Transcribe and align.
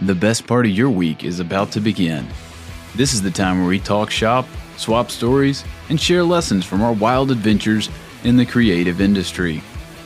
The 0.00 0.14
best 0.14 0.46
part 0.46 0.64
of 0.64 0.70
your 0.70 0.90
week 0.90 1.24
is 1.24 1.40
about 1.40 1.72
to 1.72 1.80
begin. 1.80 2.24
This 2.94 3.12
is 3.12 3.20
the 3.20 3.32
time 3.32 3.58
where 3.58 3.68
we 3.68 3.80
talk 3.80 4.12
shop, 4.12 4.46
swap 4.76 5.10
stories, 5.10 5.64
and 5.88 6.00
share 6.00 6.22
lessons 6.22 6.64
from 6.64 6.82
our 6.82 6.92
wild 6.92 7.32
adventures 7.32 7.90
in 8.22 8.36
the 8.36 8.46
creative 8.46 9.00
industry. 9.00 9.60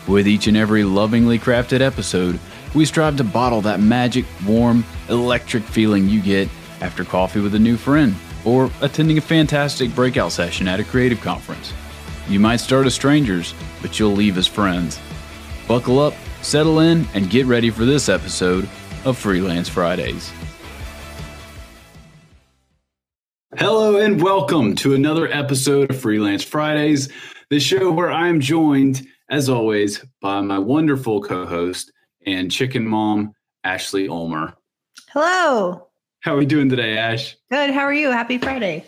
With 0.08 0.26
each 0.26 0.46
and 0.46 0.56
every 0.56 0.82
lovingly 0.82 1.38
crafted 1.38 1.82
episode, 1.82 2.40
we 2.74 2.86
strive 2.86 3.18
to 3.18 3.24
bottle 3.24 3.60
that 3.62 3.80
magic, 3.80 4.24
warm, 4.46 4.82
electric 5.10 5.62
feeling 5.62 6.08
you 6.08 6.22
get 6.22 6.48
after 6.80 7.04
coffee 7.04 7.40
with 7.40 7.54
a 7.54 7.58
new 7.58 7.76
friend 7.76 8.14
or 8.46 8.70
attending 8.80 9.18
a 9.18 9.20
fantastic 9.20 9.94
breakout 9.94 10.32
session 10.32 10.68
at 10.68 10.80
a 10.80 10.84
creative 10.84 11.20
conference. 11.20 11.70
You 12.28 12.40
might 12.40 12.60
start 12.60 12.86
as 12.86 12.94
strangers, 12.94 13.52
but 13.82 13.98
you'll 13.98 14.12
leave 14.12 14.38
as 14.38 14.46
friends. 14.46 14.98
Buckle 15.68 15.98
up, 15.98 16.14
settle 16.40 16.80
in, 16.80 17.06
and 17.12 17.28
get 17.28 17.44
ready 17.44 17.68
for 17.68 17.84
this 17.84 18.08
episode 18.08 18.66
of 19.04 19.18
Freelance 19.18 19.68
Fridays. 19.68 20.30
Hello, 23.56 23.96
and 23.98 24.22
welcome 24.22 24.74
to 24.76 24.94
another 24.94 25.26
episode 25.28 25.90
of 25.90 26.00
Freelance 26.00 26.44
Fridays, 26.44 27.08
the 27.50 27.60
show 27.60 27.90
where 27.90 28.10
I 28.10 28.28
am 28.28 28.40
joined, 28.40 29.06
as 29.28 29.48
always, 29.48 30.04
by 30.20 30.40
my 30.40 30.58
wonderful 30.58 31.20
co 31.20 31.46
host 31.46 31.92
and 32.24 32.50
chicken 32.50 32.86
mom, 32.86 33.34
Ashley 33.64 34.08
Ulmer. 34.08 34.54
Hello. 35.10 35.88
How 36.20 36.34
are 36.34 36.38
we 36.38 36.46
doing 36.46 36.68
today, 36.68 36.96
Ash? 36.96 37.36
Good. 37.50 37.70
How 37.70 37.80
are 37.80 37.92
you? 37.92 38.10
Happy 38.10 38.38
Friday. 38.38 38.84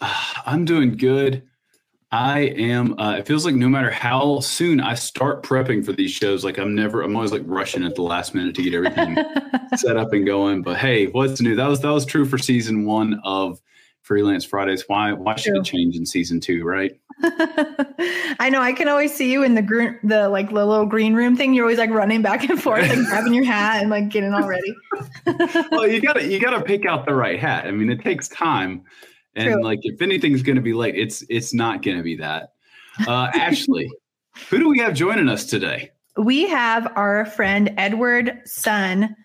I'm 0.00 0.64
doing 0.64 0.96
good. 0.96 1.42
I 2.12 2.40
am. 2.40 2.98
Uh, 2.98 3.16
it 3.18 3.26
feels 3.26 3.44
like 3.44 3.54
no 3.54 3.68
matter 3.68 3.90
how 3.90 4.40
soon 4.40 4.80
I 4.80 4.94
start 4.94 5.42
prepping 5.42 5.84
for 5.84 5.92
these 5.92 6.12
shows, 6.12 6.44
like 6.44 6.58
I'm 6.58 6.74
never. 6.74 7.02
I'm 7.02 7.16
always 7.16 7.32
like 7.32 7.42
rushing 7.44 7.84
at 7.84 7.96
the 7.96 8.02
last 8.02 8.34
minute 8.34 8.54
to 8.54 8.62
get 8.62 8.74
everything 8.74 9.16
set 9.76 9.96
up 9.96 10.12
and 10.12 10.24
going. 10.24 10.62
But 10.62 10.76
hey, 10.76 11.06
what's 11.06 11.40
new? 11.40 11.56
That 11.56 11.66
was 11.66 11.80
that 11.80 11.90
was 11.90 12.06
true 12.06 12.24
for 12.24 12.38
season 12.38 12.84
one 12.84 13.20
of 13.24 13.60
Freelance 14.02 14.44
Fridays. 14.44 14.84
Why 14.86 15.12
why 15.12 15.34
should 15.36 15.56
it 15.56 15.64
change 15.64 15.96
in 15.96 16.06
season 16.06 16.38
two? 16.40 16.62
Right? 16.62 16.92
I 17.22 18.48
know. 18.50 18.60
I 18.60 18.72
can 18.72 18.86
always 18.88 19.14
see 19.14 19.32
you 19.32 19.42
in 19.42 19.54
the 19.54 19.62
green, 19.62 19.98
the 20.04 20.28
like 20.28 20.48
the 20.48 20.64
little 20.64 20.86
green 20.86 21.14
room 21.14 21.36
thing. 21.36 21.54
You're 21.54 21.64
always 21.64 21.78
like 21.78 21.90
running 21.90 22.22
back 22.22 22.48
and 22.48 22.62
forth, 22.62 22.88
like 22.88 22.98
grabbing 23.08 23.34
your 23.34 23.44
hat 23.44 23.80
and 23.80 23.90
like 23.90 24.10
getting 24.10 24.32
all 24.34 24.46
ready. 24.46 24.74
well, 25.70 25.88
you 25.88 26.00
gotta 26.00 26.24
you 26.24 26.38
gotta 26.38 26.62
pick 26.62 26.86
out 26.86 27.06
the 27.06 27.14
right 27.14 27.40
hat. 27.40 27.66
I 27.66 27.70
mean, 27.70 27.90
it 27.90 28.02
takes 28.02 28.28
time 28.28 28.84
and 29.36 29.54
True. 29.54 29.62
like, 29.62 29.80
if 29.82 30.00
anything's 30.00 30.42
going 30.42 30.56
to 30.56 30.62
be 30.62 30.74
late, 30.74 30.96
it's 30.96 31.24
it's 31.28 31.52
not 31.52 31.82
going 31.82 31.96
to 31.96 32.02
be 32.02 32.16
that. 32.16 32.52
Uh, 33.06 33.30
Ashley, 33.34 33.90
who 34.50 34.58
do 34.58 34.68
we 34.68 34.78
have 34.78 34.94
joining 34.94 35.28
us 35.28 35.44
today? 35.44 35.90
We 36.16 36.48
have 36.48 36.92
our 36.96 37.26
friend 37.26 37.74
Edward 37.76 38.40
Sun. 38.44 39.16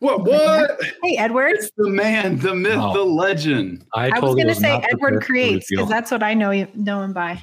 What? 0.00 0.24
What? 0.24 0.80
Hey, 1.02 1.16
Edward. 1.16 1.56
It's 1.56 1.70
the 1.76 1.88
man, 1.88 2.38
the 2.38 2.54
myth, 2.54 2.78
oh. 2.78 2.94
the 2.94 3.04
legend. 3.04 3.84
I, 3.94 4.10
I 4.10 4.20
was 4.20 4.34
going 4.34 4.48
to 4.48 4.54
say 4.54 4.82
Edward 4.90 5.22
creates 5.22 5.66
because 5.70 5.88
that's 5.88 6.10
what 6.10 6.22
I 6.22 6.34
know 6.34 6.50
you 6.50 6.68
know 6.74 7.02
him 7.02 7.12
by. 7.12 7.42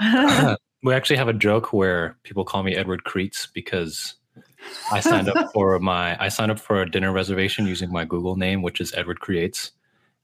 we 0.82 0.94
actually 0.94 1.16
have 1.16 1.28
a 1.28 1.32
joke 1.32 1.72
where 1.72 2.16
people 2.24 2.44
call 2.44 2.62
me 2.62 2.74
Edward 2.74 3.04
Creets 3.04 3.48
because 3.52 4.14
I 4.90 5.00
signed 5.00 5.28
up 5.28 5.52
for 5.52 5.78
my 5.78 6.20
I 6.22 6.28
signed 6.28 6.50
up 6.50 6.58
for 6.58 6.82
a 6.82 6.90
dinner 6.90 7.12
reservation 7.12 7.66
using 7.66 7.92
my 7.92 8.04
Google 8.04 8.36
name, 8.36 8.62
which 8.62 8.80
is 8.80 8.94
Edward 8.94 9.20
Creates. 9.20 9.72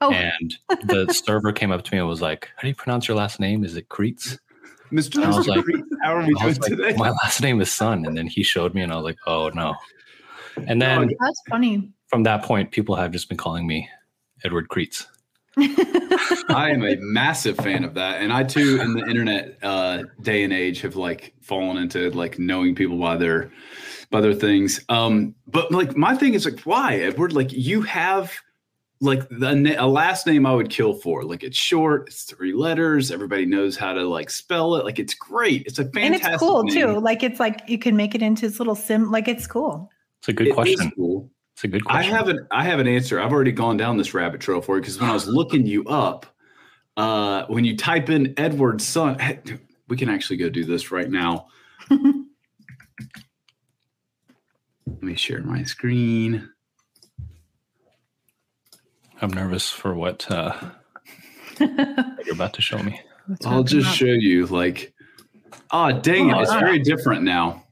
Oh. 0.00 0.12
And 0.12 0.56
the 0.84 1.12
server 1.26 1.52
came 1.52 1.72
up 1.72 1.84
to 1.84 1.94
me 1.94 1.98
and 1.98 2.08
was 2.08 2.22
like, 2.22 2.50
How 2.56 2.62
do 2.62 2.68
you 2.68 2.74
pronounce 2.74 3.08
your 3.08 3.16
last 3.16 3.40
name? 3.40 3.64
Is 3.64 3.76
it 3.76 3.88
Creets? 3.88 4.38
Mr. 4.90 5.22
I 5.22 5.36
was 5.36 5.46
like, 5.46 5.64
How 6.02 6.16
are 6.16 6.20
we 6.20 6.34
doing 6.34 6.54
like, 6.54 6.60
today? 6.60 6.94
My 6.96 7.10
last 7.10 7.40
name 7.40 7.60
is 7.60 7.70
Sun. 7.70 8.06
And 8.06 8.16
then 8.16 8.26
he 8.26 8.42
showed 8.42 8.74
me 8.74 8.82
and 8.82 8.92
I 8.92 8.96
was 8.96 9.04
like, 9.04 9.18
Oh 9.26 9.50
no. 9.50 9.74
And 10.66 10.80
then 10.80 11.10
that's 11.20 11.42
funny. 11.48 11.92
From 12.08 12.24
that 12.24 12.42
point, 12.42 12.72
people 12.72 12.96
have 12.96 13.12
just 13.12 13.28
been 13.28 13.38
calling 13.38 13.66
me 13.66 13.88
Edward 14.44 14.68
Creets. 14.68 15.06
I 15.58 16.70
am 16.70 16.84
a 16.84 16.96
massive 17.00 17.56
fan 17.56 17.84
of 17.84 17.94
that, 17.94 18.20
and 18.20 18.32
I 18.32 18.44
too, 18.44 18.80
in 18.80 18.94
the 18.94 19.04
internet 19.04 19.58
uh, 19.62 20.04
day 20.22 20.44
and 20.44 20.52
age, 20.52 20.80
have 20.82 20.96
like 20.96 21.34
fallen 21.40 21.76
into 21.76 22.10
like 22.10 22.38
knowing 22.38 22.74
people 22.74 22.98
by 22.98 23.16
their 23.16 23.50
by 24.10 24.20
their 24.20 24.34
things. 24.34 24.80
Um, 24.88 25.34
but 25.48 25.72
like 25.72 25.96
my 25.96 26.14
thing 26.16 26.34
is 26.34 26.44
like, 26.44 26.60
why 26.60 26.96
Edward? 26.96 27.32
Like 27.32 27.52
you 27.52 27.82
have 27.82 28.32
like 29.00 29.26
the 29.30 29.76
a 29.78 29.86
last 29.86 30.26
name 30.26 30.44
I 30.44 30.54
would 30.54 30.68
kill 30.68 30.92
for. 30.92 31.24
Like 31.24 31.42
it's 31.42 31.56
short, 31.56 32.08
it's 32.08 32.24
three 32.24 32.52
letters. 32.52 33.10
Everybody 33.10 33.46
knows 33.46 33.76
how 33.76 33.94
to 33.94 34.06
like 34.06 34.30
spell 34.30 34.76
it. 34.76 34.84
Like 34.84 34.98
it's 34.98 35.14
great. 35.14 35.62
It's 35.66 35.78
a 35.78 35.84
fantastic 35.84 36.24
and 36.24 36.34
it's 36.34 36.40
cool 36.40 36.64
name. 36.64 36.74
too. 36.74 37.00
Like 37.00 37.22
it's 37.22 37.40
like 37.40 37.62
you 37.66 37.78
can 37.78 37.96
make 37.96 38.14
it 38.14 38.22
into 38.22 38.46
this 38.46 38.60
little 38.60 38.74
sim. 38.74 39.10
Like 39.10 39.26
it's 39.26 39.46
cool. 39.46 39.90
It's 40.18 40.28
a 40.28 40.32
good 40.34 40.48
it 40.48 40.54
question. 40.54 40.92
Cool. 40.96 41.30
It's 41.54 41.64
a 41.64 41.68
good 41.68 41.84
question. 41.84 42.12
I 42.12 42.16
have 42.16 42.28
an 42.28 42.46
I 42.50 42.64
have 42.64 42.78
an 42.78 42.86
answer. 42.86 43.20
I've 43.20 43.32
already 43.32 43.52
gone 43.52 43.78
down 43.78 43.96
this 43.96 44.12
rabbit 44.12 44.42
trail 44.42 44.60
for 44.60 44.76
you 44.76 44.82
because 44.82 45.00
when 45.00 45.08
I 45.08 45.14
was 45.14 45.26
looking 45.26 45.66
you 45.66 45.84
up, 45.86 46.26
uh, 46.98 47.46
when 47.46 47.64
you 47.64 47.78
type 47.78 48.10
in 48.10 48.34
Edward 48.36 48.82
Sun, 48.82 49.16
we 49.88 49.96
can 49.96 50.10
actually 50.10 50.36
go 50.36 50.50
do 50.50 50.64
this 50.64 50.90
right 50.90 51.10
now. 51.10 51.46
Let 54.90 55.02
me 55.02 55.14
share 55.14 55.42
my 55.42 55.62
screen. 55.62 56.50
I'm 59.20 59.30
nervous 59.30 59.70
for 59.70 59.94
what 59.94 60.30
uh, 60.30 60.56
you're 61.58 62.34
about 62.34 62.54
to 62.54 62.62
show 62.62 62.78
me. 62.78 63.00
I'll 63.44 63.64
just 63.64 63.88
up? 63.88 63.94
show 63.94 64.06
you. 64.06 64.46
Like, 64.46 64.92
oh 65.70 65.92
dang 65.92 66.30
it! 66.30 66.36
It's 66.38 66.54
very 66.54 66.78
different 66.78 67.22
now. 67.22 67.64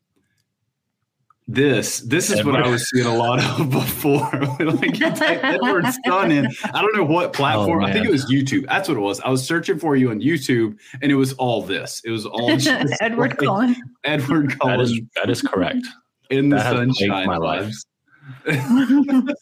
This 1.50 2.00
this 2.00 2.28
is 2.28 2.40
Edward. 2.40 2.52
what 2.52 2.62
I 2.64 2.68
was 2.68 2.90
seeing 2.90 3.06
a 3.06 3.16
lot 3.16 3.42
of 3.42 3.70
before. 3.70 4.30
like 4.60 5.00
you 5.00 5.10
type 5.10 5.42
Edward 5.42 5.86
Sun 6.04 6.30
in. 6.30 6.46
I 6.74 6.82
don't 6.82 6.94
know 6.94 7.04
what 7.04 7.32
platform. 7.32 7.82
Oh, 7.82 7.86
I 7.86 7.92
think 7.92 8.04
it 8.04 8.10
was 8.10 8.30
YouTube. 8.30 8.66
That's 8.66 8.86
what 8.86 8.98
it 8.98 9.00
was. 9.00 9.18
I 9.20 9.30
was 9.30 9.42
searching 9.42 9.78
for 9.78 9.96
you 9.96 10.10
on 10.10 10.20
YouTube, 10.20 10.78
and 11.00 11.10
it 11.10 11.14
was 11.14 11.32
all 11.34 11.62
this. 11.62 12.02
It 12.04 12.10
was 12.10 12.26
all 12.26 12.50
Edward 13.00 13.30
like, 13.30 13.38
Cullen. 13.38 13.76
Edward 14.04 14.60
Cullen. 14.60 14.76
That 14.76 14.82
is, 14.82 15.00
that 15.16 15.30
is 15.30 15.40
correct. 15.40 15.86
In 16.28 16.50
that 16.50 16.70
the 16.70 16.76
sunshine, 16.76 17.26
my 17.26 17.38
life. 17.38 17.72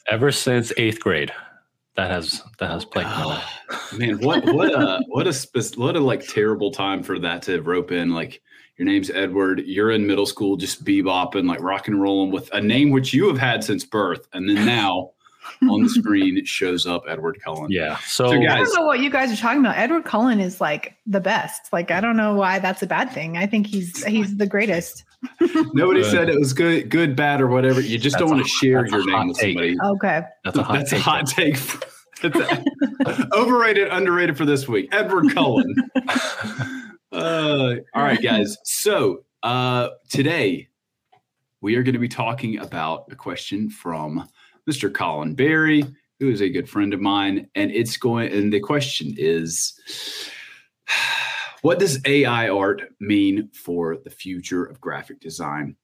Ever 0.07 0.31
since 0.31 0.73
eighth 0.77 1.01
grade, 1.01 1.33
that 1.97 2.11
has 2.11 2.43
that 2.59 2.71
has 2.71 2.85
played 2.85 3.07
my 3.07 3.25
life. 3.25 3.45
Oh, 3.71 3.97
man, 3.97 4.19
what 4.21 4.45
what 4.53 4.71
a 4.73 5.03
what 5.09 5.27
a 5.27 5.33
spe- 5.33 5.77
what 5.77 5.97
a 5.97 6.01
like 6.01 6.27
terrible 6.27 6.71
time 6.71 7.03
for 7.03 7.19
that 7.19 7.43
to 7.43 7.61
rope 7.63 7.91
in. 7.91 8.11
Like 8.11 8.43
your 8.77 8.87
name's 8.87 9.11
Edward, 9.11 9.63
you're 9.67 9.91
in 9.91 10.07
middle 10.07 10.27
school, 10.27 10.57
just 10.57 10.85
bebopping, 10.85 11.49
like 11.49 11.61
rock 11.61 11.89
and 11.89 12.01
rolling 12.01 12.31
with 12.31 12.53
a 12.53 12.61
name 12.61 12.91
which 12.91 13.15
you 13.15 13.27
have 13.29 13.39
had 13.39 13.65
since 13.65 13.85
birth, 13.85 14.29
and 14.35 14.49
then 14.49 14.67
now 14.67 15.11
on 15.71 15.83
the 15.83 15.89
screen 15.89 16.37
it 16.37 16.47
shows 16.47 16.87
up 16.87 17.05
Edward 17.09 17.41
Cullen. 17.43 17.71
Yeah. 17.71 17.97
So, 17.99 18.29
so 18.29 18.43
guys, 18.43 18.51
I 18.51 18.65
don't 18.65 18.75
know 18.75 18.87
what 18.87 19.01
you 19.01 19.11
guys 19.11 19.33
are 19.33 19.37
talking 19.37 19.61
about. 19.61 19.77
Edward 19.77 20.05
Cullen 20.05 20.41
is 20.41 20.61
like 20.61 20.97
the 21.07 21.21
best. 21.21 21.73
Like 21.73 21.91
I 21.91 22.01
don't 22.01 22.17
know 22.17 22.35
why 22.35 22.59
that's 22.59 22.83
a 22.83 22.87
bad 22.87 23.11
thing. 23.11 23.39
I 23.39 23.47
think 23.47 23.67
he's 23.67 24.05
he's 24.05 24.37
the 24.37 24.47
greatest. 24.47 25.05
Nobody 25.41 26.03
good. 26.03 26.11
said 26.11 26.29
it 26.29 26.39
was 26.39 26.53
good, 26.53 26.91
good, 26.91 27.17
bad, 27.17 27.41
or 27.41 27.49
whatever. 27.49 27.81
You 27.81 27.99
just 27.99 28.15
that's 28.15 28.21
don't 28.21 28.31
want 28.31 28.45
to 28.45 28.49
share 28.49 28.87
your 28.87 29.05
name 29.07 29.29
with 29.29 29.39
somebody. 29.39 29.77
Okay, 29.83 30.23
that's 30.45 30.59
a 30.59 30.63
hot 30.63 30.79
that's 30.79 30.91
take. 30.91 31.01
A 31.01 31.03
hot 31.03 31.27
take. 31.37 31.57
overrated, 33.33 33.89
underrated 33.89 34.37
for 34.37 34.45
this 34.45 34.69
week. 34.69 34.89
Edward 34.93 35.31
Cullen. 35.35 35.75
Uh, 37.13 37.77
all 37.95 38.03
right, 38.03 38.21
guys. 38.21 38.57
So 38.65 39.25
uh, 39.43 39.91
today 40.09 40.69
we 41.61 41.77
are 41.77 41.83
going 41.83 41.95
to 41.95 41.99
be 41.99 42.09
talking 42.09 42.59
about 42.59 43.07
a 43.11 43.17
question 43.17 43.71
from 43.71 44.29
Mr. 44.69 44.93
Colin 44.93 45.35
Berry, 45.35 45.85
who 46.21 46.31
is 46.31 46.41
a 46.41 46.49
good 46.49 46.69
friend 46.69 46.93
of 46.95 47.01
mine, 47.01 47.49
and 47.55 47.71
it's 47.71 47.97
going. 47.97 48.33
And 48.33 48.53
the 48.53 48.61
question 48.61 49.15
is 49.17 49.79
what 51.67 51.81
does 51.81 51.99
AI 52.05 52.49
art 52.49 52.93
mean 53.01 53.51
for 53.53 53.97
the 53.97 54.09
future 54.09 54.65
of 54.65 54.81
graphic 54.81 55.19
design? 55.19 55.75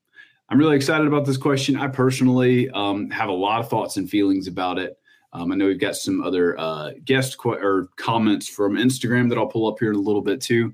I'm 0.48 0.56
really 0.56 0.76
excited 0.76 1.08
about 1.08 1.26
this 1.26 1.36
question. 1.36 1.74
I 1.74 1.88
personally 1.88 2.70
um, 2.70 3.10
have 3.10 3.28
a 3.28 3.32
lot 3.32 3.58
of 3.58 3.68
thoughts 3.68 3.96
and 3.96 4.08
feelings 4.08 4.46
about 4.46 4.78
it. 4.78 4.96
Um, 5.32 5.50
I 5.50 5.56
know 5.56 5.66
we've 5.66 5.80
got 5.80 5.96
some 5.96 6.22
other 6.22 6.56
uh, 6.56 6.92
guest 7.04 7.36
qu- 7.36 7.54
or 7.54 7.88
comments 7.96 8.48
from 8.48 8.74
Instagram 8.74 9.28
that 9.28 9.38
I'll 9.38 9.48
pull 9.48 9.66
up 9.66 9.80
here 9.80 9.90
in 9.90 9.96
a 9.96 10.00
little 10.00 10.22
bit 10.22 10.40
too. 10.40 10.72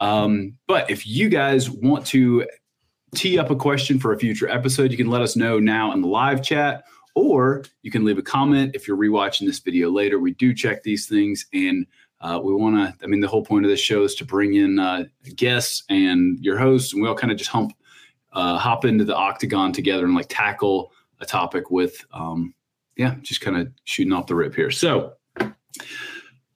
Um, 0.00 0.54
but 0.66 0.90
if 0.90 1.06
you 1.06 1.28
guys 1.28 1.70
want 1.70 2.04
to 2.06 2.44
tee 3.14 3.38
up 3.38 3.50
a 3.50 3.56
question 3.56 4.00
for 4.00 4.12
a 4.12 4.18
future 4.18 4.48
episode, 4.48 4.90
you 4.90 4.96
can 4.96 5.08
let 5.08 5.22
us 5.22 5.36
know 5.36 5.60
now 5.60 5.92
in 5.92 6.02
the 6.02 6.08
live 6.08 6.42
chat, 6.42 6.82
or 7.14 7.62
you 7.82 7.92
can 7.92 8.04
leave 8.04 8.18
a 8.18 8.22
comment 8.22 8.74
if 8.74 8.88
you're 8.88 8.96
rewatching 8.96 9.46
this 9.46 9.60
video 9.60 9.88
later. 9.88 10.18
We 10.18 10.34
do 10.34 10.52
check 10.52 10.82
these 10.82 11.06
things 11.06 11.46
and 11.52 11.86
uh, 12.20 12.40
we 12.42 12.54
want 12.54 12.76
to, 12.76 13.04
I 13.04 13.06
mean, 13.06 13.20
the 13.20 13.28
whole 13.28 13.44
point 13.44 13.64
of 13.64 13.70
this 13.70 13.80
show 13.80 14.02
is 14.02 14.14
to 14.16 14.24
bring 14.24 14.54
in 14.54 14.78
uh, 14.78 15.04
guests 15.36 15.84
and 15.88 16.38
your 16.40 16.58
hosts, 16.58 16.92
and 16.92 17.02
we 17.02 17.08
all 17.08 17.14
kind 17.14 17.30
of 17.30 17.38
just 17.38 17.50
hump, 17.50 17.72
uh, 18.32 18.58
hop 18.58 18.84
into 18.84 19.04
the 19.04 19.14
octagon 19.14 19.72
together 19.72 20.04
and 20.04 20.14
like 20.14 20.26
tackle 20.28 20.92
a 21.20 21.26
topic 21.26 21.70
with, 21.70 22.04
um, 22.12 22.54
yeah, 22.96 23.14
just 23.22 23.40
kind 23.40 23.56
of 23.56 23.68
shooting 23.84 24.12
off 24.12 24.26
the 24.26 24.34
rip 24.34 24.54
here. 24.54 24.70
So, 24.70 25.14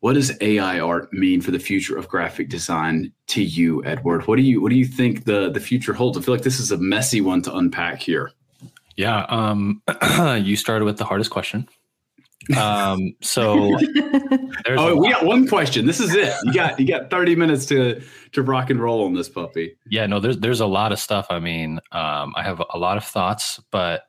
what 0.01 0.15
does 0.15 0.37
AI 0.41 0.81
art 0.81 1.13
mean 1.13 1.41
for 1.41 1.53
the 1.53 1.61
future 1.61 1.97
of 1.97 2.09
graphic 2.09 2.49
design 2.49 3.13
to 3.29 3.41
you, 3.41 3.85
Edward? 3.85 4.27
What 4.27 4.35
do 4.35 4.43
you 4.43 4.61
what 4.61 4.71
do 4.71 4.77
you 4.77 4.85
think 4.85 5.25
the 5.25 5.49
the 5.49 5.61
future 5.61 5.93
holds? 5.93 6.19
I 6.19 6.23
feel 6.23 6.35
like 6.35 6.43
this 6.43 6.59
is 6.59 6.73
a 6.73 6.77
messy 6.77 7.21
one 7.21 7.41
to 7.43 7.55
unpack 7.55 8.01
here. 8.01 8.33
Yeah. 8.97 9.25
Um, 9.29 9.81
you 10.43 10.57
started 10.57 10.85
with 10.85 10.99
the 10.99 11.05
hardest 11.05 11.31
question. 11.31 11.69
Um, 12.57 13.15
so 13.21 13.79
oh, 14.69 14.97
we 14.97 15.11
got 15.11 15.25
one 15.25 15.47
question. 15.47 15.87
This 15.87 16.01
is 16.01 16.15
it. 16.15 16.35
You 16.45 16.53
got 16.53 16.81
you 16.81 16.87
got 16.87 17.11
30 17.11 17.37
minutes 17.37 17.67
to 17.67 18.03
to 18.33 18.43
rock 18.43 18.71
and 18.71 18.81
roll 18.81 19.05
on 19.05 19.15
this 19.15 19.29
puppy. 19.29 19.77
Yeah, 19.89 20.07
no, 20.07 20.21
there's 20.21 20.39
there's 20.39 20.61
a 20.61 20.67
lot 20.67 20.93
of 20.93 20.99
stuff. 20.99 21.27
I 21.31 21.39
mean, 21.39 21.79
um, 21.93 22.33
I 22.37 22.43
have 22.43 22.63
a 22.71 22.79
lot 22.79 22.97
of 22.97 23.05
thoughts, 23.05 23.61
but 23.71 24.03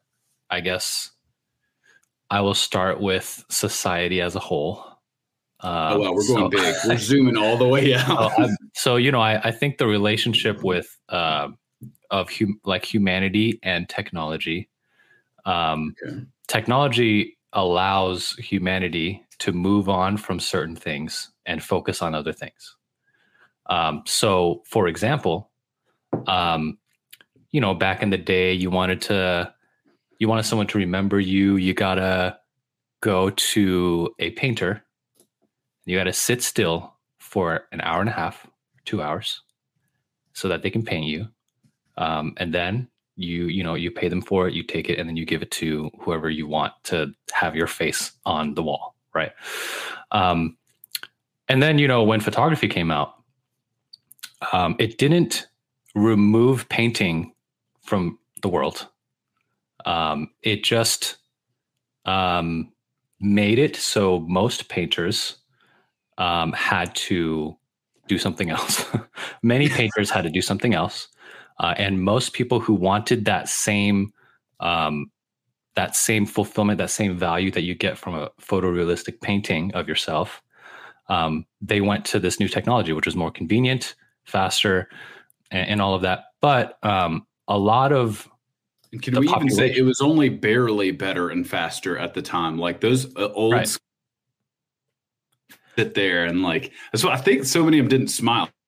I 0.49 0.61
guess 0.61 1.11
I 2.29 2.41
will 2.41 2.55
start 2.55 2.99
with 2.99 3.43
society 3.49 4.21
as 4.21 4.35
a 4.35 4.39
whole. 4.39 4.83
Um, 5.59 5.93
oh 5.93 5.99
well, 5.99 6.15
we're 6.15 6.27
going 6.27 6.39
so, 6.39 6.49
big. 6.49 6.75
We're 6.87 6.97
zooming 6.97 7.37
all 7.37 7.57
the 7.57 7.67
way 7.67 7.93
out. 7.95 8.33
so, 8.35 8.49
so, 8.73 8.95
you 8.97 9.11
know, 9.11 9.21
I, 9.21 9.39
I 9.47 9.51
think 9.51 9.77
the 9.77 9.87
relationship 9.87 10.61
with 10.61 10.87
uh, 11.07 11.49
of 12.11 12.29
hum, 12.29 12.59
like 12.65 12.85
humanity 12.85 13.59
and 13.63 13.87
technology. 13.87 14.69
Um, 15.45 15.95
okay. 16.03 16.21
Technology 16.47 17.37
allows 17.53 18.33
humanity 18.37 19.23
to 19.39 19.51
move 19.51 19.89
on 19.89 20.17
from 20.17 20.39
certain 20.39 20.75
things 20.75 21.31
and 21.45 21.63
focus 21.63 22.01
on 22.01 22.15
other 22.15 22.33
things. 22.33 22.75
Um, 23.67 24.03
so, 24.05 24.61
for 24.65 24.87
example, 24.87 25.49
um, 26.27 26.77
you 27.51 27.61
know, 27.61 27.73
back 27.73 28.01
in 28.03 28.09
the 28.09 28.17
day, 28.17 28.53
you 28.53 28.69
wanted 28.69 29.01
to, 29.03 29.53
you 30.19 30.27
wanted 30.27 30.43
someone 30.43 30.67
to 30.67 30.77
remember 30.77 31.19
you. 31.19 31.55
You 31.55 31.73
gotta 31.73 32.37
go 33.01 33.29
to 33.29 34.13
a 34.19 34.31
painter. 34.31 34.83
You 35.85 35.97
gotta 35.97 36.13
sit 36.13 36.41
still 36.41 36.93
for 37.19 37.65
an 37.71 37.81
hour 37.81 38.01
and 38.01 38.09
a 38.09 38.13
half, 38.13 38.47
two 38.85 39.01
hours, 39.01 39.41
so 40.33 40.47
that 40.47 40.63
they 40.63 40.69
can 40.69 40.83
paint 40.83 41.05
you. 41.05 41.27
Um, 41.97 42.33
and 42.37 42.53
then 42.53 42.89
you 43.15 43.45
you 43.45 43.63
know 43.63 43.75
you 43.75 43.91
pay 43.91 44.07
them 44.07 44.21
for 44.21 44.47
it 44.47 44.53
you 44.53 44.63
take 44.63 44.89
it 44.89 44.97
and 44.97 45.07
then 45.07 45.15
you 45.15 45.25
give 45.25 45.41
it 45.41 45.51
to 45.51 45.89
whoever 45.99 46.29
you 46.29 46.47
want 46.47 46.73
to 46.83 47.13
have 47.31 47.55
your 47.55 47.67
face 47.67 48.11
on 48.25 48.53
the 48.55 48.63
wall 48.63 48.95
right? 49.13 49.31
Um, 50.11 50.57
and 51.47 51.61
then 51.61 51.77
you 51.77 51.87
know 51.87 52.03
when 52.03 52.19
photography 52.19 52.67
came 52.67 52.91
out 52.91 53.15
um, 54.51 54.75
it 54.79 54.97
didn't 54.97 55.47
remove 55.95 56.67
painting 56.69 57.33
from 57.81 58.17
the 58.41 58.49
world. 58.49 58.87
Um, 59.85 60.29
it 60.41 60.63
just 60.63 61.17
um, 62.05 62.71
made 63.19 63.59
it 63.59 63.75
so 63.75 64.19
most 64.21 64.69
painters 64.69 65.37
um, 66.17 66.51
had 66.53 66.93
to 66.95 67.55
do 68.07 68.17
something 68.17 68.49
else. 68.49 68.85
Many 69.43 69.69
painters 69.69 70.09
had 70.09 70.23
to 70.23 70.29
do 70.29 70.41
something 70.41 70.73
else 70.73 71.07
uh, 71.59 71.73
and 71.77 72.01
most 72.01 72.33
people 72.33 72.59
who 72.59 72.73
wanted 72.73 73.25
that 73.25 73.47
same 73.47 74.13
um, 74.59 75.11
that 75.75 75.95
same 75.95 76.25
fulfillment, 76.25 76.77
that 76.77 76.91
same 76.91 77.17
value 77.17 77.51
that 77.51 77.63
you 77.63 77.73
get 77.73 77.97
from 77.97 78.15
a 78.15 78.29
photorealistic 78.39 79.21
painting 79.21 79.73
of 79.73 79.87
yourself, 79.87 80.41
um, 81.09 81.45
they 81.61 81.81
went 81.81 82.05
to 82.05 82.19
this 82.19 82.39
new 82.39 82.47
technology, 82.47 82.93
which 82.93 83.05
was 83.05 83.15
more 83.15 83.31
convenient, 83.31 83.95
faster, 84.23 84.87
and, 85.51 85.69
and 85.69 85.81
all 85.81 85.95
of 85.95 86.03
that. 86.03 86.25
But 86.41 86.77
um, 86.83 87.25
a 87.47 87.57
lot 87.57 87.91
of 87.91 88.29
and 88.91 89.01
can 89.01 89.19
we 89.19 89.27
even 89.27 89.49
say 89.49 89.73
it 89.75 89.81
was 89.81 90.01
only 90.01 90.29
barely 90.29 90.91
better 90.91 91.29
and 91.29 91.47
faster 91.47 91.97
at 91.97 92.13
the 92.13 92.21
time? 92.21 92.59
Like 92.59 92.79
those 92.79 93.15
uh, 93.15 93.29
old 93.33 93.53
right. 93.53 93.77
sit 95.75 95.95
there 95.95 96.25
and 96.25 96.43
like 96.43 96.71
that's 96.91 97.03
what 97.03 97.13
I 97.13 97.17
think. 97.17 97.45
So 97.45 97.63
many 97.63 97.79
of 97.79 97.85
them 97.85 97.99
didn't 97.99 98.11
smile. 98.11 98.49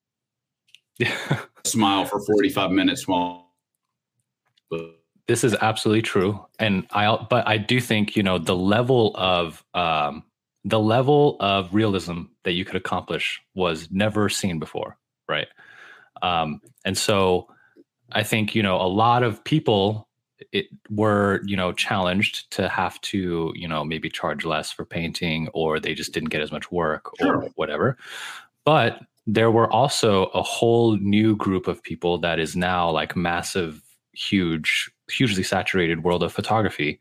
Yeah 0.98 1.40
smile 1.66 2.04
for 2.04 2.20
45 2.20 2.70
minutes 2.70 3.06
while 3.06 3.46
this 5.28 5.42
is 5.42 5.56
absolutely 5.60 6.02
true. 6.02 6.44
And 6.58 6.86
i 6.92 7.16
but 7.28 7.46
i 7.46 7.58
do 7.58 7.80
think 7.80 8.16
you 8.16 8.22
know 8.22 8.38
the 8.38 8.56
level 8.56 9.12
of 9.16 9.64
um 9.74 10.22
the 10.64 10.80
level 10.80 11.36
of 11.40 11.72
realism 11.72 12.22
that 12.44 12.52
you 12.52 12.64
could 12.64 12.76
accomplish 12.76 13.40
was 13.54 13.88
never 13.90 14.28
seen 14.28 14.58
before 14.58 14.96
right? 15.28 15.48
Um 16.22 16.60
and 16.84 16.96
so 16.96 17.48
i 18.12 18.22
think 18.22 18.54
you 18.54 18.62
know 18.62 18.76
a 18.80 18.86
lot 18.86 19.22
of 19.22 19.42
people 19.42 20.06
it 20.52 20.66
were 20.90 21.40
you 21.44 21.56
know 21.56 21.72
challenged 21.72 22.50
to 22.52 22.68
have 22.68 23.00
to 23.00 23.52
you 23.56 23.66
know 23.66 23.84
maybe 23.84 24.08
charge 24.08 24.44
less 24.44 24.70
for 24.70 24.84
painting 24.84 25.48
or 25.54 25.80
they 25.80 25.94
just 25.94 26.12
didn't 26.12 26.28
get 26.28 26.42
as 26.42 26.52
much 26.52 26.70
work 26.70 27.10
sure. 27.18 27.42
or 27.42 27.48
whatever. 27.56 27.96
But 28.64 29.00
there 29.26 29.50
were 29.50 29.70
also 29.72 30.26
a 30.26 30.42
whole 30.42 30.96
new 30.98 31.36
group 31.36 31.66
of 31.66 31.82
people 31.82 32.18
that 32.18 32.38
is 32.38 32.54
now 32.54 32.90
like 32.90 33.16
massive, 33.16 33.82
huge, 34.12 34.90
hugely 35.10 35.42
saturated 35.42 36.04
world 36.04 36.22
of 36.22 36.32
photography 36.32 37.00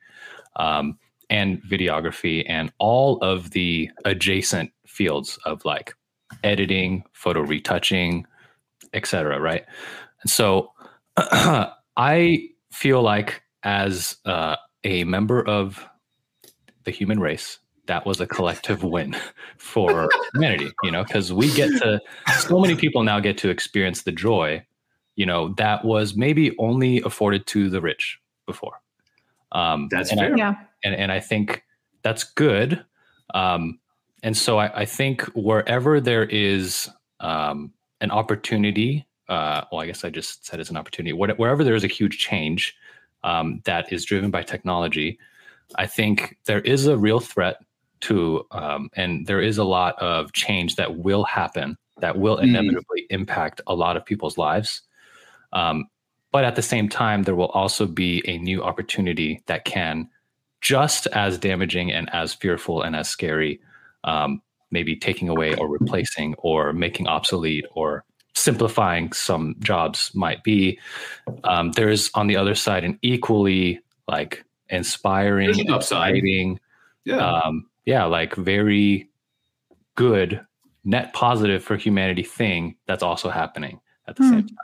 um, 0.55 0.97
and 1.29 1.61
videography 1.63 2.43
and 2.47 2.71
all 2.79 3.17
of 3.19 3.51
the 3.51 3.89
adjacent 4.05 4.71
fields 4.87 5.37
of 5.45 5.63
like 5.65 5.93
editing, 6.43 7.03
photo 7.13 7.41
retouching, 7.41 8.25
etc. 8.93 9.39
Right, 9.39 9.65
and 10.21 10.31
so 10.31 10.71
I 11.17 12.49
feel 12.71 13.01
like 13.01 13.43
as 13.63 14.17
uh, 14.25 14.55
a 14.83 15.03
member 15.03 15.45
of 15.45 15.85
the 16.85 16.91
human 16.91 17.19
race 17.19 17.59
that 17.87 18.05
was 18.05 18.19
a 18.19 18.27
collective 18.27 18.83
win 18.83 19.15
for 19.57 20.09
humanity, 20.33 20.71
you 20.83 20.91
know, 20.91 21.03
because 21.03 21.31
we 21.31 21.51
get 21.53 21.69
to, 21.81 21.99
so 22.39 22.59
many 22.59 22.75
people 22.75 23.03
now 23.03 23.19
get 23.19 23.37
to 23.39 23.49
experience 23.49 24.03
the 24.03 24.11
joy, 24.11 24.65
you 25.15 25.25
know, 25.25 25.53
that 25.57 25.85
was 25.85 26.15
maybe 26.15 26.55
only 26.57 27.01
afforded 27.01 27.45
to 27.47 27.69
the 27.69 27.81
rich 27.81 28.19
before. 28.45 28.81
Um, 29.51 29.87
that's 29.89 30.11
fair. 30.11 30.33
I, 30.33 30.37
yeah. 30.37 30.55
And, 30.83 30.95
and 30.95 31.11
I 31.11 31.19
think 31.19 31.63
that's 32.01 32.23
good. 32.23 32.83
Um, 33.33 33.79
and 34.21 34.35
so 34.35 34.57
I, 34.57 34.81
I, 34.81 34.85
think 34.85 35.23
wherever 35.33 35.99
there 35.99 36.23
is 36.23 36.89
um, 37.19 37.71
an 38.01 38.11
opportunity, 38.11 39.07
uh, 39.29 39.63
well, 39.71 39.81
I 39.81 39.87
guess 39.87 40.03
I 40.03 40.09
just 40.09 40.45
said 40.45 40.59
it's 40.59 40.69
an 40.69 40.77
opportunity, 40.77 41.13
wherever 41.13 41.63
there 41.63 41.75
is 41.75 41.83
a 41.83 41.87
huge 41.87 42.19
change 42.19 42.75
um, 43.23 43.61
that 43.65 43.91
is 43.91 44.05
driven 44.05 44.31
by 44.31 44.43
technology, 44.43 45.17
I 45.75 45.87
think 45.87 46.37
there 46.45 46.61
is 46.61 46.85
a 46.85 46.97
real 46.97 47.19
threat 47.19 47.64
to 48.05 48.45
um, 48.51 48.89
and 48.95 49.25
there 49.27 49.41
is 49.41 49.57
a 49.57 49.63
lot 49.63 49.97
of 49.99 50.31
change 50.33 50.75
that 50.75 50.97
will 50.97 51.23
happen 51.23 51.77
that 52.01 52.17
will 52.17 52.37
mm-hmm. 52.37 52.55
inevitably 52.55 53.01
mm. 53.01 53.07
impact 53.09 53.61
a 53.67 53.75
lot 53.75 53.97
of 53.97 54.05
people's 54.05 54.37
lives 54.37 54.81
um, 55.53 55.85
but 56.31 56.43
at 56.43 56.55
the 56.55 56.61
same 56.61 56.87
time 56.87 57.23
there 57.23 57.35
will 57.35 57.49
also 57.49 57.85
be 57.85 58.21
a 58.25 58.37
new 58.37 58.63
opportunity 58.63 59.41
that 59.47 59.65
can 59.65 60.09
just 60.61 61.07
as 61.07 61.37
damaging 61.37 61.91
and 61.91 62.09
as 62.13 62.33
fearful 62.33 62.81
and 62.81 62.95
as 62.95 63.09
scary 63.09 63.59
um, 64.03 64.41
maybe 64.71 64.95
taking 64.95 65.29
away 65.29 65.55
or 65.55 65.67
replacing 65.67 66.35
or 66.37 66.73
making 66.73 67.07
obsolete 67.07 67.65
or 67.73 68.03
simplifying 68.33 69.11
some 69.13 69.55
jobs 69.59 70.11
might 70.13 70.43
be 70.43 70.77
um, 71.43 71.71
there's 71.71 72.11
on 72.13 72.27
the 72.27 72.35
other 72.35 72.53
side 72.53 72.83
an 72.83 72.99
equally 73.01 73.79
like 74.07 74.43
inspiring 74.69 75.57
exciting 75.69 76.59
yeah. 77.05 77.17
um, 77.17 77.65
yeah, 77.85 78.05
like 78.05 78.35
very 78.35 79.09
good 79.95 80.41
net 80.83 81.13
positive 81.13 81.63
for 81.63 81.75
humanity 81.75 82.23
thing 82.23 82.75
that's 82.87 83.03
also 83.03 83.29
happening 83.29 83.79
at 84.07 84.15
the 84.15 84.23
hmm. 84.23 84.29
same 84.29 84.47
time. 84.47 84.57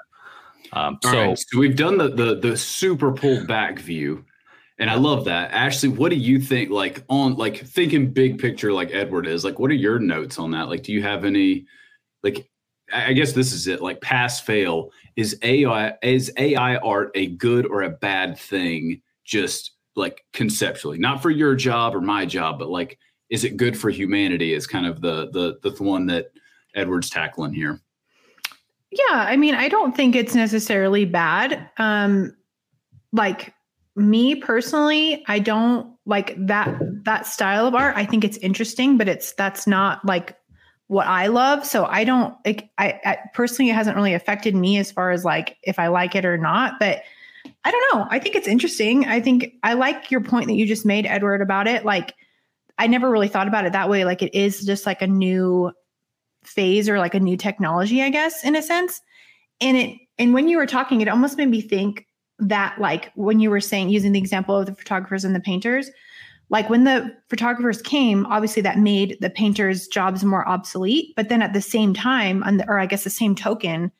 Um, 0.73 0.99
so, 1.03 1.11
right, 1.11 1.37
so 1.37 1.59
we've 1.59 1.75
done 1.75 1.97
the, 1.97 2.09
the 2.09 2.35
the 2.35 2.55
super 2.55 3.11
pulled 3.11 3.45
back 3.45 3.79
view, 3.79 4.23
and 4.79 4.89
I 4.89 4.95
love 4.95 5.25
that. 5.25 5.51
Ashley, 5.51 5.89
what 5.89 6.09
do 6.09 6.15
you 6.15 6.39
think? 6.39 6.69
Like 6.69 7.03
on 7.09 7.35
like 7.35 7.57
thinking 7.57 8.11
big 8.11 8.39
picture, 8.39 8.71
like 8.71 8.91
Edward 8.93 9.27
is. 9.27 9.43
Like, 9.43 9.59
what 9.59 9.69
are 9.69 9.75
your 9.75 9.99
notes 9.99 10.39
on 10.39 10.51
that? 10.51 10.69
Like, 10.69 10.83
do 10.83 10.93
you 10.93 11.03
have 11.03 11.25
any? 11.25 11.65
Like, 12.23 12.49
I 12.93 13.11
guess 13.11 13.33
this 13.33 13.51
is 13.51 13.67
it. 13.67 13.81
Like, 13.81 13.99
pass 13.99 14.39
fail 14.39 14.91
is 15.17 15.37
AI 15.41 15.93
is 16.01 16.31
AI 16.37 16.77
art 16.77 17.11
a 17.15 17.27
good 17.27 17.65
or 17.65 17.81
a 17.81 17.89
bad 17.89 18.37
thing? 18.37 19.01
Just 19.25 19.71
like 19.97 20.23
conceptually, 20.31 20.99
not 20.99 21.21
for 21.21 21.31
your 21.31 21.53
job 21.53 21.93
or 21.93 22.01
my 22.01 22.25
job, 22.25 22.59
but 22.59 22.69
like 22.69 22.97
is 23.31 23.45
it 23.45 23.57
good 23.57 23.75
for 23.75 23.89
humanity 23.89 24.53
is 24.53 24.67
kind 24.67 24.85
of 24.85 25.01
the 25.01 25.29
the 25.31 25.71
the 25.71 25.83
one 25.83 26.05
that 26.05 26.31
Edward's 26.75 27.09
tackling 27.09 27.53
here. 27.53 27.81
Yeah, 28.91 29.25
I 29.25 29.37
mean, 29.37 29.55
I 29.55 29.69
don't 29.69 29.95
think 29.95 30.15
it's 30.15 30.35
necessarily 30.35 31.05
bad. 31.05 31.69
Um 31.77 32.35
like 33.13 33.53
me 33.95 34.35
personally, 34.35 35.23
I 35.27 35.39
don't 35.39 35.95
like 36.05 36.35
that 36.45 36.77
that 37.05 37.25
style 37.25 37.65
of 37.65 37.73
art. 37.73 37.95
I 37.95 38.05
think 38.05 38.23
it's 38.23 38.37
interesting, 38.37 38.97
but 38.97 39.07
it's 39.07 39.33
that's 39.33 39.65
not 39.65 40.05
like 40.05 40.37
what 40.87 41.07
I 41.07 41.27
love. 41.27 41.65
So 41.65 41.85
I 41.85 42.03
don't 42.03 42.35
like 42.45 42.69
I, 42.77 42.99
I 43.05 43.17
personally 43.33 43.71
it 43.71 43.75
hasn't 43.75 43.95
really 43.95 44.13
affected 44.13 44.55
me 44.55 44.77
as 44.77 44.91
far 44.91 45.11
as 45.11 45.23
like 45.23 45.57
if 45.63 45.79
I 45.79 45.87
like 45.87 46.15
it 46.15 46.25
or 46.25 46.37
not, 46.37 46.79
but 46.79 47.01
I 47.63 47.71
don't 47.71 47.95
know. 47.95 48.07
I 48.09 48.19
think 48.19 48.35
it's 48.35 48.47
interesting. 48.47 49.05
I 49.05 49.21
think 49.21 49.53
I 49.63 49.73
like 49.73 50.11
your 50.11 50.21
point 50.21 50.47
that 50.47 50.55
you 50.55 50.65
just 50.65 50.85
made, 50.85 51.05
Edward, 51.05 51.41
about 51.41 51.67
it. 51.67 51.85
Like 51.85 52.13
I 52.81 52.87
never 52.87 53.11
really 53.11 53.27
thought 53.27 53.47
about 53.47 53.65
it 53.65 53.73
that 53.73 53.89
way. 53.91 54.05
Like 54.05 54.23
it 54.23 54.33
is 54.33 54.65
just 54.65 54.87
like 54.87 55.03
a 55.03 55.07
new 55.07 55.71
phase 56.43 56.89
or 56.89 56.97
like 56.97 57.13
a 57.13 57.19
new 57.19 57.37
technology, 57.37 58.01
I 58.01 58.09
guess, 58.09 58.43
in 58.43 58.55
a 58.55 58.61
sense. 58.63 59.01
And 59.61 59.77
it 59.77 59.99
and 60.17 60.33
when 60.33 60.47
you 60.47 60.57
were 60.57 60.65
talking, 60.65 60.99
it 60.99 61.07
almost 61.07 61.37
made 61.37 61.49
me 61.49 61.61
think 61.61 62.07
that 62.39 62.81
like 62.81 63.11
when 63.13 63.39
you 63.39 63.51
were 63.51 63.61
saying 63.61 63.89
using 63.89 64.13
the 64.13 64.19
example 64.19 64.57
of 64.57 64.65
the 64.65 64.73
photographers 64.73 65.23
and 65.23 65.35
the 65.35 65.39
painters, 65.39 65.91
like 66.49 66.71
when 66.71 66.83
the 66.83 67.15
photographers 67.29 67.83
came, 67.83 68.25
obviously 68.25 68.63
that 68.63 68.79
made 68.79 69.15
the 69.21 69.29
painters' 69.29 69.87
jobs 69.87 70.23
more 70.23 70.49
obsolete. 70.49 71.13
But 71.15 71.29
then 71.29 71.43
at 71.43 71.53
the 71.53 71.61
same 71.61 71.93
time, 71.93 72.41
on 72.41 72.57
the, 72.57 72.67
or 72.67 72.79
I 72.79 72.87
guess 72.87 73.03
the 73.03 73.11
same 73.11 73.35
token, 73.35 73.91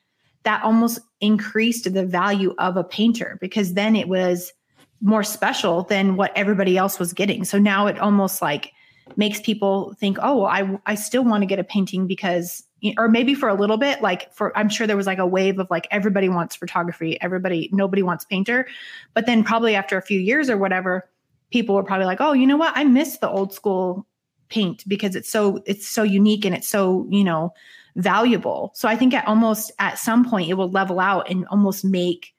that 0.42 0.64
almost 0.64 0.98
increased 1.20 1.92
the 1.92 2.04
value 2.04 2.52
of 2.58 2.76
a 2.76 2.82
painter 2.82 3.38
because 3.40 3.74
then 3.74 3.94
it 3.94 4.08
was 4.08 4.52
more 5.02 5.22
special 5.22 5.82
than 5.82 6.16
what 6.16 6.32
everybody 6.36 6.78
else 6.78 6.98
was 6.98 7.12
getting. 7.12 7.44
So 7.44 7.58
now 7.58 7.86
it 7.86 7.98
almost 7.98 8.40
like 8.40 8.72
makes 9.16 9.40
people 9.40 9.94
think, 9.98 10.16
oh, 10.22 10.38
well, 10.38 10.46
I 10.46 10.78
I 10.86 10.94
still 10.94 11.24
want 11.24 11.42
to 11.42 11.46
get 11.46 11.58
a 11.58 11.64
painting 11.64 12.06
because 12.06 12.64
or 12.96 13.08
maybe 13.08 13.34
for 13.34 13.48
a 13.48 13.54
little 13.54 13.76
bit 13.76 14.02
like 14.02 14.32
for 14.34 14.56
i'm 14.58 14.68
sure 14.68 14.88
there 14.88 14.96
was 14.96 15.06
like 15.06 15.18
a 15.18 15.26
wave 15.26 15.60
of 15.60 15.70
like 15.70 15.86
everybody 15.92 16.28
wants 16.28 16.56
photography 16.56 17.16
everybody 17.20 17.68
nobody 17.72 18.02
wants 18.02 18.24
painter. 18.24 18.66
But 19.14 19.26
then 19.26 19.44
probably 19.44 19.74
after 19.74 19.96
a 19.96 20.02
few 20.02 20.18
years 20.18 20.50
or 20.50 20.56
whatever 20.56 21.08
people 21.50 21.74
were 21.74 21.84
probably 21.84 22.06
like 22.06 22.20
oh 22.20 22.32
you 22.32 22.46
know 22.46 22.56
what? 22.56 22.72
I 22.76 22.84
miss 22.84 23.18
the 23.18 23.30
old 23.30 23.52
school 23.52 24.06
paint 24.48 24.84
because 24.88 25.14
it's 25.16 25.30
so 25.30 25.62
it's 25.66 25.88
so 25.88 26.02
unique 26.02 26.44
and 26.44 26.54
it's 26.54 26.68
so 26.68 27.06
you 27.10 27.24
know 27.24 27.52
valuable. 27.96 28.72
So 28.74 28.88
i 28.88 28.96
think 28.96 29.14
at 29.14 29.26
almost 29.28 29.70
at 29.78 29.98
some 29.98 30.28
point 30.28 30.48
it 30.48 30.54
will 30.54 30.70
level 30.70 30.98
out 30.98 31.28
and 31.30 31.46
almost 31.48 31.84
make 31.84 32.34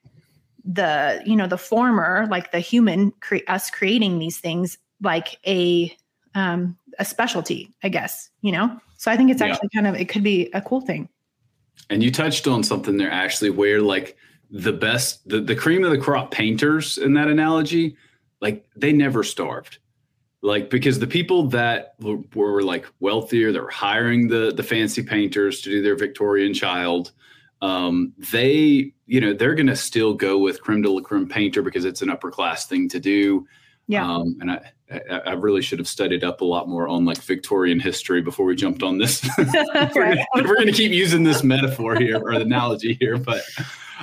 the 0.64 1.22
you 1.26 1.36
know 1.36 1.46
the 1.46 1.58
former 1.58 2.26
like 2.30 2.52
the 2.52 2.60
human 2.60 3.10
cre- 3.20 3.36
us 3.48 3.70
creating 3.70 4.18
these 4.18 4.38
things 4.38 4.78
like 5.02 5.38
a 5.46 5.94
um 6.34 6.76
a 6.98 7.04
specialty 7.04 7.70
i 7.82 7.88
guess 7.88 8.30
you 8.40 8.50
know 8.50 8.80
so 9.04 9.10
I 9.10 9.18
think 9.18 9.30
it's 9.30 9.42
actually 9.42 9.68
yeah. 9.74 9.82
kind 9.82 9.94
of 9.94 10.00
it 10.00 10.08
could 10.08 10.22
be 10.22 10.48
a 10.54 10.62
cool 10.62 10.80
thing. 10.80 11.10
And 11.90 12.02
you 12.02 12.10
touched 12.10 12.46
on 12.46 12.62
something 12.62 12.96
there 12.96 13.10
actually 13.10 13.50
where 13.50 13.82
like 13.82 14.16
the 14.50 14.72
best 14.72 15.28
the, 15.28 15.42
the 15.42 15.54
cream 15.54 15.84
of 15.84 15.90
the 15.90 15.98
crop 15.98 16.30
painters 16.30 16.96
in 16.96 17.12
that 17.12 17.28
analogy, 17.28 17.98
like 18.40 18.64
they 18.76 18.92
never 18.92 19.22
starved. 19.22 19.76
Like 20.40 20.70
because 20.70 20.98
the 20.98 21.06
people 21.06 21.48
that 21.48 21.96
were, 22.00 22.18
were 22.34 22.62
like 22.62 22.86
wealthier, 23.00 23.52
that 23.52 23.60
were 23.60 23.68
hiring 23.68 24.28
the 24.28 24.54
the 24.56 24.62
fancy 24.62 25.02
painters 25.02 25.60
to 25.60 25.68
do 25.68 25.82
their 25.82 25.96
Victorian 25.96 26.54
child, 26.54 27.12
um, 27.64 28.12
they 28.30 28.92
you 29.06 29.20
know 29.20 29.32
they're 29.32 29.54
going 29.54 29.68
to 29.68 29.76
still 29.76 30.12
go 30.12 30.38
with 30.38 30.60
creme 30.60 30.82
de 30.82 30.90
la 30.90 31.00
creme 31.00 31.26
painter 31.26 31.62
because 31.62 31.86
it's 31.86 32.02
an 32.02 32.10
upper 32.10 32.30
class 32.30 32.66
thing 32.66 32.88
to 32.90 33.00
do. 33.00 33.46
Yeah. 33.86 34.06
Um, 34.06 34.36
and 34.40 34.50
I, 34.50 34.60
I 35.26 35.32
really 35.32 35.62
should 35.62 35.78
have 35.78 35.88
studied 35.88 36.24
up 36.24 36.40
a 36.40 36.44
lot 36.44 36.68
more 36.68 36.88
on 36.88 37.04
like 37.04 37.18
Victorian 37.22 37.80
history 37.80 38.20
before 38.22 38.46
we 38.46 38.54
jumped 38.54 38.82
on 38.82 38.98
this. 38.98 39.26
we're, 39.38 39.44
going 39.94 40.26
to 40.66 40.72
keep 40.72 40.92
using 40.92 41.22
this 41.22 41.42
metaphor 41.42 41.96
here 41.96 42.18
or 42.18 42.34
the 42.34 42.42
analogy 42.42 42.96
here, 43.00 43.18
but 43.18 43.42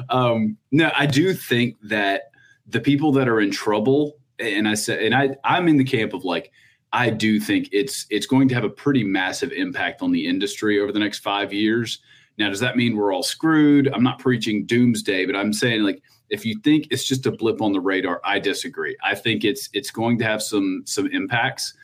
um, 0.09 0.57
no, 0.71 0.91
I 0.95 1.05
do 1.05 1.33
think 1.33 1.77
that 1.83 2.31
the 2.67 2.79
people 2.79 3.11
that 3.13 3.27
are 3.27 3.41
in 3.41 3.51
trouble, 3.51 4.17
and 4.39 4.67
I 4.67 4.73
said, 4.73 5.01
and 5.01 5.15
I, 5.15 5.35
I'm 5.43 5.67
in 5.67 5.77
the 5.77 5.83
camp 5.83 6.13
of 6.13 6.23
like, 6.23 6.51
I 6.93 7.09
do 7.09 7.39
think 7.39 7.69
it's 7.71 8.05
it's 8.09 8.25
going 8.25 8.49
to 8.49 8.55
have 8.55 8.63
a 8.63 8.69
pretty 8.69 9.03
massive 9.03 9.51
impact 9.51 10.01
on 10.01 10.11
the 10.11 10.27
industry 10.27 10.79
over 10.79 10.91
the 10.91 10.99
next 10.99 11.19
five 11.19 11.53
years. 11.53 11.99
Now, 12.41 12.49
does 12.49 12.59
that 12.61 12.75
mean 12.75 12.97
we're 12.97 13.13
all 13.13 13.21
screwed? 13.21 13.87
I'm 13.93 14.01
not 14.01 14.17
preaching 14.17 14.65
doomsday, 14.65 15.27
but 15.27 15.35
I'm 15.35 15.53
saying 15.53 15.83
like 15.83 16.01
if 16.31 16.43
you 16.43 16.59
think 16.63 16.87
it's 16.89 17.03
just 17.03 17.27
a 17.27 17.31
blip 17.31 17.61
on 17.61 17.71
the 17.71 17.79
radar, 17.79 18.19
I 18.23 18.39
disagree. 18.39 18.97
I 19.03 19.13
think 19.13 19.45
it's 19.45 19.69
it's 19.73 19.91
going 19.91 20.17
to 20.17 20.25
have 20.25 20.41
some 20.41 20.81
some 20.87 21.05
impacts, 21.11 21.75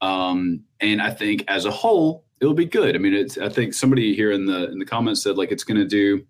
um, 0.00 0.62
and 0.80 1.02
I 1.02 1.10
think 1.10 1.42
as 1.48 1.64
a 1.64 1.72
whole 1.72 2.24
it'll 2.40 2.54
be 2.54 2.64
good. 2.64 2.94
I 2.94 2.98
mean, 3.00 3.12
it's 3.12 3.38
I 3.38 3.48
think 3.48 3.74
somebody 3.74 4.14
here 4.14 4.30
in 4.30 4.46
the 4.46 4.70
in 4.70 4.78
the 4.78 4.84
comments 4.84 5.20
said 5.20 5.36
like 5.36 5.50
it's 5.50 5.64
going 5.64 5.80
to 5.80 5.84
do 5.86 6.24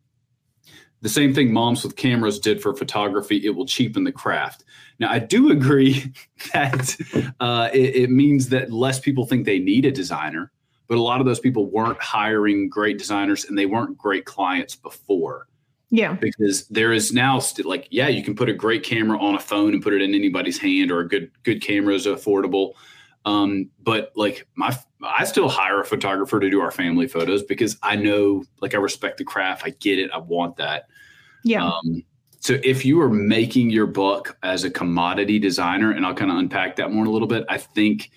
the 1.03 1.11
same 1.11 1.35
thing 1.35 1.53
moms 1.53 1.85
with 1.85 1.97
cameras 1.97 2.39
did 2.39 2.63
for 2.63 2.75
photography. 2.75 3.45
It 3.45 3.51
will 3.51 3.67
cheapen 3.67 4.05
the 4.05 4.13
craft. 4.13 4.65
Now, 4.99 5.11
I 5.11 5.19
do 5.19 5.51
agree 5.59 6.11
that 6.55 6.97
uh, 7.39 7.69
it, 7.75 7.97
it 7.97 8.11
means 8.11 8.49
that 8.49 8.73
less 8.73 8.99
people 8.99 9.27
think 9.27 9.45
they 9.45 9.59
need 9.59 9.85
a 9.85 9.93
designer, 9.93 10.51
but 10.87 10.99
a 10.99 11.03
lot 11.03 11.21
of 11.21 11.27
those 11.27 11.41
people 11.41 11.67
weren't 11.67 12.01
hiring 12.01 12.69
great 12.69 12.99
designers 12.99 13.45
and 13.45 13.57
they 13.57 13.67
weren't 13.67 13.97
great 13.97 14.25
clients 14.25 14.77
before. 14.77 15.49
Yeah. 15.91 16.15
Because 16.15 16.67
there 16.69 16.93
is 16.93 17.13
now 17.13 17.39
st- 17.39 17.67
like, 17.67 17.87
yeah, 17.91 18.09
you 18.09 18.23
can 18.23 18.35
put 18.35 18.49
a 18.49 18.53
great 18.53 18.83
camera 18.83 19.19
on 19.19 19.35
a 19.35 19.39
phone 19.39 19.73
and 19.75 19.83
put 19.83 19.93
it 19.93 20.03
in 20.03 20.15
anybody's 20.15 20.59
hand 20.59 20.91
or 20.91 21.01
a 21.01 21.09
good, 21.09 21.31
good 21.45 21.63
camera 21.63 21.95
is 21.95 22.07
affordable. 22.07 22.73
Um, 23.25 23.71
but 23.83 24.13
like 24.17 24.47
my, 24.57 24.77
I 25.03 25.25
still 25.25 25.49
hire 25.49 25.81
a 25.81 25.85
photographer 25.85 26.41
to 26.41 26.51
do 26.51 26.61
our 26.61 26.71
family 26.71 27.07
photos 27.07 27.43
because 27.43 27.77
I 27.83 27.97
know, 27.97 28.45
like, 28.61 28.75
I 28.75 28.79
respect 28.79 29.19
the 29.19 29.25
craft. 29.25 29.63
I 29.65 29.71
get 29.71 29.99
it. 29.99 30.11
I 30.11 30.19
want 30.19 30.57
that. 30.57 30.89
Yeah. 31.45 31.65
Um, 31.65 32.03
so 32.41 32.59
if 32.63 32.85
you 32.85 33.01
are 33.01 33.09
making 33.09 33.71
your 33.71 33.87
book 33.87 34.37
as 34.43 34.65
a 34.65 34.71
commodity 34.71 35.39
designer, 35.39 35.93
and 35.93 36.05
I'll 36.05 36.15
kind 36.15 36.31
of 36.31 36.37
unpack 36.37 36.77
that 36.77 36.91
more 36.91 37.03
in 37.03 37.09
a 37.09 37.11
little 37.11 37.29
bit, 37.29 37.45
I 37.49 37.57
think 37.57 38.11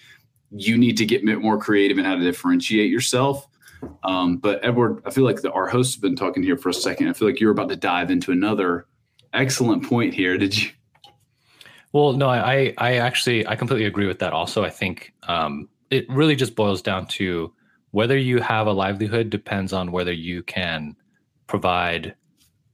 you 0.52 0.78
need 0.78 0.98
to 0.98 1.06
get 1.06 1.24
more 1.24 1.58
creative 1.58 1.98
in 1.98 2.06
how 2.06 2.16
to 2.16 2.22
differentiate 2.22 2.90
yourself. 2.90 3.48
Um, 4.04 4.38
but 4.38 4.60
Edward, 4.64 5.02
I 5.06 5.12
feel 5.12 5.24
like 5.24 5.42
the, 5.42 5.52
our 5.52 5.68
host 5.68 5.96
has 5.96 6.02
been 6.02 6.16
talking 6.16 6.42
here 6.42 6.58
for 6.58 6.70
a 6.70 6.74
second. 6.74 7.10
I 7.10 7.14
feel 7.14 7.28
like 7.28 7.40
you're 7.40 7.52
about 7.52 7.70
to 7.70 7.76
dive 7.76 8.10
into 8.10 8.32
another 8.32 8.88
excellent 9.34 9.84
point 9.84 10.14
here. 10.14 10.38
Did 10.38 10.58
you? 10.58 10.70
Well, 11.94 12.14
no, 12.14 12.30
I, 12.30 12.74
I 12.78 12.98
actually, 12.98 13.48
I 13.48 13.56
completely 13.56 13.86
agree 13.86 14.08
with 14.08 14.20
that. 14.20 14.34
Also, 14.34 14.64
I 14.64 14.70
think 14.70 15.14
um, 15.28 15.70
it 15.90 16.10
really 16.10 16.36
just 16.36 16.56
boils 16.56 16.82
down 16.82 17.08
to 17.08 17.54
whether 17.92 18.18
you 18.18 18.42
have 18.42 18.68
a 18.68 18.72
livelihood 18.72 19.30
depends 19.30 19.74
on 19.74 19.92
whether 19.92 20.12
you 20.12 20.44
can 20.44 20.96
provide 21.48 22.16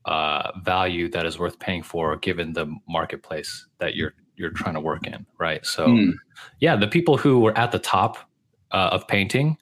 uh, 0.06 0.52
value 0.62 1.10
that 1.10 1.26
is 1.26 1.38
worth 1.38 1.60
paying 1.60 1.84
for, 1.84 2.18
given 2.18 2.54
the 2.54 2.66
marketplace 2.90 3.68
that 3.78 3.96
you're 3.96 4.14
you're 4.36 4.52
trying 4.52 4.74
to 4.74 4.82
work 4.82 5.06
in, 5.08 5.26
right? 5.40 5.66
So, 5.66 5.88
mm. 5.88 6.14
yeah, 6.60 6.76
the 6.76 6.88
people 6.88 7.18
who 7.18 7.40
were 7.40 7.58
at 7.58 7.72
the 7.72 7.80
top 7.80 8.18
uh, 8.72 8.90
of 8.92 9.08
painting 9.08 9.58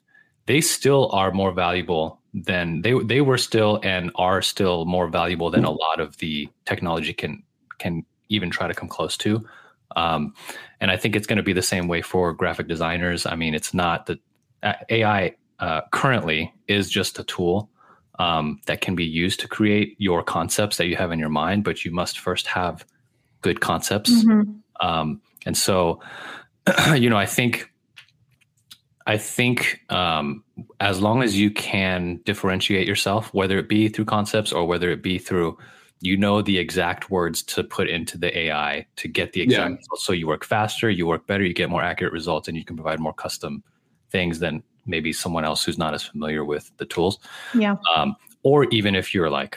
they 0.46 0.60
still 0.60 1.08
are 1.12 1.30
more 1.30 1.52
valuable 1.52 2.20
than 2.34 2.80
they 2.82 2.94
they 3.04 3.20
were 3.20 3.38
still 3.38 3.78
and 3.82 4.10
are 4.16 4.40
still 4.40 4.84
more 4.86 5.08
valuable 5.08 5.50
than 5.50 5.64
a 5.64 5.70
lot 5.70 6.00
of 6.00 6.16
the 6.18 6.48
technology 6.64 7.12
can 7.12 7.42
can 7.78 8.04
even 8.28 8.50
try 8.50 8.66
to 8.66 8.74
come 8.74 8.88
close 8.88 9.16
to. 9.18 9.44
Um, 9.94 10.34
and 10.80 10.90
I 10.90 10.96
think 10.96 11.14
it's 11.14 11.26
going 11.26 11.36
to 11.36 11.42
be 11.42 11.52
the 11.52 11.62
same 11.62 11.86
way 11.86 12.00
for 12.00 12.32
graphic 12.32 12.66
designers. 12.66 13.26
I 13.26 13.36
mean, 13.36 13.54
it's 13.54 13.74
not 13.74 14.06
that 14.06 14.18
uh, 14.62 14.72
AI 14.88 15.34
uh, 15.58 15.82
currently 15.90 16.52
is 16.66 16.88
just 16.88 17.18
a 17.18 17.24
tool 17.24 17.68
um, 18.18 18.58
that 18.66 18.80
can 18.80 18.94
be 18.94 19.04
used 19.04 19.38
to 19.40 19.48
create 19.48 19.94
your 19.98 20.22
concepts 20.22 20.78
that 20.78 20.86
you 20.86 20.96
have 20.96 21.12
in 21.12 21.18
your 21.18 21.28
mind, 21.28 21.64
but 21.64 21.84
you 21.84 21.90
must 21.90 22.18
first 22.18 22.46
have 22.46 22.86
good 23.42 23.60
concepts. 23.60 24.10
Mm-hmm. 24.10 24.52
Um, 24.82 25.22
and 25.46 25.56
so, 25.56 26.00
you 26.94 27.08
know, 27.08 27.16
I 27.16 27.26
think 27.26 27.72
I 29.06 29.16
think 29.16 29.80
um, 29.88 30.44
as 30.80 31.00
long 31.00 31.22
as 31.22 31.36
you 31.36 31.50
can 31.50 32.20
differentiate 32.24 32.86
yourself, 32.86 33.32
whether 33.34 33.58
it 33.58 33.68
be 33.68 33.88
through 33.88 34.04
concepts 34.04 34.52
or 34.52 34.66
whether 34.66 34.90
it 34.90 35.02
be 35.02 35.18
through, 35.18 35.58
you 36.00 36.16
know, 36.16 36.42
the 36.42 36.58
exact 36.58 37.10
words 37.10 37.42
to 37.44 37.64
put 37.64 37.88
into 37.88 38.16
the 38.18 38.36
AI 38.36 38.86
to 38.96 39.08
get 39.08 39.32
the 39.32 39.40
exact 39.40 39.70
yeah. 39.70 39.76
results. 39.76 40.04
So 40.04 40.12
you 40.12 40.26
work 40.26 40.44
faster, 40.44 40.90
you 40.90 41.06
work 41.06 41.26
better, 41.26 41.44
you 41.44 41.54
get 41.54 41.70
more 41.70 41.82
accurate 41.82 42.12
results, 42.12 42.48
and 42.48 42.56
you 42.56 42.64
can 42.64 42.76
provide 42.76 43.00
more 43.00 43.12
custom 43.12 43.62
things 44.10 44.38
than 44.38 44.62
maybe 44.86 45.12
someone 45.12 45.44
else 45.44 45.64
who's 45.64 45.78
not 45.78 45.94
as 45.94 46.02
familiar 46.02 46.44
with 46.44 46.70
the 46.76 46.86
tools. 46.86 47.18
Yeah. 47.54 47.76
Um, 47.94 48.16
or 48.42 48.64
even 48.66 48.94
if 48.94 49.14
you're 49.14 49.30
like 49.30 49.56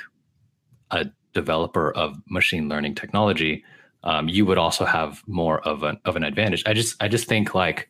a 0.91 1.05
developer 1.34 1.91
of 1.91 2.15
machine 2.29 2.70
learning 2.70 2.96
technology, 2.96 3.63
um, 4.05 4.29
you 4.29 4.45
would 4.45 4.57
also 4.57 4.85
have 4.85 5.24
more 5.27 5.59
of 5.67 5.83
an 5.83 6.00
of 6.05 6.15
an 6.15 6.24
advantage. 6.24 6.63
I 6.65 6.74
just 6.74 7.01
I 7.01 7.07
just 7.07 7.27
think 7.27 7.53
like 7.53 7.89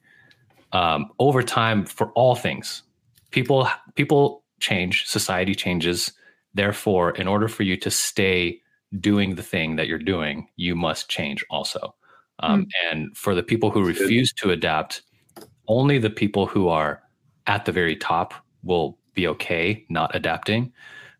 um, 0.71 1.11
over 1.19 1.43
time 1.43 1.85
for 1.85 2.11
all 2.11 2.35
things 2.35 2.83
people 3.31 3.67
people 3.95 4.43
change 4.59 5.05
society 5.05 5.55
changes 5.55 6.11
therefore 6.53 7.11
in 7.11 7.27
order 7.27 7.47
for 7.47 7.63
you 7.63 7.77
to 7.77 7.91
stay 7.91 8.59
doing 8.99 9.35
the 9.35 9.43
thing 9.43 9.75
that 9.75 9.87
you're 9.87 9.99
doing 9.99 10.47
you 10.55 10.75
must 10.75 11.09
change 11.09 11.43
also 11.49 11.93
um, 12.39 12.63
mm. 12.63 12.69
and 12.91 13.17
for 13.17 13.35
the 13.35 13.43
people 13.43 13.69
who 13.71 13.85
refuse 13.85 14.31
to 14.33 14.51
adapt 14.51 15.01
only 15.67 15.97
the 15.97 16.09
people 16.09 16.45
who 16.45 16.67
are 16.67 17.01
at 17.47 17.65
the 17.65 17.71
very 17.71 17.95
top 17.95 18.33
will 18.63 18.97
be 19.13 19.27
okay 19.27 19.85
not 19.89 20.15
adapting 20.15 20.71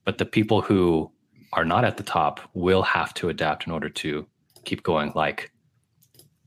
but 0.05 0.17
the 0.17 0.25
people 0.25 0.61
who 0.61 1.11
are 1.53 1.65
not 1.65 1.83
at 1.85 1.97
the 1.97 2.03
top 2.03 2.39
will 2.53 2.83
have 2.83 3.13
to 3.13 3.29
adapt 3.29 3.67
in 3.67 3.73
order 3.73 3.89
to 3.89 4.25
keep 4.65 4.83
going 4.83 5.11
like 5.15 5.51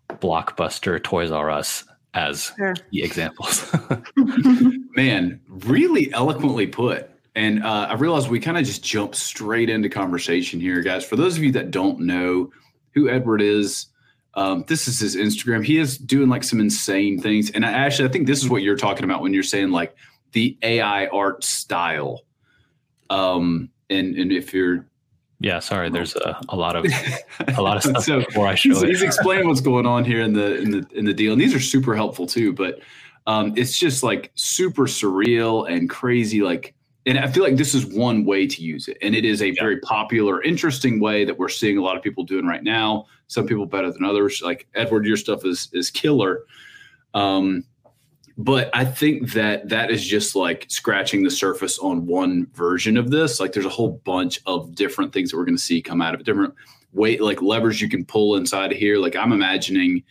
blockbuster 0.09 1.03
toys 1.03 1.31
r 1.31 1.51
us 1.51 1.85
as 2.15 2.53
sure. 2.57 2.75
key 2.91 3.03
examples. 3.03 3.73
Man, 4.97 5.41
really 5.49 6.13
eloquently 6.13 6.67
put. 6.67 7.11
And 7.35 7.63
uh, 7.63 7.87
I 7.91 7.95
realized 7.95 8.29
we 8.29 8.41
kind 8.41 8.59
of 8.59 8.65
just 8.65 8.83
jumped 8.83 9.15
straight 9.15 9.71
into 9.71 9.89
conversation 9.89 10.61
here, 10.61 10.83
guys. 10.83 11.05
For 11.05 11.17
those 11.17 11.37
of 11.37 11.45
you 11.45 11.53
that 11.53 11.71
don't 11.71 12.01
know 12.01 12.51
who 12.95 13.09
Edward 13.09 13.41
is, 13.41 13.87
um, 14.35 14.65
this 14.67 14.89
is 14.89 14.99
his 14.99 15.17
Instagram. 15.17 15.65
He 15.65 15.79
is 15.79 15.99
doing 15.99 16.29
like 16.29 16.43
some 16.43 16.61
insane 16.61 17.21
things. 17.21 17.51
And 17.51 17.65
I, 17.65 17.71
actually, 17.71 18.09
I 18.09 18.13
think 18.13 18.27
this 18.27 18.43
is 18.43 18.49
what 18.49 18.63
you're 18.63 18.77
talking 18.77 19.05
about 19.05 19.23
when 19.23 19.33
you're 19.33 19.43
saying 19.43 19.71
like 19.71 19.95
the 20.33 20.59
AI 20.63 21.07
art 21.07 21.45
style. 21.45 22.23
Um, 23.11 23.71
and 23.91 24.17
and 24.17 24.33
if 24.33 24.53
you're 24.53 24.87
Yeah, 25.41 25.61
sorry. 25.61 25.89
There's 25.89 26.17
a, 26.17 26.41
a 26.49 26.57
lot 26.57 26.75
of 26.75 26.85
a 27.57 27.63
lot 27.63 27.77
of 27.77 27.83
stuff 27.83 28.05
so 28.05 28.25
before 28.25 28.47
I 28.47 28.55
show 28.55 28.71
he's, 28.71 28.83
it. 28.83 28.89
He's 28.89 29.03
explaining 29.03 29.47
what's 29.47 29.61
going 29.61 29.87
on 29.87 30.05
here 30.05 30.21
in 30.21 30.33
the 30.33 30.57
in 30.57 30.71
the 30.71 30.87
in 30.93 31.05
the 31.05 31.15
deal, 31.15 31.33
and 31.33 31.41
these 31.41 31.55
are 31.55 31.61
super 31.61 31.95
helpful 31.95 32.27
too. 32.27 32.53
But 32.53 32.81
um, 33.27 33.53
it's 33.57 33.79
just 33.79 34.03
like 34.03 34.33
super 34.35 34.87
surreal 34.87 35.71
and 35.71 35.89
crazy. 35.89 36.43
Like, 36.43 36.75
and 37.07 37.19
I 37.19 37.29
feel 37.29 37.45
like 37.45 37.57
this 37.57 37.75
is 37.75 37.87
one 37.87 38.25
way 38.25 38.47
to 38.49 38.63
use 38.63 38.89
it, 38.89 38.99
and 39.01 39.15
it 39.15 39.25
is 39.25 39.41
a 39.41 39.49
yeah. 39.49 39.61
very 39.61 39.79
popular, 39.81 40.43
interesting 40.43 40.99
way 40.99 41.25
that 41.25 41.39
we're 41.39 41.49
seeing 41.49 41.79
a 41.79 41.83
lot 41.83 41.97
of 41.97 42.03
people 42.03 42.25
doing 42.25 42.47
right 42.47 42.65
now. 42.65 43.07
Some 43.29 43.47
people 43.47 43.67
better 43.67 43.93
than 43.93 44.05
others. 44.05 44.43
Like 44.43 44.67
Edward, 44.75 45.07
your 45.07 45.17
stuff 45.17 45.45
is 45.45 45.69
is 45.73 45.91
killer. 45.91 46.41
Um, 47.15 47.65
but 48.39 48.71
I 48.73 48.85
think 48.85 49.33
that 49.33 49.69
that 49.69 49.91
is 49.91 50.07
just 50.07 50.37
like 50.37 50.67
scratching 50.69 51.25
the 51.25 51.31
surface 51.31 51.77
on 51.81 52.07
one 52.07 52.47
version 52.55 52.97
of 52.97 53.11
this. 53.11 53.41
Like 53.41 53.53
there's 53.53 53.67
a 53.67 53.71
whole 53.71 54.01
bunch 54.05 54.41
of 54.47 54.77
different 54.77 55.13
things 55.13 55.31
that 55.31 55.37
we're 55.37 55.45
going 55.45 55.57
to 55.57 55.63
see 55.63 55.83
come 55.83 56.01
out 56.01 56.15
of 56.15 56.21
it, 56.21 56.25
different 56.25 56.55
weight 56.93 57.21
like 57.21 57.43
levers 57.43 57.81
you 57.81 57.89
can 57.89 58.05
pull 58.05 58.37
inside 58.37 58.71
of 58.71 58.79
here. 58.79 58.97
Like 58.99 59.17
I'm 59.17 59.33
imagining, 59.33 60.05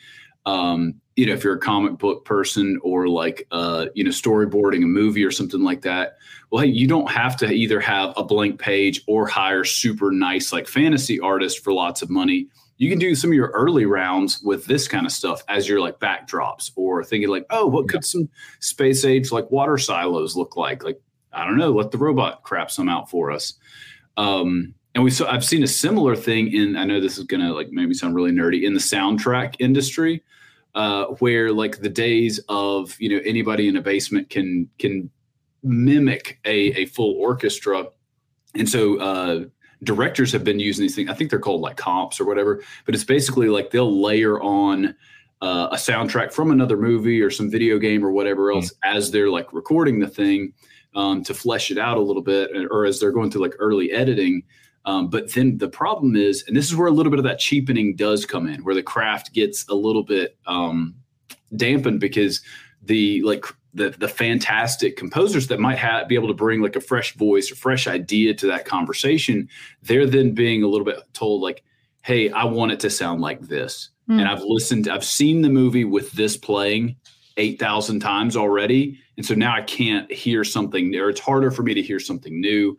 um, 0.46 0.96
you 1.16 1.26
know, 1.26 1.34
if 1.34 1.44
you're 1.44 1.56
a 1.56 1.60
comic 1.60 2.00
book 2.00 2.26
person 2.26 2.78
or 2.84 3.08
like, 3.08 3.48
uh, 3.52 3.86
you 3.96 4.04
know, 4.04 4.12
storyboarding 4.12 4.84
a 4.84 4.88
movie 4.88 5.24
or 5.24 5.32
something 5.32 5.62
like 5.62 5.82
that. 5.84 6.18
Well, 6.52 6.64
hey, 6.64 6.70
you 6.70 6.86
don't 6.86 7.10
have 7.10 7.38
to 7.38 7.50
either 7.50 7.80
have 7.80 8.14
a 8.18 8.26
blank 8.26 8.60
page 8.60 9.02
or 9.08 9.26
hire 9.26 9.64
super 9.64 10.12
nice 10.12 10.52
like 10.52 10.68
fantasy 10.68 11.18
artists 11.22 11.58
for 11.58 11.72
lots 11.72 12.02
of 12.02 12.10
money 12.10 12.48
you 12.78 12.90
can 12.90 13.00
do 13.00 13.16
some 13.16 13.32
of 13.32 13.36
your 13.36 13.50
early 13.50 13.86
rounds 13.86 14.42
with 14.42 14.66
this 14.66 14.88
kind 14.88 15.06
of 15.06 15.12
stuff 15.12 15.44
as 15.48 15.68
your 15.68 15.80
like 15.80 16.00
backdrops 16.00 16.72
or 16.76 17.04
thinking 17.04 17.30
like, 17.30 17.46
oh, 17.50 17.66
what 17.66 17.90
could 17.90 18.06
some 18.06 18.30
space 18.60 19.04
age 19.04 19.32
like 19.32 19.50
water 19.50 19.78
silos 19.78 20.36
look 20.36 20.56
like? 20.56 20.84
Like, 20.84 21.02
I 21.34 21.46
don't 21.46 21.58
know, 21.58 21.72
let 21.72 21.92
the 21.92 21.98
robot 21.98 22.44
crap 22.44 22.70
some 22.70 22.88
out 22.88 23.10
for 23.10 23.32
us. 23.32 23.54
Um, 24.16 24.76
and 24.94 25.04
we 25.04 25.12
so 25.12 25.28
I've 25.28 25.46
seen 25.46 25.62
a 25.62 25.68
similar 25.68 26.16
thing 26.16 26.52
in 26.52 26.76
I 26.76 26.84
know 26.84 27.00
this 27.00 27.20
is 27.20 27.24
gonna 27.26 27.54
like 27.54 27.70
maybe 27.70 27.94
sound 27.94 28.16
really 28.16 28.32
nerdy 28.32 28.64
in 28.64 28.74
the 28.74 28.80
soundtrack 28.80 29.56
industry, 29.60 30.24
uh, 30.74 31.06
where 31.20 31.52
like 31.52 31.82
the 31.82 31.90
days 31.90 32.40
of 32.50 33.00
you 33.00 33.10
know 33.10 33.22
anybody 33.24 33.68
in 33.68 33.78
a 33.78 33.82
basement 33.82 34.32
can 34.32 34.68
can 34.80 35.12
mimic 35.62 36.40
a, 36.46 36.82
a 36.82 36.86
full 36.88 37.14
orchestra. 37.20 37.86
And 38.56 38.68
so 38.68 39.00
uh, 39.00 39.46
directors 39.84 40.32
have 40.32 40.44
been 40.44 40.60
using 40.60 40.84
these 40.84 40.96
things. 40.96 41.10
I 41.10 41.14
think 41.14 41.30
they're 41.30 41.40
called 41.40 41.62
like 41.62 41.78
comps 41.78 42.20
or 42.20 42.26
whatever, 42.26 42.64
but 42.86 42.96
it's 42.96 43.04
basically 43.04 43.50
like 43.50 43.72
they'll 43.72 44.02
layer 44.02 44.42
on 44.42 44.96
uh, 45.42 45.70
a 45.72 45.76
soundtrack 45.76 46.32
from 46.32 46.52
another 46.52 46.78
movie 46.78 47.22
or 47.22 47.30
some 47.30 47.50
video 47.50 47.78
game 47.78 48.04
or 48.04 48.12
whatever 48.12 48.52
hmm. 48.52 48.58
else 48.58 48.72
mm. 48.72 48.78
as 48.84 49.12
they're 49.12 49.30
like 49.30 49.54
recording 49.54 50.00
the 50.00 50.08
thing 50.08 50.54
um, 50.96 51.24
to 51.24 51.34
flesh 51.34 51.70
it 51.70 51.78
out 51.78 51.98
a 51.98 52.02
little 52.02 52.24
bit, 52.24 52.50
or 52.72 52.86
as 52.86 53.00
they're 53.00 53.12
going 53.12 53.30
through 53.30 53.42
like 53.42 53.56
early 53.60 53.92
editing. 53.92 54.44
Um, 54.86 55.10
but 55.10 55.34
then 55.34 55.58
the 55.58 55.68
problem 55.68 56.16
is, 56.16 56.44
and 56.48 56.56
this 56.56 56.66
is 56.66 56.76
where 56.76 56.88
a 56.88 56.92
little 56.92 57.10
bit 57.12 57.20
of 57.20 57.26
that 57.26 57.40
cheapening 57.40 57.96
does 57.96 58.26
come 58.26 58.48
in, 58.48 58.64
where 58.64 58.74
the 58.74 58.82
craft 58.82 59.34
gets 59.34 59.68
a 59.68 59.76
little 59.76 60.04
bit 60.04 60.38
um, 60.48 60.96
dampened 61.56 62.00
because 62.00 62.42
the 62.82 63.22
like 63.24 63.46
the 63.78 63.92
the 63.92 64.08
fantastic 64.08 64.98
composers 64.98 65.48
that 65.48 65.60
might 65.60 65.78
have 65.78 66.08
be 66.08 66.16
able 66.16 66.28
to 66.28 66.34
bring 66.34 66.62
like 66.62 66.76
a 66.76 66.82
fresh 66.82 67.14
voice 67.16 67.52
or 67.52 67.56
fresh 67.56 67.88
idea 67.88 68.34
to 68.34 68.48
that 68.48 68.66
conversation 68.66 69.48
they're 69.84 70.08
then 70.08 70.34
being 70.34 70.64
a 70.64 70.68
little 70.68 70.86
bit 70.86 71.00
told 71.14 71.42
like 71.42 71.64
hey 72.02 72.30
i 72.32 72.44
want 72.44 72.72
it 72.72 72.80
to 72.80 72.90
sound 72.90 73.22
like 73.22 73.40
this. 73.42 73.90
Mm. 74.10 74.20
and 74.20 74.28
i've 74.28 74.42
listened 74.42 74.88
i've 74.88 75.06
seen 75.06 75.42
the 75.42 75.50
movie 75.50 75.86
with 75.86 76.12
this 76.14 76.36
playing 76.36 76.96
8000 77.38 78.00
times 78.00 78.36
already 78.36 79.00
and 79.16 79.26
so 79.26 79.36
now 79.36 79.56
i 79.56 79.62
can't 79.62 80.12
hear 80.12 80.44
something 80.44 80.96
or 80.96 81.10
it's 81.10 81.20
harder 81.20 81.52
for 81.52 81.64
me 81.64 81.74
to 81.74 81.82
hear 81.82 82.00
something 82.00 82.42
new. 82.42 82.78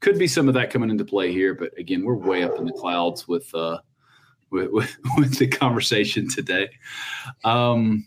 Could 0.00 0.18
be 0.18 0.26
some 0.26 0.48
of 0.48 0.54
that 0.54 0.70
coming 0.70 0.90
into 0.90 1.04
play 1.04 1.30
here 1.32 1.54
but 1.54 1.78
again 1.78 2.04
we're 2.04 2.16
way 2.16 2.42
up 2.42 2.58
in 2.58 2.66
the 2.66 2.72
clouds 2.72 3.28
with 3.28 3.54
uh 3.54 3.78
with, 4.50 4.70
with, 4.72 4.96
with 5.16 5.38
the 5.38 5.46
conversation 5.46 6.28
today. 6.28 6.68
Um 7.44 8.06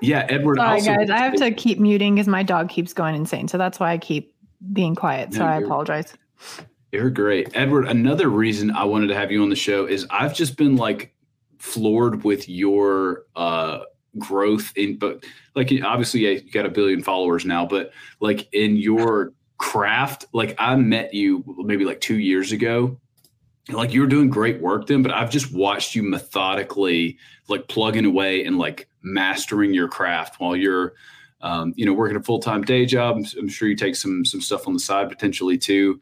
yeah, 0.00 0.26
Edward. 0.28 0.58
Sorry, 0.58 0.80
guys. 0.82 1.10
I 1.10 1.18
have 1.18 1.34
to 1.36 1.50
keep 1.50 1.78
muting 1.78 2.14
because 2.14 2.28
my 2.28 2.42
dog 2.42 2.68
keeps 2.68 2.92
going 2.92 3.14
insane. 3.14 3.48
So 3.48 3.58
that's 3.58 3.80
why 3.80 3.92
I 3.92 3.98
keep 3.98 4.34
being 4.72 4.94
quiet. 4.94 5.34
So 5.34 5.40
no, 5.40 5.46
I 5.46 5.56
apologize. 5.56 6.14
You're 6.92 7.10
great. 7.10 7.50
Edward, 7.54 7.86
another 7.86 8.28
reason 8.28 8.70
I 8.70 8.84
wanted 8.84 9.08
to 9.08 9.14
have 9.14 9.30
you 9.30 9.42
on 9.42 9.50
the 9.50 9.56
show 9.56 9.86
is 9.86 10.06
I've 10.10 10.34
just 10.34 10.56
been 10.56 10.76
like 10.76 11.14
floored 11.58 12.22
with 12.24 12.48
your 12.48 13.24
uh 13.34 13.80
growth 14.16 14.72
in 14.76 14.96
but 14.96 15.24
like 15.54 15.72
obviously 15.84 16.20
yeah, 16.20 16.30
you 16.30 16.50
got 16.50 16.64
a 16.64 16.70
billion 16.70 17.02
followers 17.02 17.44
now, 17.44 17.66
but 17.66 17.92
like 18.20 18.48
in 18.54 18.76
your 18.76 19.32
craft, 19.58 20.24
like 20.32 20.54
I 20.58 20.76
met 20.76 21.12
you 21.12 21.44
maybe 21.58 21.84
like 21.84 22.00
two 22.00 22.18
years 22.18 22.52
ago 22.52 22.98
like 23.70 23.92
you 23.92 24.00
were 24.00 24.06
doing 24.06 24.28
great 24.28 24.60
work 24.60 24.86
then, 24.86 25.02
but 25.02 25.12
I've 25.12 25.30
just 25.30 25.52
watched 25.52 25.94
you 25.94 26.02
methodically 26.02 27.18
like 27.48 27.68
plugging 27.68 28.04
away 28.04 28.44
and 28.44 28.58
like 28.58 28.88
mastering 29.02 29.74
your 29.74 29.88
craft 29.88 30.40
while 30.40 30.56
you're, 30.56 30.94
um, 31.40 31.72
you 31.76 31.84
know, 31.84 31.92
working 31.92 32.16
a 32.16 32.22
full 32.22 32.40
time 32.40 32.62
day 32.62 32.86
job. 32.86 33.16
I'm, 33.16 33.26
I'm, 33.38 33.48
sure 33.48 33.68
you 33.68 33.76
take 33.76 33.96
some 33.96 34.24
some 34.24 34.40
stuff 34.40 34.66
on 34.66 34.74
the 34.74 34.80
side 34.80 35.08
potentially 35.08 35.58
too. 35.58 36.00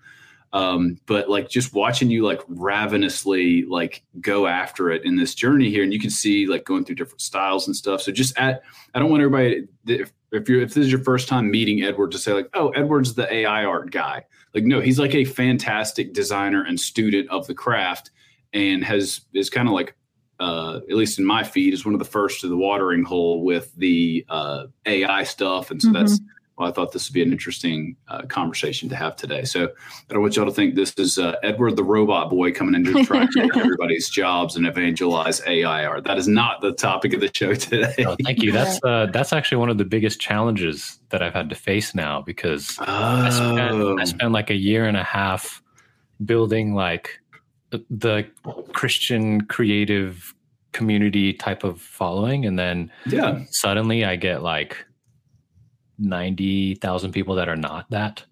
Um, 0.52 0.98
but 1.06 1.28
like 1.28 1.50
just 1.50 1.74
watching 1.74 2.08
you 2.08 2.24
like 2.24 2.40
ravenously 2.48 3.64
like 3.64 4.04
go 4.20 4.46
after 4.46 4.90
it 4.90 5.04
in 5.04 5.16
this 5.16 5.34
journey 5.34 5.70
here, 5.70 5.82
and 5.82 5.92
you 5.92 6.00
can 6.00 6.10
see 6.10 6.46
like 6.46 6.64
going 6.64 6.84
through 6.84 6.94
different 6.94 7.20
styles 7.20 7.66
and 7.66 7.76
stuff. 7.76 8.00
So 8.00 8.12
just 8.12 8.38
at, 8.38 8.62
I 8.94 8.98
don't 8.98 9.10
want 9.10 9.22
everybody 9.22 9.66
if, 9.86 10.12
if 10.32 10.48
you're 10.48 10.60
if 10.60 10.74
this 10.74 10.84
is 10.84 10.92
your 10.92 11.02
first 11.02 11.28
time 11.28 11.50
meeting 11.50 11.82
Edward 11.82 12.12
to 12.12 12.18
say 12.18 12.32
like, 12.32 12.48
oh, 12.54 12.70
Edward's 12.70 13.14
the 13.14 13.32
AI 13.32 13.64
art 13.64 13.90
guy. 13.90 14.24
Like, 14.54 14.64
no, 14.64 14.80
he's 14.80 14.98
like 14.98 15.14
a 15.14 15.24
fantastic 15.24 16.12
designer 16.12 16.64
and 16.64 16.80
student 16.80 17.28
of 17.30 17.46
the 17.46 17.54
craft, 17.54 18.10
and 18.52 18.82
has 18.84 19.20
is 19.34 19.50
kind 19.50 19.68
of 19.68 19.74
like, 19.74 19.94
uh, 20.40 20.80
at 20.88 20.96
least 20.96 21.18
in 21.18 21.24
my 21.24 21.44
feed, 21.44 21.74
is 21.74 21.84
one 21.84 21.94
of 21.94 21.98
the 21.98 22.04
first 22.06 22.40
to 22.40 22.48
the 22.48 22.56
watering 22.56 23.04
hole 23.04 23.44
with 23.44 23.74
the 23.76 24.24
uh, 24.28 24.64
AI 24.86 25.24
stuff, 25.24 25.70
and 25.70 25.80
so 25.80 25.88
mm-hmm. 25.88 25.98
that's 25.98 26.20
well, 26.56 26.68
I 26.68 26.72
thought 26.72 26.92
this 26.92 27.08
would 27.08 27.14
be 27.14 27.22
an 27.22 27.32
interesting 27.32 27.96
uh, 28.08 28.22
conversation 28.22 28.88
to 28.88 28.96
have 28.96 29.14
today. 29.14 29.44
So 29.44 29.64
I 29.64 30.12
don't 30.14 30.22
want 30.22 30.36
y'all 30.36 30.46
to 30.46 30.52
think 30.52 30.74
this 30.74 30.94
is 30.96 31.18
uh, 31.18 31.36
Edward 31.42 31.76
the 31.76 31.84
robot 31.84 32.30
boy 32.30 32.52
coming 32.52 32.74
in 32.74 32.84
to 32.84 33.04
try 33.06 33.26
to 33.26 33.32
take 33.32 33.54
everybody's 33.56 34.08
jobs 34.08 34.56
and 34.56 34.66
evangelize 34.66 35.42
AI 35.46 35.84
art. 35.84 36.04
That 36.04 36.16
is 36.16 36.28
not 36.28 36.62
the 36.62 36.72
topic 36.72 37.12
of 37.12 37.20
the 37.20 37.30
show 37.32 37.54
today. 37.54 37.94
Oh, 38.06 38.16
thank 38.24 38.42
you. 38.42 38.52
That's 38.52 38.80
uh, 38.82 39.06
that's 39.12 39.34
actually 39.34 39.58
one 39.58 39.68
of 39.68 39.76
the 39.76 39.84
biggest 39.84 40.18
challenges 40.18 40.98
that 41.10 41.22
I've 41.22 41.34
had 41.34 41.50
to 41.50 41.54
face 41.54 41.94
now 41.94 42.22
because 42.22 42.78
oh. 42.80 42.84
I, 42.86 43.30
spent, 43.30 43.58
I 43.58 43.70
oh. 43.70 44.04
spent 44.04 44.32
like 44.32 44.48
a 44.48 44.56
year 44.56 44.86
and 44.86 44.96
a 44.96 45.04
half 45.04 45.62
building 46.24 46.74
like 46.74 47.20
the 47.90 48.26
Christian 48.72 49.42
creative 49.42 50.34
community 50.72 51.34
type 51.34 51.64
of 51.64 51.80
following, 51.80 52.46
and 52.46 52.58
then 52.58 52.90
yeah, 53.06 53.44
suddenly 53.50 54.04
I 54.04 54.16
get 54.16 54.42
like 54.42 54.86
90,000 55.98 57.12
people 57.12 57.34
that 57.36 57.48
are 57.48 57.56
not 57.56 57.90
that. 57.90 58.24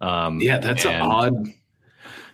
Um, 0.00 0.40
yeah, 0.40 0.58
that's 0.58 0.84
and, 0.84 1.02
odd. 1.02 1.52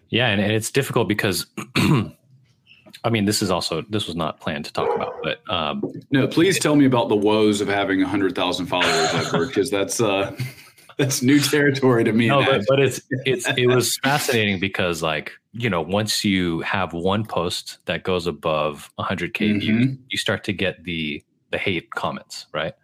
Yeah, 0.08 0.28
and, 0.28 0.40
and 0.40 0.52
it's 0.52 0.70
difficult 0.70 1.08
because, 1.08 1.46
I 1.76 3.10
mean, 3.10 3.24
this 3.24 3.42
is 3.42 3.50
also 3.50 3.82
this 3.88 4.06
was 4.06 4.14
not 4.14 4.40
planned 4.40 4.64
to 4.66 4.72
talk 4.72 4.94
about, 4.94 5.14
but 5.22 5.40
um, 5.48 5.82
no, 6.10 6.26
please 6.28 6.58
tell 6.58 6.76
me 6.76 6.84
about 6.84 7.08
the 7.08 7.16
woes 7.16 7.60
of 7.60 7.68
having 7.68 8.00
hundred 8.00 8.34
thousand 8.34 8.66
followers, 8.66 9.14
Edward, 9.14 9.48
because 9.48 9.70
that's 9.70 10.00
uh, 10.00 10.36
that's 10.98 11.22
new 11.22 11.40
territory 11.40 12.04
to 12.04 12.12
me. 12.12 12.28
No, 12.28 12.44
but, 12.44 12.62
but 12.68 12.78
it's 12.78 13.00
it's 13.10 13.48
it 13.56 13.66
was 13.66 13.96
fascinating 14.02 14.60
because 14.60 15.02
like 15.02 15.32
you 15.52 15.70
know 15.70 15.80
once 15.80 16.24
you 16.24 16.60
have 16.60 16.92
one 16.92 17.24
post 17.24 17.78
that 17.86 18.02
goes 18.02 18.26
above 18.26 18.90
100k 18.98 19.32
mm-hmm. 19.32 19.58
views, 19.58 19.96
you 20.08 20.18
start 20.18 20.44
to 20.44 20.52
get 20.52 20.84
the 20.84 21.24
the 21.50 21.58
hate 21.58 21.90
comments, 21.90 22.46
right? 22.52 22.74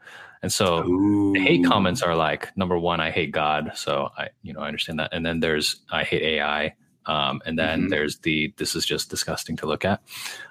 And 0.43 0.53
so 0.53 0.85
Ooh. 0.85 1.33
the 1.33 1.41
hate 1.41 1.65
comments 1.65 2.03
are 2.03 2.15
like 2.15 2.57
number 2.57 2.79
one, 2.79 3.01
I 3.01 3.11
hate 3.11 3.33
God. 3.33 3.73
So 3.75 4.11
I, 4.17 4.29
you 4.43 4.53
know, 4.53 4.61
I 4.61 4.67
understand 4.67 4.99
that. 5.01 5.13
And 5.13 5.25
then 5.25 5.41
there's 5.41 5.77
I 5.91 6.05
hate 6.05 6.23
AI. 6.23 6.75
Um, 7.07 7.41
and 7.47 7.59
then 7.59 7.81
mm-hmm. 7.81 7.89
there's 7.89 8.19
the 8.19 8.53
this 8.59 8.75
is 8.75 8.85
just 8.85 9.09
disgusting 9.09 9.57
to 9.57 9.67
look 9.67 9.85
at. 9.85 10.03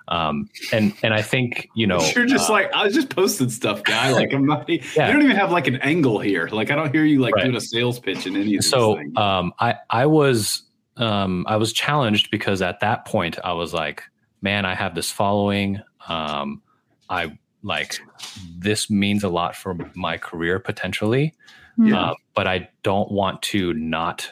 Um, 0.07 0.49
and 0.73 0.93
and 1.03 1.13
I 1.13 1.21
think 1.21 1.69
you 1.75 1.85
know 1.85 1.99
you're 2.15 2.25
just 2.25 2.49
uh, 2.49 2.53
like 2.53 2.73
I 2.73 2.83
was 2.83 2.95
just 2.95 3.09
posting 3.09 3.49
stuff, 3.49 3.83
guy. 3.83 4.11
Like 4.17 4.33
I'm 4.33 4.47
not. 4.47 4.67
yeah. 4.67 5.07
You 5.07 5.13
don't 5.13 5.21
even 5.21 5.35
have 5.35 5.51
like 5.51 5.67
an 5.67 5.75
angle 5.77 6.17
here. 6.17 6.49
Like 6.51 6.71
I 6.71 6.75
don't 6.75 6.91
hear 6.91 7.05
you 7.05 7.19
like 7.19 7.35
right. 7.35 7.43
doing 7.43 7.55
a 7.55 7.61
sales 7.61 7.99
pitch 7.99 8.25
in 8.25 8.35
any 8.35 8.55
of 8.55 8.63
So 8.63 8.99
um, 9.15 9.53
I 9.59 9.75
I 9.91 10.07
was 10.07 10.63
um, 10.97 11.45
I 11.47 11.57
was 11.57 11.71
challenged 11.71 12.31
because 12.31 12.63
at 12.63 12.79
that 12.79 13.05
point 13.05 13.37
I 13.43 13.53
was 13.53 13.73
like, 13.73 14.03
man, 14.41 14.65
I 14.65 14.73
have 14.73 14.95
this 14.95 15.11
following. 15.11 15.81
Um, 16.07 16.63
I 17.09 17.37
like 17.63 17.99
this 18.57 18.89
means 18.89 19.23
a 19.23 19.29
lot 19.29 19.55
for 19.55 19.75
my 19.95 20.17
career 20.17 20.59
potentially 20.59 21.33
yeah. 21.77 22.11
uh, 22.11 22.13
but 22.35 22.47
i 22.47 22.67
don't 22.83 23.11
want 23.11 23.41
to 23.41 23.73
not 23.73 24.31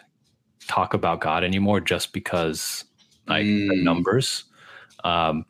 talk 0.68 0.94
about 0.94 1.22
god 1.22 1.44
anymore 1.44 1.80
just 1.80 2.14
because 2.14 2.86
like 3.28 3.46
mm. 3.46 3.70
the 3.70 3.84
numbers 3.84 4.46
um, 5.04 5.46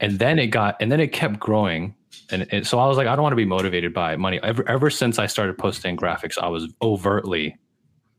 and 0.00 0.18
then 0.18 0.38
it 0.38 0.48
got 0.48 0.76
and 0.80 0.90
then 0.90 1.00
it 1.00 1.12
kept 1.12 1.38
growing 1.38 1.94
and 2.30 2.42
it, 2.52 2.66
so 2.66 2.78
i 2.78 2.86
was 2.86 2.96
like 2.96 3.06
i 3.06 3.14
don't 3.14 3.22
want 3.22 3.32
to 3.32 3.36
be 3.36 3.44
motivated 3.44 3.92
by 3.92 4.16
money 4.16 4.40
ever, 4.42 4.68
ever 4.68 4.90
since 4.90 5.18
i 5.18 5.26
started 5.26 5.56
posting 5.58 5.96
graphics 5.96 6.38
i 6.38 6.48
was 6.48 6.72
overtly 6.82 7.56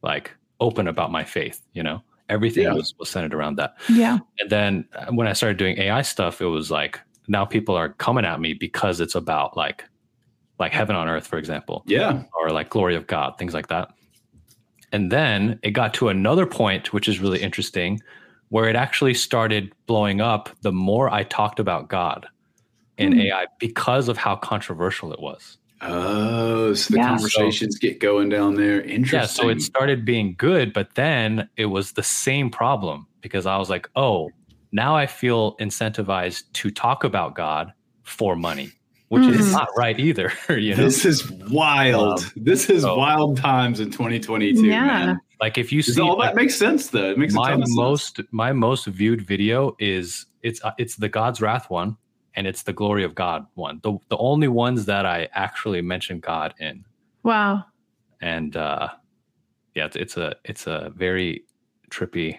like 0.02 0.36
open 0.60 0.88
about 0.88 1.12
my 1.12 1.24
faith 1.24 1.66
you 1.74 1.84
know 1.84 2.02
Everything 2.30 2.64
Yeah. 2.64 2.74
was, 2.74 2.94
was 3.00 3.10
centered 3.10 3.34
around 3.34 3.56
that. 3.56 3.76
Yeah. 3.90 4.20
And 4.40 4.50
then 4.50 4.86
uh, 4.94 5.08
when 5.08 5.28
I 5.28 5.34
started 5.34 5.58
doing 5.58 5.78
AI 5.80 6.04
stuff, 6.04 6.42
it 6.42 6.46
was 6.46 6.70
like 6.70 7.00
now 7.30 7.46
people 7.46 7.76
are 7.76 7.90
coming 7.94 8.26
at 8.26 8.42
me 8.42 8.54
because 8.54 9.00
it's 9.00 9.16
about 9.16 9.56
like 9.56 9.86
like 10.60 10.74
heaven 10.74 10.96
on 10.96 11.08
earth, 11.08 11.26
for 11.26 11.38
example, 11.38 11.84
Yeah. 11.88 12.24
or 12.34 12.52
like 12.52 12.70
glory 12.70 12.96
of 12.98 13.08
God, 13.08 13.38
things 13.38 13.54
like 13.54 13.68
that. 13.68 13.90
And 14.92 15.10
then 15.10 15.58
it 15.64 15.72
got 15.72 15.94
to 15.96 16.10
another 16.10 16.46
point, 16.46 16.92
which 16.92 17.08
is 17.08 17.20
really 17.20 17.42
interesting, 17.42 18.02
where 18.50 18.68
it 18.68 18.76
actually 18.76 19.14
started 19.14 19.72
blowing 19.86 20.20
up 20.20 20.50
the 20.62 20.72
more 20.74 21.10
I 21.10 21.24
talked 21.24 21.60
about 21.62 21.88
God 21.88 22.28
in 22.98 23.14
Hmm. 23.14 23.20
AI 23.22 23.46
because 23.60 24.10
of 24.10 24.18
how 24.18 24.36
controversial 24.36 25.14
it 25.14 25.22
was. 25.22 25.58
Oh, 25.82 26.74
so 26.74 26.92
the 26.92 26.98
Yeah. 26.98 27.08
conversations 27.08 27.78
get 27.78 28.00
going 28.02 28.28
down 28.28 28.56
there. 28.56 28.82
Interesting. 28.82 29.20
Yeah, 29.20 29.26
so 29.28 29.48
it 29.48 29.62
started 29.62 30.04
being 30.04 30.36
good, 30.38 30.74
but 30.74 30.96
then 30.96 31.48
it 31.56 31.68
was 31.68 31.94
the 31.94 32.04
same 32.04 32.50
problem 32.50 33.08
because 33.22 33.46
I 33.46 33.56
was 33.58 33.70
like, 33.70 33.88
oh, 33.96 34.30
now 34.72 34.96
I 34.96 35.06
feel 35.08 35.56
incentivized 35.58 36.44
to 36.54 36.70
talk 36.72 37.04
about 37.04 37.36
God 37.36 37.74
for 38.04 38.36
money, 38.36 38.72
which 39.10 39.24
is 39.26 39.48
Mhm. 39.48 39.52
not 39.54 39.70
right 39.78 40.00
either. 40.00 40.32
You 40.50 40.76
know, 40.76 40.84
This 40.84 41.06
is 41.06 41.30
wild. 41.32 42.20
Um, 42.20 42.32
this 42.36 42.70
is 42.70 42.84
so- 42.84 42.98
wild 42.98 43.38
times 43.38 43.80
in 43.80 43.90
2022, 43.92 44.66
Yeah. 44.66 44.86
man. 44.86 45.20
like 45.42 45.58
if 45.58 45.72
you 45.72 45.82
Does 45.82 45.96
see 45.96 46.02
all 46.02 46.18
like, 46.18 46.30
that 46.30 46.36
makes 46.36 46.56
sense 46.56 46.88
though? 46.90 47.12
It 47.12 47.18
makes 47.18 47.34
my 47.34 47.50
ton 47.52 47.62
of 47.62 47.68
sense. 47.68 47.78
most 47.78 48.20
my 48.32 48.52
most 48.52 48.86
viewed 48.88 49.22
video 49.22 49.76
is 49.80 50.26
it's 50.44 50.64
uh, 50.64 50.72
it's 50.78 50.96
the 50.98 51.10
God's 51.10 51.40
wrath 51.42 51.70
one 51.70 51.96
and 52.36 52.46
it's 52.46 52.64
the 52.64 52.74
glory 52.74 53.04
of 53.04 53.16
God 53.16 53.46
one. 53.56 53.80
The 53.84 53.98
the 54.10 54.18
only 54.18 54.48
ones 54.48 54.86
that 54.86 55.06
I 55.06 55.30
actually 55.34 55.82
mention 55.82 56.20
God 56.20 56.54
in, 56.60 56.84
Wow. 57.24 57.64
and 58.22 58.56
uh, 58.56 58.90
yeah, 59.76 59.86
it's, 59.86 59.96
it's 59.96 60.18
a 60.18 60.36
it's 60.46 60.68
a 60.68 60.92
very 60.96 61.44
trippy 61.90 62.38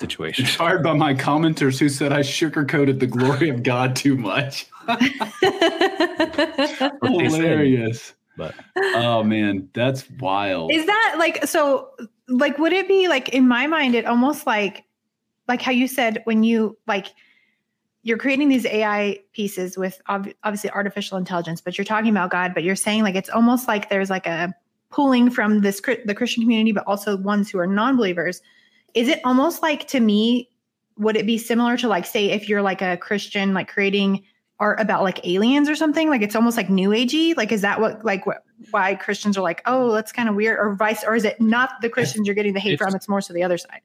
situation. 0.00 0.44
Inspired 0.46 0.82
by 0.82 0.94
my 0.94 1.14
commenters 1.14 1.78
who 1.78 1.88
said 1.88 2.12
I 2.12 2.20
sugarcoated 2.20 2.98
the 2.98 3.06
glory 3.06 3.48
of 3.48 3.62
God 3.62 3.94
too 3.94 4.16
much. 4.16 4.66
What 7.00 7.00
they. 7.00 7.24
Hilarious. 7.24 8.14
But 8.36 8.54
Oh 8.76 9.22
man, 9.22 9.68
that's 9.74 10.08
wild. 10.18 10.72
Is 10.72 10.86
that 10.86 11.16
like 11.18 11.46
so 11.46 11.90
like 12.28 12.58
would 12.58 12.72
it 12.72 12.88
be 12.88 13.08
like 13.08 13.28
in 13.30 13.46
my 13.46 13.66
mind 13.66 13.94
it 13.94 14.06
almost 14.06 14.46
like 14.46 14.84
like 15.48 15.60
how 15.60 15.72
you 15.72 15.86
said 15.86 16.22
when 16.24 16.42
you 16.42 16.78
like 16.86 17.08
you're 18.02 18.18
creating 18.18 18.48
these 18.48 18.64
AI 18.66 19.18
pieces 19.32 19.76
with 19.76 20.00
ob- 20.08 20.32
obviously 20.42 20.70
artificial 20.70 21.18
intelligence 21.18 21.60
but 21.60 21.76
you're 21.76 21.84
talking 21.84 22.10
about 22.10 22.30
God 22.30 22.54
but 22.54 22.62
you're 22.62 22.76
saying 22.76 23.02
like 23.02 23.14
it's 23.14 23.28
almost 23.28 23.68
like 23.68 23.90
there's 23.90 24.10
like 24.10 24.26
a 24.26 24.54
pulling 24.90 25.30
from 25.30 25.60
this 25.60 25.80
the 26.04 26.14
Christian 26.14 26.42
community 26.42 26.72
but 26.72 26.84
also 26.86 27.16
ones 27.16 27.50
who 27.50 27.58
are 27.58 27.66
non-believers 27.66 28.40
is 28.94 29.08
it 29.08 29.20
almost 29.24 29.62
like 29.62 29.86
to 29.88 30.00
me 30.00 30.48
would 30.98 31.16
it 31.16 31.24
be 31.26 31.38
similar 31.38 31.76
to 31.78 31.88
like 31.88 32.04
say 32.06 32.30
if 32.30 32.48
you're 32.48 32.62
like 32.62 32.82
a 32.82 32.96
Christian 32.98 33.54
like 33.54 33.68
creating 33.68 34.22
art 34.58 34.78
about 34.78 35.02
like 35.02 35.26
aliens 35.26 35.68
or 35.68 35.74
something 35.74 36.10
like 36.10 36.20
it's 36.20 36.36
almost 36.36 36.56
like 36.56 36.68
new 36.68 36.90
agey 36.90 37.34
like 37.36 37.50
is 37.52 37.62
that 37.62 37.80
what 37.80 38.04
like 38.04 38.26
what 38.26 38.42
why 38.72 38.94
Christians 38.94 39.38
are 39.38 39.40
like, 39.40 39.62
oh, 39.64 39.90
that's 39.92 40.12
kind 40.12 40.28
of 40.28 40.34
weird, 40.34 40.58
or 40.58 40.74
vice, 40.74 41.02
or 41.02 41.14
is 41.14 41.24
it 41.24 41.40
not 41.40 41.70
the 41.80 41.88
Christians 41.88 42.26
you're 42.26 42.34
getting 42.34 42.52
the 42.52 42.60
hate 42.60 42.74
It's- 42.74 42.86
from? 42.90 42.94
It's 42.94 43.08
more 43.08 43.22
so 43.22 43.32
the 43.32 43.42
other 43.42 43.56
side. 43.56 43.80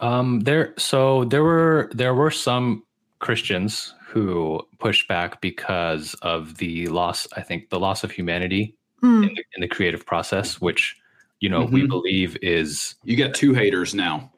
Um, 0.00 0.40
there, 0.40 0.72
so 0.78 1.24
there 1.26 1.42
were 1.44 1.90
there 1.92 2.14
were 2.14 2.30
some 2.30 2.82
Christians 3.18 3.94
who 4.06 4.62
pushed 4.78 5.06
back 5.06 5.42
because 5.42 6.14
of 6.22 6.56
the 6.56 6.86
loss. 6.88 7.28
I 7.36 7.42
think 7.42 7.68
the 7.68 7.78
loss 7.78 8.04
of 8.04 8.10
humanity 8.10 8.74
Hmm. 9.02 9.24
in, 9.24 9.34
the, 9.34 9.44
in 9.56 9.60
the 9.60 9.68
creative 9.68 10.06
process, 10.06 10.62
which 10.62 10.96
you 11.40 11.50
know 11.50 11.66
we 11.66 11.82
Mhm. 11.82 11.88
believe 11.88 12.38
is 12.40 12.94
You 13.04 13.18
got 13.18 13.34
two 13.34 13.52
haters 13.52 13.94
now. 13.94 14.32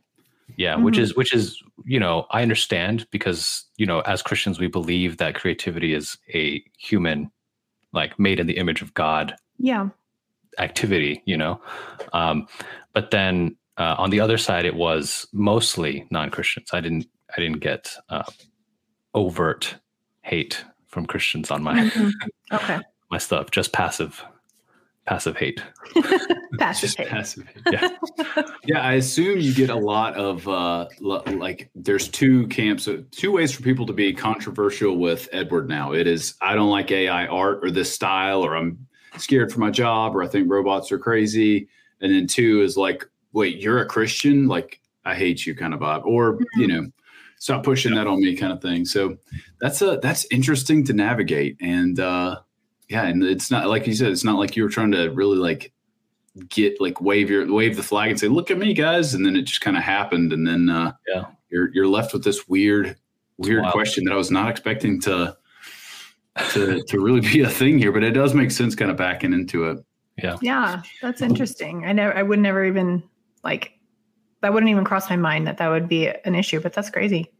Yeah, 0.57 0.77
which 0.77 0.97
Mhm. 0.97 1.03
is 1.03 1.17
which 1.17 1.33
is 1.35 1.63
you 1.85 2.01
know 2.01 2.27
I 2.31 2.43
understand 2.43 3.07
because 3.11 3.65
you 3.77 3.87
know 3.87 4.01
as 4.01 4.23
Christians 4.23 4.59
we 4.59 4.67
believe 4.69 5.17
that 5.19 5.35
creativity 5.35 5.95
is 5.95 6.19
a 6.35 6.63
human, 6.79 7.31
like 7.93 8.19
made 8.19 8.41
in 8.41 8.47
the 8.47 8.57
image 8.57 8.83
of 8.83 8.95
God 8.95 9.35
Yeah. 9.59 9.89
activity, 10.59 11.23
you 11.27 11.37
know. 11.37 11.61
Um, 12.13 12.47
but 12.93 13.11
then 13.11 13.57
uh, 13.77 13.95
on 13.99 14.11
the 14.11 14.21
other 14.21 14.39
side, 14.39 14.65
it 14.65 14.75
was 14.75 15.27
mostly 15.33 16.07
non-Christians. 16.11 16.71
I 16.73 16.81
didn't 16.81 17.07
I 17.37 17.41
didn't 17.41 17.61
get 17.61 17.95
uh, 18.09 18.25
overt 19.15 19.77
hate 20.23 20.65
from 20.89 21.07
Christians 21.07 21.51
on 21.51 21.63
my 21.63 21.75
Mhm. 21.75 22.13
Okay. 22.53 22.79
my 23.11 23.19
stuff, 23.19 23.51
just 23.51 23.73
passive 23.73 24.25
passive 25.09 25.37
hate. 25.37 25.63
Passive 26.59 26.81
Just 26.89 26.99
hate. 26.99 27.09
passive. 27.09 27.49
Yeah. 27.71 27.89
Yeah, 28.65 28.83
I 28.83 28.95
assume 28.95 29.41
you 29.41 29.55
get 29.55 29.71
a 29.71 29.75
lot 29.75 30.15
of 30.17 30.47
uh 30.47 30.87
lo- 31.01 31.23
like 31.27 31.71
there's 31.75 32.07
two 32.09 32.47
camps, 32.49 32.87
two 33.13 33.33
ways 33.33 33.51
for 33.53 33.63
people 33.63 33.87
to 33.87 33.95
be 33.95 34.13
controversial 34.13 34.99
with 34.99 35.27
Edward 35.33 35.69
now. 35.69 35.93
It 35.93 36.07
is 36.07 36.35
I 36.43 36.55
don't 36.55 36.69
like 36.69 36.91
AI 36.91 37.27
art 37.27 37.61
or 37.65 37.71
this 37.71 37.91
style 37.95 38.45
or 38.45 38.55
I'm 38.57 38.87
scared 39.17 39.51
for 39.51 39.61
my 39.61 39.71
job 39.71 40.15
or 40.15 40.23
I 40.23 40.29
think 40.29 40.51
robots 40.51 40.93
are 40.93 40.99
crazy. 40.99 41.69
And 42.03 42.13
then 42.13 42.27
two 42.27 42.61
is 42.61 42.77
like, 42.77 43.07
wait, 43.33 43.57
you're 43.59 43.81
a 43.81 43.87
Christian? 43.87 44.47
Like 44.49 44.81
I 45.07 45.15
hate 45.15 45.47
you 45.47 45.55
kind 45.55 45.73
of 45.73 45.81
vibe 45.81 46.05
or, 46.05 46.39
you 46.57 46.67
know, 46.67 46.89
stop 47.39 47.63
pushing 47.65 47.95
that 47.95 48.07
on 48.07 48.21
me 48.21 48.37
kind 48.37 48.53
of 48.53 48.61
thing. 48.61 48.85
So 48.85 49.17
that's 49.63 49.81
a 49.81 49.99
that's 50.03 50.27
interesting 50.31 50.85
to 50.85 50.93
navigate 50.93 51.57
and 51.63 51.99
uh 51.99 52.41
yeah, 52.89 53.05
and 53.05 53.23
it's 53.23 53.51
not 53.51 53.69
like 53.69 53.87
you 53.87 53.95
said 53.95 54.11
it's 54.11 54.25
not 54.25 54.39
like 54.39 54.57
you 54.57 54.63
were 54.63 54.69
trying 54.69 54.93
to 54.93 55.09
really 55.09 55.37
like 55.39 55.73
get 56.49 56.81
like 56.81 57.01
wave 57.01 57.29
your 57.31 57.51
wave 57.53 57.77
the 57.77 57.83
flag 57.83 58.11
and 58.11 58.21
say 58.21 58.29
look 58.29 58.51
at 58.51 58.59
me 58.59 58.73
guys 58.73 59.15
and 59.15 59.27
then 59.27 59.35
it 59.35 59.43
just 59.43 59.61
kind 59.61 59.77
of 59.77 59.83
happened 59.83 60.33
and 60.33 60.47
then 60.47 60.71
uh 60.71 60.93
Yeah. 61.09 61.25
you're 61.51 61.73
you're 61.75 61.89
left 61.89 62.13
with 62.13 62.23
this 62.23 62.47
weird 62.49 62.97
weird 63.39 63.63
wild. 63.63 63.73
question 63.73 64.05
that 64.05 64.13
I 64.13 64.17
was 64.17 64.31
not 64.31 64.49
expecting 64.49 65.01
to 65.03 65.37
to 66.53 66.81
to 66.85 67.01
really 67.01 67.21
be 67.21 67.41
a 67.41 67.51
thing 67.51 67.77
here 67.79 67.91
but 67.91 68.05
it 68.05 68.13
does 68.13 68.35
make 68.35 68.51
sense 68.53 68.75
kind 68.77 68.91
of 68.91 68.97
backing 68.97 69.33
into 69.33 69.69
it 69.69 69.79
Yeah, 70.17 70.37
Yeah, 70.41 70.83
that's 71.03 71.23
interesting. 71.23 71.85
I 71.85 71.93
never, 71.93 72.17
I 72.17 72.23
would 72.23 72.39
never 72.39 72.65
even 72.65 73.03
like 73.43 73.73
that. 74.43 74.53
Wouldn't 74.53 74.71
even 74.71 74.85
cross 74.85 75.11
my 75.11 75.17
mind 75.17 75.47
that 75.49 75.59
that 75.59 75.69
would 75.69 75.89
be 75.89 76.07
an 76.09 76.35
issue. 76.37 76.61
But 76.61 76.73
that's 76.73 76.91
crazy. 76.91 77.33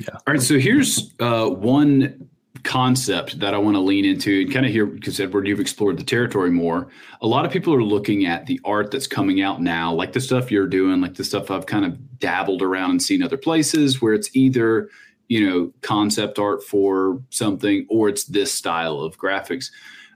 Yeah. 0.00 0.14
All 0.26 0.34
right 0.34 0.40
so 0.42 0.58
here's 0.58 1.14
uh 1.18 1.48
one 1.48 2.28
concept 2.62 3.38
that 3.40 3.54
I 3.54 3.58
want 3.58 3.76
to 3.76 3.80
lean 3.80 4.04
into 4.04 4.42
and 4.42 4.52
kind 4.52 4.66
of 4.66 4.72
hear 4.72 4.86
because 4.86 5.18
Edward 5.20 5.46
you've 5.46 5.60
explored 5.60 5.98
the 5.98 6.04
territory 6.04 6.50
more. 6.50 6.88
A 7.20 7.26
lot 7.26 7.44
of 7.44 7.52
people 7.52 7.74
are 7.74 7.82
looking 7.82 8.26
at 8.26 8.46
the 8.46 8.60
art 8.64 8.90
that's 8.90 9.06
coming 9.06 9.42
out 9.42 9.60
now 9.60 9.92
like 9.92 10.12
the 10.12 10.20
stuff 10.20 10.50
you're 10.50 10.66
doing 10.66 11.00
like 11.00 11.14
the 11.14 11.24
stuff 11.24 11.50
I've 11.50 11.66
kind 11.66 11.84
of 11.84 12.18
dabbled 12.18 12.62
around 12.62 12.90
and 12.90 13.02
seen 13.02 13.22
other 13.22 13.36
places 13.36 14.00
where 14.00 14.14
it's 14.14 14.34
either 14.34 14.88
you 15.28 15.48
know 15.48 15.72
concept 15.82 16.38
art 16.38 16.62
for 16.62 17.22
something 17.30 17.86
or 17.88 18.08
it's 18.08 18.24
this 18.24 18.52
style 18.52 19.00
of 19.00 19.18
graphics. 19.18 19.70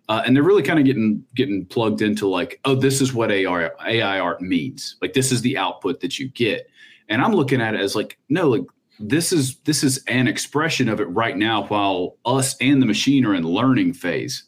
Uh, 0.08 0.22
and 0.26 0.34
they're 0.34 0.42
really 0.42 0.62
kind 0.62 0.78
of 0.78 0.84
getting 0.84 1.24
getting 1.34 1.64
plugged 1.66 2.02
into 2.02 2.28
like 2.28 2.60
oh 2.64 2.74
this 2.74 3.00
is 3.00 3.12
what 3.12 3.30
AI, 3.30 3.70
AI 3.86 4.18
art 4.18 4.40
means. 4.40 4.96
Like 5.00 5.12
this 5.12 5.32
is 5.32 5.42
the 5.42 5.56
output 5.56 6.00
that 6.00 6.18
you 6.18 6.28
get. 6.28 6.68
And 7.08 7.20
i'm 7.20 7.34
looking 7.34 7.60
at 7.60 7.74
it 7.74 7.80
as 7.80 7.96
like 7.96 8.18
no 8.28 8.48
like 8.48 8.62
this 9.00 9.32
is 9.32 9.56
this 9.60 9.82
is 9.82 10.04
an 10.06 10.28
expression 10.28 10.88
of 10.88 11.00
it 11.00 11.06
right 11.06 11.36
now 11.36 11.64
while 11.64 12.18
us 12.26 12.54
and 12.60 12.82
the 12.82 12.86
machine 12.86 13.24
are 13.24 13.34
in 13.34 13.44
learning 13.44 13.94
phase. 13.94 14.44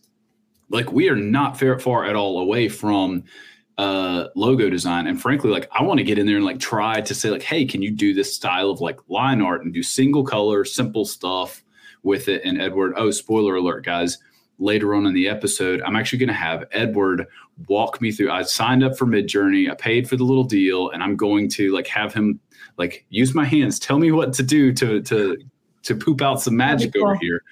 Like 0.69 0.93
we 0.93 1.09
are 1.09 1.17
not 1.17 1.59
far, 1.59 1.79
far 1.79 2.05
at 2.05 2.15
all 2.15 2.38
away 2.38 2.69
from 2.69 3.25
uh 3.79 4.29
logo 4.37 4.69
design. 4.69 5.07
And 5.07 5.21
frankly 5.21 5.51
like 5.51 5.67
i 5.73 5.83
want 5.83 5.99
to 5.99 6.05
get 6.05 6.19
in 6.19 6.27
there 6.27 6.37
and 6.37 6.45
like 6.45 6.61
try 6.61 7.01
to 7.01 7.15
say 7.15 7.31
like 7.31 7.43
hey 7.43 7.65
can 7.65 7.81
you 7.81 7.91
do 7.91 8.12
this 8.12 8.35
style 8.35 8.69
of 8.71 8.83
like 8.83 9.01
line 9.09 9.41
art 9.41 9.65
and 9.65 9.73
do 9.73 9.83
single 9.83 10.23
color 10.23 10.65
simple 10.67 11.07
stuff 11.07 11.65
with 12.03 12.29
it? 12.29 12.43
And 12.45 12.61
edward 12.61 12.93
oh 12.97 13.11
spoiler 13.11 13.57
alert 13.57 13.87
guys 13.87 14.19
later 14.59 14.95
on 14.95 15.07
in 15.07 15.15
the 15.15 15.27
episode 15.27 15.81
i'm 15.83 15.97
actually 15.97 16.19
going 16.19 16.29
to 16.29 16.35
have 16.35 16.65
edward 16.73 17.27
walk 17.67 18.03
me 18.03 18.12
through 18.12 18.31
i 18.31 18.43
signed 18.43 18.85
up 18.85 18.97
for 18.99 19.07
midjourney 19.07 19.71
i 19.71 19.75
paid 19.75 20.07
for 20.07 20.17
the 20.17 20.25
little 20.25 20.45
deal 20.45 20.91
and 20.91 21.03
i'm 21.03 21.17
going 21.17 21.49
to 21.49 21.73
like 21.73 21.87
have 21.87 22.12
him 22.12 22.38
like 22.78 23.04
use 23.11 23.35
my 23.35 23.44
hands 23.44 23.78
tell 23.78 23.98
me 23.98 24.12
what 24.12 24.32
to 24.32 24.42
do 24.42 24.72
to 24.72 25.00
to 25.02 25.37
to 25.82 25.94
poop 25.96 26.22
out 26.22 26.40
some 26.40 26.56
magic 26.56 26.94
over 26.96 27.16
here 27.16 27.42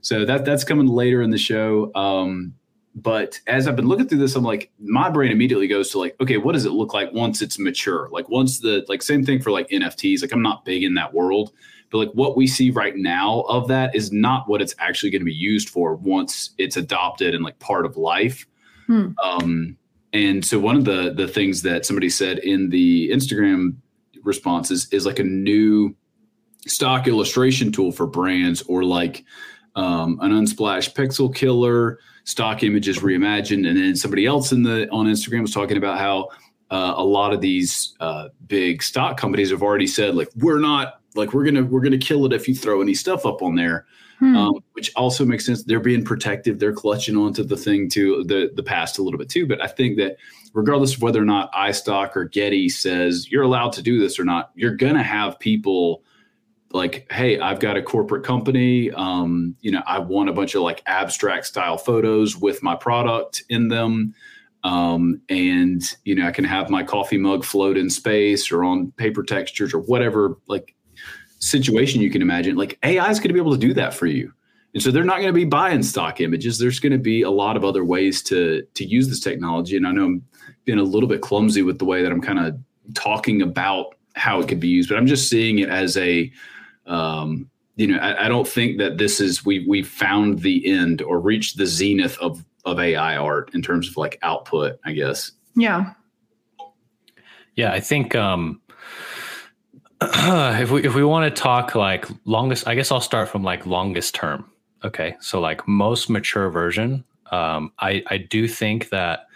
so 0.00 0.24
that 0.24 0.44
that's 0.44 0.64
coming 0.64 0.86
later 0.86 1.22
in 1.22 1.30
the 1.30 1.38
show 1.38 1.94
um 1.94 2.54
but 2.94 3.40
as 3.48 3.66
I've 3.66 3.74
been 3.74 3.88
looking 3.88 4.06
through 4.06 4.18
this, 4.18 4.36
I'm 4.36 4.44
like, 4.44 4.70
my 4.78 5.10
brain 5.10 5.32
immediately 5.32 5.66
goes 5.66 5.90
to 5.90 5.98
like, 5.98 6.14
okay, 6.20 6.36
what 6.36 6.52
does 6.52 6.64
it 6.64 6.70
look 6.70 6.94
like 6.94 7.12
once 7.12 7.42
it's 7.42 7.58
mature? 7.58 8.08
Like 8.12 8.28
once 8.28 8.60
the 8.60 8.84
like 8.88 9.02
same 9.02 9.24
thing 9.24 9.42
for 9.42 9.50
like 9.50 9.68
NFTs. 9.70 10.22
Like 10.22 10.32
I'm 10.32 10.42
not 10.42 10.64
big 10.64 10.84
in 10.84 10.94
that 10.94 11.12
world, 11.12 11.52
but 11.90 11.98
like 11.98 12.10
what 12.12 12.36
we 12.36 12.46
see 12.46 12.70
right 12.70 12.96
now 12.96 13.40
of 13.48 13.66
that 13.68 13.96
is 13.96 14.12
not 14.12 14.48
what 14.48 14.62
it's 14.62 14.76
actually 14.78 15.10
going 15.10 15.22
to 15.22 15.26
be 15.26 15.34
used 15.34 15.68
for 15.68 15.96
once 15.96 16.50
it's 16.56 16.76
adopted 16.76 17.34
and 17.34 17.42
like 17.42 17.58
part 17.58 17.84
of 17.84 17.96
life. 17.96 18.46
Hmm. 18.86 19.08
Um, 19.22 19.76
and 20.12 20.44
so 20.44 20.60
one 20.60 20.76
of 20.76 20.84
the 20.84 21.12
the 21.12 21.26
things 21.26 21.62
that 21.62 21.84
somebody 21.84 22.08
said 22.08 22.38
in 22.38 22.70
the 22.70 23.10
Instagram 23.10 23.74
responses 24.24 24.88
is 24.92 25.06
like 25.06 25.18
a 25.18 25.24
new 25.24 25.94
stock 26.66 27.06
illustration 27.06 27.70
tool 27.70 27.92
for 27.92 28.06
brands 28.06 28.62
or 28.62 28.84
like 28.84 29.24
um, 29.76 30.18
an 30.22 30.32
unsplash 30.32 30.92
pixel 30.94 31.34
killer 31.34 31.98
stock 32.24 32.62
images 32.62 32.98
reimagined. 33.00 33.68
And 33.68 33.76
then 33.76 33.96
somebody 33.96 34.26
else 34.26 34.52
in 34.52 34.62
the 34.62 34.88
on 34.90 35.06
instagram 35.06 35.42
was 35.42 35.52
talking 35.52 35.76
about 35.76 35.98
how 35.98 36.28
uh, 36.70 36.94
a 36.96 37.04
lot 37.04 37.32
of 37.32 37.40
these 37.40 37.94
uh, 38.00 38.28
big 38.46 38.82
stock 38.82 39.16
companies 39.16 39.50
have 39.50 39.62
already 39.62 39.86
said 39.86 40.14
like 40.14 40.28
we're 40.36 40.58
not 40.58 41.00
like 41.14 41.32
we're 41.32 41.44
gonna 41.44 41.64
we're 41.64 41.80
gonna 41.80 41.98
kill 41.98 42.26
it 42.26 42.32
if 42.32 42.48
you 42.48 42.54
throw 42.54 42.80
any 42.82 42.94
stuff 42.94 43.24
up 43.26 43.42
on 43.42 43.54
there. 43.54 43.86
Hmm. 44.20 44.36
um, 44.36 44.54
which 44.74 44.92
also 44.94 45.24
makes 45.24 45.44
sense. 45.44 45.64
They're 45.64 45.80
being 45.80 46.04
protective. 46.04 46.60
They're 46.60 46.72
clutching 46.72 47.16
onto 47.16 47.42
the 47.42 47.56
thing 47.56 47.88
to 47.90 48.22
the 48.24 48.50
the 48.54 48.62
past 48.62 48.98
a 48.98 49.02
little 49.02 49.18
bit 49.18 49.28
too. 49.28 49.46
But 49.46 49.60
i 49.60 49.66
think 49.66 49.96
that 49.98 50.16
regardless 50.52 50.94
of 50.94 51.02
whether 51.02 51.20
or 51.20 51.24
not 51.24 51.52
istock 51.52 52.14
or 52.14 52.24
getty 52.24 52.68
says 52.68 53.30
you're 53.30 53.42
allowed 53.42 53.72
to 53.72 53.82
do 53.82 53.98
this 53.98 54.18
or 54.18 54.24
not 54.24 54.52
you're 54.54 54.76
gonna 54.76 55.02
have 55.02 55.38
people 55.40 56.04
like 56.70 57.10
hey 57.10 57.40
i've 57.40 57.58
got 57.58 57.76
a 57.76 57.82
corporate 57.82 58.24
company. 58.24 58.90
Um, 58.92 59.56
you 59.60 59.72
know 59.72 59.82
i 59.86 59.98
want 59.98 60.28
a 60.28 60.32
bunch 60.32 60.54
of 60.54 60.62
like 60.62 60.82
abstract 60.86 61.46
style 61.46 61.76
photos 61.76 62.36
with 62.36 62.62
my 62.62 62.76
product 62.76 63.42
in 63.48 63.68
them. 63.68 64.14
Um, 64.62 65.20
and 65.28 65.82
you 66.04 66.14
know 66.14 66.26
i 66.26 66.30
can 66.30 66.44
have 66.44 66.70
my 66.70 66.84
coffee 66.84 67.18
mug 67.18 67.44
float 67.44 67.76
in 67.76 67.90
space 67.90 68.52
or 68.52 68.64
on 68.64 68.92
paper 68.92 69.24
textures 69.24 69.74
or 69.74 69.80
whatever 69.80 70.38
like 70.46 70.74
situation 71.44 72.00
you 72.00 72.10
can 72.10 72.22
imagine 72.22 72.56
like 72.56 72.78
ai 72.82 73.10
is 73.10 73.18
going 73.18 73.28
to 73.28 73.34
be 73.34 73.40
able 73.40 73.52
to 73.52 73.58
do 73.58 73.74
that 73.74 73.92
for 73.92 74.06
you 74.06 74.32
and 74.72 74.82
so 74.82 74.90
they're 74.90 75.04
not 75.04 75.16
going 75.16 75.28
to 75.28 75.32
be 75.32 75.44
buying 75.44 75.82
stock 75.82 76.20
images 76.20 76.58
there's 76.58 76.80
going 76.80 76.92
to 76.92 76.98
be 76.98 77.22
a 77.22 77.30
lot 77.30 77.56
of 77.56 77.64
other 77.64 77.84
ways 77.84 78.22
to 78.22 78.62
to 78.74 78.84
use 78.84 79.08
this 79.08 79.20
technology 79.20 79.76
and 79.76 79.86
i 79.86 79.92
know 79.92 80.04
i'm 80.04 80.24
being 80.64 80.78
a 80.78 80.82
little 80.82 81.08
bit 81.08 81.20
clumsy 81.20 81.62
with 81.62 81.78
the 81.78 81.84
way 81.84 82.02
that 82.02 82.10
i'm 82.10 82.20
kind 82.20 82.38
of 82.38 82.56
talking 82.94 83.42
about 83.42 83.94
how 84.14 84.40
it 84.40 84.48
could 84.48 84.60
be 84.60 84.68
used 84.68 84.88
but 84.88 84.96
i'm 84.96 85.06
just 85.06 85.28
seeing 85.28 85.58
it 85.58 85.68
as 85.68 85.96
a 85.96 86.30
um, 86.86 87.48
you 87.76 87.86
know, 87.86 87.98
I, 87.98 88.26
I, 88.26 88.28
don't 88.28 88.46
think 88.46 88.78
that 88.78 88.98
this 88.98 89.20
is 89.20 89.44
we 89.44 89.66
we 89.66 89.82
found 89.82 90.40
the 90.40 90.64
end 90.66 91.02
or 91.02 91.18
reached 91.18 91.56
the 91.56 91.66
zenith 91.66 92.16
of 92.18 92.44
of 92.64 92.78
AI 92.78 93.16
art 93.16 93.50
in 93.54 93.62
terms 93.62 93.88
of 93.88 93.96
like 93.96 94.18
output. 94.22 94.78
I 94.84 94.92
guess. 94.92 95.32
Yeah. 95.56 95.92
Yeah, 97.56 97.72
I 97.72 97.80
think 97.80 98.14
um, 98.14 98.60
if 100.60 100.70
we 100.70 100.84
if 100.84 100.94
we 100.94 101.04
want 101.04 101.34
to 101.34 101.42
talk 101.42 101.74
like 101.74 102.06
longest, 102.24 102.66
I 102.66 102.74
guess 102.74 102.90
I'll 102.90 103.00
start 103.00 103.28
from 103.28 103.42
like 103.42 103.66
longest 103.66 104.14
term. 104.14 104.50
Okay, 104.84 105.16
so 105.20 105.40
like 105.40 105.66
most 105.66 106.10
mature 106.10 106.50
version, 106.50 107.04
um, 107.30 107.72
I 107.78 108.02
I 108.08 108.18
do 108.18 108.48
think 108.48 108.90
that 108.90 109.26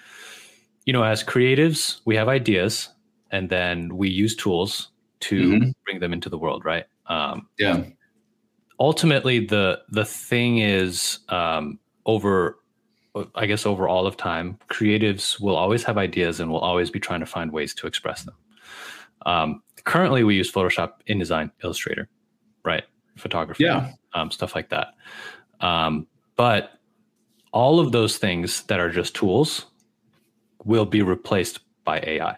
you 0.84 0.92
know 0.92 1.02
as 1.02 1.24
creatives 1.24 2.00
we 2.04 2.16
have 2.16 2.28
ideas 2.28 2.88
and 3.30 3.48
then 3.48 3.96
we 3.96 4.08
use 4.08 4.34
tools 4.34 4.90
to 5.20 5.40
mm-hmm. 5.40 5.70
bring 5.84 6.00
them 6.00 6.12
into 6.12 6.28
the 6.28 6.38
world, 6.38 6.64
right? 6.64 6.86
Um, 7.06 7.48
yeah. 7.58 7.84
Ultimately, 8.80 9.46
the 9.46 9.80
the 9.90 10.04
thing 10.04 10.58
is 10.58 11.20
um, 11.28 11.78
over. 12.06 12.58
I 13.34 13.46
guess 13.46 13.66
over 13.66 13.88
all 13.88 14.06
of 14.06 14.16
time, 14.16 14.58
creatives 14.68 15.40
will 15.40 15.56
always 15.56 15.82
have 15.84 15.98
ideas 15.98 16.38
and 16.38 16.52
will 16.52 16.60
always 16.60 16.88
be 16.88 17.00
trying 17.00 17.18
to 17.18 17.26
find 17.26 17.50
ways 17.50 17.74
to 17.74 17.88
express 17.88 18.22
them. 18.22 18.34
Um, 19.26 19.62
currently, 19.84 20.24
we 20.24 20.34
use 20.34 20.50
Photoshop, 20.50 20.92
InDesign, 21.08 21.50
Illustrator, 21.62 22.08
right? 22.64 22.84
Photography, 23.16 23.64
yeah, 23.64 23.92
um, 24.14 24.30
stuff 24.30 24.54
like 24.54 24.68
that. 24.70 24.94
Um, 25.60 26.06
but 26.36 26.72
all 27.52 27.80
of 27.80 27.92
those 27.92 28.18
things 28.18 28.62
that 28.64 28.78
are 28.78 28.90
just 28.90 29.14
tools 29.14 29.66
will 30.64 30.86
be 30.86 31.02
replaced 31.02 31.60
by 31.84 32.00
AI. 32.00 32.36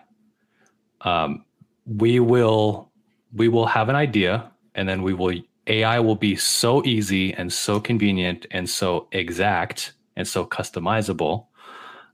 Um, 1.03 1.45
we 1.87 2.21
will 2.21 2.91
we 3.35 3.49
will 3.49 3.67
have 3.67 3.89
an 3.89 3.97
idea 3.97 4.51
and 4.75 4.89
then 4.89 5.03
we 5.03 5.15
will 5.15 5.35
AI 5.67 6.01
will 6.01 6.17
be 6.17 6.37
so 6.37 6.85
easy 6.85 7.33
and 7.35 7.53
so 7.53 7.81
convenient 7.81 8.47
and 8.51 8.69
so 8.69 9.09
exact 9.13 9.93
and 10.17 10.27
so 10.27 10.45
customizable 10.45 11.47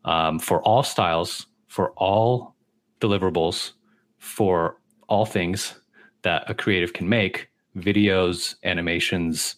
um, 0.05 0.39
for 0.39 0.63
all 0.63 0.83
styles, 0.83 1.47
for 1.67 1.91
all 1.93 2.55
deliverables, 3.01 3.73
for 4.19 4.77
all 5.09 5.27
things 5.27 5.75
that 6.23 6.49
a 6.49 6.55
creative 6.55 6.93
can 6.93 7.09
make 7.09 7.49
videos, 7.77 8.57
animations, 8.65 9.57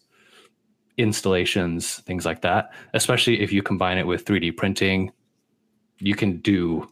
installations, 0.96 1.98
things 2.00 2.26
like 2.26 2.42
that. 2.42 2.72
Especially 2.94 3.40
if 3.40 3.52
you 3.52 3.62
combine 3.62 3.98
it 3.98 4.06
with 4.06 4.24
3D 4.24 4.56
printing, 4.56 5.12
you 5.98 6.14
can 6.14 6.38
do 6.38 6.88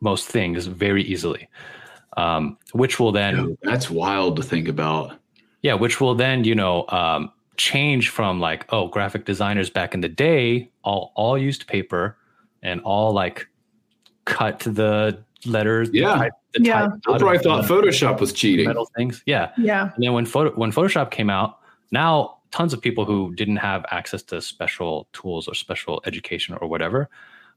most 0.00 0.28
things 0.28 0.66
very 0.66 1.02
easily 1.04 1.48
um, 2.16 2.58
which 2.72 2.98
will 2.98 3.12
then 3.12 3.56
that's 3.62 3.90
wild 3.90 4.36
to 4.36 4.42
think 4.42 4.68
about. 4.68 5.18
Yeah, 5.62 5.74
which 5.74 6.00
will 6.00 6.14
then 6.14 6.44
you 6.44 6.54
know 6.54 6.86
um, 6.88 7.32
change 7.56 8.08
from 8.08 8.40
like 8.40 8.66
oh 8.70 8.88
graphic 8.88 9.24
designers 9.24 9.70
back 9.70 9.94
in 9.94 10.00
the 10.00 10.08
day 10.08 10.70
all 10.82 11.12
all 11.14 11.38
used 11.38 11.66
paper 11.66 12.16
and 12.62 12.80
all 12.82 13.12
like 13.12 13.46
cut 14.24 14.60
the 14.60 15.22
letters. 15.44 15.90
Yeah, 15.92 16.28
the 16.52 16.64
type, 16.64 16.90
the 17.04 17.18
yeah. 17.18 17.26
I 17.26 17.38
thought 17.38 17.64
Photoshop 17.64 18.20
was 18.20 18.32
cheating. 18.32 18.66
Metal 18.66 18.88
things. 18.96 19.22
Yeah, 19.26 19.50
yeah. 19.56 19.90
And 19.94 20.04
then 20.04 20.12
when 20.12 20.26
photo 20.26 20.50
when 20.52 20.72
Photoshop 20.72 21.10
came 21.10 21.30
out, 21.30 21.58
now 21.90 22.38
tons 22.50 22.72
of 22.72 22.80
people 22.80 23.04
who 23.04 23.34
didn't 23.34 23.56
have 23.56 23.84
access 23.90 24.22
to 24.24 24.40
special 24.40 25.08
tools 25.12 25.46
or 25.46 25.54
special 25.54 26.02
education 26.06 26.56
or 26.60 26.68
whatever 26.68 27.08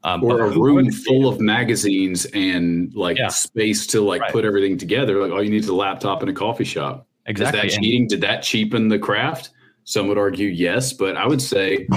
um, 0.04 0.22
or 0.22 0.42
a 0.42 0.50
room 0.50 0.90
full 0.92 1.26
of 1.26 1.40
magazines 1.40 2.26
and 2.26 2.94
like 2.94 3.16
yeah. 3.16 3.28
space 3.28 3.86
to 3.88 4.02
like 4.02 4.20
right. 4.20 4.32
put 4.32 4.44
everything 4.44 4.76
together. 4.76 5.20
Like 5.20 5.32
all 5.32 5.42
you 5.42 5.50
need 5.50 5.62
is 5.62 5.68
a 5.68 5.74
laptop 5.74 6.20
and 6.20 6.30
a 6.30 6.34
coffee 6.34 6.64
shop. 6.64 7.06
Exactly. 7.26 7.66
Is 7.66 7.74
that 7.74 7.80
cheating? 7.80 8.06
Did 8.06 8.20
that 8.20 8.42
cheapen 8.42 8.88
the 8.88 8.98
craft? 8.98 9.50
Some 9.84 10.06
would 10.08 10.18
argue 10.18 10.48
yes, 10.48 10.92
but 10.92 11.16
I 11.16 11.26
would 11.26 11.40
say 11.40 11.88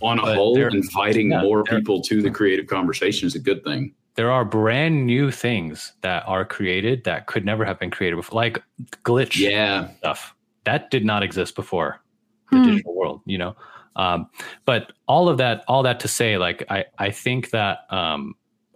on 0.00 0.18
a 0.18 0.34
whole, 0.34 0.56
inviting 0.56 1.32
yeah, 1.32 1.42
more 1.42 1.64
people 1.64 2.00
to 2.02 2.22
the 2.22 2.30
creative 2.30 2.66
conversation 2.66 3.26
is 3.26 3.34
a 3.34 3.40
good 3.40 3.62
thing. 3.64 3.94
There 4.16 4.30
are 4.30 4.44
brand 4.44 5.06
new 5.06 5.30
things 5.30 5.92
that 6.00 6.24
are 6.26 6.44
created 6.44 7.04
that 7.04 7.26
could 7.26 7.44
never 7.44 7.64
have 7.64 7.78
been 7.78 7.90
created 7.90 8.16
before, 8.16 8.36
like 8.36 8.62
glitch 9.04 9.36
yeah. 9.36 9.90
stuff 9.98 10.34
that 10.64 10.90
did 10.90 11.04
not 11.04 11.22
exist 11.22 11.54
before 11.54 12.02
the 12.50 12.58
hmm. 12.58 12.64
digital 12.64 12.94
world. 12.94 13.22
You 13.24 13.38
know, 13.38 13.56
um, 13.96 14.28
but 14.66 14.92
all 15.08 15.28
of 15.28 15.38
that, 15.38 15.64
all 15.66 15.82
that 15.84 16.00
to 16.00 16.08
say, 16.08 16.36
like 16.36 16.64
I, 16.68 16.84
I 16.98 17.10
think 17.10 17.50
that 17.50 17.90
um, 17.90 18.34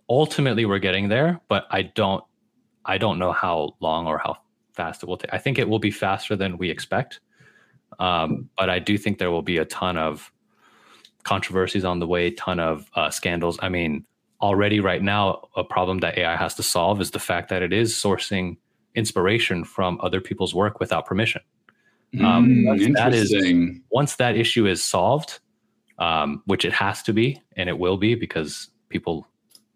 ultimately 0.09 0.64
we're 0.64 0.79
getting 0.79 1.09
there, 1.09 1.40
but 1.48 1.66
I 1.70 1.83
don't, 1.83 2.24
I 2.87 2.96
don't 2.96 3.18
know 3.18 3.33
how 3.33 3.76
long 3.81 4.07
or 4.07 4.18
how 4.18 4.38
fast 4.72 5.03
it 5.03 5.07
will 5.07 5.18
take. 5.18 5.33
I 5.33 5.38
think 5.38 5.59
it 5.59 5.68
will 5.68 5.79
be 5.79 5.90
faster 5.90 6.37
than 6.37 6.57
we 6.57 6.70
expect, 6.70 7.20
um, 7.98 8.48
but 8.57 8.70
I 8.70 8.79
do 8.79 8.96
think 8.96 9.18
there 9.18 9.31
will 9.31 9.42
be 9.42 9.59
a 9.59 9.66
ton 9.66 9.98
of 9.98 10.33
controversies 11.22 11.85
on 11.85 11.98
the 11.98 12.07
way, 12.07 12.31
ton 12.31 12.59
of 12.59 12.90
uh, 12.94 13.11
scandals. 13.11 13.59
I 13.61 13.68
mean, 13.68 14.07
already 14.40 14.81
right 14.81 15.03
now, 15.03 15.48
a 15.57 15.64
problem 15.64 15.98
that 15.98 16.18
AI 16.18 16.37
has 16.37 16.55
to 16.55 16.62
solve 16.62 17.00
is 17.00 17.11
the 17.11 17.18
fact 17.18 17.48
that 17.50 17.62
it 17.62 17.72
is 17.72 17.94
sourcing 17.94 18.57
inspiration 18.94 19.64
from 19.64 19.98
other 20.03 20.20
people's 20.20 20.55
work 20.55 20.81
without 20.81 21.07
permission. 21.07 21.42
Um, 22.18 22.48
mm, 22.48 22.94
that 22.94 23.14
is 23.14 23.33
once 23.92 24.16
that 24.16 24.37
issue 24.37 24.66
is 24.66 24.83
solved, 24.83 25.38
um, 25.98 26.42
which 26.46 26.64
it 26.64 26.72
has 26.72 27.03
to 27.05 27.12
be, 27.12 27.40
and 27.57 27.68
it 27.68 27.79
will 27.79 27.96
be 27.96 28.16
because 28.16 28.68
people 28.88 29.26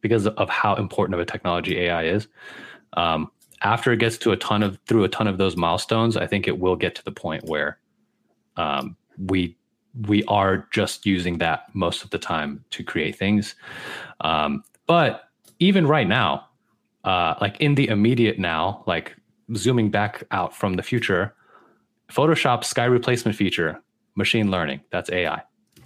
because 0.00 0.26
of 0.26 0.50
how 0.50 0.74
important 0.74 1.14
of 1.14 1.20
a 1.20 1.24
technology 1.24 1.78
AI 1.78 2.04
is. 2.04 2.26
Um, 2.94 3.30
after 3.62 3.92
it 3.92 3.98
gets 3.98 4.18
to 4.18 4.32
a 4.32 4.36
ton 4.36 4.62
of 4.62 4.78
through 4.86 5.04
a 5.04 5.08
ton 5.08 5.28
of 5.28 5.38
those 5.38 5.56
milestones, 5.56 6.16
I 6.16 6.26
think 6.26 6.48
it 6.48 6.58
will 6.58 6.76
get 6.76 6.96
to 6.96 7.04
the 7.04 7.12
point 7.12 7.44
where 7.44 7.78
um, 8.56 8.96
we 9.16 9.56
we 10.06 10.24
are 10.24 10.68
just 10.72 11.06
using 11.06 11.38
that 11.38 11.74
most 11.74 12.02
of 12.02 12.10
the 12.10 12.18
time 12.18 12.64
to 12.70 12.82
create 12.82 13.16
things. 13.16 13.54
Um, 14.20 14.64
but 14.86 15.28
even 15.60 15.86
right 15.86 16.08
now, 16.08 16.48
uh, 17.04 17.34
like 17.40 17.60
in 17.60 17.74
the 17.74 17.88
immediate 17.88 18.38
now, 18.38 18.82
like 18.86 19.14
zooming 19.54 19.90
back 19.90 20.24
out 20.30 20.54
from 20.54 20.74
the 20.74 20.82
future, 20.82 21.34
Photoshop 22.10 22.64
sky 22.64 22.84
replacement 22.84 23.36
feature, 23.36 23.82
machine 24.14 24.50
learning, 24.50 24.80
that's 24.90 25.10
AI. 25.10 25.42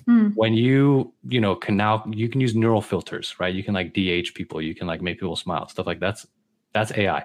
Mm. 0.09 0.33
When 0.35 0.55
you, 0.55 1.13
you 1.29 1.41
know, 1.41 1.55
can 1.55 1.77
now 1.77 2.05
you 2.11 2.29
can 2.29 2.41
use 2.41 2.55
neural 2.55 2.81
filters, 2.81 3.35
right? 3.39 3.55
You 3.55 3.63
can 3.63 3.75
like 3.75 3.93
DH 3.93 4.35
people, 4.35 4.63
you 4.63 4.75
can 4.75 4.87
like 4.87 5.03
make 5.03 5.21
people 5.21 5.37
smile, 5.37 5.69
stuff 5.69 5.87
like 5.87 6.01
that's 6.01 6.27
that's 6.73 6.93
AI. 6.93 7.25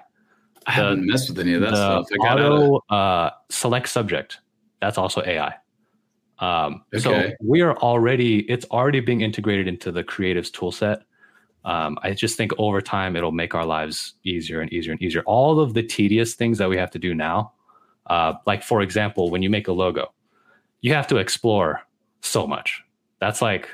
I 0.66 0.70
haven't 0.70 1.06
messed 1.06 1.28
with 1.28 1.38
any 1.38 1.54
of 1.54 1.60
that 1.62 1.70
stuff. 1.70 2.06
I 2.12 2.16
got 2.18 2.40
auto 2.40 2.82
uh, 2.94 3.30
select 3.48 3.88
subject, 3.88 4.40
that's 4.80 4.98
also 4.98 5.22
AI. 5.24 5.54
Um, 6.38 6.84
okay. 6.94 7.00
So 7.00 7.30
we 7.40 7.60
are 7.60 7.76
already, 7.78 8.40
it's 8.50 8.66
already 8.66 9.00
being 9.00 9.20
integrated 9.20 9.68
into 9.68 9.92
the 9.92 10.04
creatives 10.04 10.52
tool 10.52 10.72
set. 10.72 11.02
Um, 11.64 11.98
I 12.02 12.12
just 12.12 12.36
think 12.36 12.52
over 12.58 12.80
time 12.80 13.16
it'll 13.16 13.32
make 13.32 13.54
our 13.54 13.64
lives 13.64 14.14
easier 14.24 14.60
and 14.60 14.72
easier 14.72 14.92
and 14.92 15.00
easier. 15.00 15.22
All 15.22 15.60
of 15.60 15.74
the 15.74 15.82
tedious 15.82 16.34
things 16.34 16.58
that 16.58 16.68
we 16.68 16.76
have 16.76 16.90
to 16.90 16.98
do 16.98 17.14
now 17.14 17.52
uh, 18.06 18.34
like 18.46 18.62
for 18.62 18.82
example, 18.82 19.30
when 19.30 19.42
you 19.42 19.50
make 19.50 19.68
a 19.68 19.72
logo, 19.72 20.12
you 20.80 20.92
have 20.92 21.06
to 21.08 21.16
explore 21.16 21.80
so 22.20 22.46
much. 22.46 22.82
That's 23.20 23.40
like 23.40 23.68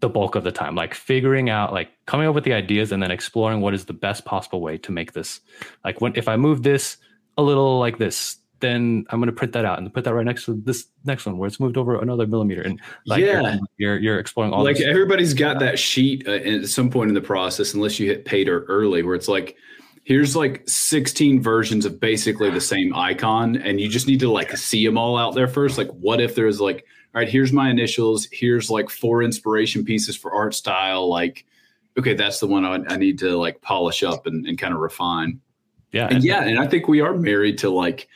the 0.00 0.08
bulk 0.08 0.34
of 0.34 0.44
the 0.44 0.52
time, 0.52 0.74
like 0.74 0.94
figuring 0.94 1.50
out, 1.50 1.72
like 1.72 1.90
coming 2.06 2.28
up 2.28 2.34
with 2.34 2.44
the 2.44 2.52
ideas 2.52 2.92
and 2.92 3.02
then 3.02 3.10
exploring 3.10 3.60
what 3.60 3.74
is 3.74 3.84
the 3.84 3.92
best 3.92 4.24
possible 4.24 4.60
way 4.60 4.78
to 4.78 4.92
make 4.92 5.12
this. 5.12 5.40
Like 5.84 6.00
when 6.00 6.12
if 6.14 6.28
I 6.28 6.36
move 6.36 6.62
this 6.62 6.96
a 7.36 7.42
little 7.42 7.78
like 7.78 7.98
this, 7.98 8.36
then 8.60 9.06
I'm 9.10 9.20
going 9.20 9.26
to 9.26 9.36
print 9.36 9.52
that 9.54 9.64
out 9.64 9.78
and 9.78 9.92
put 9.92 10.04
that 10.04 10.14
right 10.14 10.24
next 10.24 10.44
to 10.44 10.54
this 10.64 10.86
next 11.04 11.26
one 11.26 11.38
where 11.38 11.46
it's 11.46 11.58
moved 11.58 11.76
over 11.76 12.00
another 12.00 12.26
millimeter. 12.26 12.62
And 12.62 12.80
like, 13.06 13.22
Yeah. 13.22 13.56
you're, 13.78 13.98
you're, 13.98 14.18
exploring 14.18 14.52
all 14.52 14.64
like 14.64 14.76
this. 14.76 14.86
everybody's 14.86 15.34
got 15.34 15.58
that 15.60 15.78
sheet 15.78 16.26
uh, 16.28 16.32
at 16.32 16.68
some 16.68 16.90
point 16.90 17.08
in 17.08 17.14
the 17.14 17.20
process, 17.20 17.74
unless 17.74 17.98
you 17.98 18.06
hit 18.06 18.24
pay 18.24 18.44
dirt 18.44 18.66
early, 18.68 19.02
where 19.02 19.14
it's 19.14 19.28
like, 19.28 19.56
here's 20.04 20.36
like 20.36 20.62
16 20.68 21.42
versions 21.42 21.84
of 21.84 22.00
basically 22.00 22.50
the 22.50 22.60
same 22.60 22.94
icon, 22.94 23.56
and 23.56 23.80
you 23.80 23.88
just 23.88 24.06
need 24.06 24.20
to 24.20 24.30
like 24.30 24.56
see 24.56 24.84
them 24.84 24.98
all 24.98 25.16
out 25.16 25.34
there 25.34 25.48
first. 25.48 25.78
Like, 25.78 25.88
what 25.88 26.20
if 26.20 26.34
there's 26.34 26.60
like, 26.60 26.84
all 27.14 27.20
right, 27.20 27.28
here's 27.28 27.52
my 27.52 27.70
initials, 27.70 28.28
here's 28.30 28.70
like 28.70 28.90
four 28.90 29.22
inspiration 29.22 29.84
pieces 29.84 30.16
for 30.16 30.32
art 30.32 30.54
style, 30.54 31.08
like. 31.08 31.44
Okay, 31.98 32.14
that's 32.14 32.38
the 32.38 32.46
one 32.46 32.64
I, 32.64 32.78
I 32.88 32.96
need 32.96 33.18
to 33.18 33.36
like 33.36 33.60
polish 33.62 34.04
up 34.04 34.24
and, 34.26 34.46
and 34.46 34.56
kind 34.56 34.72
of 34.72 34.78
refine. 34.78 35.40
Yeah. 35.92 36.08
And 36.10 36.22
yeah, 36.22 36.44
and 36.44 36.58
I 36.58 36.66
think 36.66 36.88
we 36.88 37.00
are 37.00 37.14
married 37.14 37.58
to 37.58 37.70
like 37.70 38.08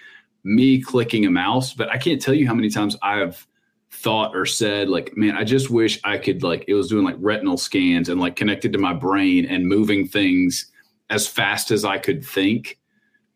me 0.45 0.81
clicking 0.81 1.25
a 1.25 1.31
mouse, 1.31 1.73
but 1.73 1.89
I 1.91 1.99
can't 1.99 2.21
tell 2.21 2.35
you 2.35 2.47
how 2.47 2.55
many 2.55 2.69
times 2.69 2.97
I've 3.03 3.47
thought 3.91 4.37
or 4.37 4.45
said 4.45 4.89
like, 4.89 5.17
man, 5.17 5.37
I 5.37 5.45
just 5.45 5.71
wish 5.71 5.99
I 6.05 6.19
could 6.19 6.43
like 6.43 6.65
it 6.69 6.75
was 6.75 6.89
doing 6.89 7.05
like 7.05 7.17
retinal 7.19 7.57
scans 7.57 8.09
and 8.09 8.21
like 8.21 8.37
connected 8.37 8.73
to 8.73 8.79
my 8.79 8.93
brain 8.93 9.47
and 9.47 9.67
moving 9.67 10.07
things 10.07 10.71
as 11.11 11.27
fast 11.27 11.71
as 11.71 11.85
I 11.85 11.99
could 11.99 12.25
think. 12.25 12.79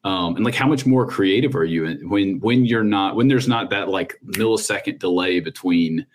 Um, 0.04 0.36
and 0.36 0.44
like 0.44 0.54
how 0.54 0.68
much 0.68 0.86
more 0.86 1.06
creative 1.06 1.56
are 1.56 1.64
you 1.64 1.98
when 2.08 2.38
when 2.40 2.64
you're 2.64 2.84
not 2.84 3.16
when 3.16 3.28
there's 3.28 3.48
not 3.48 3.70
that 3.70 3.88
like 3.88 4.14
millisecond 4.24 5.00
delay 5.00 5.40
between 5.40 6.06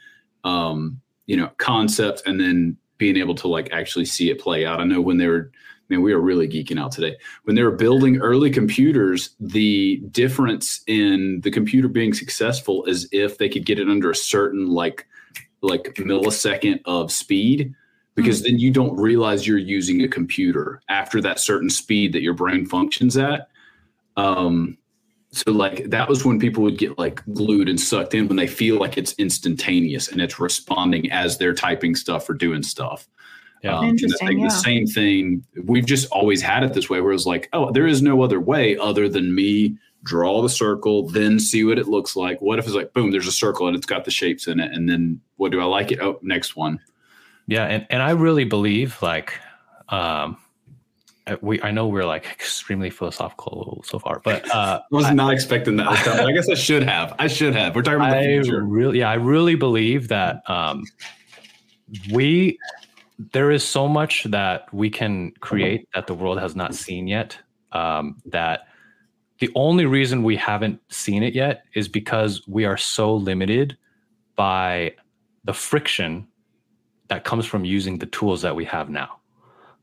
um, 0.44 1.02
you 1.26 1.36
know 1.36 1.50
concept 1.58 2.24
and 2.26 2.40
then 2.40 2.78
being 2.98 3.18
able 3.18 3.36
to 3.36 3.48
like 3.48 3.72
actually 3.72 4.06
see 4.06 4.30
it 4.30 4.40
play 4.40 4.66
out. 4.66 4.80
I 4.80 4.86
know 4.86 5.02
when 5.02 5.18
they 5.18 5.28
were 5.28 5.52
man, 5.94 6.02
we 6.02 6.14
are 6.14 6.20
really 6.20 6.48
geeking 6.48 6.80
out 6.80 6.92
today. 6.92 7.16
When 7.44 7.56
they 7.56 7.64
were 7.64 7.72
building 7.72 8.18
early 8.18 8.50
computers, 8.50 9.36
the 9.40 9.98
difference 10.12 10.82
in 10.88 11.42
the 11.42 11.52
computer 11.52 11.88
being 11.88 12.14
successful 12.14 12.84
is 12.86 13.08
if 13.12 13.38
they 13.38 13.48
could 13.48 13.66
get 13.66 13.80
it 13.80 13.90
under 13.90 14.12
a 14.12 14.16
certain 14.16 14.68
like 14.68 15.08
like 15.62 15.94
millisecond 15.96 16.82
of 16.86 17.10
speed 17.12 17.74
because 18.16 18.44
then 18.44 18.60
you 18.60 18.70
don't 18.70 18.96
realize 18.98 19.48
you're 19.48 19.58
using 19.58 20.02
a 20.02 20.08
computer 20.10 20.82
after 20.90 21.22
that 21.22 21.40
certain 21.40 21.70
speed 21.70 22.12
that 22.12 22.22
your 22.22 22.34
brain 22.34 22.66
functions 22.66 23.16
at. 23.16 23.48
Um 24.18 24.78
so 25.32 25.52
like 25.52 25.90
that 25.90 26.10
was 26.10 26.26
when 26.26 26.38
people 26.38 26.62
would 26.64 26.78
get 26.78 27.00
like 27.00 27.24
glued 27.34 27.70
and 27.70 27.80
sucked 27.80 28.14
in 28.14 28.28
when 28.28 28.38
they 28.38 28.46
feel 28.46 28.78
like 28.78 28.98
it's 28.98 29.14
instantaneous 29.14 30.10
and 30.10 30.22
it's 30.22 30.40
responding 30.40 31.10
as 31.12 31.38
they're 31.38 31.56
typing 31.56 31.96
stuff 31.96 32.30
or 32.30 32.34
doing 32.34 32.62
stuff. 32.62 33.08
Yeah. 33.64 33.78
Um, 33.78 33.86
and 33.86 34.14
I 34.22 34.28
think 34.28 34.42
yeah. 34.42 34.48
the 34.48 34.50
same 34.50 34.86
thing. 34.86 35.44
We've 35.64 35.86
just 35.86 36.10
always 36.12 36.42
had 36.42 36.64
it 36.64 36.74
this 36.74 36.90
way, 36.90 37.02
where 37.02 37.14
it's 37.14 37.26
like, 37.26 37.50
oh, 37.54 37.72
there 37.72 37.88
is 37.88 38.02
no 38.02 38.22
other 38.22 38.40
way 38.40 38.78
other 38.78 39.08
than 39.08 39.34
me 39.34 39.78
draw 40.04 40.42
the 40.42 40.50
circle, 40.50 41.08
then 41.08 41.40
see 41.40 41.64
what 41.64 41.80
it 41.80 41.88
looks 41.88 42.16
like. 42.16 42.42
What 42.42 42.60
if 42.60 42.66
it's 42.66 42.76
like, 42.76 42.94
boom, 42.94 43.12
there's 43.12 43.28
a 43.28 43.32
circle 43.32 43.68
and 43.68 43.76
it's 43.76 43.86
got 43.86 44.06
the 44.06 44.12
shapes 44.12 44.48
in 44.48 44.60
it, 44.60 44.72
and 44.74 44.90
then 44.90 45.22
what 45.38 45.52
do 45.52 45.62
I 45.62 45.66
like 45.66 45.92
it? 45.92 46.00
Oh, 46.02 46.20
next 46.22 46.56
one. 46.56 46.80
Yeah, 47.48 47.66
and, 47.66 47.88
and 47.90 48.02
I 48.02 48.12
really 48.12 48.46
believe 48.46 49.02
like 49.02 49.40
um 49.90 50.38
we 51.42 51.62
I 51.62 51.72
know 51.72 51.88
we're 51.88 52.06
like 52.06 52.26
extremely 52.26 52.90
philosophical 52.90 53.84
so 53.86 54.00
far, 54.00 54.22
but 54.24 54.50
uh 54.54 54.82
I 54.92 54.96
was 54.96 55.12
not 55.12 55.34
expecting 55.34 55.78
that. 55.78 55.90
this 55.90 56.04
time, 56.04 56.18
but 56.18 56.28
I 56.28 56.32
guess 56.32 56.50
I 56.50 56.56
should 56.56 56.84
have. 56.84 57.14
I 57.20 57.28
should 57.28 57.56
have. 57.56 57.76
We're 57.76 57.82
talking 57.82 58.00
about 58.00 58.22
the 58.22 58.42
future. 58.42 58.62
really 58.64 59.00
yeah, 59.00 59.10
I 59.10 59.16
really 59.16 59.56
believe 59.56 60.08
that 60.10 60.50
um 60.50 60.84
we 62.12 62.58
there 63.18 63.52
is 63.52 63.64
so 63.64 63.88
much 63.88 64.24
that 64.26 64.74
we 64.74 64.90
can 64.90 65.32
create 65.40 65.88
that 65.94 66.08
the 66.08 66.14
world 66.14 66.40
has 66.40 66.56
not 66.56 66.74
seen 66.76 67.08
yet. 67.08 67.38
Um 67.72 68.22
that 68.26 68.68
the 69.40 69.52
only 69.56 69.86
reason 69.86 70.24
we 70.24 70.38
haven't 70.38 70.80
seen 70.90 71.24
it 71.24 71.34
yet 71.34 71.66
is 71.74 71.88
because 71.88 72.48
we 72.48 72.66
are 72.66 72.78
so 72.78 73.16
limited 73.16 73.78
by 74.36 74.94
the 75.44 75.54
friction 75.54 76.28
that 77.10 77.24
comes 77.26 77.46
from 77.46 77.66
using 77.66 77.98
the 77.98 78.06
tools 78.06 78.42
that 78.42 78.56
we 78.56 78.66
have 78.66 78.90
now. 78.90 79.20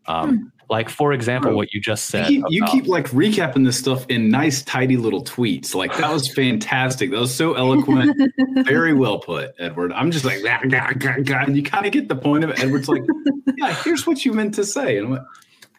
Um, 0.07 0.53
Like, 0.71 0.89
for 0.89 1.13
example, 1.13 1.51
Bro, 1.51 1.57
what 1.57 1.75
you 1.75 1.81
just 1.81 2.07
You 2.15 2.19
said. 2.21 2.29
keep, 2.29 2.45
you 2.49 2.65
keep 2.67 2.87
like 2.87 3.09
recapping 3.11 3.65
this 3.65 3.77
stuff 3.77 4.07
in 4.09 4.31
nice, 4.31 4.63
tidy 4.63 4.97
little 4.97 5.25
tweets. 5.25 5.75
Like 5.75 5.97
that 5.99 6.13
was 6.13 6.33
fantastic. 6.33 7.11
That 7.11 7.19
was 7.19 7.35
so 7.35 7.55
eloquent. 7.55 8.17
Very 8.67 8.95
well 8.95 9.19
put, 9.19 9.53
Edward. 9.59 9.93
I'm 9.93 10.13
just 10.13 10.25
like, 10.25 10.43
"Gah, 10.45 10.61
gah, 10.69 10.93
gah, 10.93 11.17
gah," 11.25 11.43
and 11.45 11.57
you 11.57 11.65
kind 11.65 11.87
of 11.87 11.93
get 11.93 12.09
the 12.09 12.15
point 12.15 12.45
of 12.45 12.51
it. 12.51 12.61
Edward's 12.63 12.89
like, 12.89 13.03
yeah, 13.57 13.75
here's 13.83 14.07
what 14.07 14.25
you 14.25 14.33
meant 14.33 14.55
to 14.55 14.65
say. 14.65 14.97
And 14.99 15.07
I'm 15.09 15.13
like, 15.15 15.23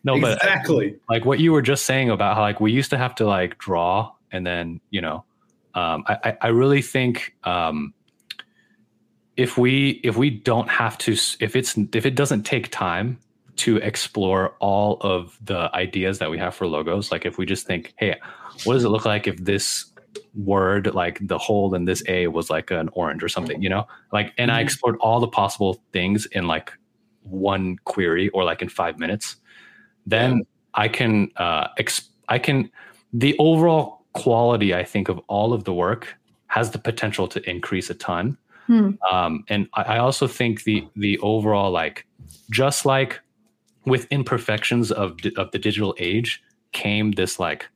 no, 0.04 0.19
but 0.19 0.34
exactly. 0.38 0.97
like 1.10 1.23
what 1.23 1.39
you 1.39 1.54
were 1.54 1.62
just 1.62 1.86
saying 1.86 2.10
about 2.10 2.36
how 2.36 2.41
like 2.41 2.60
we 2.60 2.71
used 2.73 2.89
to 2.89 2.97
have 2.97 3.15
to 3.15 3.25
like 3.25 3.58
draw 3.60 4.12
and 4.32 4.45
then 4.45 4.82
you 4.89 4.99
know 4.99 5.23
um, 5.73 6.04
I, 6.08 6.17
I- 6.25 6.38
I 6.41 6.47
really 6.47 6.82
think 6.82 7.34
um, 7.45 7.93
if 9.38 9.58
we 9.58 10.01
if 10.04 10.17
we 10.17 10.30
don't 10.30 10.69
have 10.69 10.97
to 10.99 11.13
if 11.39 11.56
it's 11.56 11.77
if 11.93 12.06
it 12.06 12.15
doesn't 12.15 12.43
take 12.43 12.69
time 12.71 13.19
to 13.63 13.78
explore 13.78 14.43
all 14.60 14.97
of 15.02 15.38
the 15.52 15.62
ideas 15.76 16.19
that 16.19 16.30
we 16.32 16.38
have 16.38 16.54
for 16.56 16.65
logos 16.67 17.12
like 17.12 17.26
if 17.26 17.38
we 17.38 17.45
just 17.45 17.65
think 17.67 17.93
hey 17.97 18.15
what 18.65 18.74
does 18.74 18.84
it 18.84 18.89
look 18.89 19.06
like 19.06 19.28
if 19.28 19.38
this 19.52 19.86
word 20.34 20.93
like 20.93 21.17
the 21.21 21.38
hole 21.38 21.74
in 21.76 21.86
this 21.86 22.02
a 22.08 22.28
was 22.28 22.50
like 22.50 22.71
an 22.71 22.89
orange 22.93 23.24
or 23.24 23.30
something 23.30 23.62
you 23.62 23.69
know 23.69 23.86
like 24.12 24.34
and 24.38 24.52
i 24.52 24.60
Mhm. 24.60 24.65
explored 24.65 24.95
all 25.00 25.19
the 25.19 25.28
possible 25.41 25.82
things 25.93 26.26
in 26.38 26.47
like 26.47 26.71
one 27.24 27.78
query 27.86 28.30
or 28.30 28.43
like 28.43 28.62
in 28.62 28.69
five 28.69 28.97
minutes 29.00 29.36
then 30.08 30.41
I 30.74 30.88
can 30.88 31.30
uh, 31.36 31.67
ex- 31.78 32.10
I 32.30 32.39
can 32.39 32.71
the 33.13 33.36
overall 33.38 34.06
quality 34.13 34.74
I 34.74 34.84
think 34.84 35.10
of 35.10 35.19
all 35.28 35.54
of 35.54 35.63
the 35.65 35.74
work 35.74 36.15
has 36.47 36.71
the 36.71 36.80
potential 36.80 37.28
to 37.28 37.39
increase 37.50 37.89
a 37.89 37.93
ton. 37.93 38.38
Hmm. 38.67 38.91
Um, 39.12 39.43
and 39.50 39.67
I, 39.76 39.82
I 39.95 39.97
also 40.00 40.28
think 40.28 40.63
the 40.63 40.88
the 40.95 41.19
overall 41.19 41.71
like 41.71 42.08
just 42.50 42.86
like 42.86 43.19
with 43.85 44.05
imperfections 44.11 44.91
of 44.91 45.17
of 45.37 45.51
the 45.51 45.59
digital 45.59 45.95
age 45.99 46.41
came 46.71 47.11
this 47.11 47.39
like 47.39 47.67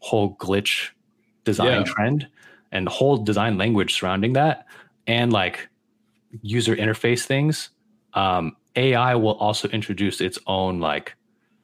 whole 0.00 0.36
glitch 0.36 0.90
design 1.44 1.80
Yeah. 1.86 1.92
trend 1.92 2.28
and 2.72 2.88
whole 2.88 3.16
design 3.16 3.56
language 3.58 3.94
surrounding 3.94 4.34
that 4.34 4.66
and 5.06 5.32
like 5.32 5.68
user 6.42 6.76
interface 6.76 7.24
things 7.24 7.70
um, 8.14 8.54
ai 8.76 9.14
will 9.14 9.34
also 9.38 9.68
introduce 9.68 10.20
its 10.20 10.38
own 10.46 10.78
like 10.80 11.14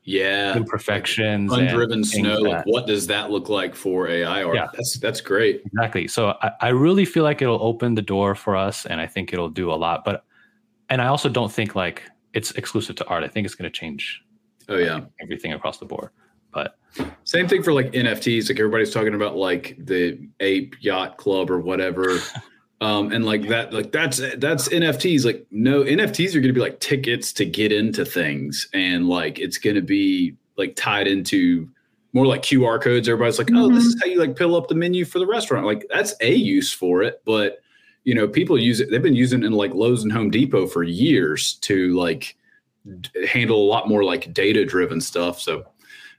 Yeah. 0.04 0.56
imperfections 0.56 1.52
and 1.52 1.68
Undriven 1.68 2.04
snow. 2.04 2.38
Like, 2.40 2.66
what 2.66 2.86
does 2.86 3.06
that 3.08 3.30
look 3.30 3.48
like 3.48 3.74
for 3.74 4.08
AI 4.08 4.42
art? 4.42 4.56
Yeah. 4.56 4.66
That's 4.72 4.98
that's 4.98 5.20
great. 5.20 5.62
exactly 5.66 6.08
so 6.08 6.36
I, 6.42 6.50
I 6.60 6.68
really 6.70 7.04
feel 7.04 7.22
like 7.24 7.42
it'll 7.42 7.62
open 7.62 7.94
the 7.94 8.02
door 8.02 8.34
for 8.34 8.56
us 8.56 8.86
and 8.86 9.00
i 9.00 9.06
think 9.06 9.32
it'll 9.32 9.50
do 9.50 9.70
a 9.70 9.76
lot 9.86 10.04
but 10.04 10.24
and 10.90 11.00
i 11.02 11.06
also 11.06 11.28
don't 11.28 11.52
think 11.52 11.74
like 11.74 12.02
it's 12.34 12.50
exclusive 12.52 12.96
to 12.96 13.06
art 13.06 13.24
i 13.24 13.28
think 13.28 13.44
it's 13.46 13.54
going 13.54 13.70
to 13.70 13.78
change 13.78 14.22
Oh 14.68 14.76
yeah. 14.76 15.00
everything 15.20 15.52
across 15.52 15.78
the 15.78 15.84
board 15.86 16.10
but 16.52 16.78
Same 17.24 17.48
thing 17.48 17.62
for 17.62 17.72
like 17.72 17.90
NFTs. 17.90 18.48
Like 18.48 18.58
everybody's 18.60 18.92
talking 18.94 19.14
about 19.14 19.36
like 19.36 19.74
the 19.78 20.28
Ape 20.40 20.76
Yacht 20.80 21.16
Club 21.18 21.50
or 21.50 21.58
whatever. 21.58 22.18
Um, 22.80 23.12
and 23.12 23.24
like 23.24 23.48
that, 23.48 23.72
like 23.72 23.92
that's 23.92 24.18
that's 24.36 24.68
NFTs. 24.68 25.24
Like 25.24 25.46
no 25.50 25.84
NFTs 25.84 26.30
are 26.34 26.40
going 26.40 26.48
to 26.48 26.52
be 26.52 26.60
like 26.60 26.80
tickets 26.80 27.32
to 27.34 27.46
get 27.46 27.72
into 27.72 28.04
things, 28.04 28.68
and 28.74 29.08
like 29.08 29.38
it's 29.38 29.56
going 29.56 29.76
to 29.76 29.80
be 29.80 30.34
like 30.58 30.76
tied 30.76 31.06
into 31.06 31.66
more 32.12 32.26
like 32.26 32.42
QR 32.42 32.82
codes. 32.82 33.08
Everybody's 33.08 33.38
like, 33.38 33.48
oh, 33.54 33.70
this 33.72 33.84
is 33.84 33.96
how 34.02 34.06
you 34.10 34.18
like 34.18 34.36
fill 34.36 34.54
up 34.54 34.68
the 34.68 34.74
menu 34.74 35.06
for 35.06 35.18
the 35.18 35.26
restaurant. 35.26 35.64
Like 35.64 35.86
that's 35.88 36.14
a 36.20 36.34
use 36.34 36.72
for 36.72 37.02
it, 37.02 37.22
but 37.24 37.60
you 38.04 38.14
know, 38.14 38.28
people 38.28 38.58
use 38.58 38.80
it. 38.80 38.90
They've 38.90 39.02
been 39.02 39.14
using 39.14 39.42
it 39.42 39.46
in 39.46 39.52
like 39.52 39.74
Lowe's 39.74 40.02
and 40.02 40.12
Home 40.12 40.30
Depot 40.30 40.66
for 40.66 40.82
years 40.82 41.54
to 41.62 41.94
like 41.94 42.36
d- 43.00 43.26
handle 43.26 43.56
a 43.56 43.68
lot 43.68 43.88
more 43.88 44.04
like 44.04 44.32
data 44.32 44.64
driven 44.64 45.00
stuff. 45.00 45.40
So 45.40 45.64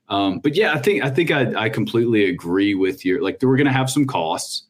um, 0.10 0.40
but 0.40 0.56
yeah, 0.56 0.74
I 0.74 0.80
think 0.80 1.04
I 1.04 1.10
think 1.10 1.32
I, 1.32 1.64
I 1.64 1.70
completely 1.70 2.30
agree 2.30 2.76
with 2.76 3.06
you. 3.06 3.24
Like 3.24 3.40
we're 3.42 3.58
going 3.58 3.66
to 3.68 3.74
have 3.74 3.90
some 3.90 4.06
costs. 4.06 4.64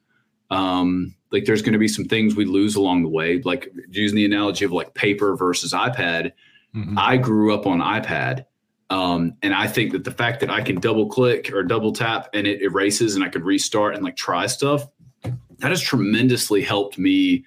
Um, 0.49 1.15
like 1.31 1.45
there's 1.45 1.61
going 1.61 1.73
to 1.73 1.79
be 1.79 1.87
some 1.87 2.05
things 2.05 2.35
we 2.35 2.45
lose 2.45 2.75
along 2.75 3.03
the 3.03 3.09
way. 3.09 3.41
Like 3.41 3.71
using 3.89 4.15
the 4.15 4.25
analogy 4.25 4.63
of 4.63 4.71
like 4.71 4.93
paper 4.93 5.35
versus 5.35 5.73
iPad. 5.73 6.31
I 6.97 7.17
grew 7.17 7.53
up 7.53 7.65
on 7.65 7.79
iPad, 7.79 8.45
um, 8.89 9.35
and 9.41 9.53
I 9.53 9.67
think 9.67 9.93
that 9.93 10.03
the 10.03 10.11
fact 10.11 10.41
that 10.41 10.49
I 10.49 10.61
can 10.61 10.79
double 10.79 11.07
click 11.07 11.51
or 11.53 11.63
double 11.63 11.91
tap 11.91 12.29
and 12.33 12.45
it 12.45 12.61
erases 12.61 13.15
and 13.15 13.23
I 13.23 13.29
could 13.29 13.43
restart 13.43 13.95
and 13.95 14.03
like 14.03 14.15
try 14.15 14.45
stuff, 14.45 14.85
that 15.59 15.69
has 15.71 15.81
tremendously 15.81 16.61
helped 16.61 16.97
me 16.97 17.43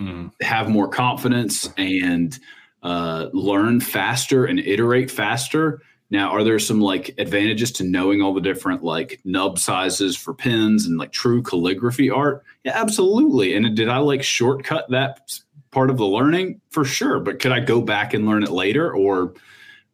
Mhm. 0.00 0.32
have 0.40 0.68
more 0.70 0.88
confidence 0.88 1.68
and 1.76 2.38
uh, 2.82 3.28
learn 3.32 3.78
faster 3.78 4.44
and 4.46 4.58
iterate 4.58 5.10
faster. 5.10 5.82
Now, 6.10 6.30
are 6.30 6.42
there 6.42 6.58
some 6.58 6.80
like 6.80 7.14
advantages 7.18 7.70
to 7.72 7.84
knowing 7.84 8.20
all 8.22 8.34
the 8.34 8.40
different 8.40 8.82
like 8.82 9.20
nub 9.24 9.58
sizes 9.58 10.16
for 10.16 10.34
pens 10.34 10.86
and 10.86 10.98
like 10.98 11.12
true 11.12 11.42
calligraphy 11.42 12.10
art? 12.10 12.42
Yeah, 12.64 12.72
absolutely. 12.74 13.54
And 13.54 13.74
did 13.76 13.88
I 13.88 13.98
like 13.98 14.22
shortcut 14.22 14.90
that 14.90 15.30
part 15.70 15.90
of 15.90 15.96
the 15.98 16.06
learning? 16.06 16.60
For 16.70 16.84
sure. 16.84 17.20
But 17.20 17.38
could 17.38 17.52
I 17.52 17.60
go 17.60 17.80
back 17.80 18.14
and 18.14 18.26
learn 18.26 18.42
it 18.42 18.50
later? 18.50 18.92
Or, 18.94 19.34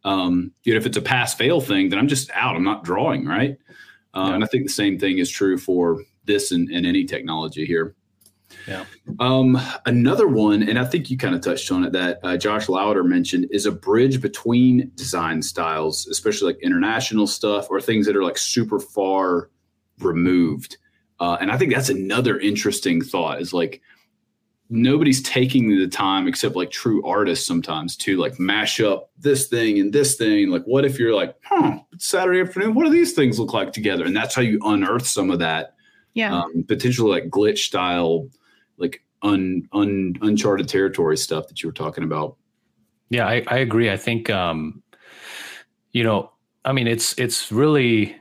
um, 0.04 0.52
you 0.64 0.72
know, 0.72 0.78
if 0.78 0.86
it's 0.86 0.96
a 0.96 1.02
pass 1.02 1.34
fail 1.34 1.61
thing, 1.61 1.88
then 1.88 1.98
I'm 1.98 2.09
just 2.09 2.30
out. 2.34 2.56
I'm 2.56 2.64
not 2.64 2.84
drawing, 2.84 3.26
right? 3.26 3.59
Uh, 4.14 4.26
Yeah. 4.28 4.34
And 4.36 4.44
I 4.44 4.46
think 4.46 4.64
the 4.64 4.72
same 4.72 4.98
thing 4.98 5.18
is 5.18 5.28
true 5.28 5.59
for 5.59 6.02
this 6.29 6.53
and, 6.53 6.68
and 6.70 6.87
any 6.87 7.05
technology 7.05 7.66
here. 7.66 7.97
Yeah. 8.66 8.85
Um, 9.18 9.59
another 9.87 10.29
one, 10.29 10.62
and 10.62 10.79
I 10.79 10.85
think 10.85 11.11
you 11.11 11.18
kind 11.18 11.35
of 11.35 11.41
touched 11.41 11.72
on 11.72 11.85
it 11.85 11.93
that 11.93 12.20
uh, 12.22 12.37
Josh 12.37 12.68
Lauder 12.68 13.03
mentioned 13.03 13.49
is 13.51 13.66
a 13.66 13.72
bridge 13.72 14.20
between 14.20 14.93
design 14.95 15.43
styles, 15.43 16.07
especially 16.07 16.53
like 16.53 16.62
international 16.62 17.26
stuff 17.26 17.68
or 17.70 17.81
things 17.81 18.07
that 18.07 18.16
are 18.16 18.22
like 18.22 18.39
super 18.39 18.79
far 18.79 19.51
removed. 19.99 20.79
Uh, 21.20 21.37
and 21.41 21.51
I 21.51 21.57
think 21.57 21.72
that's 21.74 21.89
another 21.89 22.39
interesting 22.39 23.03
thought 23.03 23.41
is 23.41 23.53
like 23.53 23.83
nobody's 24.70 25.22
taking 25.22 25.70
the 25.70 25.89
time 25.89 26.29
except 26.29 26.55
like 26.55 26.70
true 26.70 27.05
artists 27.05 27.47
sometimes 27.47 27.97
to 27.97 28.18
like 28.18 28.39
mash 28.39 28.81
up 28.81 29.11
this 29.18 29.49
thing 29.49 29.81
and 29.81 29.93
this 29.93 30.16
thing. 30.16 30.51
Like, 30.51 30.64
what 30.64 30.85
if 30.85 30.99
you're 30.99 31.14
like, 31.14 31.35
huh, 31.43 31.79
Saturday 31.99 32.41
afternoon, 32.41 32.74
what 32.74 32.85
do 32.85 32.91
these 32.91 33.14
things 33.14 33.39
look 33.39 33.53
like 33.53 33.72
together? 33.72 34.05
And 34.05 34.14
that's 34.14 34.35
how 34.35 34.43
you 34.43 34.61
unearth 34.62 35.07
some 35.07 35.31
of 35.31 35.39
that 35.39 35.74
Yeah. 36.14 36.34
um, 36.42 36.64
potentially 36.66 37.11
like 37.11 37.30
glitch 37.30 37.59
style, 37.59 38.28
like 38.76 39.02
un, 39.22 39.68
un 39.72 40.14
uncharted 40.22 40.68
territory 40.68 41.16
stuff 41.16 41.48
that 41.48 41.62
you 41.62 41.68
were 41.68 41.72
talking 41.74 42.04
about. 42.04 42.36
Yeah, 43.11 43.26
I, 43.26 43.42
I 43.46 43.59
agree. 43.59 43.90
I 43.90 43.96
think 43.96 44.28
um, 44.30 44.82
you 45.92 46.04
know, 46.04 46.30
I 46.64 46.72
mean 46.72 46.86
it's 46.86 47.14
it's 47.18 47.50
really 47.52 48.16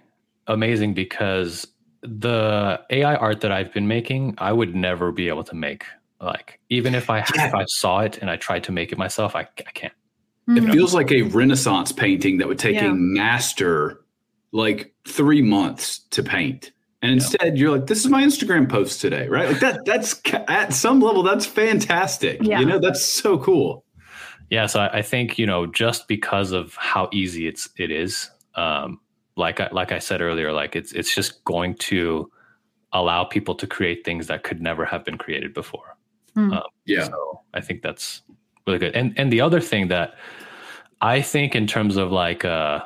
amazing 0.47 0.93
because 0.93 1.67
the 2.01 2.79
AI 2.89 3.15
art 3.15 3.41
that 3.41 3.51
I've 3.51 3.73
been 3.73 3.87
making, 3.87 4.35
I 4.37 4.53
would 4.53 4.75
never 4.75 5.11
be 5.11 5.27
able 5.27 5.43
to 5.45 5.55
make. 5.55 5.83
Like 6.21 6.59
even 6.69 6.95
if 6.95 7.09
I 7.09 7.19
Yeah. 7.35 7.47
if 7.47 7.53
I 7.53 7.65
saw 7.67 7.99
it 7.99 8.17
and 8.19 8.29
I 8.29 8.37
tried 8.37 8.63
to 8.65 8.71
make 8.71 8.91
it 8.91 8.97
myself, 8.97 9.35
I, 9.35 9.41
I 9.41 9.71
can't. 9.73 9.93
It 10.49 10.63
Mhm. 10.63 10.71
feels 10.71 10.93
like 10.93 11.11
a 11.11 11.23
Renaissance 11.23 11.91
painting 11.91 12.37
that 12.37 12.47
would 12.47 12.57
take 12.59 12.75
Yeah. 12.75 12.91
a 12.91 12.93
master 12.93 14.05
like 14.53 14.93
three 15.05 15.41
months 15.41 15.99
to 16.11 16.23
paint. 16.23 16.71
And 17.01 17.11
instead, 17.11 17.57
you're 17.57 17.71
like, 17.71 17.87
"This 17.87 17.99
is 17.99 18.07
my 18.07 18.23
Instagram 18.23 18.69
post 18.69 19.01
today, 19.01 19.27
right?" 19.27 19.49
Like 19.49 19.59
that. 19.59 19.85
That's 19.85 20.19
at 20.47 20.73
some 20.73 20.99
level, 20.99 21.21
that's 21.21 21.45
fantastic. 21.45 22.39
Yeah. 22.41 22.59
You 22.59 22.65
know, 22.65 22.79
that's 22.79 23.05
so 23.05 23.37
cool. 23.37 23.83
Yeah, 24.49 24.65
so 24.65 24.79
I, 24.79 24.99
I 24.99 25.01
think 25.01 25.37
you 25.37 25.45
know 25.45 25.67
just 25.67 26.07
because 26.07 26.51
of 26.51 26.73
how 26.75 27.09
easy 27.11 27.47
it's 27.47 27.69
it 27.77 27.91
is, 27.91 28.31
um, 28.55 28.99
like 29.35 29.59
I, 29.59 29.69
like 29.71 29.91
I 29.91 29.99
said 29.99 30.21
earlier, 30.21 30.51
like 30.51 30.75
it's 30.75 30.91
it's 30.93 31.13
just 31.13 31.43
going 31.43 31.75
to 31.75 32.31
allow 32.93 33.25
people 33.25 33.53
to 33.55 33.67
create 33.67 34.05
things 34.05 34.27
that 34.27 34.43
could 34.43 34.61
never 34.61 34.85
have 34.85 35.03
been 35.03 35.17
created 35.17 35.53
before. 35.53 35.97
Yeah. 36.85 37.03
So 37.03 37.41
I 37.53 37.61
think 37.61 37.81
that's 37.81 38.21
really 38.65 38.79
good. 38.79 38.95
And 38.95 39.13
and 39.17 39.31
the 39.31 39.41
other 39.41 39.59
thing 39.59 39.89
that 39.89 40.15
I 41.01 41.21
think 41.21 41.55
in 41.55 41.67
terms 41.67 41.97
of 41.97 42.11
like 42.11 42.45
uh 42.45 42.81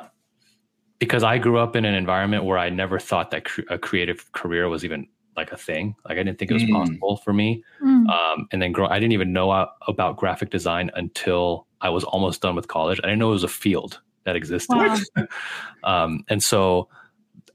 because 1.02 1.24
I 1.24 1.36
grew 1.36 1.58
up 1.58 1.74
in 1.74 1.84
an 1.84 1.94
environment 1.94 2.44
where 2.44 2.58
I 2.58 2.70
never 2.70 3.00
thought 3.00 3.32
that 3.32 3.44
cre- 3.44 3.62
a 3.68 3.76
creative 3.76 4.30
career 4.30 4.68
was 4.68 4.84
even 4.84 5.08
like 5.36 5.50
a 5.50 5.56
thing. 5.56 5.96
Like 6.08 6.16
I 6.16 6.22
didn't 6.22 6.38
think 6.38 6.52
it 6.52 6.54
was 6.54 6.62
Mm. 6.62 6.74
possible 6.74 7.16
for 7.16 7.32
me. 7.32 7.64
Mm. 7.82 8.08
Um, 8.08 8.46
and 8.52 8.62
then 8.62 8.70
grow, 8.70 8.86
I 8.86 9.00
didn't 9.00 9.10
even 9.10 9.32
know 9.32 9.50
about 9.88 10.16
graphic 10.16 10.50
design 10.50 10.92
until 10.94 11.66
I 11.80 11.88
was 11.88 12.04
almost 12.04 12.40
done 12.40 12.54
with 12.54 12.68
college. 12.68 13.00
I 13.02 13.08
didn't 13.08 13.18
know 13.18 13.30
it 13.30 13.32
was 13.32 13.42
a 13.42 13.48
field 13.48 14.00
that 14.22 14.36
existed. 14.36 14.76
Wow. 14.76 14.96
um, 15.82 16.24
and 16.28 16.40
so, 16.40 16.88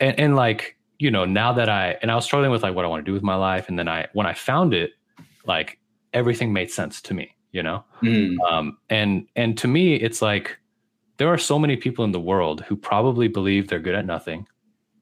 and, 0.02 0.20
and 0.20 0.36
like, 0.36 0.76
you 1.00 1.10
know, 1.10 1.24
now 1.24 1.54
that 1.54 1.70
I, 1.70 1.96
and 2.02 2.12
I 2.12 2.16
was 2.16 2.26
struggling 2.26 2.52
with 2.52 2.64
like 2.64 2.76
what 2.76 2.84
I 2.84 2.90
want 2.90 3.06
to 3.06 3.10
do 3.10 3.14
with 3.14 3.24
my 3.24 3.36
life. 3.36 3.70
And 3.70 3.80
then 3.80 3.88
I, 3.88 4.08
when 4.12 4.28
I 4.28 4.34
found 4.34 4.74
it, 4.74 4.92
like 5.46 5.80
everything 6.12 6.52
made 6.52 6.70
sense 6.70 7.02
to 7.04 7.14
me, 7.14 7.34
you 7.54 7.64
know? 7.64 7.86
Mm. 8.02 8.36
Um, 8.46 8.78
and, 8.90 9.26
and 9.38 9.58
to 9.60 9.70
me, 9.70 9.96
it's 9.96 10.22
like, 10.22 10.58
there 11.18 11.28
are 11.28 11.38
so 11.38 11.58
many 11.60 11.76
people 11.78 12.06
in 12.06 12.12
the 12.12 12.20
world 12.20 12.62
who 12.62 12.76
probably 12.76 13.28
believe 13.28 13.68
they're 13.68 13.80
good 13.80 13.96
at 13.96 14.06
nothing 14.06 14.48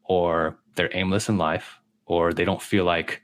or 0.04 0.58
they're 0.76 0.96
aimless 0.96 1.30
in 1.30 1.38
life 1.38 1.80
or 2.06 2.34
they 2.34 2.46
don't 2.46 2.62
feel 2.62 2.86
like 2.86 3.22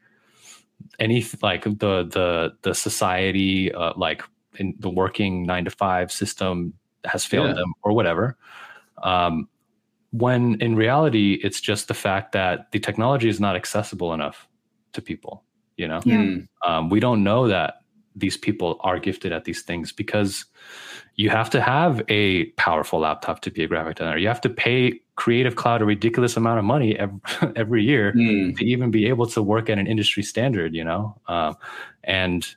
any 0.99 1.23
like 1.41 1.63
the 1.63 2.03
the 2.09 2.53
the 2.63 2.73
society 2.73 3.71
uh, 3.73 3.93
like 3.95 4.23
in 4.57 4.73
the 4.79 4.89
working 4.89 5.45
nine 5.45 5.63
to 5.65 5.71
five 5.71 6.11
system 6.11 6.73
has 7.05 7.23
failed 7.25 7.47
Yeah. 7.49 7.53
them 7.55 7.73
or 7.83 7.93
whatever 7.93 8.37
um, 9.03 9.47
when 10.11 10.59
in 10.61 10.75
reality 10.75 11.39
it's 11.43 11.61
just 11.61 11.87
the 11.87 11.93
fact 11.93 12.31
that 12.33 12.71
the 12.71 12.79
technology 12.79 13.29
is 13.29 13.39
not 13.39 13.55
accessible 13.55 14.13
enough 14.13 14.47
to 14.93 15.01
people 15.01 15.43
you 15.77 15.87
know 15.87 16.01
Yeah. 16.03 16.17
Mm. 16.17 16.47
um, 16.67 16.89
we 16.89 16.99
don't 16.99 17.23
know 17.23 17.47
that 17.47 17.80
these 18.15 18.37
people 18.37 18.77
are 18.81 18.99
gifted 18.99 19.31
at 19.31 19.45
these 19.45 19.61
things 19.61 19.91
because 19.91 20.45
you 21.15 21.29
have 21.29 21.49
to 21.49 21.61
have 21.61 22.01
a 22.09 22.45
powerful 22.51 22.99
laptop 22.99 23.41
to 23.41 23.51
be 23.51 23.63
a 23.63 23.67
graphic 23.67 23.97
designer. 23.97 24.17
You 24.17 24.27
have 24.27 24.41
to 24.41 24.49
pay 24.49 24.99
Creative 25.15 25.55
Cloud 25.55 25.81
a 25.81 25.85
ridiculous 25.85 26.35
amount 26.35 26.59
of 26.59 26.65
money 26.65 26.97
every, 26.97 27.19
every 27.55 27.83
year 27.83 28.13
Mm. 28.13 28.57
to 28.57 28.65
even 28.65 28.91
be 28.91 29.07
able 29.07 29.25
to 29.27 29.41
work 29.41 29.69
at 29.69 29.77
an 29.77 29.87
industry 29.87 30.23
standard, 30.23 30.73
you 30.73 30.83
know? 30.83 31.19
Um, 31.27 31.55
and 32.03 32.47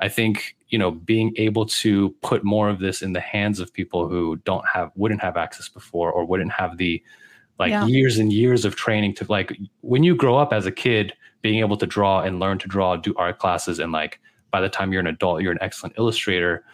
I 0.00 0.08
think, 0.08 0.56
you 0.68 0.78
know, 0.78 0.90
being 0.90 1.32
able 1.36 1.66
to 1.66 2.10
put 2.22 2.44
more 2.44 2.68
of 2.68 2.78
this 2.80 3.02
in 3.02 3.12
the 3.12 3.20
hands 3.20 3.60
of 3.60 3.72
people 3.72 4.08
who 4.08 4.36
don't 4.44 4.66
have, 4.72 4.90
wouldn't 4.96 5.20
have 5.22 5.36
access 5.36 5.68
before 5.68 6.10
or 6.10 6.24
wouldn't 6.24 6.52
have 6.52 6.76
the 6.78 7.02
like 7.58 7.70
Yeah. 7.70 7.86
years 7.86 8.18
and 8.18 8.32
years 8.32 8.64
of 8.64 8.74
training 8.74 9.14
to 9.14 9.26
like, 9.28 9.56
when 9.82 10.02
you 10.02 10.16
grow 10.16 10.36
up 10.36 10.52
as 10.52 10.66
a 10.66 10.72
kid, 10.72 11.12
being 11.42 11.60
able 11.60 11.76
to 11.76 11.86
draw 11.86 12.20
and 12.22 12.40
learn 12.40 12.58
to 12.58 12.66
draw, 12.68 12.96
do 12.96 13.14
art 13.16 13.38
classes, 13.38 13.78
and 13.78 13.92
like 13.92 14.18
by 14.54 14.60
the 14.60 14.68
time 14.68 14.92
you're 14.92 15.00
an 15.08 15.12
adult, 15.18 15.42
you're 15.42 15.50
an 15.58 15.58
excellent 15.68 15.94
illustrator. 15.98 16.64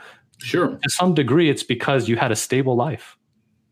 Sure. 0.50 0.68
To 0.82 0.90
some 0.90 1.14
degree, 1.14 1.48
it's 1.48 1.62
because 1.62 2.10
you 2.10 2.16
had 2.24 2.30
a 2.30 2.36
stable 2.36 2.76
life. 2.76 3.16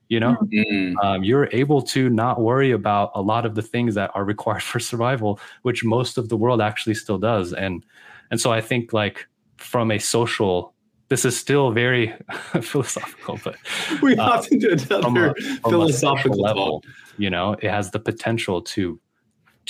You 0.08 0.18
know, 0.20 0.34
Mm. 0.50 0.94
um, 1.04 1.18
you're 1.28 1.48
able 1.52 1.82
to 1.94 2.08
not 2.08 2.40
worry 2.40 2.70
about 2.80 3.10
a 3.14 3.20
lot 3.20 3.44
of 3.44 3.52
the 3.54 3.60
things 3.60 3.94
that 3.96 4.10
are 4.14 4.24
required 4.24 4.62
for 4.70 4.80
survival, 4.80 5.38
which 5.66 5.84
most 5.84 6.16
of 6.16 6.30
the 6.30 6.38
world 6.38 6.60
actually 6.62 6.94
still 6.94 7.18
does. 7.18 7.52
And 7.52 7.84
and 8.30 8.40
so 8.40 8.48
I 8.58 8.62
think 8.62 8.94
like 9.02 9.26
from 9.58 9.90
a 9.90 9.98
social, 9.98 10.72
this 11.10 11.24
is 11.26 11.34
still 11.44 11.70
very 11.70 12.14
philosophical, 12.62 13.38
but 13.44 13.56
We 14.02 14.16
Uh, 14.16 14.24
hopped 14.24 14.48
into 14.52 14.78
from 14.78 15.16
another 15.16 15.34
a, 15.36 15.42
from 15.42 15.80
a 15.82 15.92
social 15.92 16.16
philosophical 16.16 16.40
level, 16.48 16.82
you 17.18 17.28
know, 17.34 17.46
it 17.64 17.70
has 17.70 17.90
the 17.90 18.00
potential 18.10 18.62
to 18.72 18.82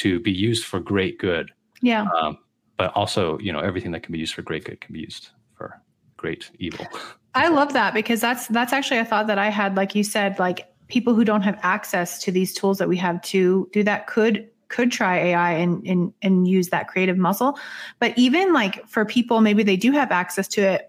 to 0.02 0.20
be 0.20 0.30
used 0.48 0.64
for 0.64 0.78
great 0.92 1.18
good. 1.18 1.46
Yeah. 1.82 2.06
Um, 2.22 2.38
but 2.78 2.92
also, 2.94 3.38
you 3.40 3.52
know, 3.52 3.58
everything 3.58 3.90
that 3.90 4.02
can 4.02 4.12
be 4.12 4.18
used 4.18 4.32
for 4.32 4.40
great 4.42 4.64
good 4.64 4.80
can 4.80 4.94
be 4.94 5.00
used 5.00 5.30
for 5.56 5.82
great 6.16 6.50
evil. 6.58 6.86
I 7.34 7.48
love 7.48 7.74
that 7.74 7.92
because 7.92 8.20
that's 8.20 8.46
that's 8.48 8.72
actually 8.72 8.98
a 8.98 9.04
thought 9.04 9.26
that 9.26 9.38
I 9.38 9.50
had. 9.50 9.76
Like 9.76 9.94
you 9.94 10.02
said, 10.02 10.38
like 10.38 10.72
people 10.88 11.14
who 11.14 11.24
don't 11.24 11.42
have 11.42 11.58
access 11.62 12.18
to 12.22 12.32
these 12.32 12.54
tools 12.54 12.78
that 12.78 12.88
we 12.88 12.96
have 12.96 13.20
to 13.22 13.68
do 13.72 13.82
that 13.82 14.06
could 14.06 14.48
could 14.68 14.90
try 14.90 15.18
AI 15.18 15.52
and 15.52 15.86
and 15.86 16.12
and 16.22 16.48
use 16.48 16.68
that 16.68 16.88
creative 16.88 17.18
muscle. 17.18 17.58
But 17.98 18.16
even 18.16 18.52
like 18.52 18.86
for 18.88 19.04
people, 19.04 19.40
maybe 19.40 19.62
they 19.62 19.76
do 19.76 19.92
have 19.92 20.10
access 20.10 20.48
to 20.48 20.62
it, 20.62 20.87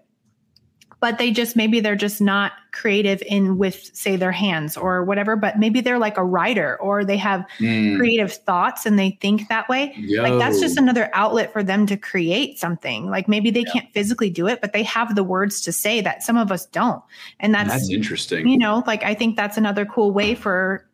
but 1.00 1.16
they 1.18 1.30
just 1.30 1.56
maybe 1.56 1.80
they're 1.80 1.96
just 1.96 2.20
not 2.20 2.52
creative 2.72 3.22
in 3.26 3.56
with 3.58 3.90
say 3.96 4.16
their 4.16 4.30
hands 4.32 4.76
or 4.76 5.02
whatever. 5.02 5.34
But 5.34 5.58
maybe 5.58 5.80
they're 5.80 5.98
like 5.98 6.18
a 6.18 6.24
writer 6.24 6.78
or 6.80 7.04
they 7.04 7.16
have 7.16 7.46
Mm. 7.58 7.96
creative 7.98 8.32
thoughts 8.32 8.84
and 8.86 8.98
they 8.98 9.18
think 9.20 9.48
that 9.48 9.68
way 9.68 9.94
like 10.22 10.38
that's 10.38 10.60
just 10.60 10.76
another 10.78 11.10
outlet 11.14 11.52
for 11.52 11.62
them 11.62 11.86
to 11.86 11.96
create 11.96 12.58
something 12.58 13.06
like 13.10 13.28
maybe 13.28 13.50
they 13.50 13.64
can't 13.64 13.90
physically 13.92 14.30
do 14.30 14.46
it 14.46 14.60
but 14.60 14.72
they 14.72 14.82
have 14.82 15.14
the 15.14 15.24
words 15.24 15.60
to 15.62 15.72
say 15.72 16.00
that 16.00 16.22
some 16.22 16.36
of 16.36 16.52
us 16.52 16.66
don't 16.66 17.02
and 17.40 17.54
that's, 17.54 17.68
That's 17.70 17.90
interesting. 17.90 18.46
you 18.48 18.56
know 18.58 18.82
like 18.86 19.02
i 19.02 19.14
think 19.14 19.36
that's 19.36 19.56
another 19.56 19.84
cool 19.84 20.12
way 20.12 20.34
for 20.34 20.86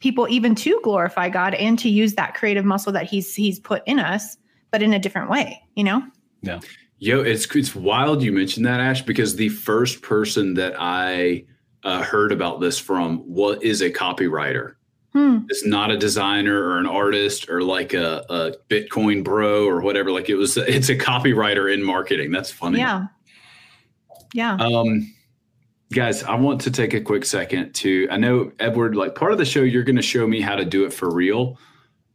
people 0.00 0.26
even 0.30 0.54
to 0.54 0.80
glorify 0.84 1.28
god 1.28 1.54
and 1.54 1.78
to 1.80 1.88
use 1.88 2.14
that 2.14 2.34
creative 2.34 2.64
muscle 2.64 2.92
that 2.92 3.04
he's 3.04 3.34
he's 3.34 3.58
put 3.58 3.82
in 3.86 3.98
us 3.98 4.36
but 4.70 4.82
in 4.82 4.92
a 4.92 4.98
different 4.98 5.28
way 5.30 5.60
you 5.74 5.84
know 5.84 6.02
Yo, 7.02 7.22
it's 7.22 7.46
it's 7.56 7.74
wild 7.74 8.22
you 8.22 8.30
mentioned 8.30 8.66
that, 8.66 8.78
Ash, 8.78 9.00
because 9.00 9.34
the 9.34 9.48
first 9.48 10.02
person 10.02 10.52
that 10.54 10.74
I 10.78 11.44
uh, 11.82 12.02
heard 12.02 12.30
about 12.30 12.60
this 12.60 12.78
from 12.78 13.20
what 13.20 13.62
is 13.62 13.80
a 13.80 13.90
copywriter. 13.90 14.74
hmm. 15.14 15.38
It's 15.48 15.64
not 15.64 15.90
a 15.90 15.96
designer 15.96 16.62
or 16.62 16.76
an 16.76 16.84
artist 16.84 17.48
or 17.48 17.62
like 17.62 17.94
a, 17.94 18.22
a 18.28 18.52
Bitcoin 18.68 19.24
bro 19.24 19.66
or 19.66 19.80
whatever. 19.80 20.10
Like 20.10 20.28
it 20.28 20.34
was, 20.34 20.58
it's 20.58 20.90
a 20.90 20.96
copywriter 20.96 21.72
in 21.72 21.82
marketing. 21.82 22.32
That's 22.32 22.50
funny. 22.50 22.78
yeah 22.78 23.06
yeah 24.34 24.56
Um, 24.56 25.10
guys, 25.94 26.22
I 26.22 26.34
want 26.34 26.60
to 26.60 26.70
take 26.70 26.92
a 26.92 27.00
quick 27.00 27.24
second 27.24 27.72
to. 27.76 28.08
I 28.10 28.18
know 28.18 28.52
Edward, 28.58 28.94
like 28.94 29.14
part 29.14 29.32
of 29.32 29.38
the 29.38 29.46
show, 29.46 29.62
you're 29.62 29.84
going 29.84 29.96
to 29.96 30.02
show 30.02 30.26
me 30.26 30.42
how 30.42 30.54
to 30.54 30.66
do 30.66 30.84
it 30.84 30.92
for 30.92 31.10
real, 31.10 31.58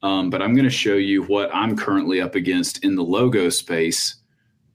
um, 0.04 0.30
but 0.30 0.44
I'm 0.44 0.54
going 0.54 0.66
to 0.66 0.70
show 0.70 0.94
you 0.94 1.24
what 1.24 1.50
I'm 1.56 1.76
currently 1.76 2.22
up 2.22 2.36
against 2.36 2.84
in 2.84 2.94
the 2.94 3.04
logo 3.04 3.50
space 3.50 4.18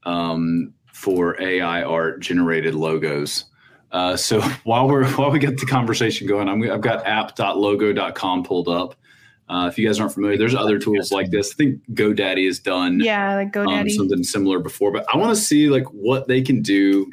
um, 0.03 0.73
for 0.93 1.41
AI 1.41 1.83
art 1.83 2.19
generated 2.19 2.75
logos. 2.75 3.45
Uh, 3.91 4.15
so 4.15 4.41
while 4.63 4.87
we're 4.87 5.09
while 5.11 5.31
we 5.31 5.39
get 5.39 5.57
the 5.57 5.65
conversation 5.65 6.27
going, 6.27 6.47
I'm, 6.47 6.69
I've 6.69 6.81
got 6.81 7.05
app.logo.com 7.05 8.43
pulled 8.43 8.67
up. 8.67 8.95
Uh, 9.49 9.67
if 9.67 9.77
you 9.77 9.85
guys 9.85 9.99
aren't 9.99 10.13
familiar, 10.13 10.37
there's 10.37 10.55
other 10.55 10.79
tools 10.79 11.11
like 11.11 11.29
this. 11.29 11.51
I 11.51 11.55
think 11.55 11.81
GoDaddy 11.93 12.45
has 12.45 12.59
done 12.59 13.01
yeah 13.01 13.35
like 13.35 13.55
um, 13.57 13.67
godaddy 13.67 13.91
something 13.91 14.23
similar 14.23 14.59
before, 14.59 14.91
but 14.91 15.05
I 15.13 15.17
want 15.17 15.35
to 15.35 15.41
see 15.41 15.69
like 15.69 15.85
what 15.87 16.27
they 16.27 16.41
can 16.41 16.61
do 16.61 17.11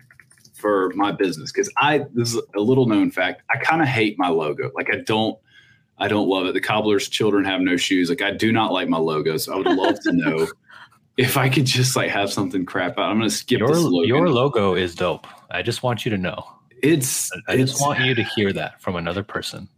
for 0.55 0.91
my 0.95 1.13
business 1.13 1.51
because 1.51 1.73
I 1.77 2.07
this 2.15 2.35
is 2.35 2.43
a 2.55 2.61
little 2.61 2.87
known 2.87 3.11
fact. 3.11 3.43
I 3.53 3.59
kind 3.59 3.83
of 3.83 3.89
hate 3.89 4.19
my 4.19 4.29
logo. 4.29 4.71
Like 4.75 4.93
I 4.93 4.99
don't. 4.99 5.39
I 6.01 6.07
don't 6.07 6.29
love 6.29 6.47
it. 6.47 6.55
The 6.55 6.61
cobbler's 6.61 7.09
children 7.09 7.45
have 7.45 7.61
no 7.61 7.77
shoes. 7.77 8.09
Like 8.09 8.23
I 8.23 8.31
do 8.31 8.53
not 8.53 8.73
like 8.73 8.89
my 8.89 8.99
logos. 8.99 9.49
I 9.49 9.57
would 9.57 9.67
love 9.67 9.99
to 10.03 10.13
know 10.13 10.47
if 11.19 11.37
I 11.37 11.49
could 11.51 11.67
just 11.67 11.95
like 11.97 12.09
have 12.11 12.33
something 12.33 12.65
crap 12.65 12.93
out. 12.99 13.11
I'm 13.11 13.19
gonna 13.19 13.29
skip 13.29 13.59
Your 13.59 13.69
this 13.69 13.79
logo. 13.83 14.07
your 14.07 14.29
logo 14.31 14.75
is 14.75 14.95
dope. 14.95 15.27
I 15.51 15.61
just 15.63 15.83
want 15.83 16.05
you 16.05 16.11
to 16.11 16.19
know. 16.19 16.43
it's 16.83 17.31
I 17.49 17.55
it's 17.55 17.73
just 17.73 17.83
want 17.83 18.01
you 18.01 18.15
to 18.15 18.23
hear 18.23 18.53
that 18.55 18.81
from 18.81 18.97
another 18.97 19.23
person. 19.25 19.69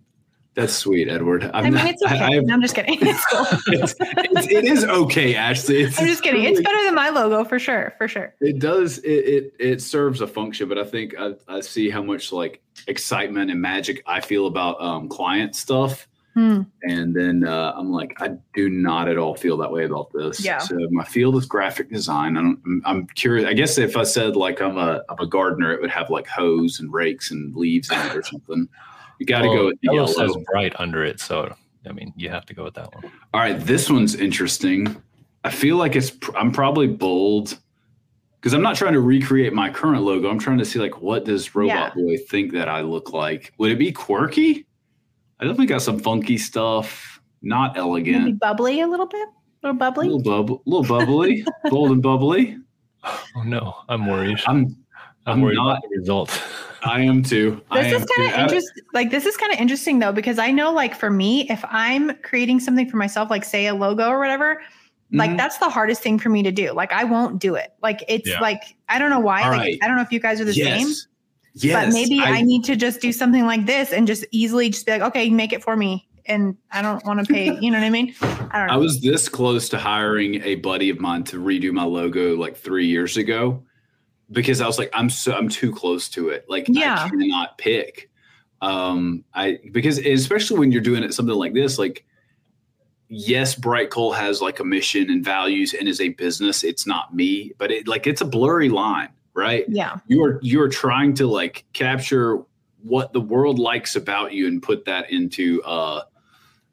that's 0.54 0.74
sweet, 0.74 1.08
Edward. 1.08 1.44
I'm 1.44 1.54
I 1.54 1.62
mean, 1.62 1.74
not- 1.74 1.86
it's 1.88 2.02
okay. 2.02 2.18
I- 2.18 2.26
I 2.28 2.34
have- 2.34 2.44
no, 2.44 2.54
I'm 2.54 2.60
just 2.60 2.74
kidding. 2.74 2.98
It's 3.06 3.24
cool. 3.26 3.46
it's, 3.68 3.94
it's, 4.00 4.46
it 4.48 4.64
is 4.66 4.84
okay, 4.84 5.34
Ashley. 5.34 5.80
It's, 5.82 5.98
I'm 5.98 6.06
just 6.06 6.22
kidding. 6.22 6.42
It's 6.44 6.60
better 6.60 6.84
than 6.84 6.94
my 6.94 7.08
logo 7.08 7.44
for 7.44 7.58
sure. 7.58 7.94
For 7.98 8.06
sure. 8.08 8.34
It 8.40 8.58
does. 8.58 8.98
It, 8.98 9.08
it 9.08 9.54
it 9.58 9.80
serves 9.82 10.20
a 10.20 10.26
function, 10.26 10.68
but 10.68 10.76
I 10.78 10.84
think 10.84 11.14
I, 11.18 11.34
I 11.48 11.60
see 11.60 11.88
how 11.88 12.02
much 12.02 12.32
like 12.32 12.60
excitement 12.86 13.50
and 13.50 13.60
magic 13.62 14.02
I 14.06 14.20
feel 14.20 14.46
about 14.46 14.80
um, 14.82 15.08
client 15.08 15.54
stuff, 15.56 16.06
Hmm. 16.40 16.62
and 16.84 17.14
then 17.14 17.44
uh, 17.44 17.74
I'm 17.76 17.90
like, 17.90 18.14
I 18.18 18.30
do 18.54 18.70
not 18.70 19.08
at 19.08 19.18
all 19.18 19.34
feel 19.34 19.58
that 19.58 19.70
way 19.70 19.84
about 19.84 20.10
this. 20.14 20.42
Yeah. 20.42 20.56
So 20.58 20.76
my 20.90 21.04
field 21.04 21.36
is 21.36 21.44
graphic 21.44 21.90
design. 21.90 22.38
I 22.38 22.40
don't, 22.40 22.58
I'm, 22.64 22.82
I'm 22.86 23.06
curious. 23.08 23.46
I 23.46 23.52
guess 23.52 23.76
if 23.76 23.94
I 23.96 24.04
said 24.04 24.36
like 24.36 24.62
I'm 24.62 24.78
a 24.78 25.02
I'm 25.10 25.18
a 25.18 25.26
gardener, 25.26 25.72
it 25.72 25.80
would 25.82 25.90
have 25.90 26.08
like 26.08 26.26
hose 26.26 26.80
and 26.80 26.90
rakes 26.92 27.30
and 27.30 27.54
leaves 27.54 27.90
in 27.90 27.98
it 27.98 28.16
or 28.16 28.22
something. 28.22 28.68
You 29.18 29.26
got 29.26 29.42
to 29.42 29.48
Well, 29.48 29.56
go 29.56 29.66
with 29.66 29.80
the 29.82 29.92
yellow 29.92 30.08
yellow. 30.08 30.32
says 30.32 30.44
bright 30.50 30.72
under 30.78 31.04
it, 31.04 31.20
so 31.20 31.54
I 31.86 31.92
mean 31.92 32.14
you 32.16 32.30
have 32.30 32.46
to 32.46 32.54
go 32.54 32.64
with 32.64 32.74
that 32.74 32.94
one. 32.94 33.04
All 33.34 33.40
right, 33.40 33.58
this 33.60 33.90
one's 33.90 34.14
interesting. 34.14 34.96
I 35.44 35.50
feel 35.50 35.76
like 35.76 35.94
it's 35.94 36.10
pr- 36.10 36.36
I'm 36.36 36.52
probably 36.52 36.86
bold 36.86 37.58
because 38.40 38.54
I'm 38.54 38.62
not 38.62 38.76
trying 38.76 38.94
to 38.94 39.00
recreate 39.00 39.52
my 39.52 39.68
current 39.68 40.02
logo. 40.02 40.30
I'm 40.30 40.38
trying 40.38 40.58
to 40.58 40.64
see 40.64 40.78
like 40.78 41.02
what 41.02 41.26
does 41.26 41.54
Robot 41.54 41.94
Boy 41.94 42.16
think 42.16 42.52
that 42.52 42.68
I 42.68 42.80
look 42.80 43.12
like? 43.12 43.52
Would 43.58 43.72
it 43.72 43.78
be 43.78 43.92
quirky? 43.92 44.64
I 45.40 45.44
definitely 45.44 45.66
got 45.66 45.82
some 45.82 45.98
funky 45.98 46.38
stuff. 46.38 47.20
Not 47.42 47.72
Maybe 47.74 47.80
elegant. 47.80 48.38
bubbly 48.38 48.80
a 48.82 48.86
little 48.86 49.06
bit. 49.06 49.26
A 49.62 49.68
little 49.68 49.70
A 49.70 49.74
bubbly. 49.78 50.06
little 50.08 50.22
bubble, 50.22 50.62
little 50.66 50.84
bubbly, 50.84 51.44
bold 51.70 51.90
and 51.92 52.02
bubbly. 52.02 52.58
Oh 53.04 53.42
no, 53.44 53.74
I'm 53.88 54.06
worried. 54.06 54.38
I'm 54.46 54.76
I'm, 55.26 55.34
I'm 55.34 55.40
worried 55.40 55.56
not- 55.56 55.70
about 55.78 55.82
the 55.90 55.98
result. 55.98 56.42
I 56.82 57.00
am 57.02 57.22
too. 57.22 57.60
I 57.70 57.82
This 57.82 57.92
am 57.94 58.02
is 58.02 58.08
kind 58.16 58.32
of 58.34 58.40
interesting. 58.40 58.84
Like 58.94 59.10
this 59.10 59.26
is 59.26 59.36
kind 59.36 59.52
of 59.52 59.58
interesting 59.58 59.98
though, 59.98 60.12
because 60.12 60.38
I 60.38 60.50
know, 60.50 60.72
like 60.72 60.94
for 60.94 61.10
me, 61.10 61.46
if 61.50 61.62
I'm 61.68 62.14
creating 62.22 62.60
something 62.60 62.88
for 62.88 62.96
myself, 62.96 63.28
like 63.30 63.44
say 63.44 63.66
a 63.66 63.74
logo 63.74 64.08
or 64.08 64.18
whatever, 64.18 64.62
like 65.12 65.30
Mhm. 65.30 65.36
that's 65.36 65.58
the 65.58 65.68
hardest 65.68 66.02
thing 66.02 66.18
for 66.18 66.28
me 66.30 66.42
to 66.42 66.50
do. 66.52 66.72
Like 66.72 66.92
I 66.92 67.04
won't 67.04 67.38
do 67.38 67.54
it. 67.54 67.72
Like 67.82 68.02
it's 68.08 68.28
Yeah. 68.28 68.40
like 68.40 68.76
I 68.88 68.98
don't 68.98 69.10
know 69.10 69.20
why. 69.20 69.42
All 69.42 69.50
like 69.50 69.60
right. 69.60 69.78
I 69.82 69.88
don't 69.88 69.96
know 69.96 70.02
if 70.02 70.12
you 70.12 70.20
guys 70.20 70.40
are 70.40 70.44
the 70.46 70.54
same. 70.54 70.88
Yes. 71.54 71.86
But 71.86 71.92
maybe 71.92 72.20
I, 72.20 72.42
need 72.42 72.64
to 72.64 72.76
just 72.76 73.00
do 73.00 73.12
something 73.12 73.44
like 73.44 73.66
this 73.66 73.92
and 73.92 74.06
just 74.06 74.24
easily 74.30 74.70
just 74.70 74.86
be 74.86 74.92
like, 74.92 75.02
okay, 75.02 75.30
make 75.30 75.52
it 75.52 75.62
for 75.62 75.76
me. 75.76 76.08
And 76.26 76.56
I 76.70 76.82
don't 76.82 77.04
want 77.04 77.26
to 77.26 77.32
pay, 77.32 77.58
you 77.60 77.70
know 77.70 77.78
what 77.78 77.86
I 77.86 77.90
mean? 77.90 78.14
I 78.22 78.26
don't 78.58 78.66
know. 78.68 78.74
I 78.74 78.76
was 78.76 79.00
this 79.00 79.28
close 79.28 79.68
to 79.70 79.78
hiring 79.78 80.42
a 80.42 80.56
buddy 80.56 80.90
of 80.90 81.00
mine 81.00 81.24
to 81.24 81.42
redo 81.42 81.72
my 81.72 81.84
logo 81.84 82.36
like 82.36 82.56
three 82.56 82.86
years 82.86 83.16
ago 83.16 83.64
because 84.30 84.60
I 84.60 84.66
was 84.66 84.78
like, 84.78 84.90
I'm 84.92 85.10
so 85.10 85.32
I'm 85.32 85.48
too 85.48 85.72
close 85.72 86.08
to 86.10 86.28
it. 86.28 86.44
Like 86.48 86.66
Yeah. 86.68 87.02
I 87.04 87.08
cannot 87.08 87.58
pick. 87.58 88.10
Um 88.60 89.24
I 89.34 89.58
because 89.72 89.98
especially 89.98 90.58
when 90.58 90.70
you're 90.70 90.82
doing 90.82 91.02
it 91.02 91.14
something 91.14 91.34
like 91.34 91.54
this, 91.54 91.78
like 91.78 92.04
yes, 93.10 93.54
Bright 93.56 93.90
Coal 93.90 94.12
has 94.12 94.40
like 94.40 94.60
a 94.60 94.64
mission 94.64 95.10
and 95.10 95.24
values 95.24 95.74
and 95.74 95.88
is 95.88 96.00
a 96.00 96.10
business. 96.10 96.62
It's 96.62 96.86
not 96.86 97.14
me, 97.14 97.52
but 97.58 97.70
it 97.70 97.88
like 97.88 98.06
it's 98.06 98.20
a 98.20 98.24
blurry 98.24 98.68
line, 98.68 99.08
right? 99.34 99.64
yeah. 99.68 99.98
You're 100.06 100.38
you're 100.42 100.68
trying 100.68 101.14
to 101.14 101.26
like 101.26 101.64
capture 101.72 102.42
what 102.82 103.12
the 103.12 103.20
world 103.20 103.58
likes 103.58 103.96
about 103.96 104.32
you 104.32 104.46
and 104.46 104.62
put 104.62 104.84
that 104.86 105.10
into 105.10 105.62
uh 105.64 106.02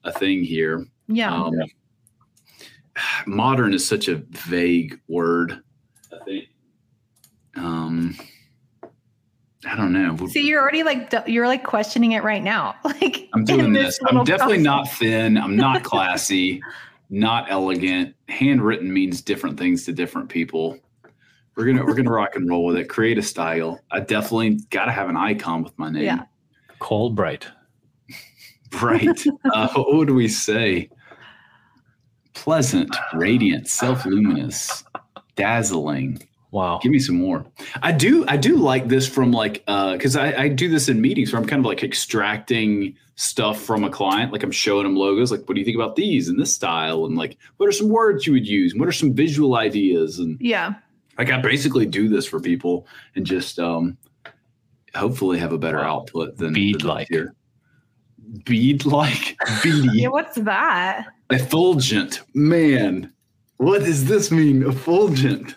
a 0.04 0.12
thing 0.12 0.44
here. 0.44 0.86
Yeah. 1.08 1.34
Um, 1.34 1.54
modern 3.26 3.74
is 3.74 3.88
such 3.88 4.08
a 4.08 4.16
vague 4.16 5.00
word. 5.08 5.62
I 6.14 6.24
think. 6.24 6.46
Um, 7.56 8.16
I 9.66 9.76
don't 9.76 9.92
know. 9.92 10.16
See, 10.28 10.48
you're 10.48 10.62
already 10.62 10.84
like, 10.84 11.14
you're 11.26 11.48
like 11.48 11.64
questioning 11.64 12.14
it 12.14 12.24
right 12.24 12.44
now. 12.44 12.76
Like 12.84 13.30
I'm 13.34 13.44
doing 13.44 13.66
in 13.66 13.74
this. 13.74 14.00
I'm 14.08 14.18
little 14.18 14.26
definitely 14.26 14.64
not 14.64 14.90
thin. 14.92 15.38
I'm 15.38 15.56
not 15.56 15.84
classy. 15.84 16.62
not 17.10 17.46
elegant. 17.50 18.16
Handwritten 18.30 18.92
means 18.92 19.22
different 19.22 19.60
things 19.60 19.86
to 19.86 19.94
different 19.94 20.30
people. 20.30 20.80
We're 21.58 21.66
gonna 21.66 21.84
we're 21.84 21.96
gonna 21.96 22.12
rock 22.12 22.36
and 22.36 22.48
roll 22.48 22.66
with 22.66 22.78
it. 22.78 22.88
Create 22.88 23.18
a 23.18 23.24
style. 23.24 23.80
I 23.90 24.00
definitely 24.00 24.60
got 24.70 24.86
to 24.86 24.92
have 24.92 25.10
an 25.10 25.18
icon 25.18 25.64
with 25.64 25.78
my 25.80 25.90
name. 25.90 26.04
Yeah. 26.04 26.26
Cold 26.78 27.16
bright. 27.16 27.48
Right. 28.80 29.24
uh, 29.54 29.68
what 29.74 29.96
would 29.96 30.12
we 30.12 30.28
say? 30.28 30.92
Pleasant, 32.36 32.96
radiant, 33.14 33.68
self 33.68 34.06
luminous, 34.06 34.84
dazzling. 35.36 36.22
Wow. 36.52 36.80
Give 36.82 36.92
me 36.92 37.00
some 37.00 37.16
more. 37.16 37.44
I 37.82 37.92
do. 37.92 38.24
I 38.28 38.38
do 38.38 38.58
like 38.58 38.88
this 38.88 39.08
from 39.08 39.32
like 39.32 39.64
uh 39.68 39.94
because 39.94 40.16
I, 40.16 40.44
I 40.44 40.48
do 40.50 40.70
this 40.70 40.90
in 40.90 41.02
meetings 41.02 41.34
where 41.34 41.42
I'm 41.42 41.48
kind 41.48 41.60
of 41.60 41.66
like 41.66 41.84
extracting 41.84 42.96
stuff 43.16 43.60
from 43.60 43.84
a 43.84 43.90
client. 43.90 44.32
Like 44.32 44.44
I'm 44.44 44.52
showing 44.52 44.84
them 44.84 44.96
logos. 44.96 45.32
Like, 45.32 45.42
what 45.50 45.56
do 45.56 45.60
you 45.60 45.66
think 45.66 45.76
about 45.76 45.96
these 45.96 46.30
and 46.30 46.40
this 46.40 46.54
style? 46.54 47.06
And 47.06 47.18
like, 47.18 47.36
what 47.58 47.68
are 47.68 47.72
some 47.72 47.90
words 47.90 48.28
you 48.28 48.34
would 48.34 48.48
use? 48.48 48.76
What 48.76 48.88
are 48.88 48.92
some 48.92 49.16
visual 49.16 49.56
ideas? 49.56 50.20
And 50.20 50.38
Yeah. 50.40 50.76
Like, 51.18 51.30
I 51.32 51.42
basically 51.42 51.86
do 51.86 52.08
this 52.10 52.26
for 52.26 52.40
people 52.40 52.88
and 53.16 53.26
just 53.26 53.60
um 53.60 53.98
hopefully 54.96 55.38
have 55.40 55.54
a 55.54 55.58
better 55.58 55.78
Wow. 55.80 56.00
output 56.02 56.38
than 56.38 56.54
Bead-like. 56.54 57.08
than 57.10 57.18
here. 57.18 57.34
Bead 58.46 58.86
like 58.86 59.38
beady. 59.64 59.88
Yeah. 59.94 60.10
What's 60.10 60.36
that? 60.36 61.08
Effulgent. 61.30 62.22
Man, 62.34 63.14
what 63.58 63.84
does 63.86 64.06
this 64.06 64.32
mean? 64.32 64.64
Effulgent. 64.64 65.56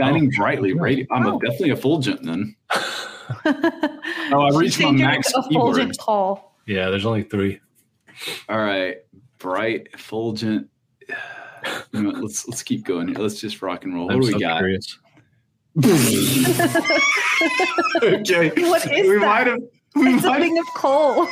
Shining 0.00 0.30
brightly, 0.36 0.72
radiant. 0.74 1.08
I'm 1.12 1.26
a, 1.26 1.34
Oh. 1.34 1.38
definitely 1.38 1.70
effulgent 1.70 2.22
then. 2.24 2.56
oh, 4.32 4.50
I 4.52 4.56
reached 4.58 4.80
my 4.80 4.90
max 4.90 5.32
a 5.34 5.42
fulgent 5.44 5.96
call. 5.98 6.56
yeah, 6.66 6.90
there's 6.90 7.06
only 7.06 7.22
three. 7.22 7.60
All 8.48 8.58
right, 8.58 8.98
bright, 9.38 9.88
effulgent. 9.94 10.68
You 11.92 12.02
know 12.02 12.10
what, 12.10 12.22
let's 12.22 12.46
let's 12.48 12.62
keep 12.62 12.84
going 12.84 13.08
here. 13.08 13.18
Let's 13.18 13.40
just 13.40 13.62
rock 13.62 13.84
and 13.84 13.94
roll. 13.94 14.06
What 14.06 14.14
I'm 14.14 14.20
do 14.20 14.26
we 14.26 14.32
so 14.32 14.38
got? 14.38 14.58
curious. 14.58 14.98
okay. 18.02 18.50
What 18.68 18.84
is 18.90 19.08
we 19.08 19.14
that? 19.18 19.20
might 19.20 19.46
have. 19.46 19.58
We 19.94 20.02
It's 20.02 20.04
might 20.04 20.12
have. 20.12 20.22
something 20.22 20.58
of 20.58 20.66
coal. 20.74 21.26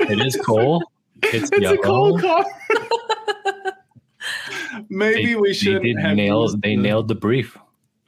It 0.00 0.26
is 0.26 0.36
coal. 0.44 0.82
It's, 1.22 1.50
It's 1.52 1.60
yellow. 1.60 1.74
a 1.76 1.82
cold 1.82 2.20
car. 2.20 2.44
Maybe 4.88 5.26
They- 5.26 5.36
we 5.36 5.54
should 5.54 5.82
did 5.82 5.98
have 5.98 6.16
nail. 6.16 6.48
They 6.56 6.76
nailed 6.76 7.08
the 7.08 7.14
brief. 7.14 7.56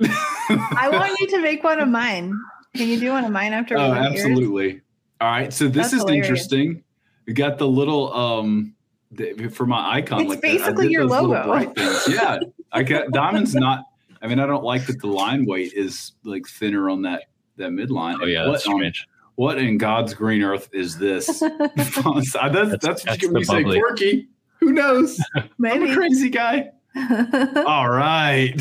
I 0.03 0.89
want 0.93 1.13
you 1.21 1.27
to 1.29 1.41
make 1.43 1.63
one 1.63 1.81
of 1.81 1.89
mine. 1.89 2.33
Can 2.77 2.89
you 2.89 2.99
do 3.01 3.11
one 3.11 3.25
of 3.25 3.33
mine 3.33 3.53
after? 3.53 3.77
Oh, 3.79 3.91
we 3.91 3.97
hear? 3.99 4.07
absolutely. 4.07 4.81
All 5.21 5.29
right. 5.31 5.53
So 5.53 5.67
this 5.67 5.75
That's 5.91 5.93
is 5.95 6.01
hilarious. 6.01 6.27
interesting. 6.27 6.83
We 7.27 7.33
got 7.35 7.59
the 7.59 7.67
little 7.69 8.13
um 8.15 8.75
the, 8.79 8.80
for 9.53 9.67
my 9.67 9.97
icon. 9.97 10.21
It's 10.23 10.29
like 10.31 10.41
that, 10.41 10.49
I 10.49 10.57
basically 10.59 10.91
your 10.91 11.05
logo. 11.07 11.43
bright 11.45 11.75
things. 11.75 12.09
Yeah. 12.09 12.39
I 12.73 12.83
got 12.83 13.11
diamonds 13.11 13.55
not 13.55 13.85
I 14.23 14.27
mean, 14.29 14.39
I 14.39 14.47
don't 14.47 14.65
like 14.65 14.87
that 14.87 15.01
the 15.01 15.07
line 15.09 15.47
weight 15.47 15.73
is 15.73 16.13
like 16.25 16.47
thinner 16.47 16.91
on 16.91 17.03
that 17.03 17.25
that 17.57 17.71
midline. 17.71 18.19
Oh 18.21 18.27
yeah, 18.27 18.47
what, 18.47 18.53
that's 18.53 18.67
on- 18.67 18.77
strange. 18.77 19.09
what 19.37 19.59
in 19.59 19.79
God's 19.79 20.15
green 20.15 20.43
earth 20.43 20.69
is 20.73 20.99
this? 20.99 21.27
that's, 21.77 21.95
that's, 22.03 22.33
that's, 22.33 22.85
that's 22.85 23.07
what 23.07 23.23
you 23.23 23.33
the 23.33 23.39
you 23.39 23.45
say 23.45 23.63
bubbly. 23.63 23.79
quirky. 23.81 24.29
Who 24.61 24.73
knows? 24.73 25.19
I'm 25.37 25.83
a 25.83 25.95
crazy 25.95 26.29
guy. 26.29 26.71
All 27.67 27.89
right. 27.89 28.61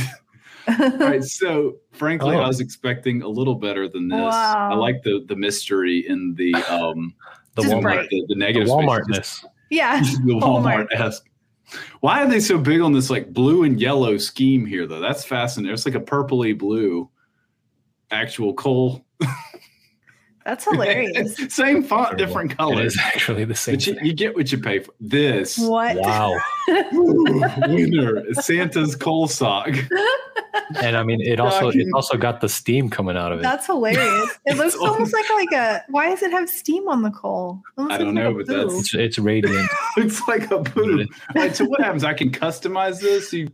All 0.67 0.89
right. 0.97 1.23
So 1.23 1.75
frankly, 1.91 2.35
Oh. 2.35 2.39
I 2.39 2.47
was 2.47 2.61
expecting 2.61 3.21
a 3.21 3.27
little 3.27 3.55
better 3.55 3.89
than 3.89 4.07
this. 4.07 4.17
Wow. 4.17 4.69
I 4.71 4.75
like 4.75 5.03
the 5.03 5.25
the 5.27 5.35
mystery 5.35 6.05
in 6.07 6.35
the 6.35 6.53
um 6.69 7.13
The 7.55 7.63
Just 7.63 7.73
Walmart. 7.73 8.07
the, 8.09 8.21
the 8.21 8.25
The 8.29 8.35
negative 8.35 8.69
space. 8.69 8.77
Walmartness. 8.79 9.45
Yeah. 9.69 9.99
Walmart 10.23 10.87
esque. 10.91 11.25
Why 11.99 12.23
are 12.23 12.27
they 12.27 12.39
so 12.39 12.57
big 12.57 12.81
on 12.81 12.93
this 12.93 13.09
like 13.09 13.31
blue 13.31 13.63
and 13.63 13.79
yellow 13.79 14.17
scheme 14.17 14.65
here 14.65 14.87
though? 14.87 14.99
That's 14.99 15.23
fascinating. 15.23 15.73
It's 15.73 15.85
like 15.85 15.95
a 15.95 15.99
purpley 15.99 16.57
blue 16.57 17.09
actual 18.11 18.53
coal. 18.53 19.05
That's 20.45 20.63
hilarious. 20.69 21.35
Same 21.49 21.83
font, 21.83 22.11
Incredible. 22.11 22.17
different 22.17 22.57
colors. 22.57 22.93
is 22.93 22.99
actually 23.03 23.45
the 23.45 23.55
same. 23.55 23.75
But 23.75 23.87
you, 23.87 23.97
you 24.01 24.13
get 24.13 24.35
what 24.35 24.51
you 24.51 24.57
pay 24.59 24.79
for. 24.79 24.93
This 24.99 25.57
What? 25.57 25.97
Wow. 25.97 26.35
Ooh, 26.93 27.43
winner, 27.67 28.23
Santa's 28.35 28.95
coal 28.95 29.27
sock. 29.27 29.69
And 30.81 30.95
I 30.97 31.03
mean, 31.03 31.19
it 31.21 31.39
also 31.39 31.69
it 31.69 31.87
also 31.95 32.15
got 32.17 32.41
the 32.41 32.49
steam 32.49 32.89
coming 32.89 33.17
out 33.17 33.31
of 33.31 33.39
it. 33.39 33.41
That's 33.43 33.65
hilarious. 33.65 34.37
It 34.45 34.57
looks 34.57 34.75
It's 34.75 34.83
almost 34.83 35.13
like 35.13 35.27
like 35.31 35.51
a. 35.51 35.83
Why 35.89 36.09
does 36.09 36.21
it 36.21 36.31
have 36.31 36.47
steam 36.49 36.87
on 36.87 37.01
the 37.01 37.09
coal? 37.11 37.61
Almost 37.77 37.93
I 37.93 37.97
don't 37.97 38.13
like 38.13 38.23
know, 38.23 38.33
but 38.35 38.47
that's- 38.47 38.79
It's, 38.79 38.93
it's 38.93 39.19
radiant. 39.19 39.67
it's 39.97 40.27
like 40.27 40.49
a 40.51 40.59
boob. 40.59 41.07
All 41.35 41.41
right, 41.41 41.55
so 41.55 41.65
what 41.65 41.81
happens? 41.81 42.03
I 42.03 42.13
can 42.13 42.31
customize 42.31 42.99
this. 43.01 43.31
You 43.33 43.49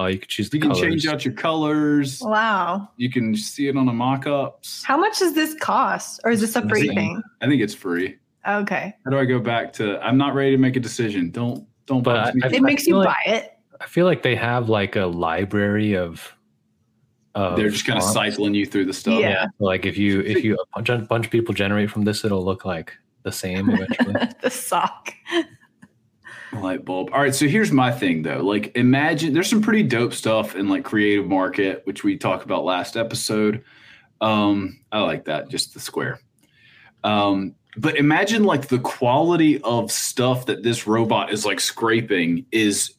Oh, 0.00 0.06
you 0.06 0.18
could 0.18 0.28
choose 0.28 0.48
the 0.48 0.58
you 0.58 0.62
can 0.62 0.70
colors. 0.70 0.82
change 0.88 1.06
out 1.08 1.24
your 1.24 1.34
colors. 1.34 2.20
Wow. 2.22 2.88
You 2.96 3.10
can 3.10 3.34
see 3.36 3.66
it 3.66 3.76
on 3.76 3.84
the 3.84 3.92
mock-ups. 3.92 4.84
How 4.84 4.96
much 4.96 5.18
does 5.18 5.34
this 5.34 5.54
cost, 5.60 6.20
or 6.24 6.30
is 6.30 6.40
this 6.40 6.54
a 6.54 6.62
free 6.68 6.82
Nothing. 6.86 6.94
thing? 6.96 7.22
I 7.40 7.46
think 7.48 7.60
it's 7.60 7.74
free. 7.74 8.16
Okay. 8.48 8.94
How 9.04 9.10
do 9.10 9.18
I 9.18 9.24
go 9.24 9.40
back 9.40 9.72
to? 9.74 9.98
I'm 10.00 10.16
not 10.16 10.34
ready 10.34 10.52
to 10.52 10.56
make 10.56 10.76
a 10.76 10.80
decision. 10.80 11.30
Don't 11.30 11.66
don't. 11.86 12.02
But 12.02 12.26
box 12.26 12.34
me. 12.36 12.42
I- 12.44 12.48
It 12.54 12.62
makes 12.62 12.86
you 12.86 12.94
feel 12.94 13.04
buy 13.04 13.16
it. 13.26 13.52
I 13.80 13.86
feel 13.86 14.06
like 14.06 14.22
they 14.22 14.36
have 14.36 14.68
like 14.68 14.94
a 14.96 15.06
library 15.06 15.96
of. 15.96 16.32
of 17.34 17.56
They're 17.56 17.68
just 17.68 17.84
kind 17.84 17.98
of 17.98 18.04
cycling 18.04 18.54
you 18.54 18.66
through 18.66 18.84
the 18.86 18.92
stuff. 18.92 19.20
Yeah. 19.20 19.30
Yeah. 19.30 19.46
Like 19.58 19.84
if 19.84 19.98
you 19.98 20.20
if 20.20 20.44
you 20.44 20.54
a 20.54 20.80
bunch 20.80 21.08
bunch 21.08 21.26
of 21.26 21.32
people 21.32 21.54
generate 21.54 21.90
from 21.90 22.02
this, 22.04 22.24
it'll 22.24 22.44
look 22.44 22.64
like 22.64 22.96
the 23.24 23.32
same 23.32 23.68
eventually. 23.74 24.14
the 24.42 24.50
sock. 24.50 25.12
Light 26.52 26.84
bulb. 26.84 27.10
All 27.12 27.20
right, 27.20 27.34
so 27.34 27.46
here's 27.46 27.72
my 27.72 27.90
thing 27.90 28.22
though. 28.22 28.40
Like, 28.40 28.76
imagine 28.76 29.32
there's 29.32 29.50
some 29.50 29.62
pretty 29.62 29.82
dope 29.82 30.12
stuff 30.12 30.56
in 30.56 30.68
like 30.68 30.84
creative 30.84 31.26
market, 31.26 31.82
which 31.84 32.04
we 32.04 32.16
talked 32.16 32.44
about 32.44 32.64
last 32.64 32.96
episode. 32.96 33.64
Um, 34.20 34.80
I 34.90 35.00
like 35.00 35.24
that, 35.26 35.48
just 35.48 35.74
the 35.74 35.80
square. 35.80 36.20
Um, 37.04 37.54
but 37.76 37.96
imagine 37.96 38.44
like 38.44 38.68
the 38.68 38.80
quality 38.80 39.60
of 39.62 39.92
stuff 39.92 40.46
that 40.46 40.62
this 40.62 40.86
robot 40.86 41.32
is 41.32 41.44
like 41.46 41.60
scraping 41.60 42.46
is 42.50 42.94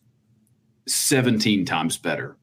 17 0.87 1.65
times 1.65 1.97
better. 1.97 2.37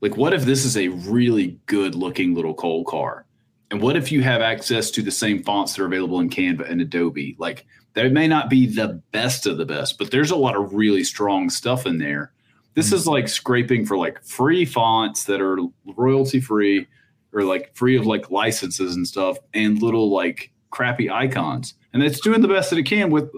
Like, 0.00 0.16
what 0.16 0.34
if 0.34 0.44
this 0.44 0.64
is 0.64 0.76
a 0.76 0.88
really 0.88 1.58
good 1.66 1.94
looking 1.94 2.34
little 2.34 2.54
coal 2.54 2.84
car? 2.84 3.26
And 3.70 3.80
what 3.80 3.96
if 3.96 4.12
you 4.12 4.22
have 4.22 4.42
access 4.42 4.90
to 4.92 5.02
the 5.02 5.10
same 5.10 5.42
fonts 5.42 5.74
that 5.74 5.82
are 5.82 5.86
available 5.86 6.20
in 6.20 6.30
Canva 6.30 6.70
and 6.70 6.80
Adobe? 6.80 7.36
Like, 7.38 7.66
they 7.94 8.08
may 8.08 8.28
not 8.28 8.50
be 8.50 8.66
the 8.66 9.00
best 9.12 9.46
of 9.46 9.56
the 9.56 9.64
best, 9.64 9.98
but 9.98 10.10
there's 10.10 10.30
a 10.30 10.36
lot 10.36 10.56
of 10.56 10.74
really 10.74 11.04
strong 11.04 11.48
stuff 11.48 11.86
in 11.86 11.98
there. 11.98 12.32
This 12.74 12.92
is 12.92 13.04
hmm. 13.04 13.10
like 13.10 13.28
scraping 13.28 13.86
for 13.86 13.96
like 13.96 14.22
free 14.22 14.64
fonts 14.64 15.24
that 15.24 15.40
are 15.40 15.58
royalty 15.96 16.40
free 16.40 16.86
or 17.32 17.42
like 17.42 17.74
free 17.74 17.96
of 17.96 18.06
like 18.06 18.30
licenses 18.30 18.96
and 18.96 19.06
stuff 19.06 19.38
and 19.54 19.80
little 19.82 20.10
like 20.10 20.52
crappy 20.70 21.10
icons. 21.10 21.74
And 21.92 22.02
it's 22.02 22.20
doing 22.20 22.40
the 22.40 22.48
best 22.48 22.70
that 22.70 22.78
it 22.78 22.84
can 22.84 23.10
with. 23.10 23.30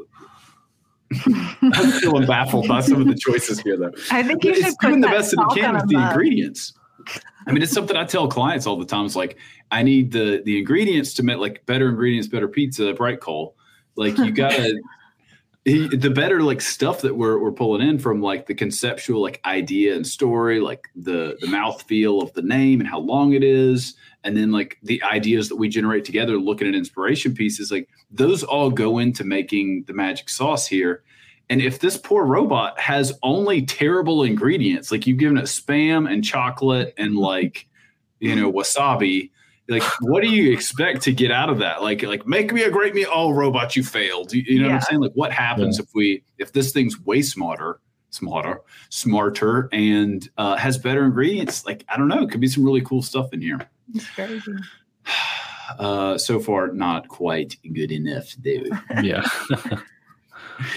I'm 1.26 1.92
feeling 2.00 2.26
baffled 2.26 2.66
by 2.66 2.80
some 2.80 3.00
of 3.00 3.06
the 3.06 3.14
choices 3.14 3.60
here, 3.60 3.76
though. 3.76 3.92
I 4.10 4.22
think 4.22 4.42
you 4.42 4.50
But 4.50 4.56
should 4.56 4.66
it's 4.66 4.76
put 4.80 4.88
doing 4.88 5.00
the 5.02 5.08
best 5.08 5.30
that 5.30 5.40
it 5.50 5.60
can 5.60 5.74
with 5.74 5.88
the 5.88 5.98
mug. 5.98 6.12
ingredients. 6.12 6.72
I 7.46 7.52
mean, 7.52 7.62
it's 7.62 7.72
something 7.72 7.96
I 7.96 8.04
tell 8.04 8.26
clients 8.26 8.66
all 8.66 8.76
the 8.76 8.86
time. 8.86 9.06
It's 9.06 9.14
like 9.14 9.36
I 9.70 9.82
need 9.82 10.10
the 10.10 10.42
the 10.44 10.58
ingredients 10.58 11.14
to 11.14 11.22
make 11.22 11.36
like 11.36 11.64
better 11.66 11.88
ingredients, 11.88 12.26
better 12.26 12.48
pizza, 12.48 12.92
bright 12.94 13.20
coal. 13.20 13.56
Like 13.96 14.16
you 14.18 14.30
gotta 14.30 14.80
he, 15.66 15.88
the 15.88 16.10
better 16.10 16.42
like 16.42 16.60
stuff 16.60 17.00
that 17.00 17.16
we're 17.16 17.38
we're 17.38 17.50
pulling 17.50 17.86
in 17.86 17.98
from 17.98 18.22
like 18.22 18.46
the 18.46 18.54
conceptual 18.54 19.20
like 19.20 19.40
idea 19.44 19.96
and 19.96 20.06
story, 20.06 20.60
like 20.60 20.88
the 20.94 21.36
the 21.40 21.48
mouth 21.48 21.82
feel 21.82 22.22
of 22.22 22.32
the 22.34 22.42
name 22.42 22.78
and 22.80 22.88
how 22.88 23.00
long 23.00 23.32
it 23.32 23.42
is, 23.42 23.96
and 24.22 24.36
then 24.36 24.52
like 24.52 24.78
the 24.84 25.02
ideas 25.02 25.48
that 25.48 25.56
we 25.56 25.68
generate 25.68 26.04
together, 26.04 26.38
looking 26.38 26.68
at 26.68 26.76
inspiration 26.76 27.34
pieces, 27.34 27.72
like 27.72 27.88
those 28.12 28.44
all 28.44 28.70
go 28.70 28.98
into 28.98 29.24
making 29.24 29.82
the 29.88 29.92
magic 29.92 30.28
sauce 30.28 30.68
here. 30.68 31.02
And 31.50 31.60
if 31.60 31.80
this 31.80 31.96
poor 31.96 32.24
robot 32.24 32.78
has 32.78 33.12
only 33.24 33.62
terrible 33.62 34.22
ingredients, 34.22 34.92
like 34.92 35.04
you've 35.04 35.18
given 35.18 35.36
it 35.36 35.46
spam 35.46 36.08
and 36.08 36.24
chocolate 36.24 36.94
and 36.96 37.16
like, 37.16 37.66
you 38.20 38.36
know, 38.36 38.52
wasabi, 38.52 39.30
like 39.68 39.82
what 40.00 40.22
do 40.22 40.28
you 40.28 40.52
expect 40.52 41.02
to 41.02 41.12
get 41.12 41.30
out 41.30 41.50
of 41.50 41.58
that? 41.58 41.82
Like, 41.82 42.02
like 42.02 42.26
make 42.26 42.52
me 42.52 42.62
a 42.62 42.70
great 42.70 42.94
meal. 42.94 43.08
Oh, 43.12 43.30
robot, 43.30 43.76
you 43.76 43.82
failed. 43.82 44.32
You, 44.32 44.42
you 44.46 44.62
know 44.62 44.68
what 44.68 44.74
I'm 44.76 44.80
saying? 44.82 45.00
Like, 45.00 45.12
what 45.14 45.32
happens 45.32 45.78
if 45.78 45.86
we 45.94 46.22
if 46.38 46.52
this 46.52 46.72
thing's 46.72 47.00
way 47.04 47.22
smarter, 47.22 47.80
smarter, 48.10 48.60
smarter, 48.90 49.68
and 49.72 50.28
uh, 50.38 50.56
has 50.56 50.78
better 50.78 51.04
ingredients? 51.04 51.66
Like, 51.66 51.84
I 51.88 51.96
don't 51.96 52.08
know. 52.08 52.22
It 52.22 52.30
could 52.30 52.40
be 52.40 52.48
some 52.48 52.64
really 52.64 52.82
cool 52.82 53.02
stuff 53.02 53.32
in 53.32 53.40
here. 53.40 53.60
It's 53.94 54.08
crazy. 54.10 54.52
Uh, 55.80 56.16
so 56.16 56.38
far, 56.38 56.68
not 56.68 57.08
quite 57.08 57.56
good 57.74 57.90
enough, 57.90 58.32
though. 58.38 58.62
yeah. 59.02 59.26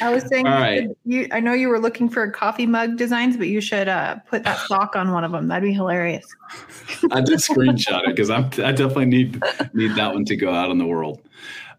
I 0.02 0.14
was 0.14 0.24
saying, 0.28 0.46
you 0.46 0.52
right. 0.52 0.90
you, 1.06 1.28
I 1.32 1.40
know 1.40 1.54
you 1.54 1.70
were 1.70 1.80
looking 1.80 2.10
for 2.10 2.30
coffee 2.32 2.66
mug 2.66 2.98
designs, 2.98 3.38
but 3.38 3.48
you 3.48 3.62
should 3.62 3.88
uh, 3.88 4.18
put 4.28 4.44
that 4.44 4.60
sock 4.68 4.96
on 4.96 5.12
one 5.12 5.24
of 5.24 5.32
them. 5.32 5.48
That'd 5.48 5.64
be 5.64 5.74
hilarious. 5.74 6.26
I 7.12 7.22
did 7.22 7.40
screenshot 7.40 8.08
it 8.08 8.16
because 8.16 8.30
I'm 8.30 8.46
I 8.46 8.72
definitely 8.72 9.06
need 9.06 9.42
need 9.74 9.96
that 9.96 10.14
one 10.14 10.26
to 10.26 10.36
go 10.36 10.54
out 10.54 10.72
in 10.72 10.78
the 10.78 10.86
world. 10.86 11.22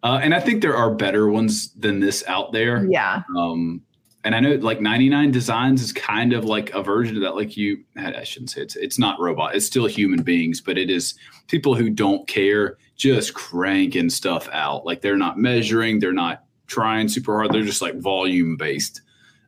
Uh, 0.03 0.18
and 0.22 0.34
I 0.34 0.40
think 0.40 0.62
there 0.62 0.76
are 0.76 0.94
better 0.94 1.28
ones 1.28 1.72
than 1.72 2.01
this 2.01 2.24
out 2.26 2.53
there. 2.53 2.86
Yeah. 2.86 3.22
Um, 3.36 3.82
and 4.24 4.34
I 4.34 4.40
know 4.40 4.53
like 4.57 4.80
99 4.80 5.30
Designs 5.30 5.82
is 5.82 5.92
kind 5.92 6.32
of 6.32 6.44
like 6.44 6.70
a 6.74 6.82
version 6.82 7.16
of 7.16 7.22
that. 7.22 7.36
Like 7.36 7.57
you, 7.57 7.84
I 7.96 8.22
shouldn't 8.24 8.51
say 8.51 8.62
it's 8.62 8.76
it's 8.76 8.98
not 8.98 9.20
robot. 9.20 9.55
It's 9.55 9.66
still 9.66 9.86
human 9.86 10.22
beings, 10.22 10.61
but 10.61 10.76
it 10.76 10.90
is 10.90 11.14
people 11.48 11.74
who 11.74 11.90
don't 11.90 12.26
care 12.28 12.76
just 12.96 13.32
cranking 13.32 14.11
stuff 14.11 14.48
out. 14.53 14.84
Like 14.84 15.01
they're 15.01 15.16
not 15.16 15.38
measuring, 15.38 16.01
they're 16.01 16.12
not 16.12 16.44
trying 16.70 17.08
super 17.08 17.34
hard. 17.34 17.52
They're 17.52 17.62
just 17.62 17.82
like 17.82 17.96
volume 18.00 18.56
based. 18.56 19.02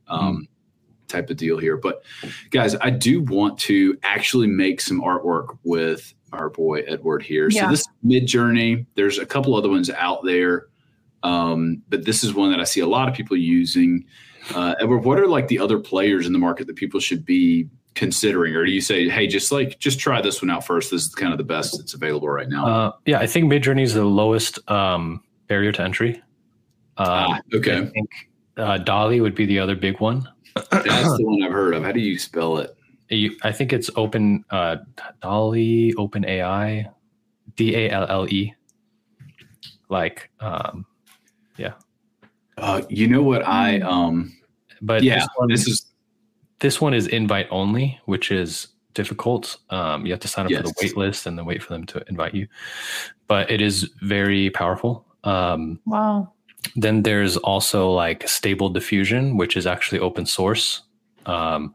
Um, 0.09 0.49
type 1.13 1.31
of 1.31 1.37
deal 1.37 1.59
here. 1.59 1.77
But 1.77 2.03
guys, 2.51 2.75
I 2.81 2.91
do 2.91 3.23
want 3.23 3.59
to 3.61 3.97
actually 4.03 4.49
make 4.49 4.81
some 4.81 5.01
artwork 5.01 5.59
with 5.63 6.13
our 6.33 6.49
boy 6.49 6.81
Edward 6.81 7.23
here. 7.23 7.49
Yeah. 7.51 7.65
So 7.65 7.71
this 7.71 7.87
Midjourney, 8.05 8.87
there's 8.95 9.19
a 9.19 9.27
couple 9.27 9.55
other 9.55 9.69
ones 9.69 9.91
out 9.91 10.25
there, 10.25 10.67
um, 11.23 11.83
but 11.89 12.05
this 12.05 12.25
is 12.25 12.35
one 12.35 12.51
that 12.51 12.61
I 12.61 12.65
see 12.65 12.81
a 12.81 12.87
lot 12.87 13.09
of 13.09 13.15
people 13.15 13.37
using. 13.37 14.05
Uh, 14.55 14.75
Edward, 14.81 15.05
what 15.05 15.21
are 15.21 15.29
like 15.29 15.49
the 15.49 15.59
other 15.59 15.79
players 15.79 16.27
in 16.27 16.33
the 16.33 16.39
market 16.39 16.67
that 16.67 16.77
people 16.77 16.99
should 16.99 17.25
be 17.25 17.69
considering, 17.95 18.57
or 18.57 18.65
do 18.65 18.73
you 18.73 18.81
say, 18.81 19.09
hey, 19.09 19.27
just 19.27 19.53
like 19.53 19.79
just 19.79 20.01
try 20.01 20.21
this 20.21 20.43
one 20.43 20.51
out 20.51 20.67
first? 20.67 20.91
This 20.91 21.03
is 21.03 21.15
kind 21.15 21.33
of 21.33 21.39
the 21.39 21.45
best 21.45 21.77
that's 21.77 21.95
available 21.95 22.29
right 22.29 22.49
now. 22.49 22.67
Uh, 22.67 22.93
yeah, 23.05 23.19
I 23.19 23.27
think 23.27 23.53
Midjourney 23.53 23.83
is 23.83 23.95
the 23.95 24.05
lowest 24.05 24.59
um, 24.71 25.23
barrier 25.47 25.71
to 25.73 25.83
entry. 25.83 26.23
Um, 26.99 27.07
ah, 27.09 27.41
okay, 27.55 27.79
I 27.79 27.85
think 27.87 28.11
uh, 28.57 28.79
DALL-E 28.79 29.21
would 29.21 29.35
be 29.35 29.47
the 29.47 29.59
other 29.59 29.75
big 29.75 30.01
one. 30.01 30.29
that's 30.71 31.17
the 31.17 31.23
one 31.25 31.43
I've 31.43 31.53
heard 31.53 31.75
of. 31.75 31.83
How 31.85 31.93
do 31.93 32.01
you 32.01 32.19
spell 32.19 32.59
it? 32.59 32.77
You- 33.09 33.37
I 33.43 33.53
think 33.53 33.73
it's 33.73 33.91
open 33.97 34.45
uh, 34.51 34.77
DALL-E, 35.23 35.95
Open 35.97 36.25
AI, 36.25 36.89
D 37.57 37.75
A 37.77 37.91
L 37.91 38.07
L 38.09 38.29
E. 38.29 38.55
Like, 39.89 40.31
um, 40.41 40.87
yeah. 41.57 41.73
Uh, 42.59 42.83
you 42.89 43.07
know 43.07 43.23
what 43.23 43.47
I 43.47 43.81
um 43.81 44.37
but 44.83 45.03
yeah 45.03 45.21
this 45.21 45.29
one, 45.37 45.49
this 45.49 45.67
is 45.67 45.87
this 46.61 46.81
one 46.81 46.93
is 46.95 47.07
invite 47.09 47.47
only, 47.51 47.99
which 48.05 48.31
is 48.31 48.69
difficult. 48.95 49.57
Um, 49.71 50.05
you 50.07 50.13
have 50.13 50.21
to 50.21 50.29
sign 50.29 50.45
up 50.47 50.53
for 50.53 50.69
the 50.69 50.75
wait 50.83 50.97
list 50.97 51.27
and 51.27 51.37
then 51.39 51.45
wait 51.47 51.63
for 51.63 51.73
them 51.73 51.85
to 51.87 52.05
invite 52.09 52.35
you. 52.35 52.47
But 53.27 53.51
it 53.51 53.61
is 53.63 53.91
very 54.03 54.51
powerful. 54.51 55.07
Um, 55.25 55.81
Wow. 55.87 56.32
Then 56.77 57.03
there's 57.03 57.37
also 57.39 57.91
like 57.91 58.29
stable 58.29 58.69
diffusion 58.69 59.37
which 59.37 59.57
is 59.57 59.67
actually 59.67 59.99
open 59.99 60.25
source 60.27 60.83
um, 61.27 61.75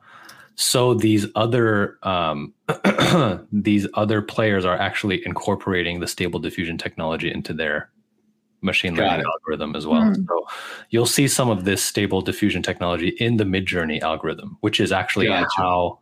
so 0.56 0.94
these 0.94 1.26
other 1.36 1.98
um, 2.04 2.54
these 3.52 3.88
other 3.94 4.22
players 4.22 4.66
are 4.66 4.78
actually 4.78 5.26
incorporating 5.26 6.00
the 6.00 6.08
stable 6.08 6.40
diffusion 6.40 6.78
technology 6.78 7.32
into 7.32 7.54
their 7.54 7.90
machine 8.62 8.96
Got 8.96 9.04
learning 9.04 9.20
it. 9.22 9.26
algorithm 9.28 9.76
as 9.76 9.86
well 9.86 10.02
Hmm. 10.04 10.14
so 10.28 10.48
you'll 10.90 11.06
see 11.06 11.28
some 11.28 11.50
of 11.50 11.64
this 11.66 11.84
stable 11.84 12.22
diffusion 12.22 12.64
technology 12.64 13.10
in 13.20 13.38
the 13.38 13.44
midjourney 13.44 14.02
algorithm 14.02 14.58
which 14.62 14.80
is 14.80 14.92
actually 14.92 15.28
Gotcha. 15.28 15.48
how 15.56 16.00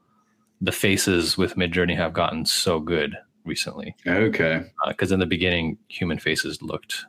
the 0.61 0.71
faces 0.71 1.37
with 1.37 1.55
midjourney 1.55 1.97
have 1.97 2.13
gotten 2.13 2.45
so 2.45 2.79
good 2.79 3.15
recently 3.43 3.93
okay, 4.07 4.63
because 4.87 5.11
in 5.11 5.19
the 5.19 5.25
beginning 5.25 5.77
human 5.89 6.17
faces 6.17 6.61
looked 6.61 7.05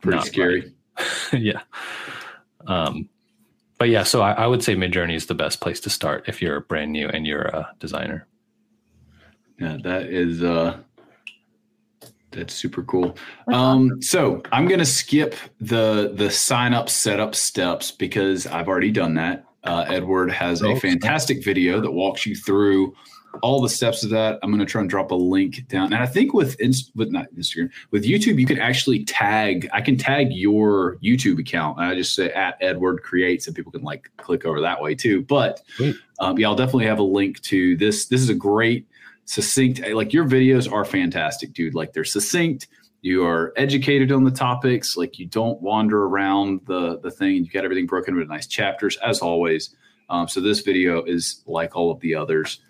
pretty 0.00 0.16
not 0.18 0.26
scary. 0.26 0.72
yeah. 1.32 1.60
Um, 2.66 3.08
but 3.78 3.88
yeah, 3.88 4.02
so 4.02 4.20
I, 4.22 4.32
I 4.32 4.46
would 4.46 4.62
say 4.62 4.74
Midjourney 4.74 5.14
is 5.14 5.26
the 5.26 5.34
best 5.34 5.60
place 5.60 5.80
to 5.80 5.90
start 5.90 6.24
if 6.28 6.42
you're 6.42 6.60
brand 6.60 6.92
new 6.92 7.08
and 7.08 7.26
you're 7.26 7.42
a 7.42 7.70
designer. 7.78 8.26
Yeah, 9.60 9.78
that 9.82 10.06
is 10.06 10.42
uh 10.42 10.78
that's 12.30 12.54
super 12.54 12.82
cool. 12.82 13.16
Um 13.52 14.00
so 14.02 14.42
I'm 14.52 14.66
gonna 14.68 14.84
skip 14.84 15.34
the 15.60 16.12
the 16.14 16.30
sign 16.30 16.74
up 16.74 16.88
setup 16.88 17.34
steps 17.34 17.90
because 17.90 18.46
I've 18.46 18.68
already 18.68 18.90
done 18.90 19.14
that. 19.14 19.44
Uh, 19.64 19.84
Edward 19.88 20.30
has 20.30 20.62
a 20.62 20.68
Oh, 20.68 20.76
fantastic 20.76 21.44
video 21.44 21.80
that 21.80 21.90
walks 21.90 22.24
you 22.24 22.34
through 22.36 22.94
all 23.42 23.60
the 23.60 23.68
steps 23.68 24.04
of 24.04 24.10
that. 24.10 24.38
I'm 24.42 24.50
going 24.50 24.60
to 24.60 24.66
try 24.66 24.80
and 24.80 24.90
drop 24.90 25.10
a 25.10 25.14
link 25.14 25.66
down. 25.68 25.92
And 25.92 26.02
I 26.02 26.06
think 26.06 26.34
with 26.34 26.58
Inst- 26.60 26.92
with 26.94 27.10
not 27.10 27.26
Instagram, 27.34 27.70
with 27.90 28.04
YouTube, 28.04 28.38
you 28.38 28.46
can 28.46 28.58
actually 28.58 29.04
tag. 29.04 29.68
I 29.72 29.80
can 29.80 29.96
tag 29.96 30.32
your 30.32 30.96
YouTube 30.96 31.38
account. 31.38 31.78
And 31.78 31.86
I 31.86 31.94
just 31.94 32.14
say 32.14 32.30
at 32.32 32.56
Edward 32.60 33.02
Creates, 33.02 33.46
and 33.46 33.56
people 33.56 33.72
can 33.72 33.82
like 33.82 34.10
click 34.16 34.44
over 34.44 34.60
that 34.60 34.80
way 34.80 34.94
too. 34.94 35.22
But 35.22 35.62
um, 36.20 36.38
yeah, 36.38 36.48
I'll 36.48 36.56
definitely 36.56 36.86
have 36.86 36.98
a 36.98 37.04
link 37.04 37.40
to 37.42 37.76
this. 37.76 38.06
This 38.06 38.20
is 38.20 38.28
a 38.28 38.34
great 38.34 38.86
succinct. 39.24 39.80
Like 39.86 40.12
your 40.12 40.24
videos 40.24 40.70
are 40.70 40.84
fantastic, 40.84 41.52
dude. 41.52 41.74
Like 41.74 41.92
they're 41.92 42.04
succinct. 42.04 42.68
You 43.02 43.24
are 43.24 43.52
educated 43.56 44.10
on 44.10 44.24
the 44.24 44.30
topics. 44.30 44.96
Like 44.96 45.18
you 45.18 45.26
don't 45.26 45.60
wander 45.62 46.04
around 46.04 46.60
the 46.66 46.98
the 46.98 47.10
thing. 47.10 47.36
And 47.36 47.46
You 47.46 47.52
got 47.52 47.64
everything 47.64 47.86
broken 47.86 48.14
into 48.14 48.26
nice 48.26 48.46
chapters, 48.46 48.96
as 48.98 49.20
always. 49.20 49.74
Um, 50.10 50.26
so 50.26 50.40
this 50.40 50.60
video 50.60 51.04
is 51.04 51.42
like 51.46 51.76
all 51.76 51.90
of 51.90 52.00
the 52.00 52.14
others. 52.14 52.60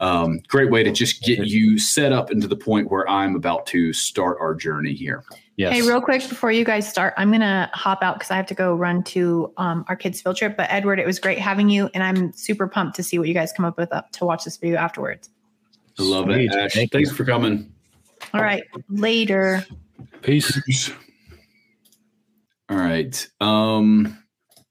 Um, 0.00 0.40
great 0.48 0.70
way 0.70 0.82
to 0.82 0.90
just 0.90 1.22
get 1.22 1.46
you 1.46 1.78
set 1.78 2.12
up 2.12 2.30
into 2.30 2.46
the 2.46 2.56
point 2.56 2.90
where 2.90 3.08
I'm 3.08 3.36
about 3.36 3.66
to 3.66 3.92
start 3.92 4.38
our 4.40 4.54
journey 4.54 4.94
here. 4.94 5.24
Yes. 5.56 5.74
Hey, 5.74 5.82
real 5.82 6.00
quick 6.00 6.26
before 6.28 6.50
you 6.50 6.64
guys 6.64 6.88
start, 6.88 7.14
I'm 7.16 7.30
gonna 7.30 7.70
hop 7.74 8.02
out 8.02 8.16
because 8.16 8.30
I 8.30 8.36
have 8.36 8.46
to 8.46 8.54
go 8.54 8.74
run 8.74 9.02
to 9.04 9.52
um, 9.58 9.84
our 9.88 9.96
kids' 9.96 10.20
field 10.20 10.36
trip. 10.36 10.56
But 10.56 10.70
Edward, 10.70 10.98
it 10.98 11.06
was 11.06 11.18
great 11.18 11.38
having 11.38 11.68
you, 11.68 11.90
and 11.94 12.02
I'm 12.02 12.32
super 12.32 12.66
pumped 12.66 12.96
to 12.96 13.02
see 13.02 13.18
what 13.18 13.28
you 13.28 13.34
guys 13.34 13.52
come 13.52 13.64
up 13.64 13.76
with 13.76 13.92
up 13.92 14.10
to 14.12 14.24
watch 14.24 14.44
this 14.44 14.56
video 14.56 14.78
afterwards. 14.78 15.28
I 15.98 16.02
love 16.02 16.24
Sweet. 16.24 16.50
it, 16.50 16.54
Ash. 16.54 16.72
Thank 16.72 16.92
Thanks 16.92 17.10
you. 17.10 17.16
for 17.16 17.24
coming. 17.24 17.70
All 18.32 18.40
right, 18.40 18.64
later. 18.88 19.66
Peace. 20.22 20.90
All 22.68 22.78
right. 22.78 23.28
Um, 23.40 24.18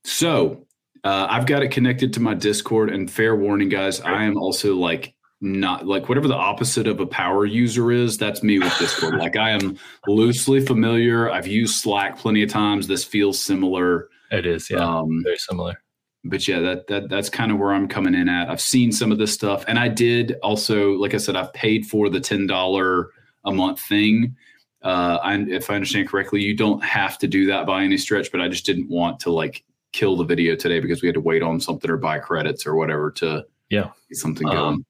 so 0.04 0.66
uh, 1.04 1.28
I've 1.30 1.46
got 1.46 1.64
it 1.64 1.70
connected 1.70 2.14
to 2.14 2.20
my 2.20 2.34
Discord, 2.34 2.90
and 2.90 3.10
fair 3.10 3.36
warning, 3.36 3.70
guys, 3.70 4.00
I 4.02 4.24
am 4.24 4.38
also 4.38 4.76
like 4.76 5.16
not 5.42 5.88
like 5.88 6.08
whatever 6.08 6.28
the 6.28 6.36
opposite 6.36 6.86
of 6.88 7.00
a 7.00 7.08
power 7.08 7.46
user 7.46 7.92
is. 7.92 8.18
That's 8.18 8.44
me 8.44 8.60
with 8.60 8.78
Discord. 8.78 9.16
like 9.20 9.36
I 9.36 9.50
am 9.50 9.78
loosely 10.08 10.64
familiar. 10.64 11.32
I've 11.32 11.48
used 11.48 11.76
Slack 11.82 12.18
plenty 12.18 12.44
of 12.44 12.50
times. 12.50 12.88
This 12.88 13.04
feels 13.04 13.42
similar. 13.42 14.10
It 14.30 14.46
is, 14.46 14.70
yeah. 14.70 14.78
Um, 14.78 15.22
very 15.24 15.38
similar. 15.38 15.82
but 16.24 16.48
yeah, 16.48 16.60
that 16.60 16.88
that 16.88 17.10
that's 17.10 17.30
kind 17.30 17.52
of 17.52 17.58
where 17.58 17.74
I'm 17.74 17.88
coming 17.88 18.14
in 18.14 18.30
at. 18.30 18.50
I've 18.50 18.62
seen 18.62 18.92
some 18.92 19.12
of 19.12 19.18
this 19.18 19.34
stuff, 19.34 19.66
and 19.68 19.80
I 19.80 19.88
did 19.88 20.36
also, 20.44 20.92
like 20.94 21.16
I 21.16 21.18
said, 21.18 21.36
I've 21.36 21.54
paid 21.54 21.88
for 21.88 22.10
the 22.10 22.20
ten 22.20 22.46
dollar 22.46 23.10
a 23.44 23.52
month 23.52 23.80
thing. 23.80 24.36
Uh, 24.84 25.18
I, 25.22 25.36
if 25.48 25.70
I 25.70 25.76
understand 25.76 26.10
correctly, 26.10 26.42
you 26.42 26.56
don't 26.56 26.84
have 26.84 27.18
to 27.20 27.28
do 27.28 27.48
that 27.48 27.66
by 27.68 27.84
any 27.84 27.98
stretch, 27.98 28.32
but 28.32 28.42
I 28.42 28.48
just 28.48 28.66
didn't 28.66 28.90
want 28.90 29.20
to 29.22 29.32
like 29.32 29.64
kill 29.92 30.16
the 30.16 30.24
video 30.24 30.56
today 30.56 30.80
because 30.80 31.02
we 31.02 31.08
had 31.08 31.16
to 31.16 31.22
wait 31.22 31.44
on 31.44 31.60
something 31.60 31.90
or 31.90 31.98
buy 31.98 32.20
credits 32.20 32.66
or 32.66 32.76
whatever 32.76 33.12
to 33.12 33.46
Yeah. 33.70 33.92
get 34.10 34.18
something 34.18 34.48
Um. 34.48 34.86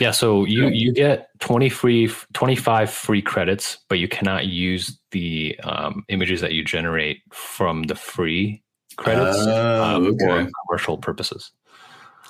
Yeah, 0.00 0.12
so 0.12 0.44
you 0.44 0.68
you 0.68 0.92
get 0.92 1.28
20 1.40 1.68
free 1.68 2.10
25 2.32 2.90
free 2.90 3.20
credits, 3.20 3.78
but 3.88 3.98
you 3.98 4.08
cannot 4.08 4.46
use 4.46 4.98
the 5.10 5.58
um, 5.64 6.04
images 6.08 6.40
that 6.40 6.52
you 6.52 6.64
generate 6.64 7.22
from 7.32 7.82
the 7.82 7.94
free 7.94 8.62
credits 8.96 9.36
Oh, 9.36 9.82
um, 9.82 10.18
for 10.18 10.48
commercial 10.68 10.96
purposes. 10.96 11.52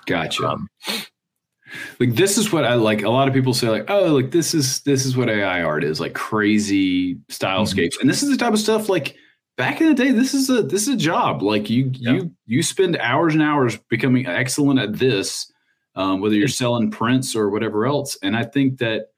Gotcha. 0.07 0.49
Um, 0.49 0.69
like 2.01 2.15
this 2.15 2.39
is 2.39 2.53
what 2.53 2.65
I 2.65 2.75
like. 2.75 3.03
A 3.03 3.11
lot 3.11 3.29
of 3.29 3.35
people 3.35 3.55
say 3.55 3.69
like, 3.69 3.89
oh, 3.89 4.15
like 4.15 4.31
this 4.31 4.55
is 4.55 4.81
this 4.83 5.05
is 5.05 5.17
what 5.17 5.29
AI 5.29 5.63
art 5.63 5.85
is, 5.85 6.01
like 6.01 6.15
crazy 6.15 7.17
stylescapes, 7.31 8.01
and 8.01 8.09
this 8.09 8.23
is 8.23 8.31
the 8.31 8.37
type 8.37 8.53
of 8.53 8.59
stuff 8.59 8.89
like 8.89 9.17
back 9.57 9.81
in 9.81 9.89
the 9.89 9.95
day. 9.95 10.11
This 10.11 10.35
is 10.35 10.51
a 10.51 10.63
this 10.63 10.83
is 10.83 10.95
a 10.95 10.97
job. 10.97 11.43
Like 11.43 11.71
you 11.71 11.91
Yeah. 11.95 12.13
you 12.13 12.31
you 12.47 12.63
spend 12.63 12.97
hours 12.99 13.35
and 13.35 13.43
hours 13.43 13.77
becoming 13.89 14.27
excellent 14.27 14.81
at 14.81 14.95
this, 14.99 15.51
um, 15.95 16.21
whether 16.21 16.35
you're 16.35 16.49
selling 16.49 16.91
prints 16.91 17.35
or 17.37 17.51
whatever 17.51 17.87
else. 17.87 18.17
And 18.23 18.37
I 18.37 18.45
think 18.45 18.79
that 18.79 19.09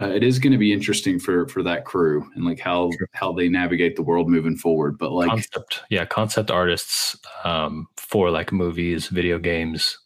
uh, 0.00 0.08
it 0.08 0.22
is 0.22 0.38
going 0.38 0.52
to 0.52 0.58
be 0.58 0.72
interesting 0.72 1.18
for 1.18 1.46
for 1.48 1.62
that 1.62 1.84
crew 1.84 2.26
and 2.34 2.44
like 2.44 2.58
how 2.60 2.90
Sure. 2.92 3.08
how 3.12 3.32
they 3.32 3.48
navigate 3.48 3.96
the 3.96 4.02
world 4.02 4.28
moving 4.30 4.56
forward. 4.56 4.96
But 4.98 5.12
like, 5.12 5.28
concept, 5.28 5.80
yeah, 5.90 6.06
concept 6.06 6.50
artists 6.50 7.16
um, 7.44 7.86
for 7.96 8.30
like 8.30 8.50
movies, 8.50 9.08
video 9.08 9.38
games, 9.38 9.98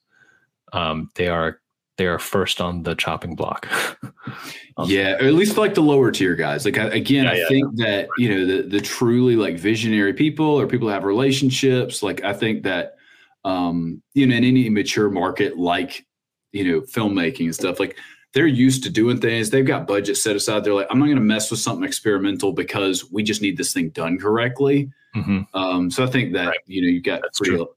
um, 0.72 1.10
they 1.14 1.28
are 1.28 1.60
they 1.96 2.06
are 2.06 2.18
first 2.18 2.60
on 2.60 2.82
the 2.82 2.96
chopping 2.96 3.36
block. 3.36 3.68
Um, 4.76 4.88
yeah, 4.90 5.12
or 5.14 5.26
at 5.26 5.34
least 5.34 5.56
like 5.56 5.74
the 5.74 5.80
lower 5.82 6.10
tier 6.10 6.34
guys. 6.34 6.64
Like 6.64 6.78
I, 6.78 6.86
again, 6.86 7.24
Yeah, 7.26 7.30
I 7.30 7.34
yeah, 7.36 7.48
think 7.48 7.76
that 7.76 8.08
you 8.18 8.28
know 8.28 8.44
the 8.44 8.62
the 8.68 8.80
truly 8.80 9.36
like 9.36 9.56
visionary 9.56 10.12
people 10.14 10.46
or 10.46 10.66
people 10.66 10.88
who 10.88 10.92
have 10.94 11.04
relationships. 11.04 12.02
Like 12.02 12.24
I 12.24 12.32
think 12.32 12.64
that 12.64 12.96
um, 13.44 14.02
you 14.14 14.26
know 14.26 14.34
in 14.34 14.42
any 14.44 14.68
mature 14.70 15.08
market 15.10 15.56
like 15.58 16.04
you 16.52 16.64
know 16.64 16.80
filmmaking 16.80 17.44
and 17.46 17.54
stuff 17.54 17.78
like 17.78 17.96
they're 18.32 18.48
used 18.48 18.82
to 18.82 18.90
doing 18.90 19.20
things. 19.20 19.50
They've 19.50 19.64
got 19.64 19.86
budget 19.86 20.16
set 20.16 20.34
aside. 20.34 20.64
They're 20.64 20.74
like, 20.74 20.88
I'm 20.90 20.98
not 20.98 21.04
going 21.04 21.18
to 21.18 21.22
mess 21.22 21.52
with 21.52 21.60
something 21.60 21.84
experimental 21.84 22.52
because 22.52 23.08
we 23.12 23.22
just 23.22 23.40
need 23.42 23.56
this 23.56 23.72
thing 23.72 23.90
done 23.90 24.18
correctly. 24.18 24.90
Mhm. 25.14 25.46
Um, 25.54 25.88
so 25.88 26.02
I 26.02 26.08
think 26.08 26.32
that 26.32 26.48
Right. 26.48 26.58
you 26.66 26.82
know 26.82 26.88
you 26.88 27.00
got 27.00 27.22
That's 27.22 27.38
pretty. 27.38 27.54
true. 27.58 27.68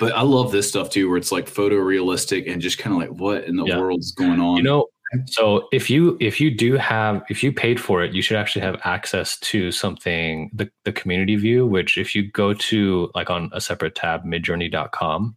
But 0.00 0.12
I 0.12 0.20
love 0.20 0.52
this 0.52 0.68
stuff 0.68 0.90
too, 0.90 1.08
where 1.08 1.16
it's 1.16 1.32
like 1.32 1.46
photorealistic 1.48 2.50
and 2.52 2.60
just 2.60 2.76
kind 2.78 2.94
of 2.94 3.00
like 3.00 3.18
what 3.18 3.44
in 3.44 3.56
the 3.56 3.64
Yeah. 3.64 3.78
world's 3.80 4.12
going 4.12 4.38
on. 4.40 4.58
You 4.58 4.62
know, 4.64 4.86
so 5.26 5.68
if 5.72 5.88
you 5.88 6.16
if 6.20 6.40
you 6.40 6.50
do 6.50 6.74
have 6.74 7.22
if 7.30 7.42
you 7.42 7.52
paid 7.52 7.80
for 7.80 8.02
it, 8.02 8.12
you 8.12 8.20
should 8.20 8.36
actually 8.36 8.62
have 8.62 8.80
access 8.84 9.38
to 9.40 9.72
something 9.72 10.50
the 10.52 10.70
the 10.84 10.92
community 10.92 11.36
view, 11.36 11.66
which 11.66 11.96
if 11.96 12.14
you 12.14 12.30
go 12.30 12.52
to 12.54 13.10
like 13.14 13.30
on 13.30 13.50
a 13.52 13.60
separate 13.60 13.94
tab, 13.94 14.24
midjourney.com, 14.24 15.36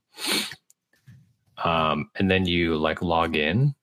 um, 1.64 2.10
and 2.16 2.30
then 2.30 2.46
you 2.46 2.76
like 2.78 3.02
log 3.02 3.36
in 3.36 3.74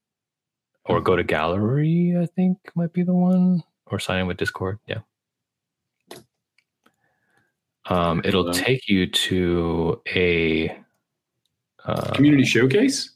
or 0.84 1.01
go 1.01 1.16
to 1.16 1.24
gallery, 1.24 2.16
I 2.20 2.26
think 2.26 2.59
might 2.74 2.93
be 2.93 3.03
the 3.03 3.14
one, 3.14 3.62
or 3.86 3.99
sign 3.99 4.20
in 4.20 4.26
with 4.26 4.36
Discord. 4.36 4.78
Yeah. 4.86 5.01
Um, 7.86 8.20
it'll 8.24 8.53
take 8.53 8.89
you 8.89 9.07
to 9.07 10.03
a 10.14 10.76
uh, 11.84 12.12
community 12.12 12.45
showcase. 12.45 13.14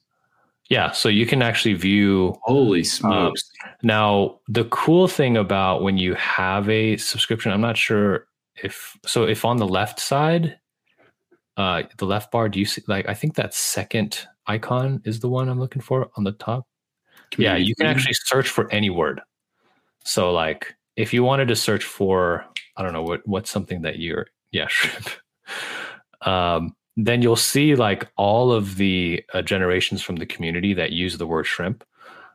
Yeah, 0.71 0.93
so 0.93 1.09
you 1.09 1.27
can 1.27 1.43
actually 1.43 1.75
view 1.75 2.35
Holy 2.43 2.85
smokes! 2.85 3.43
Now, 3.83 4.41
the 4.49 4.65
cool 4.67 5.09
thing 5.09 5.37
about 5.37 5.83
when 5.83 5.99
you 5.99 6.15
have 6.15 6.69
a 6.69 6.97
subscription, 6.97 7.53
I'm 7.53 7.61
not 7.61 7.77
sure 7.77 8.27
if 8.63 8.97
so. 9.05 9.25
If 9.25 9.45
on 9.45 9.59
the 9.59 9.67
left 9.67 10.01
side, 10.01 10.59
uh, 11.57 11.83
the 11.99 12.07
left 12.07 12.31
bar, 12.31 12.49
do 12.49 12.59
you 12.59 12.65
see 12.65 12.83
like 12.87 13.09
I 13.09 13.15
think 13.15 13.35
that 13.35 13.55
second 13.55 14.27
icon 14.47 15.03
is 15.05 15.21
the 15.21 15.29
one 15.29 15.49
I'm 15.49 15.61
looking 15.61 15.83
for 15.83 16.11
on 16.17 16.25
the 16.25 16.33
top? 16.33 16.67
Yeah, 17.37 17.57
you 17.57 17.75
can 17.75 17.87
actually 17.87 18.15
search 18.15 18.49
for 18.49 18.71
any 18.73 18.91
word. 18.91 19.21
So, 20.05 20.33
like, 20.33 20.75
if 20.97 21.13
you 21.13 21.23
wanted 21.23 21.49
to 21.49 21.57
search 21.57 21.85
for, 21.85 22.45
I 22.77 22.83
don't 22.83 22.93
know 22.93 23.03
what 23.03 23.27
what's 23.27 23.51
something 23.51 23.83
that 23.83 23.99
you're, 23.99 24.27
yeah, 24.51 24.67
shrimp. 24.69 25.09
Um, 26.23 26.77
then 26.97 27.23
you'll 27.23 27.37
see 27.37 27.75
like 27.75 28.09
all 28.17 28.53
of 28.53 28.77
the 28.77 29.25
uh, 29.33 29.43
generations 29.43 30.03
from 30.03 30.17
the 30.17 30.27
community 30.27 30.75
that 30.75 30.93
use 30.93 31.17
the 31.17 31.27
word 31.27 31.45
shrimp. 31.45 31.85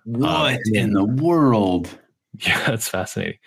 What 0.06 0.56
um, 0.56 0.60
in 0.74 0.94
the 0.94 1.06
world? 1.06 1.90
Yeah, 2.40 2.64
that's 2.68 2.88
fascinating. 2.88 3.40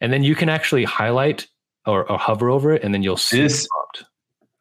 And 0.00 0.10
then 0.10 0.22
you 0.22 0.34
can 0.34 0.48
actually 0.48 0.84
highlight 0.84 1.46
or, 1.84 2.10
or 2.10 2.16
hover 2.16 2.48
over 2.48 2.72
it, 2.72 2.82
and 2.82 2.94
then 2.94 3.02
you'll 3.02 3.18
see 3.18 3.42
This-. 3.42 3.68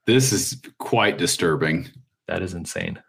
This 0.06 0.34
is 0.34 0.62
quite 0.80 1.18
disturbing. 1.18 1.88
That 2.28 2.42
is 2.42 2.54
insane. 2.54 3.02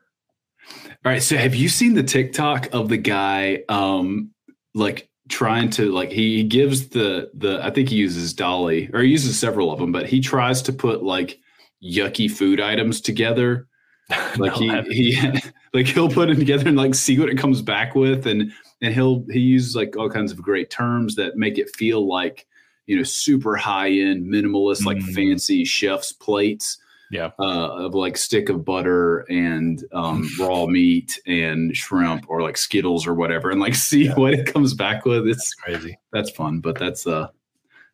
All 1.04 1.10
right, 1.10 1.22
so 1.22 1.36
have 1.36 1.56
you 1.56 1.68
seen 1.68 1.94
the 1.94 2.04
TikTok 2.04 2.68
of 2.72 2.88
the 2.88 2.98
guy 2.98 3.64
um 3.68 4.30
like 4.74 5.08
trying 5.28 5.70
to 5.70 5.90
like 5.92 6.10
he 6.10 6.44
gives 6.44 6.88
the 6.90 7.30
the 7.34 7.64
I 7.64 7.70
think 7.70 7.88
he 7.88 7.96
uses 7.96 8.34
DALL-E 8.34 8.90
or 8.92 9.00
he 9.00 9.10
uses 9.10 9.38
several 9.38 9.72
of 9.72 9.78
them, 9.78 9.92
but 9.92 10.06
he 10.06 10.20
tries 10.20 10.62
to 10.62 10.72
put 10.72 11.02
like 11.02 11.40
yucky 11.82 12.30
food 12.30 12.60
items 12.60 13.00
together. 13.00 13.66
Like 14.38 14.58
No, 14.60 14.82
he 14.84 15.12
he 15.12 15.40
like 15.74 15.86
he'll 15.86 16.08
put 16.10 16.30
it 16.30 16.34
together 16.36 16.66
and 16.68 16.76
like 16.76 16.94
see 16.96 17.18
what 17.18 17.28
it 17.28 17.38
comes 17.38 17.62
back 17.62 17.94
with 17.94 18.26
and 18.26 18.50
and 18.82 18.92
he'll 18.92 19.24
he 19.30 19.38
uses 19.38 19.76
like 19.76 19.96
all 19.96 20.10
kinds 20.10 20.32
of 20.32 20.42
great 20.42 20.68
terms 20.70 21.14
that 21.14 21.36
make 21.36 21.58
it 21.58 21.74
feel 21.76 22.08
like 22.08 22.46
you 22.86 22.96
know 22.96 23.04
super 23.04 23.54
high 23.56 23.90
end 23.90 24.26
minimalist 24.26 24.84
like 24.84 24.96
Mm. 24.98 25.14
fancy 25.14 25.64
chef's 25.64 26.12
plates 26.12 26.76
yeah, 27.12 27.30
uh, 27.40 27.86
of 27.86 27.94
like 27.94 28.16
stick 28.16 28.48
of 28.48 28.64
butter 28.64 29.20
and 29.30 29.84
um, 29.92 30.28
raw 30.40 30.66
meat 30.66 31.20
and 31.26 31.76
shrimp 31.76 32.24
or 32.28 32.40
like 32.40 32.56
Skittles 32.56 33.04
or 33.04 33.14
whatever, 33.14 33.50
and 33.50 33.60
like 33.60 33.74
see 33.74 34.04
Yeah. 34.06 34.14
what 34.14 34.32
it 34.32 34.46
comes 34.52 34.74
back 34.74 35.04
with. 35.04 35.26
It's 35.26 35.54
crazy. 35.54 35.98
that's 36.12 36.30
fun, 36.30 36.60
but 36.60 36.78
that's 36.78 37.06
uh 37.08 37.26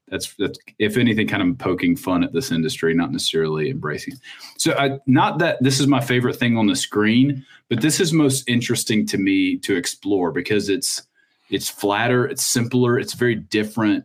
that's 0.09 0.35
that's 0.39 0.59
if 0.79 0.97
anything 0.97 1.27
kind 1.27 1.43
of 1.43 1.59
poking 1.59 1.97
fun 1.97 2.23
at 2.23 2.33
this 2.33 2.53
industry, 2.53 2.95
not 2.95 3.11
necessarily 3.13 3.71
embracing. 3.71 4.15
it. 4.15 4.21
So 4.59 4.73
I 4.75 4.99
not 5.07 5.39
that 5.41 5.63
this 5.63 5.81
is 5.81 5.87
my 5.87 6.01
favorite 6.01 6.37
thing 6.37 6.57
on 6.57 6.67
the 6.67 6.77
screen, 6.77 7.45
but 7.69 7.81
this 7.81 7.99
is 8.01 8.13
most 8.13 8.49
interesting 8.49 9.07
to 9.09 9.19
me 9.19 9.59
to 9.59 9.75
explore 9.77 10.31
because 10.33 10.69
it's 10.69 11.03
it's 11.51 11.69
flatter, 11.69 12.27
it's 12.27 12.45
simpler, 12.45 12.99
it's 12.99 13.15
very 13.15 13.35
different 13.37 14.05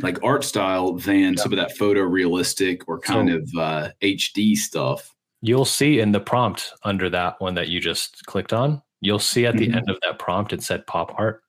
like 0.00 0.22
art 0.24 0.42
style 0.44 0.94
than 0.94 1.36
some 1.36 1.52
of 1.52 1.56
that 1.58 1.76
photorealistic 1.76 2.82
or 2.88 2.98
kind 2.98 3.28
So- 3.30 3.36
of 3.36 3.50
uh, 3.56 3.90
HD 4.02 4.56
stuff. 4.56 5.10
You'll 5.42 5.64
see 5.66 6.00
in 6.00 6.12
the 6.12 6.20
prompt 6.20 6.72
under 6.84 7.10
that 7.10 7.38
one 7.40 7.54
that 7.54 7.68
you 7.68 7.78
just 7.78 8.24
clicked 8.26 8.52
on. 8.54 8.80
You'll 9.02 9.18
see 9.18 9.44
at 9.46 9.56
the 9.58 9.68
Mhm. 9.68 9.76
end 9.76 9.90
of 9.90 9.98
that 10.02 10.18
prompt 10.18 10.52
it 10.54 10.62
said 10.62 10.86
pop 10.86 11.14
art. 11.18 11.42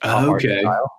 pop 0.00 0.28
art 0.28 0.44
Okay. 0.44 0.60
style. 0.60 0.90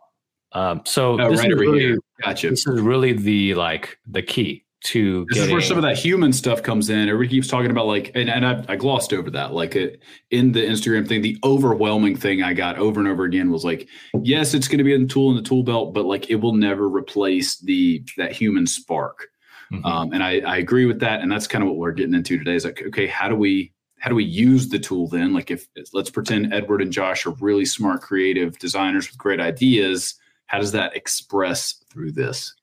Um, 0.58 0.82
so 0.86 1.20
Oh, 1.20 1.30
this 1.30 1.40
right 1.40 1.52
is 1.52 1.58
really. 1.60 1.98
Gotcha. 2.24 2.50
This 2.50 2.66
is 2.66 2.82
really 2.82 3.14
the 3.14 3.54
like 3.54 3.98
the 4.08 4.22
key 4.24 4.64
to 4.86 5.26
This 5.30 5.36
getting. 5.38 5.50
is 5.50 5.52
where 5.54 5.62
some 5.62 5.78
of 5.78 5.84
that 5.84 5.98
human 5.98 6.32
stuff 6.34 6.64
comes 6.64 6.90
in. 6.90 7.10
Everybody 7.10 7.30
keeps 7.30 7.48
talking 7.48 7.70
about 7.72 7.86
like, 7.88 8.12
and, 8.16 8.30
and 8.30 8.46
I, 8.46 8.64
I 8.70 8.76
glossed 8.76 9.12
over 9.14 9.30
that. 9.32 9.54
Like 9.54 9.76
it, 9.76 10.02
in 10.32 10.52
the 10.52 10.62
Instagram 10.62 11.08
thing, 11.08 11.22
the 11.22 11.38
overwhelming 11.44 12.16
thing 12.16 12.42
I 12.44 12.54
got 12.54 12.78
over 12.78 13.00
and 13.00 13.08
over 13.10 13.24
again 13.24 13.52
was 13.52 13.64
like, 13.66 13.88
yes, 14.24 14.54
it's 14.54 14.68
going 14.68 14.78
to 14.80 14.84
be 14.84 14.94
in 14.94 15.04
the 15.04 15.08
tool 15.08 15.30
in 15.30 15.36
the 15.36 15.42
tool 15.44 15.64
belt, 15.64 15.94
but 15.94 16.06
like 16.06 16.30
it 16.30 16.36
will 16.36 16.54
never 16.54 16.88
replace 16.90 17.58
the 17.60 18.04
that 18.18 18.32
human 18.32 18.66
spark. 18.66 19.28
Mhm. 19.72 19.86
Um, 19.86 20.14
and 20.14 20.24
I, 20.24 20.40
I 20.40 20.58
agree 20.58 20.86
with 20.86 21.00
that. 21.02 21.22
And 21.22 21.32
that's 21.32 21.46
kind 21.48 21.64
of 21.64 21.70
what 21.70 21.78
we're 21.78 21.92
getting 21.92 22.14
into 22.16 22.38
today. 22.38 22.56
Is 22.56 22.66
like, 22.66 22.82
okay, 22.88 23.06
how 23.08 23.28
do 23.30 23.36
we 23.36 23.74
how 24.00 24.10
do 24.10 24.16
we 24.16 24.24
use 24.24 24.70
the 24.70 24.80
tool 24.80 25.08
then? 25.08 25.34
Like, 25.34 25.50
if 25.52 25.68
let's 25.92 26.12
pretend 26.12 26.54
Edward 26.54 26.82
and 26.84 26.92
Josh 26.92 27.26
are 27.26 27.34
really 27.42 27.66
smart, 27.66 28.02
creative 28.02 28.58
designers 28.60 29.10
with 29.10 29.18
great 29.18 29.40
ideas. 29.40 30.16
How 30.48 30.60
does 30.60 30.72
that 30.72 30.96
express 30.96 31.84
through 31.98 32.12
this. 32.12 32.54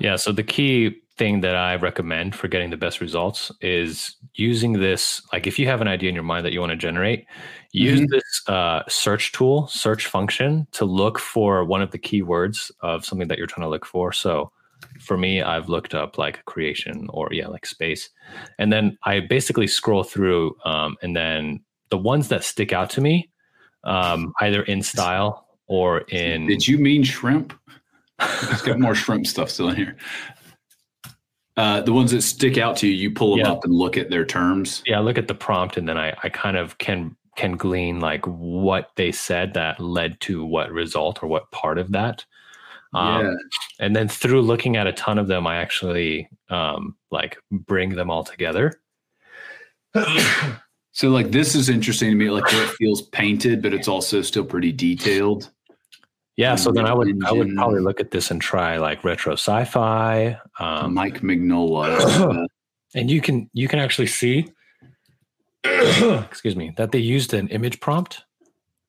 Yeah. 0.00 0.16
So 0.16 0.32
the 0.32 0.42
key 0.42 1.00
thing 1.16 1.42
that 1.42 1.54
I 1.54 1.76
recommend 1.76 2.34
for 2.34 2.48
getting 2.48 2.70
the 2.70 2.76
best 2.76 3.00
results 3.00 3.52
is 3.60 4.16
using 4.34 4.72
this. 4.72 5.22
Like, 5.32 5.46
if 5.46 5.58
you 5.58 5.66
have 5.68 5.80
an 5.80 5.86
idea 5.86 6.08
in 6.08 6.14
your 6.14 6.24
mind 6.24 6.44
that 6.44 6.52
you 6.52 6.58
want 6.58 6.70
to 6.70 6.76
generate, 6.76 7.26
use 7.70 8.00
mm-hmm. 8.00 8.10
this 8.10 8.42
uh, 8.48 8.82
search 8.88 9.30
tool, 9.30 9.68
search 9.68 10.06
function 10.06 10.66
to 10.72 10.84
look 10.84 11.20
for 11.20 11.64
one 11.64 11.82
of 11.82 11.92
the 11.92 11.98
keywords 11.98 12.72
of 12.80 13.04
something 13.04 13.28
that 13.28 13.38
you're 13.38 13.46
trying 13.46 13.64
to 13.64 13.70
look 13.70 13.86
for. 13.86 14.12
So, 14.12 14.50
for 15.00 15.16
me, 15.16 15.40
I've 15.40 15.68
looked 15.68 15.94
up 15.94 16.18
like 16.18 16.44
creation 16.46 17.06
or 17.10 17.28
yeah, 17.32 17.46
like 17.46 17.64
space, 17.64 18.10
and 18.58 18.72
then 18.72 18.98
I 19.04 19.20
basically 19.20 19.68
scroll 19.68 20.02
through, 20.02 20.56
um, 20.64 20.96
and 21.00 21.14
then 21.14 21.60
the 21.90 21.98
ones 21.98 22.28
that 22.28 22.42
stick 22.42 22.72
out 22.72 22.90
to 22.90 23.00
me, 23.00 23.30
um, 23.84 24.32
either 24.40 24.62
in 24.64 24.82
style 24.82 25.43
or 25.66 26.00
in. 26.08 26.46
Did 26.46 26.66
you 26.66 26.78
mean 26.78 27.02
shrimp? 27.02 27.52
Let's 28.18 28.62
get 28.62 28.78
more 28.78 28.94
shrimp 28.94 29.26
stuff 29.26 29.50
still 29.50 29.70
in 29.70 29.76
here. 29.76 29.96
Uh, 31.56 31.80
the 31.82 31.92
ones 31.92 32.10
that 32.10 32.22
stick 32.22 32.58
out 32.58 32.76
to 32.78 32.88
you, 32.88 32.94
you 32.94 33.10
pull 33.12 33.36
them 33.36 33.46
yeah. 33.46 33.52
up 33.52 33.64
and 33.64 33.72
look 33.72 33.96
at 33.96 34.10
their 34.10 34.24
terms. 34.24 34.82
Yeah, 34.86 34.98
look 34.98 35.18
at 35.18 35.28
the 35.28 35.34
prompt, 35.34 35.76
and 35.76 35.88
then 35.88 35.96
I, 35.96 36.14
I 36.22 36.28
kind 36.28 36.56
of 36.56 36.78
can 36.78 37.16
can 37.36 37.56
glean 37.56 38.00
like 38.00 38.24
what 38.26 38.90
they 38.96 39.10
said 39.10 39.54
that 39.54 39.80
led 39.80 40.20
to 40.20 40.44
what 40.44 40.70
result 40.70 41.22
or 41.22 41.26
what 41.26 41.50
part 41.50 41.78
of 41.78 41.92
that. 41.92 42.24
Um, 42.92 43.26
yeah. 43.26 43.34
And 43.80 43.96
then 43.96 44.08
through 44.08 44.42
looking 44.42 44.76
at 44.76 44.86
a 44.86 44.92
ton 44.92 45.18
of 45.18 45.26
them, 45.26 45.46
I 45.46 45.56
actually 45.56 46.28
um, 46.48 46.96
like 47.10 47.38
bring 47.50 47.90
them 47.90 48.10
all 48.10 48.22
together. 48.22 48.80
so 50.92 51.08
like 51.08 51.30
this 51.30 51.54
is 51.54 51.68
interesting 51.68 52.10
to 52.10 52.16
me, 52.16 52.30
like 52.30 52.44
where 52.44 52.64
it 52.64 52.70
feels 52.70 53.02
painted, 53.02 53.62
but 53.62 53.74
it's 53.74 53.88
also 53.88 54.22
still 54.22 54.44
pretty 54.44 54.72
detailed. 54.72 55.50
Yeah, 56.36 56.56
so 56.56 56.72
then 56.72 56.84
I 56.84 56.92
would 56.92 57.08
engine. 57.08 57.24
I 57.24 57.32
would 57.32 57.54
probably 57.54 57.80
look 57.80 58.00
at 58.00 58.10
this 58.10 58.30
and 58.30 58.40
try 58.40 58.76
like 58.78 59.04
retro 59.04 59.34
sci-fi. 59.34 60.36
Um, 60.58 60.94
Mike 60.94 61.20
Mignola, 61.20 62.46
and 62.94 63.10
you 63.10 63.20
can 63.20 63.48
you 63.52 63.68
can 63.68 63.78
actually 63.78 64.08
see, 64.08 64.52
excuse 65.64 66.56
me, 66.56 66.72
that 66.76 66.90
they 66.90 66.98
used 66.98 67.34
an 67.34 67.48
image 67.48 67.78
prompt. 67.80 68.24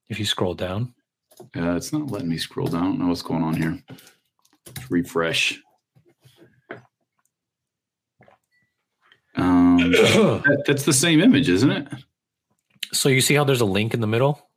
If 0.10 0.20
you 0.20 0.26
scroll 0.26 0.56
down, 0.56 0.94
uh, 1.56 1.76
it's 1.76 1.94
not 1.94 2.10
letting 2.10 2.30
me 2.30 2.38
scroll 2.38 2.68
down. 2.68 2.82
I 2.82 2.86
don't 2.86 3.00
know 3.00 3.08
what's 3.08 3.22
going 3.22 3.44
on 3.44 3.56
here. 3.56 3.80
Let's 4.68 4.90
refresh. 4.90 5.60
Um, 9.36 9.78
that, 9.92 10.64
that's 10.66 10.84
the 10.84 10.94
same 10.94 11.20
image, 11.20 11.50
isn't 11.50 11.72
it? 11.72 11.88
So 12.92 13.10
you 13.10 13.22
see 13.22 13.36
how 13.36 13.44
there's 13.44 13.62
a 13.62 13.66
link 13.66 13.94
in 13.94 14.02
the 14.02 14.08
middle? 14.08 14.50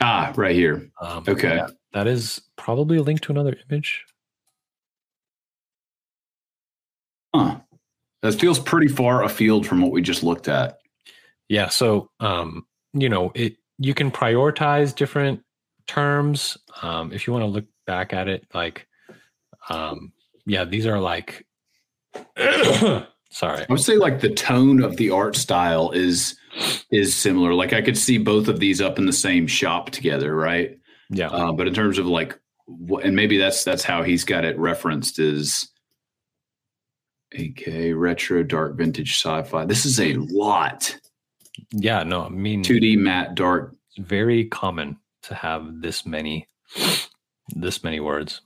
Ah, 0.00 0.32
right 0.36 0.54
here. 0.54 0.90
Um, 1.00 1.24
okay. 1.26 1.56
Yeah, 1.56 1.68
that 1.92 2.06
is 2.06 2.40
probably 2.56 2.98
a 2.98 3.02
link 3.02 3.20
to 3.22 3.32
another 3.32 3.56
image. 3.68 4.04
Huh. 7.34 7.60
That 8.22 8.34
feels 8.34 8.58
pretty 8.58 8.88
far 8.88 9.22
afield 9.22 9.66
from 9.66 9.80
what 9.80 9.92
we 9.92 10.02
just 10.02 10.22
looked 10.22 10.48
at. 10.48 10.78
Yeah. 11.48 11.68
So, 11.68 12.10
um, 12.20 12.66
you 12.92 13.08
know, 13.08 13.32
it 13.34 13.56
you 13.78 13.94
can 13.94 14.10
prioritize 14.10 14.94
different 14.94 15.40
terms. 15.86 16.58
Um, 16.82 17.12
if 17.12 17.26
you 17.26 17.32
want 17.32 17.42
to 17.42 17.46
look 17.46 17.66
back 17.86 18.12
at 18.12 18.28
it, 18.28 18.46
like, 18.52 18.86
um, 19.70 20.12
yeah, 20.46 20.64
these 20.64 20.86
are 20.86 20.98
like, 20.98 21.46
sorry. 23.30 23.60
I 23.60 23.66
would 23.72 23.80
say 23.80 23.96
like 23.96 24.20
the 24.20 24.30
tone 24.34 24.82
of 24.82 24.96
the 24.96 25.10
art 25.10 25.36
style 25.36 25.90
is 25.90 26.36
is 26.90 27.14
similar. 27.14 27.54
Like 27.54 27.72
I 27.72 27.82
could 27.82 27.98
see 27.98 28.18
both 28.18 28.48
of 28.48 28.60
these 28.60 28.80
up 28.80 28.98
in 28.98 29.06
the 29.06 29.12
same 29.12 29.46
shop 29.46 29.90
together, 29.90 30.34
right? 30.34 30.78
Yeah. 31.10 31.28
Uh, 31.28 31.52
but 31.52 31.66
in 31.66 31.74
terms 31.74 31.98
of 31.98 32.06
like, 32.06 32.38
and 33.02 33.16
maybe 33.16 33.38
that's 33.38 33.64
that's 33.64 33.84
how 33.84 34.02
he's 34.02 34.24
got 34.24 34.44
it 34.44 34.58
referenced 34.58 35.18
is 35.18 35.68
AK 37.32 37.94
retro 37.94 38.42
dark 38.42 38.76
vintage 38.76 39.16
sci-fi. 39.16 39.64
This 39.64 39.86
is 39.86 40.00
a 40.00 40.14
lot. 40.14 40.98
Yeah, 41.70 42.02
no, 42.02 42.24
I 42.24 42.28
mean 42.28 42.62
2D 42.62 42.98
matte 42.98 43.34
dark. 43.34 43.74
It's 43.88 44.06
very 44.06 44.44
common 44.46 44.98
to 45.22 45.34
have 45.34 45.80
this 45.80 46.06
many 46.06 46.46
this 47.48 47.82
many 47.82 48.00
words. 48.00 48.40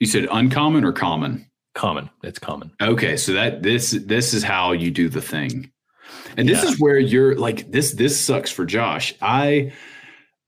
You 0.00 0.06
said 0.06 0.26
uncommon 0.30 0.84
or 0.84 0.92
common? 0.92 1.46
Common. 1.74 2.10
It's 2.22 2.38
common. 2.38 2.72
Okay, 2.80 3.16
so 3.16 3.32
that 3.32 3.62
this 3.62 3.92
this 3.92 4.34
is 4.34 4.42
how 4.42 4.72
you 4.72 4.90
do 4.90 5.08
the 5.08 5.22
thing. 5.22 5.70
And 6.36 6.48
this 6.48 6.62
yeah. 6.62 6.70
is 6.70 6.80
where 6.80 6.98
you're 6.98 7.34
like 7.36 7.70
this 7.70 7.92
this 7.92 8.18
sucks 8.20 8.50
for 8.50 8.64
Josh. 8.64 9.14
I 9.22 9.72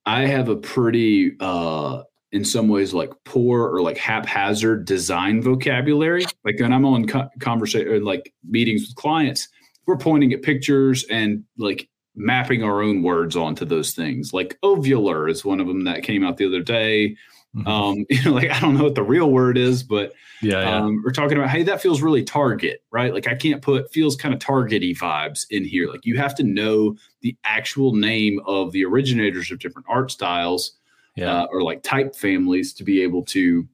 I 0.05 0.27
have 0.27 0.49
a 0.49 0.57
pretty 0.57 1.37
uh 1.41 2.03
in 2.33 2.45
some 2.45 2.69
ways 2.69 2.93
like 2.93 3.13
poor 3.25 3.63
or 3.63 3.81
like 3.81 3.97
haphazard 3.97 4.85
design 4.85 5.41
vocabulary. 5.41 6.25
Like 6.45 6.59
when 6.59 6.73
I'm 6.73 6.85
on 6.85 7.07
co- 7.07 7.29
conversation 7.39 8.05
like 8.05 8.35
meetings 8.47 8.83
with 8.83 8.97
clients, 8.97 9.49
we're 9.87 9.97
pointing 9.97 10.33
at 10.33 10.43
pictures 10.43 11.05
and 11.09 11.45
like 11.59 11.89
mapping 12.17 12.63
our 12.63 12.83
own 12.83 13.03
words 13.03 13.37
onto 13.37 13.65
those 13.65 13.93
things. 13.93 14.33
Like 14.33 14.59
ovular 14.63 15.31
is 15.31 15.45
one 15.45 15.61
of 15.61 15.67
them 15.67 15.85
that 15.85 16.03
came 16.03 16.25
out 16.25 16.37
the 16.37 16.47
other 16.47 16.61
day. 16.61 17.17
Mm-hmm. 17.55 17.69
Um, 17.69 18.07
you 18.11 18.25
know, 18.25 18.33
like 18.33 18.51
I 18.51 18.61
don't 18.61 18.77
know 18.77 18.85
what 18.85 18.95
the 18.95 19.03
real 19.03 19.31
word 19.31 19.57
is, 19.57 19.83
but 19.83 20.13
yeah, 20.45 20.61
yeah. 20.61 20.77
Um, 20.77 21.03
we're 21.05 21.13
talking 21.13 21.37
about 21.37 21.51
hey, 21.51 21.63
that 21.65 21.81
feels 21.81 22.03
really 22.03 22.23
target, 22.23 22.83
right? 22.91 23.13
Like 23.13 23.27
I 23.27 23.35
can't 23.35 23.63
put 23.63 23.93
feels 23.93 24.17
kind 24.17 24.35
of 24.35 24.41
targety 24.41 24.97
vibes 24.97 25.47
in 25.51 25.65
here. 25.65 25.89
Like 25.89 26.05
you 26.05 26.17
have 26.19 26.35
to 26.37 26.43
know 26.43 26.97
the 27.23 27.37
actual 27.45 27.95
name 27.95 28.41
of 28.47 28.73
the 28.73 28.85
originators 28.85 29.51
of 29.51 29.59
different 29.59 29.87
art 29.89 30.11
styles, 30.11 30.73
yeah, 31.17 31.43
uh, 31.43 31.47
or 31.51 31.63
like 31.63 31.83
type 31.83 32.15
families 32.15 32.73
to 32.75 32.85
be 32.85 33.03
able 33.03 33.25
to 33.27 33.67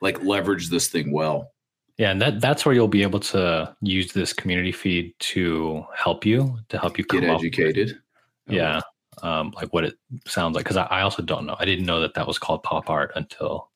like 0.00 0.22
leverage 0.22 0.68
this 0.68 0.88
thing 0.88 1.12
well. 1.12 1.50
Yeah, 1.96 2.10
and 2.10 2.20
that 2.20 2.40
that's 2.40 2.66
where 2.66 2.74
you'll 2.74 2.88
be 2.88 3.02
able 3.02 3.20
to 3.20 3.74
use 3.80 4.12
this 4.12 4.32
community 4.32 4.72
feed 4.72 5.14
to 5.20 5.84
help 5.96 6.26
you 6.26 6.58
to 6.68 6.78
help 6.78 6.98
you 6.98 7.04
get 7.04 7.22
educated. 7.22 7.98
With, 8.46 8.56
yeah, 8.56 8.80
um, 9.22 9.52
like 9.54 9.72
what 9.72 9.84
it 9.84 9.94
sounds 10.26 10.54
like 10.56 10.64
because 10.64 10.76
I, 10.76 10.84
I, 10.84 11.02
also 11.02 11.22
don't 11.22 11.46
know. 11.46 11.56
I 11.58 11.64
didn't 11.64 11.86
know 11.86 12.00
that 12.00 12.14
that 12.14 12.26
was 12.26 12.38
called 12.38 12.62
pop 12.62 12.90
art 12.90 13.12
until, 13.14 13.70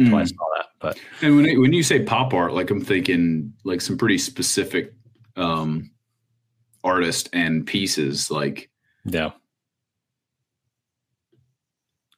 mm. 0.00 0.14
I 0.14 0.24
saw 0.24 0.46
that. 0.56 0.66
But 0.80 0.98
and 1.22 1.36
when 1.36 1.46
it, 1.46 1.58
when 1.58 1.72
you 1.72 1.82
say 1.82 2.02
pop 2.02 2.32
art, 2.32 2.54
like 2.54 2.70
I'm 2.70 2.80
thinking 2.80 3.52
like 3.64 3.80
some 3.80 3.98
pretty 3.98 4.18
specific 4.18 4.92
um, 5.36 5.90
artist 6.84 7.28
and 7.32 7.66
pieces, 7.66 8.30
like 8.30 8.70
yeah. 9.04 9.30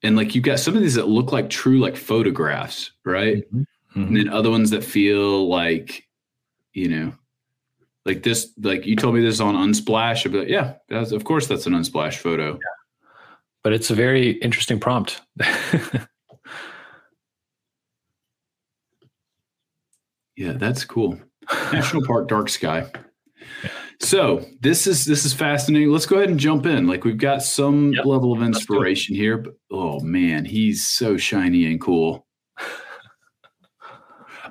And 0.03 0.17
like 0.17 0.35
you 0.35 0.41
got 0.41 0.61
some 0.61 0.75
of 0.75 0.81
these 0.81 0.95
that 0.95 1.09
look 1.09 1.33
like 1.33 1.51
true 1.51 1.79
like 1.79 1.97
photographs, 1.97 2.93
right? 3.05 3.39
Mm-hmm. 3.39 3.61
Mm-hmm. 3.61 4.03
And 4.03 4.17
then 4.17 4.29
other 4.29 4.51
ones 4.51 4.71
that 4.71 4.85
feel 4.85 5.49
like, 5.49 6.07
you 6.73 6.89
know, 6.89 7.13
like 8.07 8.23
this, 8.23 8.51
like 8.63 8.87
you 8.87 8.97
told 8.97 9.15
me 9.15 9.21
this 9.21 9.41
on 9.41 9.55
Unsplash. 9.55 10.25
I'd 10.25 10.33
be 10.33 10.39
like, 10.39 10.49
yeah, 10.49 10.75
that's, 10.89 11.13
of 11.13 11.25
course 11.25 11.47
that's 11.47 11.67
an 11.67 11.75
Unsplash 11.75 12.17
photo. 12.17 12.53
Yeah. 12.53 12.59
But 13.63 13.75
it's 13.75 13.91
a 13.91 13.95
very 13.95 14.31
interesting 14.31 14.81
prompt. 14.81 15.21
yeah, 20.41 20.53
that's 20.55 20.87
cool. 20.87 21.21
National 21.73 22.03
Park 22.07 22.27
Dark 22.27 22.49
Sky. 22.49 22.91
So 24.01 24.43
this 24.61 24.87
is 24.87 25.05
this 25.05 25.27
is 25.27 25.35
fascinating. 25.35 25.91
Let's 25.91 26.07
go 26.07 26.17
ahead 26.17 26.31
and 26.31 26.41
jump 26.41 26.65
in. 26.65 26.87
Like 26.87 27.05
we've 27.05 27.19
got 27.19 27.43
some 27.43 27.93
yep. 27.93 28.07
level 28.07 28.33
of 28.33 28.43
inspiration 28.43 29.15
here, 29.15 29.37
but 29.37 29.53
oh 29.71 30.01
man, 30.01 30.47
he's 30.47 30.87
so 30.87 31.19
shiny 31.19 31.67
and 31.67 31.79
cool. 31.79 32.27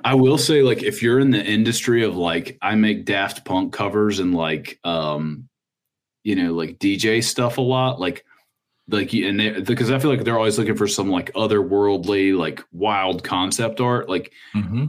I 0.04 0.14
will 0.14 0.38
say, 0.38 0.62
like, 0.62 0.82
if 0.82 1.02
you're 1.02 1.18
in 1.18 1.30
the 1.30 1.44
industry 1.44 2.04
of 2.04 2.16
like, 2.16 2.56
I 2.62 2.74
make 2.76 3.04
Daft 3.04 3.44
Punk 3.44 3.72
covers 3.72 4.18
and 4.20 4.32
like, 4.32 4.78
um, 4.84 5.48
you 6.22 6.36
know, 6.36 6.54
like 6.54 6.78
DJ 6.78 7.22
stuff 7.22 7.58
a 7.58 7.62
lot, 7.62 8.00
like, 8.00 8.24
like, 8.88 9.12
and 9.12 9.66
because 9.66 9.90
I 9.90 9.98
feel 9.98 10.10
like 10.10 10.24
they're 10.24 10.38
always 10.38 10.58
looking 10.58 10.76
for 10.76 10.88
some 10.88 11.10
like 11.10 11.32
otherworldly, 11.34 12.34
like 12.38 12.64
wild 12.72 13.24
concept 13.24 13.80
art. 13.80 14.08
Like, 14.08 14.32
mm-hmm. 14.54 14.86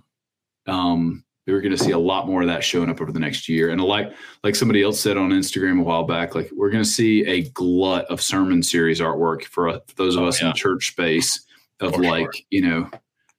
Um, 0.68 1.24
we 1.48 1.54
are 1.54 1.62
going 1.62 1.76
to 1.76 1.84
see 1.84 1.92
a 1.92 2.00
lot 2.00 2.28
more 2.28 2.42
of 2.42 2.48
that 2.48 2.64
showing 2.64 2.90
up 2.90 3.02
over 3.02 3.12
the 3.12 3.20
next 3.20 3.50
year. 3.50 3.70
And 3.70 3.82
like, 3.82 4.14
like 4.44 4.56
somebody 4.56 4.84
else 4.84 5.00
said 5.00 5.18
on 5.18 5.32
Instagram 5.32 5.80
a 5.80 5.84
while 5.84 6.04
back, 6.04 6.36
like 6.36 6.50
we're 6.56 6.70
going 6.70 6.84
to 6.84 6.90
see 6.90 7.26
a 7.26 7.50
glut 7.50 8.06
of 8.06 8.22
sermon 8.22 8.62
series 8.62 9.00
artwork 9.00 9.44
for, 9.46 9.70
uh, 9.70 9.80
for 9.88 9.96
those 9.96 10.16
of 10.16 10.24
oh, 10.24 10.28
us 10.28 10.42
yeah. 10.42 10.50
in 10.50 10.54
church 10.54 10.92
space 10.92 11.46
of 11.80 11.96
for 11.96 12.04
like, 12.04 12.34
sure. 12.34 12.46
you 12.52 12.62
know, 12.62 12.90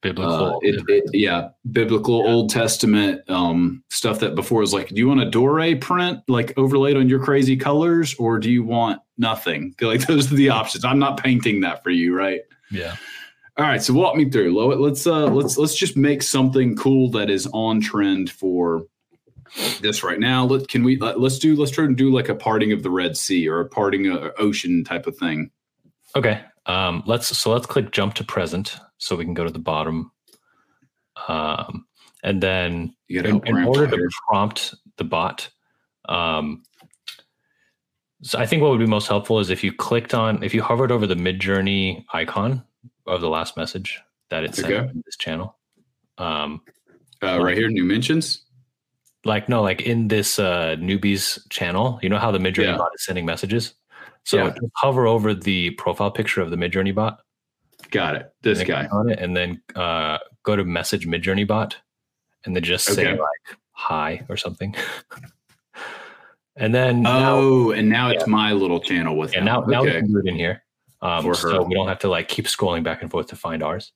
biblical. 0.03 0.57
Uh, 0.57 0.59
it, 0.63 0.85
it, 0.89 1.05
yeah, 1.15 1.49
biblical 1.71 2.25
yeah. 2.25 2.31
Old 2.33 2.51
Testament 2.51 3.23
um, 3.31 3.83
stuff 3.89 4.19
that 4.21 4.35
before 4.35 4.61
was 4.61 4.75
like, 4.75 4.89
do 4.89 4.97
you 4.97 5.09
want 5.09 5.21
a 5.21 5.31
Dore 5.31 5.77
print 5.77 6.21
like 6.29 6.53
overlaid 6.59 6.97
on 6.97 7.09
your 7.09 7.21
crazy 7.21 7.57
colors, 7.57 8.15
or 8.17 8.39
do 8.39 8.51
you 8.51 8.63
want 8.63 9.01
nothing? 9.17 9.75
Like 9.83 10.07
those 10.07 10.31
are 10.33 10.37
the 10.37 10.51
options. 10.51 10.85
I'm 10.85 10.99
not 10.99 11.23
painting 11.23 11.61
that 11.61 11.83
for 11.83 11.91
you, 11.91 12.17
right? 12.17 12.41
Yeah. 12.71 12.97
All 13.59 13.67
right, 13.67 13.83
so 13.83 13.93
walk 13.93 14.17
me 14.17 14.31
through. 14.31 14.59
Let's 14.77 15.07
uh 15.07 15.27
let's 15.27 15.59
let's 15.59 15.75
just 15.75 15.95
make 15.95 16.23
something 16.23 16.75
cool 16.75 17.11
that 17.11 17.29
is 17.29 17.47
on 17.53 17.83
trend 17.83 18.31
for 18.31 18.87
this 19.83 20.03
right 20.03 20.19
now. 20.19 20.45
Let 20.45 20.69
can 20.69 20.83
we 20.83 20.97
let, 20.99 21.19
us 21.19 21.39
do 21.39 21.55
let's 21.55 21.71
try 21.71 21.87
to 21.87 21.95
do 21.95 22.11
like 22.11 22.31
a 22.31 22.35
parting 22.35 22.73
of 22.73 22.83
the 22.83 22.91
Red 22.91 23.15
Sea 23.15 23.47
or 23.49 23.61
a 23.61 23.69
parting 23.69 24.07
of 24.07 24.33
ocean 24.39 24.85
type 24.85 25.07
of 25.07 25.17
thing. 25.19 25.51
Okay. 26.17 26.43
Um, 26.65 27.03
let's 27.07 27.37
so 27.37 27.53
let's 27.53 27.67
click 27.67 27.91
jump 27.91 28.15
to 28.15 28.25
present 28.25 28.79
so 28.97 29.17
we 29.17 29.25
can 29.25 29.35
go 29.35 29.45
to 29.45 29.51
the 29.51 29.59
bottom. 29.59 30.13
Um, 31.29 31.85
and 32.23 32.43
then 32.43 32.95
in, 33.09 33.43
in 33.45 33.65
order 33.65 33.87
to 33.87 34.09
prompt 34.29 34.75
the 34.97 35.05
bot, 35.05 35.51
um, 36.09 36.63
so 38.23 38.39
I 38.39 38.47
think 38.47 38.63
what 38.63 38.71
would 38.71 38.79
be 38.79 38.87
most 38.87 39.09
helpful 39.09 39.41
is 39.41 39.51
if 39.51 39.63
you 39.63 39.73
clicked 39.73 40.15
on, 40.15 40.43
if 40.43 40.55
you 40.55 40.63
hovered 40.63 40.93
over 40.93 41.07
the 41.07 41.17
Midjourney 41.17 42.05
icon 42.15 42.63
of 43.07 43.21
the 43.21 43.29
last 43.29 43.57
message 43.57 44.01
that 44.31 44.45
it 44.45 44.55
sent 44.55 44.73
Okay. 44.73 44.91
in 44.91 45.03
this 45.05 45.17
channel. 45.17 45.59
Um, 46.19 46.63
Uh, 47.23 47.41
right 47.41 47.57
here, 47.57 47.69
new 47.69 47.85
mentions. 47.85 48.45
like 49.25 49.49
no, 49.49 49.63
like 49.63 49.83
in 49.83 50.09
this 50.09 50.39
uh, 50.41 50.75
newbies 50.81 51.39
channel, 51.51 51.99
you 52.03 52.09
know 52.09 52.19
how 52.19 52.31
the 52.33 52.39
Midjourney 52.39 52.65
Yeah. 52.73 52.77
bot 52.79 52.91
is 52.95 53.05
sending 53.05 53.25
messages. 53.25 53.75
So 54.25 54.37
Yeah. 54.39 54.51
just 54.51 54.73
hover 54.77 55.07
over 55.07 55.33
the 55.35 55.71
profile 55.71 56.11
picture 56.11 56.41
of 56.43 56.51
the 56.51 56.57
Midjourney 56.57 56.93
bot. 56.95 57.21
Got 57.91 58.17
it. 58.17 58.33
This 58.43 58.63
guy. 58.65 58.89
on 58.91 59.11
it, 59.11 59.19
and 59.21 59.37
then 59.37 59.63
uh, 59.77 60.19
go 60.43 60.57
to 60.57 60.65
message 60.65 61.07
Midjourney 61.07 61.47
bot, 61.47 61.77
and 62.45 62.57
then 62.57 62.63
just 62.65 62.85
say 62.87 63.07
Okay. 63.07 63.21
like 63.21 63.59
hi 63.73 64.25
or 64.29 64.37
something. 64.37 64.75
and 66.57 66.75
then 66.75 67.03
now, 67.03 67.37
Oh, 67.39 67.71
and 67.71 67.89
now 67.89 68.09
it's 68.11 68.27
my 68.27 68.53
little 68.53 68.81
channel 68.81 69.17
with 69.17 69.33
yeah, 69.35 69.45
now, 69.45 69.61
now 69.61 69.85
we 69.85 69.91
can 69.93 70.13
do 70.13 70.19
it 70.19 70.27
in 70.27 70.35
here. 70.37 70.65
Um, 71.03 71.35
so 71.35 71.63
we 71.65 71.75
don't 71.75 71.89
have 71.89 71.99
to 72.01 72.09
like 72.09 72.29
keep 72.29 72.47
scrolling 72.47 72.85
back 72.85 73.03
and 73.03 73.11
forth 73.11 73.27
to 73.29 73.37
find 73.37 73.63
ours. 73.63 73.93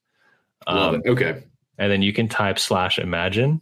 Um. 0.67 1.03
Okay. 1.07 1.45
and 1.79 1.93
then 1.93 2.03
you 2.03 2.13
can 2.13 2.29
type 2.29 2.59
slash 2.59 2.99
imagine. 2.99 3.61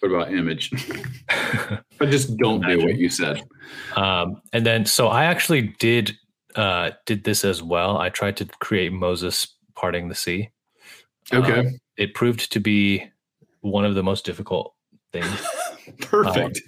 What 0.00 0.12
about 0.12 0.32
image? 0.32 0.70
I 1.28 2.06
just 2.06 2.36
don't 2.36 2.60
do 2.64 2.78
what 2.84 2.96
you 2.96 3.08
said. 3.08 3.42
Um, 3.96 4.40
and 4.52 4.64
then, 4.64 4.84
so 4.84 5.08
I 5.08 5.24
actually 5.24 5.74
did 5.78 6.16
uh, 6.54 6.90
did 7.06 7.24
this 7.24 7.44
as 7.44 7.62
well. 7.62 7.98
I 7.98 8.08
tried 8.10 8.36
to 8.38 8.46
create 8.60 8.92
Moses 8.92 9.46
parting 9.74 10.08
the 10.08 10.14
sea. 10.14 10.50
Okay. 11.32 11.60
Um, 11.60 11.80
it 11.96 12.14
proved 12.14 12.52
to 12.52 12.60
be 12.60 13.10
one 13.60 13.84
of 13.84 13.94
the 13.94 14.02
most 14.02 14.24
difficult 14.24 14.74
things. 15.12 15.46
Perfect. 16.00 16.60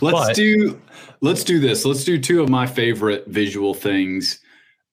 let's 0.00 0.28
but- 0.28 0.34
do 0.36 0.80
let's 1.20 1.44
do 1.44 1.60
this. 1.60 1.84
Let's 1.84 2.04
do 2.04 2.18
two 2.18 2.42
of 2.42 2.48
my 2.48 2.66
favorite 2.66 3.26
visual 3.26 3.74
things. 3.74 4.40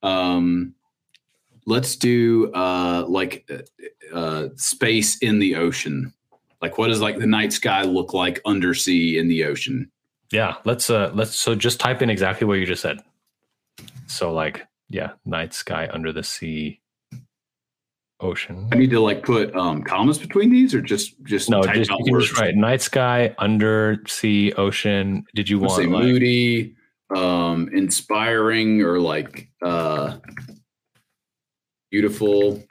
Um 0.01 0.75
let's 1.65 1.95
do 1.95 2.51
uh 2.53 3.05
like 3.07 3.49
uh, 3.49 4.15
uh 4.15 4.49
space 4.55 5.17
in 5.19 5.39
the 5.39 5.55
ocean. 5.55 6.13
Like 6.61 6.77
what 6.77 6.87
does 6.87 7.01
like 7.01 7.17
the 7.17 7.27
night 7.27 7.53
sky 7.53 7.83
look 7.83 8.13
like 8.13 8.41
undersea 8.45 9.17
in 9.17 9.27
the 9.27 9.45
ocean? 9.45 9.91
Yeah, 10.31 10.55
let's 10.65 10.89
uh 10.89 11.11
let's 11.13 11.35
so 11.35 11.55
just 11.55 11.79
type 11.79 12.01
in 12.01 12.09
exactly 12.09 12.45
what 12.45 12.55
you 12.55 12.65
just 12.65 12.81
said. 12.81 12.99
So 14.07 14.33
like 14.33 14.67
yeah, 14.89 15.13
night 15.25 15.53
sky 15.53 15.89
under 15.91 16.11
the 16.11 16.23
sea 16.23 16.81
ocean. 18.23 18.67
I 18.71 18.75
need 18.75 18.89
to 18.91 18.99
like 18.99 19.23
put 19.23 19.55
um 19.55 19.83
commas 19.83 20.17
between 20.17 20.49
these 20.49 20.73
or 20.73 20.81
just 20.81 21.21
just 21.23 21.49
No, 21.49 21.61
type 21.61 21.75
just 21.75 21.91
out 21.91 21.99
you 21.99 22.05
can 22.05 22.21
just 22.21 22.39
write 22.39 22.55
night 22.55 22.81
sky 22.81 23.35
under 23.37 24.01
sea 24.07 24.53
ocean. 24.53 25.25
Did 25.35 25.49
you 25.49 25.59
want 25.59 25.73
say 25.73 25.85
like 25.85 26.03
moody, 26.03 26.75
um, 27.15 27.69
inspiring, 27.73 28.81
or 28.81 28.99
like 28.99 29.49
uh, 29.61 30.17
beautiful. 31.91 32.63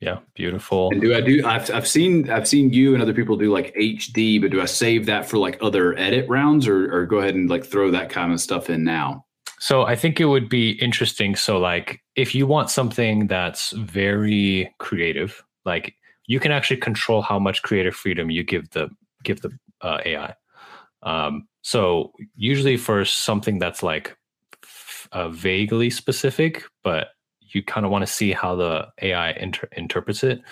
yeah, 0.00 0.18
beautiful. 0.34 0.90
And 0.90 1.00
do 1.00 1.14
I 1.14 1.20
do? 1.20 1.46
I've 1.46 1.70
I've 1.70 1.88
seen 1.88 2.28
I've 2.30 2.48
seen 2.48 2.72
you 2.72 2.94
and 2.94 3.02
other 3.02 3.14
people 3.14 3.36
do 3.36 3.52
like 3.52 3.74
HD, 3.74 4.40
but 4.40 4.50
do 4.50 4.60
I 4.60 4.66
save 4.66 5.06
that 5.06 5.28
for 5.28 5.38
like 5.38 5.58
other 5.60 5.96
edit 5.98 6.28
rounds, 6.28 6.68
or 6.68 6.92
or 6.94 7.06
go 7.06 7.18
ahead 7.18 7.34
and 7.34 7.48
like 7.48 7.64
throw 7.64 7.90
that 7.92 8.10
kind 8.10 8.32
of 8.32 8.40
stuff 8.40 8.68
in 8.68 8.84
now? 8.84 9.24
So 9.64 9.86
I 9.86 9.96
think 9.96 10.20
it 10.20 10.26
would 10.26 10.50
be 10.50 10.72
interesting. 10.72 11.34
So 11.36 11.56
like 11.56 12.02
if 12.16 12.34
you 12.34 12.46
want 12.46 12.68
something 12.68 13.28
that's 13.28 13.70
very 13.70 14.70
creative, 14.78 15.42
like 15.64 15.94
you 16.26 16.38
can 16.38 16.52
actually 16.52 16.76
control 16.76 17.22
how 17.22 17.38
much 17.38 17.62
creative 17.62 17.94
freedom 17.94 18.28
you 18.28 18.44
give 18.44 18.68
the 18.72 18.90
give 19.22 19.40
the 19.40 19.58
uh, 19.80 20.00
AI. 20.04 20.34
Um, 21.02 21.48
so 21.62 22.12
usually 22.36 22.76
for 22.76 23.06
something 23.06 23.58
that's 23.58 23.82
like 23.82 24.14
f- 24.62 25.08
uh, 25.12 25.30
vaguely 25.30 25.88
specific, 25.88 26.64
but 26.82 27.12
you 27.40 27.62
kind 27.62 27.86
of 27.86 27.90
want 27.90 28.06
to 28.06 28.12
see 28.12 28.32
how 28.32 28.56
the 28.56 28.88
AI 29.00 29.30
inter- 29.30 29.70
interprets 29.78 30.22
it. 30.22 30.42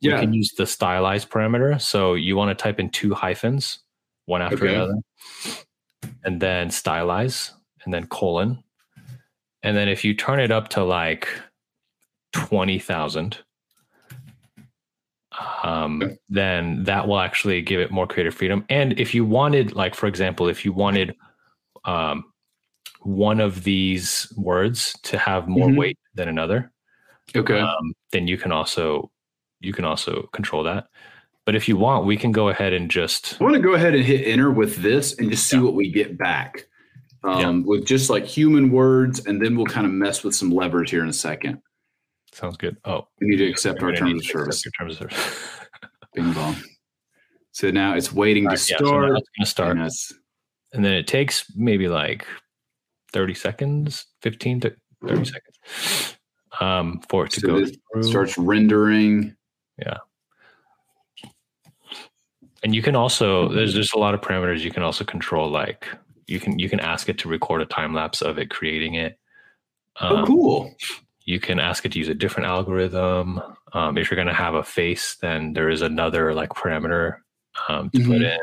You 0.00 0.10
can 0.16 0.32
use 0.32 0.50
the 0.58 0.66
stylized 0.66 1.30
parameter. 1.30 1.80
So 1.80 2.14
you 2.14 2.34
want 2.34 2.48
to 2.48 2.60
type 2.60 2.80
in 2.80 2.90
two 2.90 3.14
hyphens, 3.14 3.78
one 4.24 4.42
after 4.42 4.64
Okay. 4.64 4.74
another, 4.74 4.98
and 6.24 6.42
then 6.42 6.70
stylize, 6.70 7.52
and 7.86 7.94
then 7.94 8.06
colon. 8.08 8.62
And 9.62 9.76
then 9.76 9.88
if 9.88 10.04
you 10.04 10.12
turn 10.12 10.40
it 10.40 10.50
up 10.50 10.68
to 10.70 10.84
like 10.84 11.28
20,000, 12.34 13.38
um, 15.62 16.02
Okay. 16.02 16.16
then 16.28 16.84
that 16.84 17.08
will 17.08 17.18
actually 17.20 17.62
give 17.62 17.80
it 17.80 17.90
more 17.90 18.06
creative 18.06 18.34
freedom. 18.34 18.64
And 18.68 18.98
if 19.00 19.14
you 19.14 19.24
wanted, 19.24 19.74
like, 19.74 19.94
for 19.94 20.06
example, 20.06 20.48
if 20.48 20.64
you 20.64 20.72
wanted 20.72 21.14
um, 21.84 22.24
one 23.02 23.38
of 23.40 23.62
these 23.62 24.32
words 24.36 24.98
to 25.04 25.16
have 25.18 25.46
more 25.46 25.68
Mhm. 25.68 25.76
weight 25.76 25.98
than 26.14 26.28
another, 26.28 26.72
Okay. 27.34 27.60
um, 27.60 27.92
then 28.10 28.26
you 28.26 28.36
can 28.36 28.50
also 28.52 29.10
you 29.60 29.72
can 29.72 29.84
also 29.84 30.28
control 30.32 30.62
that. 30.64 30.88
But 31.44 31.54
if 31.54 31.66
you 31.68 31.76
want, 31.76 32.04
we 32.06 32.16
can 32.16 32.30
go 32.32 32.48
ahead 32.48 32.72
and 32.72 32.90
just 32.90 33.40
I 33.40 33.44
want 33.44 33.54
to 33.56 33.62
go 33.62 33.72
ahead 33.74 33.94
and 33.94 34.04
hit 34.04 34.26
enter 34.26 34.50
with 34.50 34.76
this 34.82 35.16
and 35.18 35.30
just 35.30 35.46
see 35.48 35.56
Yeah. 35.56 35.62
what 35.62 35.74
we 35.74 35.90
get 35.90 36.18
back. 36.18 36.66
Um, 37.24 37.64
with 37.64 37.84
just 37.86 38.08
like 38.10 38.24
human 38.24 38.70
words, 38.70 39.24
and 39.26 39.40
then 39.42 39.56
we'll 39.56 39.66
kind 39.66 39.86
of 39.86 39.92
mess 39.92 40.22
with 40.22 40.34
some 40.34 40.50
levers 40.50 40.90
here 40.90 41.02
in 41.02 41.08
a 41.08 41.12
second. 41.12 41.60
sounds 42.32 42.56
good. 42.56 42.76
Oh, 42.84 43.08
We 43.20 43.28
need 43.28 43.38
to 43.38 43.46
accept 43.48 43.82
our 43.82 43.92
terms 43.92 44.20
of 44.20 44.26
to 44.26 44.28
service. 44.28 44.62
terms 44.78 45.00
of 45.00 45.10
service. 45.10 45.58
Bing 46.14 46.32
bong. 46.32 46.56
So 47.52 47.70
now 47.70 47.94
it's 47.94 48.12
waiting 48.12 48.46
All 48.46 48.54
to 48.54 48.56
right, 48.56 48.70
yeah, 48.70 48.76
so 48.78 48.84
now 48.84 48.90
start. 48.90 49.18
it's 49.18 49.28
gonna 49.38 49.46
start. 49.46 49.76
and 49.78 49.90
and 50.72 50.84
then 50.84 50.92
it 50.92 51.06
takes 51.06 51.44
maybe 51.56 51.88
like 51.88 52.26
30 53.12 53.34
seconds 53.34 54.06
15 54.22 54.60
to 54.60 54.76
30 55.06 55.24
seconds 55.24 56.16
um, 56.60 57.00
for 57.08 57.24
it 57.24 57.30
to 57.32 57.40
So 57.40 57.46
go 57.46 57.64
through 57.94 58.02
starts 58.02 58.36
rendering. 58.36 59.34
Yeah. 59.78 59.98
And 62.62 62.74
you 62.74 62.82
can 62.82 62.96
also 62.96 63.48
there's 63.48 63.74
just 63.74 63.94
a 63.94 63.98
lot 63.98 64.14
of 64.14 64.20
parameters 64.20 64.60
you 64.60 64.70
can 64.70 64.82
also 64.82 65.04
control 65.04 65.48
like 65.50 65.86
you 66.26 66.40
can 66.40 66.58
you 66.58 66.68
can 66.68 66.80
ask 66.80 67.08
it 67.08 67.18
to 67.18 67.28
record 67.28 67.62
a 67.62 67.66
time 67.66 67.94
lapse 67.94 68.20
of 68.22 68.38
it 68.38 68.50
creating 68.50 68.94
it 68.94 69.18
Oh, 70.00 70.16
Um, 70.18 70.26
cool. 70.26 70.74
you 71.24 71.40
can 71.40 71.58
ask 71.58 71.86
it 71.86 71.92
to 71.92 71.98
use 71.98 72.08
a 72.08 72.14
different 72.14 72.46
algorithm 72.48 73.40
um, 73.72 73.96
if 73.98 74.10
you're 74.10 74.16
going 74.16 74.28
to 74.28 74.34
have 74.34 74.54
a 74.54 74.62
face 74.62 75.16
then 75.22 75.52
there 75.54 75.70
is 75.70 75.82
another 75.82 76.34
like 76.34 76.50
parameter 76.50 77.16
um, 77.68 77.90
to 77.90 77.98
put 78.04 78.18
Mhm. 78.20 78.32
in 78.34 78.38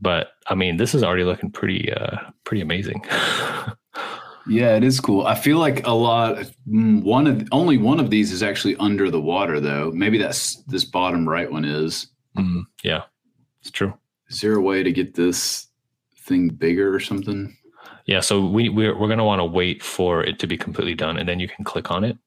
but 0.00 0.32
i 0.48 0.54
mean 0.54 0.76
this 0.76 0.94
is 0.94 1.02
already 1.04 1.24
looking 1.24 1.50
pretty 1.50 1.92
uh 1.92 2.16
pretty 2.44 2.60
amazing 2.62 3.02
Yeah, 4.46 4.76
it 4.76 4.84
is 4.84 5.00
cool. 5.00 5.26
I 5.26 5.36
feel 5.36 5.56
like 5.56 5.86
a 5.86 5.94
lot. 5.94 6.36
mm, 6.68 7.02
One 7.02 7.26
of 7.26 7.48
only 7.50 7.78
one 7.78 7.98
of 7.98 8.10
these 8.10 8.30
is 8.30 8.42
actually 8.42 8.76
under 8.76 9.10
the 9.10 9.18
water, 9.18 9.58
though. 9.58 9.90
Maybe 9.94 10.18
that's 10.18 10.56
this 10.64 10.84
bottom 10.84 11.26
right 11.26 11.50
one 11.50 11.64
is. 11.64 12.08
Mm, 12.36 12.64
yeah 12.82 13.04
it's 13.62 13.70
true 13.70 13.94
Is 14.28 14.42
there 14.42 14.52
a 14.56 14.60
way 14.60 14.82
to 14.82 14.92
get 14.92 15.14
this 15.14 15.68
thing 16.24 16.48
bigger 16.48 16.94
or 16.94 17.00
something? 17.00 17.56
Yeah, 18.06 18.20
so 18.20 18.44
we 18.46 18.68
we're, 18.68 18.96
we're 18.98 19.08
gonna 19.08 19.24
want 19.24 19.40
to 19.40 19.44
wait 19.44 19.82
for 19.82 20.22
it 20.22 20.38
to 20.40 20.46
be 20.46 20.56
completely 20.56 20.94
done, 20.94 21.16
and 21.18 21.28
then 21.28 21.40
you 21.40 21.48
can 21.48 21.64
click 21.64 21.90
on 21.90 22.04
it. 22.04 22.18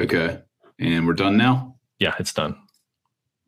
Okay, 0.00 0.40
and 0.78 1.06
we're 1.06 1.14
done 1.14 1.36
now. 1.36 1.76
Yeah, 1.98 2.14
it's 2.18 2.32
done. 2.32 2.56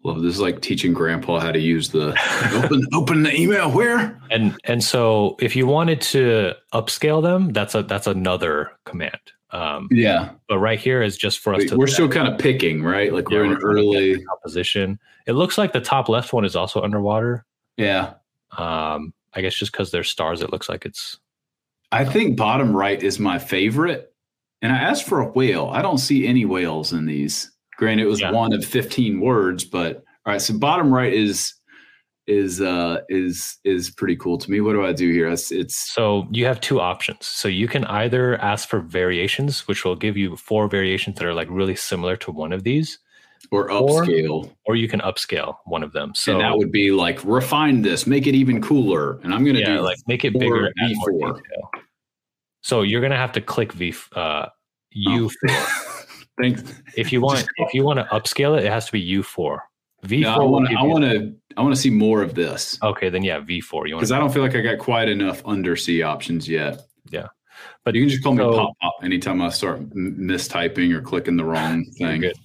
Love 0.02 0.22
this 0.22 0.34
is 0.34 0.40
like 0.40 0.62
teaching 0.62 0.94
Grandpa 0.94 1.40
how 1.40 1.52
to 1.52 1.58
use 1.58 1.90
the 1.90 2.08
open 2.64 2.86
open 2.94 3.22
the 3.22 3.34
email. 3.38 3.70
Where? 3.70 4.18
And 4.30 4.56
and 4.64 4.82
so 4.82 5.36
if 5.40 5.54
you 5.54 5.66
wanted 5.66 6.00
to 6.02 6.54
upscale 6.72 7.22
them, 7.22 7.52
that's 7.52 7.74
a 7.74 7.82
that's 7.82 8.06
another 8.06 8.70
command. 8.86 9.20
Um, 9.52 9.88
Yeah, 9.90 10.30
but 10.48 10.58
right 10.58 10.78
here 10.78 11.02
is 11.02 11.18
just 11.18 11.40
for 11.40 11.54
us 11.54 11.64
to 11.66 11.76
we're 11.76 11.88
still 11.88 12.08
kind 12.08 12.28
of 12.28 12.38
picking, 12.38 12.82
right? 12.82 13.12
Like 13.12 13.28
we're 13.28 13.44
Yeah, 13.44 13.50
in 13.52 13.58
we're 13.62 13.74
to 13.74 13.74
get 13.74 13.80
early. 13.98 14.14
the 14.14 14.24
composition. 14.24 14.98
It 15.26 15.32
looks 15.32 15.58
like 15.58 15.72
the 15.72 15.80
top 15.80 16.08
left 16.08 16.32
one 16.32 16.44
is 16.46 16.56
also 16.56 16.80
underwater. 16.80 17.44
Yeah, 17.76 18.14
Um, 18.56 19.12
I 19.34 19.40
guess 19.40 19.54
just 19.54 19.72
because 19.72 19.90
they're 19.90 20.04
stars, 20.04 20.42
it 20.42 20.50
looks 20.52 20.68
like 20.68 20.84
it's 20.84 21.18
I 21.92 22.04
think 22.04 22.36
bottom 22.36 22.76
right 22.76 23.02
is 23.02 23.18
my 23.18 23.38
favorite. 23.38 24.12
And 24.62 24.72
I 24.72 24.76
asked 24.76 25.04
for 25.08 25.20
a 25.20 25.28
whale. 25.28 25.68
I 25.72 25.82
don't 25.82 25.98
see 25.98 26.26
any 26.26 26.44
whales 26.44 26.92
in 26.92 27.06
these. 27.06 27.50
Granted, 27.76 28.04
it 28.04 28.08
was 28.08 28.20
Yeah. 28.20 28.30
one 28.32 28.52
of 28.52 28.64
15 28.64 29.20
words, 29.20 29.64
but 29.64 29.96
all 30.26 30.32
right. 30.32 30.40
So 30.40 30.56
bottom 30.58 30.92
right 30.92 31.12
is 31.12 31.54
is 32.26 32.60
uh 32.60 33.00
is 33.08 33.56
is 33.64 33.90
pretty 33.90 34.14
cool 34.14 34.38
to 34.38 34.50
me. 34.50 34.60
What 34.60 34.74
do 34.74 34.84
I 34.84 34.92
do 34.92 35.10
here? 35.10 35.28
It's, 35.28 35.50
it's 35.50 35.74
So 35.92 36.28
you 36.30 36.44
have 36.44 36.60
two 36.60 36.80
options. 36.80 37.26
So 37.26 37.48
you 37.48 37.66
can 37.66 37.84
either 37.86 38.36
ask 38.36 38.68
for 38.68 38.80
variations, 38.80 39.66
which 39.66 39.84
will 39.84 39.96
give 39.96 40.16
you 40.16 40.36
four 40.36 40.68
variations 40.68 41.16
that 41.18 41.26
are 41.26 41.34
like 41.34 41.48
really 41.50 41.74
similar 41.74 42.16
to 42.18 42.30
one 42.30 42.52
of 42.52 42.62
these, 42.62 42.98
or 43.50 43.70
Or- 43.70 44.04
upscale. 44.04 44.50
or 44.66 44.76
you 44.76 44.88
can 44.88 45.00
upscale 45.00 45.56
one 45.64 45.82
of 45.82 45.92
them. 45.92 46.12
So 46.14 46.32
and 46.32 46.40
that 46.40 46.56
would 46.56 46.70
be 46.72 46.90
like 46.90 47.20
refine 47.24 47.82
this, 47.82 48.06
make 48.06 48.26
it 48.26 48.34
even 48.34 48.60
cooler. 48.60 49.18
And 49.22 49.34
I'm 49.34 49.44
gonna 49.44 49.60
yeah, 49.60 49.76
do 49.76 49.80
like 49.80 49.98
make 50.06 50.24
it 50.24 50.32
bigger, 50.38 50.68
add 50.68 50.90
V4. 51.06 51.34
detail. 51.36 51.70
So 52.62 52.82
you're 52.82 53.00
gonna 53.00 53.16
have 53.16 53.32
to 53.32 53.40
click 53.40 53.72
V 53.72 53.94
uh, 54.14 54.46
U4. 54.96 55.30
Oh. 55.48 55.70
Thanks. 56.40 56.62
If 56.96 57.12
you 57.12 57.20
want, 57.20 57.46
if 57.56 57.74
you 57.74 57.84
want 57.84 57.98
to 57.98 58.04
upscale 58.06 58.56
it, 58.58 58.64
it 58.64 58.70
has 58.72 58.86
to 58.86 58.92
be 58.92 59.06
U4. 59.18 59.58
V4. 60.06 60.20
No, 60.22 60.30
I 60.34 60.38
want 60.44 60.68
to. 60.70 60.76
I 60.78 60.82
want 60.84 61.04
to. 61.04 61.34
I 61.58 61.60
want 61.62 61.74
to 61.74 61.80
see 61.80 61.90
more 61.90 62.22
of 62.22 62.34
this 62.34 62.78
Okay, 62.82 63.10
then 63.10 63.22
yeah, 63.22 63.40
V4. 63.40 63.88
You 63.88 63.94
want 63.94 64.00
because 64.00 64.12
I 64.12 64.18
don't 64.18 64.32
feel 64.32 64.42
like 64.42 64.54
I 64.54 64.62
got 64.62 64.78
quite 64.78 65.08
enough 65.08 65.44
undersea 65.44 66.02
options 66.02 66.48
yet. 66.48 66.80
Yeah 67.10 67.26
but 67.84 67.94
You 67.94 68.02
can 68.02 68.08
just 68.08 68.22
call 68.22 68.34
me 68.34 68.44
pop 68.44 68.72
pop 68.80 68.94
anytime 69.02 69.40
I 69.42 69.48
start 69.50 69.80
mistyping 69.90 70.92
or 70.94 71.00
clicking 71.00 71.36
the 71.36 71.44
wrong 71.44 71.84
thing. 71.98 72.20
good. 72.22 72.36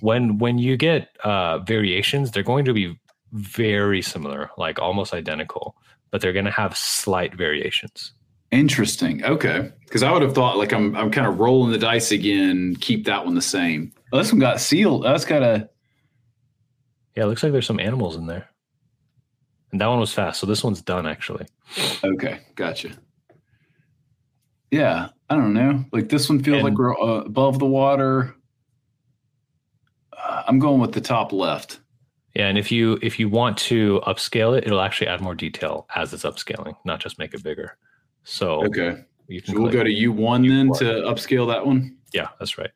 When 0.00 0.38
when 0.38 0.58
you 0.58 0.76
get 0.76 1.08
uh, 1.24 1.58
variations, 1.58 2.30
they're 2.30 2.42
going 2.42 2.64
to 2.64 2.72
be 2.72 2.98
very 3.32 4.02
similar, 4.02 4.50
like 4.58 4.78
almost 4.78 5.14
identical, 5.14 5.76
but 6.10 6.20
they're 6.20 6.32
going 6.32 6.44
to 6.44 6.50
have 6.50 6.76
slight 6.76 7.34
variations. 7.34 8.12
Interesting. 8.50 9.24
Okay, 9.24 9.72
because 9.84 10.02
I 10.02 10.12
would 10.12 10.22
have 10.22 10.34
thought 10.34 10.58
like 10.58 10.72
I'm 10.72 10.94
I'm 10.94 11.10
kind 11.10 11.26
of 11.26 11.40
rolling 11.40 11.72
the 11.72 11.78
dice 11.78 12.12
again. 12.12 12.76
Keep 12.80 13.06
that 13.06 13.24
one 13.24 13.34
the 13.34 13.42
same. 13.42 13.92
Oh, 14.12 14.18
this 14.18 14.30
one 14.30 14.40
got 14.40 14.60
sealed. 14.60 15.04
That's 15.04 15.24
got 15.24 15.42
a. 15.42 15.68
Yeah, 17.16 17.24
it 17.24 17.26
looks 17.26 17.42
like 17.42 17.52
there's 17.52 17.66
some 17.66 17.80
animals 17.80 18.16
in 18.16 18.26
there. 18.26 18.48
And 19.70 19.80
that 19.80 19.86
one 19.86 20.00
was 20.00 20.12
fast, 20.12 20.40
so 20.40 20.46
this 20.46 20.62
one's 20.62 20.82
done 20.82 21.06
actually. 21.06 21.46
Okay, 22.04 22.40
gotcha. 22.54 22.90
Yeah, 24.70 25.08
I 25.30 25.36
don't 25.36 25.54
know. 25.54 25.84
Like 25.92 26.10
this 26.10 26.28
one 26.28 26.42
feels 26.42 26.62
like 26.62 26.76
we're 26.76 26.98
uh, 26.98 27.22
above 27.22 27.58
the 27.58 27.66
water. 27.66 28.34
I'm 30.46 30.58
going 30.58 30.80
with 30.80 30.92
the 30.92 31.00
top 31.00 31.32
left. 31.32 31.80
Yeah, 32.34 32.48
and 32.48 32.56
if 32.56 32.72
you 32.72 32.98
if 33.02 33.18
you 33.18 33.28
want 33.28 33.58
to 33.58 34.00
upscale 34.06 34.56
it, 34.56 34.64
it'll 34.66 34.80
actually 34.80 35.08
add 35.08 35.20
more 35.20 35.34
detail 35.34 35.86
as 35.94 36.12
it's 36.14 36.24
upscaling, 36.24 36.74
not 36.84 36.98
just 37.00 37.18
make 37.18 37.34
it 37.34 37.42
bigger. 37.42 37.76
So 38.24 38.64
Okay, 38.66 39.04
you 39.28 39.40
so 39.44 39.52
we'll 39.60 39.70
go 39.72 39.82
to 39.84 39.90
U1 39.90 40.48
then 40.48 40.72
to 40.74 41.02
upscale 41.06 41.46
that 41.48 41.66
one. 41.66 41.96
yeah, 42.12 42.28
that's 42.38 42.56
right. 42.56 42.70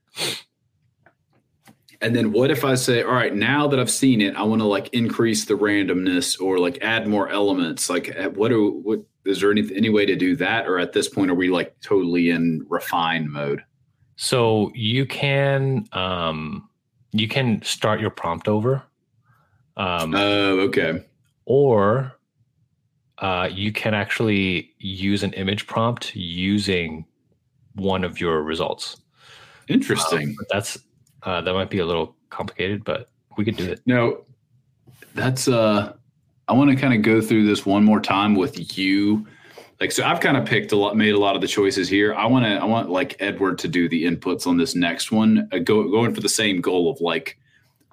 And 2.02 2.14
then 2.14 2.32
what 2.32 2.50
if 2.50 2.64
I 2.64 2.74
say, 2.74 3.02
all 3.02 3.14
right, 3.14 3.34
now 3.34 3.66
that 3.68 3.80
I've 3.80 3.90
seen 3.90 4.20
it, 4.20 4.36
I 4.36 4.42
want 4.42 4.60
to 4.60 4.66
like 4.66 4.88
increase 4.88 5.46
the 5.46 5.54
randomness 5.54 6.38
or 6.38 6.58
like 6.58 6.78
add 6.82 7.06
more 7.08 7.30
elements? 7.30 7.88
Like, 7.88 8.14
what 8.34 8.48
do 8.48 8.80
what 8.82 9.00
is 9.24 9.40
there 9.40 9.50
any 9.50 9.62
any 9.74 9.88
way 9.88 10.04
to 10.04 10.14
do 10.16 10.36
that? 10.36 10.66
Or 10.68 10.78
at 10.78 10.92
this 10.92 11.08
point, 11.08 11.30
are 11.30 11.34
we 11.34 11.48
like 11.48 11.74
totally 11.80 12.28
in 12.28 12.66
refine 12.68 13.30
mode? 13.30 13.62
So 14.16 14.70
you 14.74 15.06
can 15.06 15.86
um 15.92 16.68
you 17.20 17.28
can 17.28 17.62
start 17.62 18.00
your 18.00 18.10
prompt 18.10 18.48
over. 18.48 18.82
Um 19.76 20.14
Oh, 20.14 20.60
okay. 20.60 21.04
or 21.44 22.12
uh, 23.18 23.48
you 23.50 23.72
can 23.72 23.94
actually 23.94 24.74
use 24.78 25.22
an 25.22 25.32
image 25.34 25.66
prompt 25.66 26.14
using 26.14 27.06
one 27.74 28.04
of 28.04 28.20
your 28.20 28.42
results. 28.42 28.98
Interesting. 29.68 30.34
But 30.36 30.46
that's 30.50 30.78
uh, 31.22 31.40
that 31.40 31.54
might 31.54 31.70
be 31.70 31.78
a 31.78 31.86
little 31.86 32.14
complicated, 32.28 32.84
but 32.84 33.10
we 33.38 33.44
could 33.44 33.56
do 33.56 33.64
it. 33.64 33.80
No, 33.86 34.24
that's 35.14 35.48
uh 35.48 35.94
I 36.48 36.52
want 36.52 36.70
to 36.70 36.76
kind 36.76 36.94
of 36.94 37.02
go 37.02 37.20
through 37.20 37.46
this 37.46 37.66
one 37.66 37.84
more 37.84 38.00
time 38.00 38.34
with 38.34 38.78
you. 38.78 39.26
Like 39.80 39.92
so 39.92 40.04
I've 40.04 40.20
kind 40.20 40.36
of 40.36 40.46
picked 40.46 40.72
a 40.72 40.76
lot 40.76 40.96
made 40.96 41.14
a 41.14 41.18
lot 41.18 41.34
of 41.34 41.42
the 41.42 41.48
choices 41.48 41.88
here. 41.88 42.14
I 42.14 42.26
want 42.26 42.44
to 42.46 42.52
I 42.52 42.64
want 42.64 42.90
like 42.90 43.16
Edward 43.20 43.58
to 43.58 43.68
do 43.68 43.88
the 43.88 44.04
inputs 44.04 44.46
on 44.46 44.56
this 44.56 44.74
next 44.74 45.12
one. 45.12 45.48
Uh, 45.52 45.58
go 45.58 45.88
going 45.90 46.14
for 46.14 46.20
the 46.20 46.28
same 46.28 46.60
goal 46.60 46.90
of 46.90 47.00
like 47.00 47.38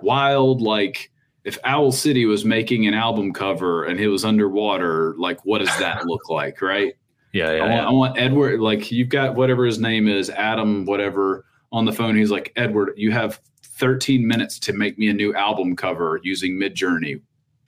wild 0.02 0.62
like 0.62 1.12
if 1.44 1.58
Owl 1.66 1.92
City 1.92 2.26
was 2.26 2.46
making 2.46 2.88
an 2.88 2.94
album 2.94 3.34
cover 3.34 3.84
and 3.84 4.00
it 4.00 4.08
was 4.08 4.24
underwater, 4.24 5.14
like 5.18 5.44
what 5.46 5.60
does 5.60 5.78
that 5.80 6.06
look 6.06 6.30
like, 6.30 6.62
right? 6.62 6.94
Yeah, 7.34 7.52
yeah, 7.52 7.64
I, 7.64 7.68
want, 7.68 7.74
yeah. 7.74 7.88
I 7.88 7.92
want 7.92 8.18
Edward, 8.18 8.60
like 8.62 8.92
you've 8.92 9.10
got 9.10 9.36
whatever 9.36 9.66
his 9.66 9.80
name 9.80 10.08
is, 10.08 10.30
Adam, 10.30 10.86
whatever, 10.86 11.46
on 11.72 11.84
the 11.84 11.92
phone. 11.92 12.16
He's 12.16 12.30
like, 12.30 12.54
Edward, 12.56 12.94
you 12.96 13.12
have 13.12 13.42
13 13.64 14.26
minutes 14.26 14.60
to 14.60 14.74
make 14.74 14.98
me 14.98 15.10
a 15.10 15.14
new 15.14 15.34
album 15.34 15.76
cover 15.76 16.20
using 16.24 16.54
Midjourney 16.60 17.20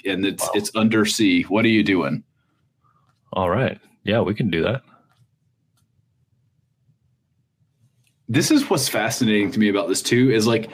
and 0.05 0.25
it's 0.25 0.43
Wow. 0.43 0.51
it's 0.53 0.75
undersea. 0.75 1.43
What 1.43 1.65
are 1.65 1.69
you 1.69 1.83
doing? 1.83 2.23
All 3.33 3.49
right. 3.49 3.79
Yeah, 4.05 4.21
we 4.21 4.33
can 4.35 4.49
do 4.49 4.63
that. 4.63 4.83
This 8.29 8.51
is 8.51 8.69
what's 8.69 8.87
fascinating 8.87 9.51
to 9.51 9.59
me 9.59 9.69
about 9.69 9.87
this 9.87 10.01
too. 10.01 10.31
Is 10.31 10.47
like 10.47 10.69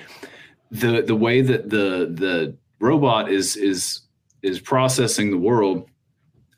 the 0.69 1.01
the 1.01 1.15
way 1.15 1.41
that 1.41 1.69
the 1.69 2.09
the 2.13 2.55
robot 2.79 3.31
is 3.31 3.55
is 3.57 4.01
is 4.41 4.59
processing 4.59 5.31
the 5.31 5.37
world. 5.37 5.89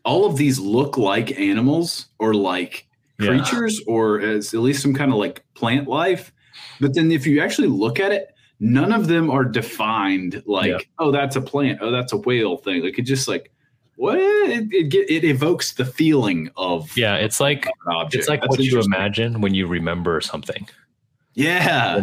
All 0.06 0.26
of 0.26 0.36
these 0.38 0.60
look 0.60 0.98
like 0.98 1.40
animals 1.40 2.08
or 2.20 2.34
like 2.34 2.88
Yeah. 3.20 3.28
creatures 3.28 3.82
or 3.88 4.20
as 4.20 4.54
at 4.54 4.60
least 4.60 4.82
some 4.82 4.94
kind 4.94 5.12
of 5.12 5.18
like 5.18 5.44
plant 5.56 5.88
life. 5.88 6.32
But 6.80 6.94
then 6.94 7.12
if 7.12 7.26
you 7.26 7.42
actually 7.42 7.68
look 7.70 8.00
at 8.00 8.12
it, 8.12 8.28
none 8.60 8.92
of 8.92 9.08
them 9.08 9.30
are 9.30 9.46
defined 9.46 10.44
like, 10.46 10.70
Yeah. 10.70 10.78
oh, 11.00 11.12
that's 11.12 11.36
a 11.36 11.42
plant, 11.42 11.80
oh, 11.82 11.92
that's 11.92 12.14
a 12.14 12.18
whale 12.18 12.58
thing. 12.58 12.84
Like 12.84 13.00
it 13.00 13.04
just 13.04 13.28
like 13.28 13.52
what 13.96 14.18
it 14.18 14.68
it, 14.72 14.90
get, 14.90 15.10
it 15.10 15.24
evokes 15.24 15.74
the 15.74 15.86
feeling 15.86 16.50
of 16.58 16.96
Yeah, 16.98 17.16
it's 17.16 17.40
like 17.40 17.68
it's 18.12 18.28
like 18.28 18.42
That's 18.42 18.58
what 18.58 18.60
you 18.60 18.80
imagine 18.82 19.42
when 19.42 19.54
you 19.54 19.68
remember 19.68 20.22
something. 20.22 20.68
Yeah. 21.36 22.02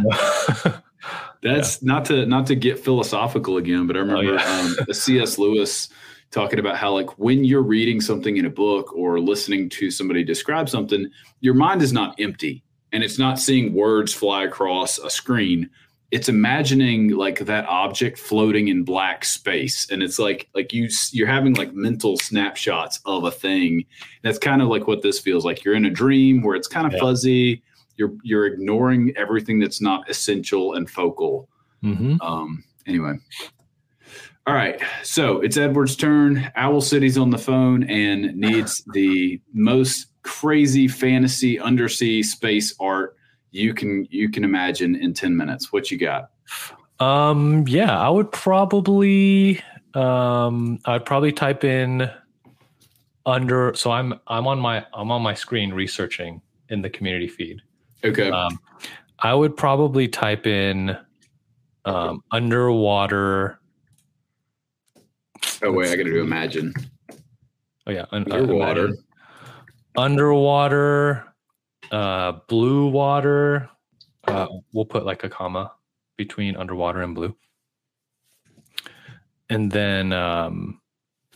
That's 1.43 1.83
not 1.83 2.05
to 2.07 2.27
not 2.27 2.47
to 2.49 2.57
get 2.57 2.79
philosophical 2.79 3.57
again, 3.57 3.87
but 3.87 3.97
I 3.97 4.01
remember 4.01 4.33
Oh, 4.33 4.35
yeah. 4.35 4.85
um, 4.87 4.93
C.S. 4.93 5.39
Lewis 5.39 5.89
talking 6.31 6.59
about 6.59 6.77
how 6.77 6.93
like 6.93 7.19
when 7.19 7.45
you're 7.45 7.63
reading 7.63 8.01
something 8.01 8.37
in 8.37 8.45
a 8.45 8.51
book 8.51 8.93
or 8.95 9.21
listening 9.21 9.69
to 9.71 9.91
somebody 9.91 10.23
describe 10.25 10.69
something, 10.69 11.09
your 11.41 11.55
mind 11.55 11.81
is 11.83 11.93
not 11.93 12.15
empty 12.21 12.63
and 12.93 13.03
it's 13.03 13.19
not 13.19 13.39
seeing 13.39 13.73
words 13.73 14.13
fly 14.13 14.45
across 14.45 14.99
a 14.99 15.09
screen. 15.09 15.71
It's 16.11 16.29
imagining 16.29 17.11
like 17.11 17.39
that 17.41 17.67
object 17.67 18.19
floating 18.19 18.67
in 18.69 18.83
black 18.83 19.25
space, 19.25 19.89
and 19.91 20.03
it's 20.03 20.19
like 20.19 20.49
like 20.55 20.73
you 20.73 20.89
you're 21.13 21.29
having 21.29 21.55
like 21.55 21.73
mental 21.73 22.17
snapshots 22.17 22.99
of 23.05 23.25
a 23.25 23.31
thing. 23.31 23.85
That's 24.23 24.39
kind 24.39 24.61
of 24.61 24.69
like 24.69 24.87
what 24.89 25.03
this 25.03 25.21
feels 25.21 25.45
like. 25.45 25.65
You're 25.65 25.75
in 25.75 25.85
a 25.85 25.91
dream 25.91 26.43
where 26.43 26.57
it's 26.57 26.67
kind 26.69 26.87
of 26.87 26.93
Yeah. 26.95 26.99
fuzzy. 27.01 27.63
You're 27.97 28.13
you're 28.25 28.47
ignoring 28.47 29.13
everything 29.17 29.61
that's 29.61 29.81
not 29.81 30.09
essential 30.11 30.75
and 30.75 30.91
focal. 30.91 31.49
hmm 31.83 32.17
Um, 32.21 32.65
anyway. 32.87 33.13
All 34.47 34.55
right. 34.55 34.81
So 35.05 35.41
it's 35.41 35.57
Edward's 35.57 35.95
turn. 35.97 36.51
Owl 36.57 36.81
City's 36.81 37.19
on 37.19 37.31
the 37.31 37.39
phone 37.39 37.85
and 37.85 38.35
needs 38.37 38.83
the 38.95 39.41
most 39.53 40.07
crazy 40.23 40.89
fantasy 40.89 41.59
undersea 41.61 42.23
space 42.23 42.75
art 42.81 43.17
you 43.51 43.75
can 43.75 44.07
you 44.11 44.29
can 44.31 44.45
imagine 44.45 44.95
in 44.97 45.15
10 45.15 45.37
minutes. 45.37 45.73
What 45.73 45.91
you 45.91 45.99
got? 45.99 46.31
Um, 46.99 47.67
yeah, 47.67 47.99
I 47.99 48.09
would 48.09 48.31
probably 48.33 49.61
um 49.95 50.79
I'd 50.85 51.05
probably 51.05 51.33
type 51.33 51.65
in 51.65 52.09
under 53.27 53.75
so 53.75 53.91
I'm 53.91 54.15
I'm 54.29 54.47
on 54.47 54.59
my 54.61 54.87
I'm 54.95 55.11
on 55.11 55.23
my 55.23 55.35
screen 55.35 55.73
researching 55.73 56.41
in 56.69 56.81
the 56.83 56.91
community 56.91 57.27
feed. 57.29 57.61
Okay. 58.05 58.31
Um 58.31 58.59
I 59.19 59.35
would 59.35 59.57
probably 59.57 60.09
type 60.09 60.47
in 60.47 60.97
um 61.85 62.23
underwater 62.31 63.59
oh 65.63 65.73
wait, 65.73 65.89
I 65.89 65.97
gotta 65.97 66.05
do 66.11 66.21
imagine. 66.23 66.73
oh 67.87 67.91
yeah, 67.91 68.05
un- 68.13 68.31
uh, 68.31 68.37
Underwater. 68.37 68.85
imagine. 68.87 69.05
underwater 69.97 71.25
uh 71.91 72.33
blue 72.49 72.89
water 72.89 73.69
uh 74.29 74.47
we'll 74.73 74.85
put 74.85 75.05
like 75.05 75.25
a 75.25 75.29
comma 75.29 75.73
between 76.17 76.57
underwater 76.57 77.03
and 77.03 77.15
blue. 77.15 77.35
And 79.49 79.71
then 79.73 80.13
um 80.13 80.81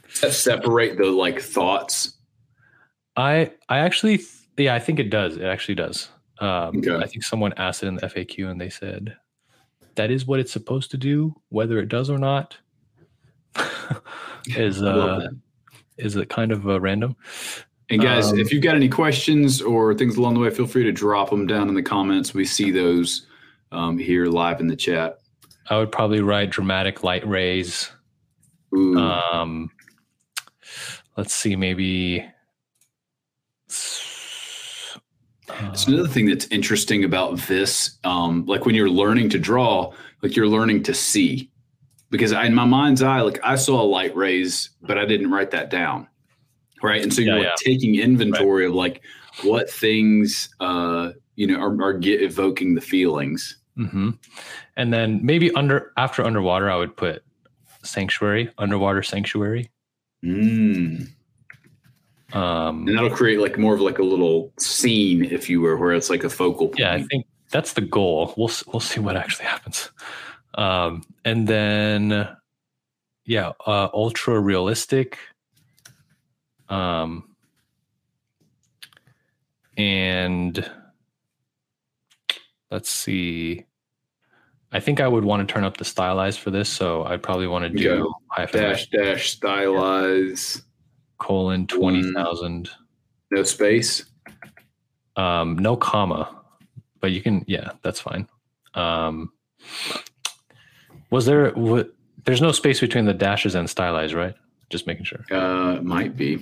separate 0.09 0.97
the 0.99 1.07
like 1.07 1.41
thoughts. 1.41 2.15
I 3.17 3.53
I 3.69 3.79
actually 3.79 4.21
yeah 4.57 4.75
I 4.75 4.79
think 4.79 4.99
it 4.99 5.11
does 5.11 5.37
it 5.37 5.45
actually 5.45 5.77
does. 5.77 6.09
Um, 6.41 6.79
Okay. 6.79 6.97
I 6.97 7.07
think 7.07 7.23
someone 7.23 7.53
asked 7.57 7.83
it 7.83 7.87
in 7.87 7.95
the 7.97 8.03
FAQ 8.03 8.51
and 8.51 8.61
they 8.61 8.71
said 8.71 9.17
that 9.95 10.11
is 10.11 10.27
what 10.27 10.41
it's 10.41 10.53
supposed 10.53 10.91
to 10.91 10.97
do, 10.97 11.35
whether 11.49 11.79
it 11.79 11.89
does 11.89 12.11
or 12.11 12.19
not. 12.19 12.57
is 14.47 14.83
uh 14.83 15.29
is 15.97 16.17
it 16.17 16.29
kind 16.29 16.53
of 16.53 16.69
uh, 16.69 16.81
random? 16.81 17.17
And 17.91 18.01
guys, 18.01 18.33
Um, 18.33 18.39
if 18.39 18.53
you've 18.53 18.63
got 18.63 18.77
any 18.77 18.89
questions 18.89 19.61
or 19.61 19.95
things 19.95 20.17
along 20.17 20.35
the 20.35 20.41
way, 20.41 20.51
feel 20.51 20.67
free 20.67 20.85
to 20.85 20.93
drop 20.93 21.31
them 21.31 21.47
down 21.47 21.69
in 21.69 21.75
the 21.75 21.83
comments. 21.83 22.33
We 22.33 22.45
see 22.45 22.71
those 22.71 23.27
um, 23.73 23.99
here 23.99 24.27
live 24.27 24.61
in 24.61 24.69
the 24.69 24.77
chat. 24.77 25.19
I 25.69 25.79
would 25.79 25.93
probably 25.93 26.21
write 26.21 26.51
dramatic 26.51 27.03
light 27.03 27.27
rays. 27.27 27.91
Ooh. 28.75 28.99
Um, 28.99 29.71
let's 31.17 31.35
see, 31.35 31.57
maybe. 31.57 32.21
uh, 35.49 35.71
It's 35.73 35.87
another 35.87 36.09
thing 36.09 36.27
that's 36.27 36.47
interesting 36.47 37.05
about 37.05 37.39
this. 37.41 37.99
Um, 38.05 38.47
like 38.47 38.67
when 38.67 38.75
you're 38.75 38.91
learning 38.91 39.29
to 39.31 39.39
draw, 39.39 39.93
like 40.23 40.37
you're 40.37 40.49
learning 40.49 40.83
to 40.85 40.95
see. 40.95 41.51
Because 42.11 42.33
I, 42.33 42.45
in 42.47 42.55
my 42.55 42.65
mind's 42.65 43.03
eye, 43.03 43.21
like 43.21 43.41
I 43.43 43.57
saw 43.57 43.83
a 43.83 43.85
light 43.85 44.15
rays, 44.17 44.71
but 44.83 44.99
I 44.99 45.05
didn't 45.05 45.31
write 45.31 45.51
that 45.51 45.69
down. 45.71 46.07
Right? 46.85 47.03
And 47.03 47.13
so 47.13 47.21
you're 47.23 47.39
Yeah, 47.39 47.55
taking 47.57 47.95
inventory 47.97 48.67
of 48.67 48.75
like 48.75 49.03
what 49.43 49.69
things 49.71 50.49
uh 50.61 51.11
you 51.37 51.47
know 51.47 51.59
are, 51.59 51.83
are 51.83 51.93
get 51.93 52.23
evoking 52.23 52.75
the 52.75 52.81
feelings. 52.81 53.57
hmm 53.77 54.11
And 54.77 54.93
then 54.93 55.19
maybe 55.25 55.51
under 55.55 55.93
after 55.97 56.23
underwater, 56.25 56.71
I 56.71 56.77
would 56.77 56.97
put 56.97 57.25
sanctuary, 57.83 58.51
underwater 58.59 59.03
sanctuary. 59.03 59.71
Mm. 60.25 61.09
Um, 62.33 62.89
And 62.89 62.97
that'll 62.97 63.11
create 63.11 63.39
like 63.41 63.59
more 63.59 63.75
of 63.75 63.81
like 63.81 63.99
a 63.99 64.03
little 64.03 64.53
scene, 64.59 65.25
if 65.25 65.49
you 65.51 65.61
were, 65.61 65.77
where 65.77 65.93
it's 65.93 66.11
like 66.11 66.25
a 66.25 66.31
focal 66.31 66.69
point. 66.69 66.79
yeah, 66.79 66.93
I 66.93 67.03
think 67.03 67.27
that's 67.51 67.75
the 67.75 67.81
goal. 67.83 68.35
We'll 68.37 68.51
we'll 68.67 68.81
see 68.81 69.01
what 69.01 69.17
actually 69.17 69.47
happens. 69.47 69.91
Um, 70.55 71.03
and 71.25 71.47
then, 71.47 72.29
yeah, 73.27 73.53
uh, 73.67 73.89
ultra 73.93 74.41
realistic. 74.41 75.19
Um, 76.69 77.35
and 79.77 80.71
let's 82.71 82.91
see. 82.91 83.65
I 84.73 84.81
think 84.81 85.01
I 85.01 85.07
would 85.09 85.25
want 85.25 85.47
to 85.47 85.53
turn 85.53 85.65
up 85.65 85.77
the 85.77 85.85
stylize 85.85 86.37
for 86.39 86.51
this, 86.51 86.69
so 86.69 87.05
I'd 87.05 87.23
probably 87.23 87.47
want 87.47 87.65
to 87.65 87.69
do 87.71 87.83
Yeah. 87.97 88.05
hyphen 88.31 88.61
dash 88.61 88.89
dash 88.91 89.39
stylize, 89.39 90.63
colon 91.19 91.67
twenty 91.67 92.13
thousand. 92.13 92.71
no 93.31 93.43
space. 93.45 94.05
Um, 95.17 95.57
no 95.59 95.77
comma, 95.77 96.43
but 97.01 97.13
you 97.13 97.21
can. 97.23 97.45
Yeah, 97.47 97.71
that's 97.83 98.01
fine. 98.01 98.29
Um, 98.75 99.33
was 101.11 101.25
there? 101.27 101.51
What, 101.53 101.95
there's 102.25 102.41
no 102.43 102.51
space 102.51 102.81
between 102.81 103.05
the 103.05 103.15
dashes 103.15 103.55
and 103.55 103.69
stylize, 103.69 104.13
right? 104.15 104.35
Just 104.71 104.89
making 104.89 105.05
sure. 105.05 105.25
Uh, 105.31 105.81
might 105.83 106.17
be. 106.17 106.41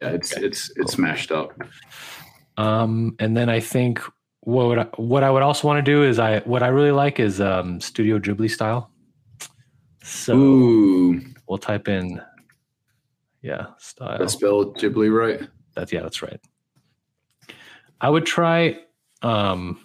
Yeah, 0.00 0.10
it's 0.10 0.36
Okay, 0.36 0.46
it's 0.46 0.70
it's 0.76 0.98
mashed 0.98 1.32
up. 1.32 1.52
Um, 2.56 3.14
and 3.18 3.36
then 3.36 3.48
I 3.48 3.60
think 3.60 4.00
what 4.40 4.66
would 4.68 4.78
I, 4.78 4.84
what 4.96 5.22
I 5.22 5.30
would 5.30 5.42
also 5.42 5.66
want 5.66 5.84
to 5.84 5.90
do 5.90 6.04
is 6.04 6.18
I 6.18 6.40
what 6.40 6.62
I 6.62 6.68
really 6.68 6.92
like 6.92 7.20
is 7.20 7.40
um, 7.40 7.80
Studio 7.80 8.18
Ghibli 8.18 8.50
style. 8.50 8.90
So 10.02 10.36
Ooh, 10.36 11.20
we'll 11.48 11.58
type 11.58 11.88
in, 11.88 12.20
yeah, 13.42 13.66
style. 13.78 14.18
that 14.18 14.30
spelled 14.30 14.78
Ghibli 14.78 15.12
right. 15.12 15.48
That's 15.74 15.92
yeah, 15.92 16.02
that's 16.02 16.22
right. 16.22 16.40
I 18.00 18.08
would 18.08 18.26
try 18.26 18.78
um 19.22 19.80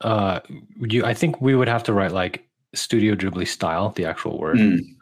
uh 0.00 0.40
you 0.80 1.04
I 1.04 1.12
think 1.12 1.40
we 1.40 1.54
would 1.54 1.68
have 1.68 1.82
to 1.84 1.92
write 1.92 2.12
like 2.12 2.47
Studio 2.78 3.14
Ghibli 3.14 3.46
style, 3.46 3.90
the 3.90 4.04
actual 4.06 4.38
word. 4.38 4.56
Mm, 4.58 4.78
Um, 4.78 4.96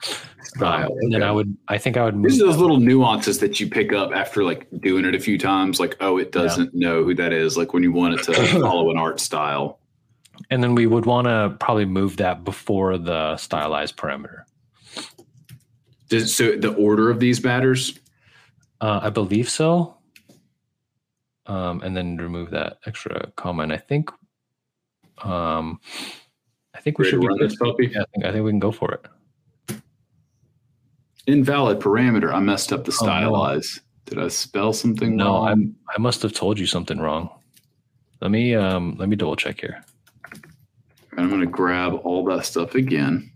Style. 0.44 0.96
and 1.00 1.12
then. 1.12 1.22
I 1.22 1.30
would 1.32 1.56
I 1.68 1.76
think 1.78 1.96
I 1.96 2.04
would 2.04 2.22
These 2.22 2.40
are 2.42 2.46
those 2.46 2.56
little 2.58 2.78
nuances 2.80 3.38
that 3.40 3.58
you 3.60 3.68
pick 3.68 3.92
up 3.92 4.12
after 4.12 4.42
like 4.44 4.66
doing 4.80 5.04
it 5.04 5.14
a 5.14 5.20
few 5.20 5.38
times. 5.38 5.78
Like, 5.80 5.96
oh, 6.00 6.16
it 6.18 6.32
doesn't 6.32 6.72
know 6.74 7.04
who 7.04 7.14
that 7.16 7.32
is. 7.32 7.56
Like 7.56 7.72
when 7.74 7.82
you 7.82 7.92
want 7.92 8.14
it 8.14 8.22
to 8.24 8.34
follow 8.60 8.90
an 8.90 8.96
art 8.96 9.20
style. 9.20 9.80
and 10.50 10.62
then 10.62 10.74
we 10.74 10.86
would 10.86 11.04
want 11.06 11.26
to 11.26 11.56
probably 11.60 11.84
move 11.84 12.16
that 12.18 12.44
before 12.44 12.96
the 12.98 13.36
stylized 13.36 13.96
parameter. 13.96 14.42
Does, 16.08 16.34
so 16.34 16.56
the 16.56 16.72
order 16.74 17.10
of 17.10 17.18
these 17.20 17.42
matters. 17.42 17.98
Uh, 18.80 19.00
I 19.02 19.10
believe 19.10 19.48
so. 19.48 19.96
Um, 21.46 21.80
and 21.82 21.96
then 21.96 22.16
remove 22.16 22.50
that 22.50 22.78
extra 22.86 23.32
comma. 23.36 23.62
And 23.64 23.72
I 23.72 23.78
think 23.78 24.10
um 25.22 25.80
think 26.86 26.98
we 27.00 27.06
Ready 27.06 27.16
should 27.16 27.24
run 27.24 27.38
this 27.40 27.56
puppy? 27.56 27.88
Yeah, 27.92 28.02
I 28.02 28.04
think 28.12 28.24
I 28.26 28.30
think 28.32 28.44
we 28.44 28.52
can 28.52 28.60
go 28.60 28.70
for 28.70 28.92
it. 28.92 29.04
Invalid 31.26 31.80
parameter. 31.80 32.32
I 32.32 32.38
messed 32.38 32.72
up 32.72 32.84
the 32.84 32.96
Oh, 33.02 33.04
no. 33.06 33.10
stylize. 33.12 33.80
Did 34.04 34.20
I 34.20 34.28
spell 34.28 34.72
something 34.72 35.16
No, 35.16 35.24
wrong? 35.32 35.48
I'm 35.48 35.76
I 35.96 36.00
must 36.00 36.22
have 36.22 36.32
told 36.32 36.60
you 36.60 36.66
something 36.66 37.00
wrong. 37.00 37.28
Let 38.20 38.30
me 38.30 38.54
um 38.54 38.94
let 39.00 39.08
me 39.08 39.16
double 39.16 39.34
check 39.34 39.60
here. 39.60 39.84
I'm 41.16 41.28
going 41.28 41.40
to 41.40 41.46
grab 41.48 41.94
all 42.04 42.24
that 42.26 42.44
stuff 42.46 42.76
again. 42.76 43.32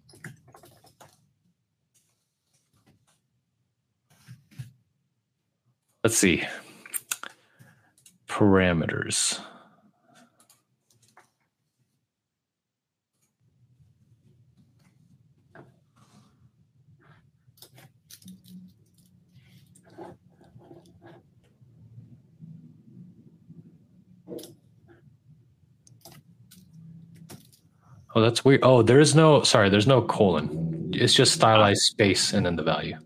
Let's 6.05 6.17
see. 6.17 6.45
Parameters. 8.29 9.41
Oh, 28.15 28.21
that's 28.21 28.45
weird. 28.45 28.61
Oh, 28.63 28.83
there 28.83 28.99
is 29.01 29.15
no, 29.15 29.43
sorry, 29.43 29.69
there's 29.69 29.87
no 29.87 30.03
colon. 30.03 30.91
It's 30.95 31.15
just 31.15 31.33
stylized 31.33 31.83
space 31.83 32.33
and 32.33 32.45
then 32.45 32.57
the 32.57 32.63
value. 32.65 32.97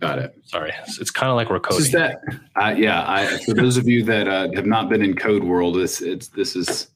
Got 0.00 0.18
it. 0.20 0.34
Sorry. 0.44 0.72
It's, 0.86 0.98
it's 0.98 1.10
kind 1.10 1.28
of 1.30 1.36
like 1.36 1.50
we're 1.50 1.58
This 1.58 1.78
is 1.88 1.92
coding. 1.92 2.16
that. 2.54 2.62
Uh, 2.62 2.74
yeah. 2.76 3.04
I, 3.06 3.38
for 3.44 3.54
those 3.54 3.76
of 3.76 3.86
you 3.88 4.02
that 4.04 4.26
uh, 4.28 4.48
have 4.54 4.66
not 4.66 4.88
been 4.88 5.02
in 5.02 5.14
code 5.14 5.42
world, 5.44 5.74
this 5.76 6.00
it's 6.00 6.28
this 6.28 6.54
is 6.56 6.88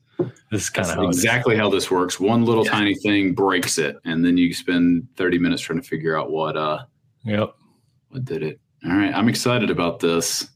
This 0.51 0.63
is 0.63 0.71
kind 0.71 0.89
of 0.89 0.95
how 0.95 1.03
it 1.07 1.11
is. 1.11 1.17
exactly 1.19 1.57
how 1.57 1.69
this 1.69 1.91
works. 1.91 2.19
One 2.21 2.45
little 2.45 2.65
Yeah. 2.65 2.71
tiny 2.71 2.95
thing 2.95 3.35
breaks 3.35 3.79
it, 3.79 3.97
and 4.05 4.25
then 4.25 4.37
you 4.37 4.55
spend 4.55 5.09
30 5.17 5.39
minutes 5.39 5.61
trying 5.61 5.81
to 5.83 5.87
figure 5.87 6.17
out 6.17 6.31
what 6.31 6.57
uh 6.57 6.85
Yep. 7.25 7.53
what 8.11 8.25
did 8.25 8.43
it. 8.43 8.61
All 8.89 8.97
right, 8.97 9.13
I'm 9.15 9.29
excited 9.29 9.69
about 9.69 9.99
this. 10.01 10.49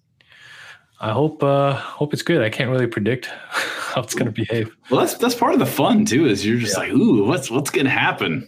I 1.01 1.11
hope 1.11 1.43
uh 1.43 1.75
hope 1.75 2.15
it's 2.15 2.23
good. 2.23 2.41
I 2.41 2.49
can't 2.51 2.71
really 2.71 2.87
predict 2.87 3.29
how 3.97 4.03
it's 4.03 4.15
going 4.15 4.27
to 4.27 4.31
behave. 4.33 4.77
Well, 4.91 5.01
that's 5.01 5.15
that's 5.15 5.35
part 5.35 5.55
of 5.55 5.59
the 5.59 5.67
fun 5.67 6.05
too. 6.05 6.27
Is 6.27 6.45
you're 6.45 6.59
just 6.59 6.77
Yeah. 6.77 6.85
like, 6.85 6.93
ooh, 6.93 7.25
what's 7.25 7.51
what's 7.51 7.71
gonna 7.71 7.89
happen? 7.89 8.47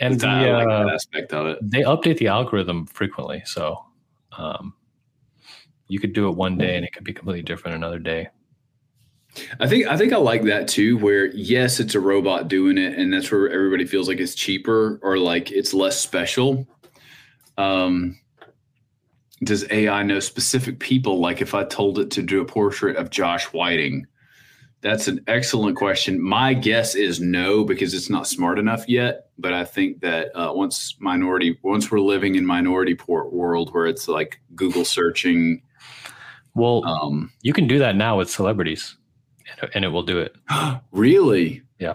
And 0.00 0.18
the, 0.18 0.26
I 0.26 0.50
like 0.52 0.66
uh, 0.68 0.84
that 0.86 0.94
aspect 0.94 1.32
of 1.34 1.46
it. 1.46 1.58
they 1.62 1.82
update 1.82 2.16
the 2.18 2.28
algorithm 2.28 2.86
frequently, 2.86 3.42
so 3.44 3.84
um, 4.36 4.72
you 5.88 5.98
could 6.00 6.14
do 6.14 6.28
it 6.28 6.32
one 6.36 6.56
day 6.56 6.76
and 6.76 6.84
it 6.84 6.92
could 6.94 7.04
be 7.04 7.12
completely 7.12 7.42
different 7.42 7.76
another 7.76 7.98
day. 7.98 8.28
I 9.60 9.66
think 9.68 9.86
I 9.86 9.98
think 9.98 10.14
I 10.14 10.16
like 10.16 10.44
that 10.44 10.66
too. 10.66 10.96
Where 10.96 11.26
yes, 11.26 11.78
it's 11.78 11.94
a 11.94 12.00
robot 12.00 12.48
doing 12.48 12.78
it, 12.78 12.98
and 12.98 13.12
that's 13.12 13.30
where 13.30 13.50
everybody 13.50 13.84
feels 13.84 14.08
like 14.08 14.18
it's 14.18 14.34
cheaper 14.34 14.98
or 15.02 15.18
like 15.18 15.52
it's 15.52 15.74
less 15.74 16.00
special. 16.00 16.66
Um, 17.58 18.18
does 19.44 19.70
AI 19.70 20.02
know 20.04 20.20
specific 20.20 20.78
people? 20.78 21.20
Like 21.20 21.42
if 21.42 21.52
I 21.54 21.64
told 21.64 21.98
it 21.98 22.10
to 22.12 22.22
do 22.22 22.40
a 22.40 22.46
portrait 22.46 22.96
of 22.96 23.10
Josh 23.10 23.44
Whiting, 23.52 24.06
that's 24.86 25.08
an 25.08 25.20
excellent 25.26 25.76
question. 25.76 26.22
My 26.22 26.54
guess 26.54 26.94
is 26.94 27.20
no, 27.20 27.64
because 27.64 27.92
it's 27.92 28.08
not 28.08 28.28
smart 28.28 28.56
enough 28.56 28.88
yet. 28.88 29.30
But 29.36 29.52
I 29.52 29.64
think 29.64 30.00
that 30.02 30.28
uh, 30.36 30.52
once 30.54 30.94
minority, 31.00 31.58
once 31.64 31.90
we're 31.90 31.98
living 31.98 32.36
in 32.36 32.46
Minority 32.46 32.92
Report 32.92 33.32
world 33.32 33.74
where 33.74 33.86
it's 33.86 34.06
like 34.06 34.40
Google 34.54 34.84
searching, 34.84 35.60
Well, 36.54 36.84
um, 36.86 37.32
you 37.42 37.52
can 37.52 37.66
do 37.66 37.80
that 37.80 37.96
now 37.96 38.16
with 38.18 38.30
celebrities, 38.30 38.96
and, 39.74 39.84
it 39.84 39.88
will 39.88 40.04
do 40.04 40.20
it. 40.20 40.36
really, 40.92 41.62
Yeah. 41.80 41.94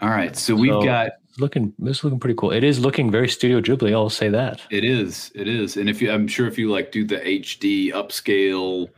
All 0.00 0.10
right, 0.10 0.36
so 0.36 0.54
we've 0.54 0.70
So- 0.72 0.82
got 0.84 1.10
looking 1.38 1.72
this 1.80 1.98
is 1.98 2.04
looking 2.04 2.20
pretty 2.20 2.36
cool. 2.36 2.52
It 2.52 2.62
is 2.62 2.78
looking 2.78 3.10
very 3.10 3.28
Studio 3.28 3.60
Ghibli. 3.60 3.92
I'll 3.92 4.10
say 4.10 4.28
that. 4.28 4.60
It 4.70 4.84
is. 4.84 5.32
It 5.34 5.48
is. 5.48 5.76
And 5.76 5.88
if 5.90 6.00
you, 6.00 6.12
I'm 6.12 6.28
sure 6.28 6.46
if 6.46 6.56
you 6.56 6.70
like 6.70 6.92
do 6.92 7.04
the 7.04 7.16
HD 7.16 7.90
upscale 7.92 8.88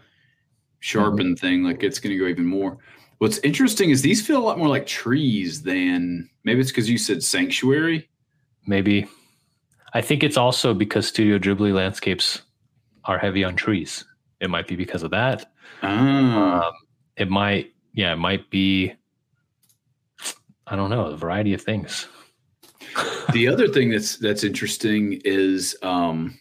sharpen 0.85 1.35
thing, 1.35 1.63
like 1.63 1.83
it's 1.83 1.99
going 1.99 2.13
to 2.13 2.19
go 2.23 2.29
even 2.29 2.45
more. 2.45 2.77
What's 3.19 3.39
interesting 3.39 3.89
is 3.89 4.03
these 4.03 4.25
feel 4.27 4.37
a 4.37 4.45
lot 4.45 4.59
more 4.59 4.69
like 4.69 4.87
trees 4.87 5.63
than 5.63 6.29
maybe 6.45 6.61
it's 6.61 6.71
because 6.71 6.91
you 6.91 6.99
said 6.99 7.23
sanctuary. 7.23 8.11
Maybe. 8.67 9.07
I 9.95 10.03
think 10.03 10.23
it's 10.23 10.37
also 10.37 10.75
because 10.75 11.07
Studio 11.09 11.39
Ghibli 11.39 11.73
landscapes 11.73 12.43
are 13.05 13.19
heavy 13.19 13.45
on 13.45 13.57
trees. 13.57 14.05
It 14.41 14.51
might 14.51 14.69
be 14.69 14.77
because 14.77 15.03
of 15.03 15.11
that. 15.13 15.51
Ah, 15.83 16.67
Um, 16.67 16.73
it 17.17 17.31
might, 17.31 17.73
yeah, 17.95 18.13
it 18.13 18.17
might 18.19 18.51
be. 18.51 18.93
I 20.67 20.77
don't 20.77 20.91
know, 20.91 21.07
a 21.07 21.17
variety 21.17 21.55
of 21.55 21.63
things. 21.63 22.07
the 23.33 23.49
other 23.49 23.69
thing 23.69 23.91
that's 23.91 24.17
that's 24.19 24.45
interesting 24.45 25.21
is 25.25 25.77
um 25.83 26.39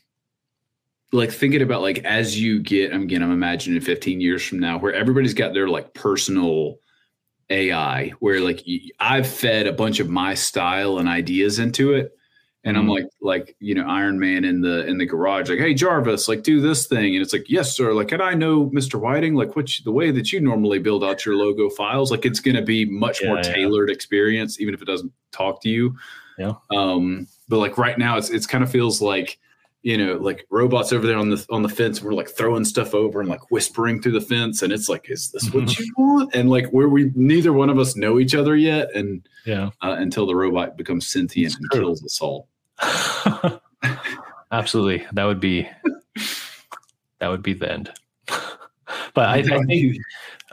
like 1.13 1.31
thinking 1.31 1.61
about 1.61 1.81
like 1.81 1.99
as 2.03 2.39
you 2.39 2.59
get 2.59 2.93
I'm 2.93 3.03
again 3.03 3.23
i'm 3.23 3.31
imagining 3.31 3.79
15 3.79 4.19
years 4.19 4.45
from 4.45 4.59
now 4.59 4.79
where 4.79 4.93
everybody's 4.93 5.33
got 5.33 5.53
their 5.53 5.67
like 5.67 5.93
personal 5.93 6.79
ai 7.49 8.09
where 8.19 8.39
like 8.41 8.65
i've 8.99 9.27
fed 9.27 9.67
a 9.67 9.73
bunch 9.73 9.99
of 9.99 10.09
my 10.09 10.33
style 10.33 10.97
and 10.97 11.07
ideas 11.07 11.59
into 11.59 11.93
it 11.93 12.13
and 12.65 12.77
I'm 12.77 12.87
like, 12.87 13.07
like 13.21 13.55
you 13.59 13.75
know, 13.75 13.85
Iron 13.85 14.17
Man 14.17 14.45
in 14.45 14.61
the 14.61 14.87
in 14.87 14.97
the 14.97 15.05
garage, 15.05 15.49
like, 15.49 15.59
hey 15.59 15.73
Jarvis, 15.73 16.29
like 16.29 16.43
do 16.43 16.61
this 16.61 16.87
thing, 16.87 17.13
and 17.13 17.21
it's 17.21 17.33
like, 17.33 17.49
yes, 17.49 17.75
sir. 17.75 17.91
Like, 17.93 18.07
can 18.07 18.21
I 18.21 18.33
know, 18.33 18.69
Mister 18.71 18.97
Whiting, 18.97 19.35
like 19.35 19.55
what 19.55 19.69
the 19.83 19.91
way 19.91 20.11
that 20.11 20.31
you 20.31 20.39
normally 20.39 20.79
build 20.79 21.03
out 21.03 21.25
your 21.25 21.35
logo 21.35 21.69
files, 21.69 22.09
like 22.09 22.25
it's 22.25 22.39
going 22.39 22.55
to 22.55 22.61
be 22.61 22.85
much 22.85 23.21
Yeah, 23.21 23.27
more 23.27 23.37
yeah. 23.37 23.53
tailored 23.53 23.89
experience, 23.89 24.61
even 24.61 24.73
if 24.73 24.81
it 24.81 24.85
doesn't 24.85 25.11
talk 25.33 25.61
to 25.63 25.69
you. 25.69 25.95
Yeah. 26.37 26.53
Um, 26.71 27.27
but 27.49 27.57
like 27.57 27.77
right 27.77 27.97
now, 27.97 28.17
it's 28.17 28.29
it's 28.29 28.47
kind 28.47 28.63
of 28.63 28.71
feels 28.71 29.01
like 29.01 29.39
you 29.83 29.97
know, 29.97 30.13
like 30.15 30.47
robots 30.49 30.93
over 30.93 31.05
there 31.05 31.17
on 31.17 31.29
the 31.29 31.45
on 31.49 31.61
the 31.61 31.69
fence. 31.69 32.01
We're 32.01 32.13
like 32.13 32.29
throwing 32.29 32.63
stuff 32.65 32.95
over 32.95 33.19
and 33.19 33.29
like 33.29 33.51
whispering 33.51 34.01
through 34.01 34.13
the 34.13 34.21
fence, 34.21 34.61
and 34.61 34.71
it's 34.73 34.87
like, 34.89 35.09
is 35.09 35.29
this 35.31 35.53
what 35.53 35.77
you 35.77 35.93
want? 35.97 36.33
And 36.33 36.49
like 36.49 36.67
where 36.71 36.87
we 36.87 37.11
neither 37.15 37.51
one 37.53 37.69
of 37.69 37.77
us 37.77 37.95
know 37.97 38.17
each 38.19 38.33
other 38.33 38.55
yet, 38.55 38.87
and 38.95 39.27
Yeah. 39.45 39.69
uh, 39.81 39.97
until 39.99 40.25
the 40.25 40.35
robot 40.35 40.77
becomes 40.77 41.07
sentient 41.07 41.55
and 41.55 41.69
kills 41.69 42.03
us 42.03 42.21
all. 42.21 42.47
Absolutely. 44.51 45.05
That 45.11 45.25
would 45.25 45.39
be 45.41 45.67
that 47.19 47.27
would 47.27 47.43
be 47.43 47.53
the 47.53 47.71
end. 47.71 47.91
but 49.13 49.29
I, 49.29 49.35
I 49.39 49.41
think 49.43 49.97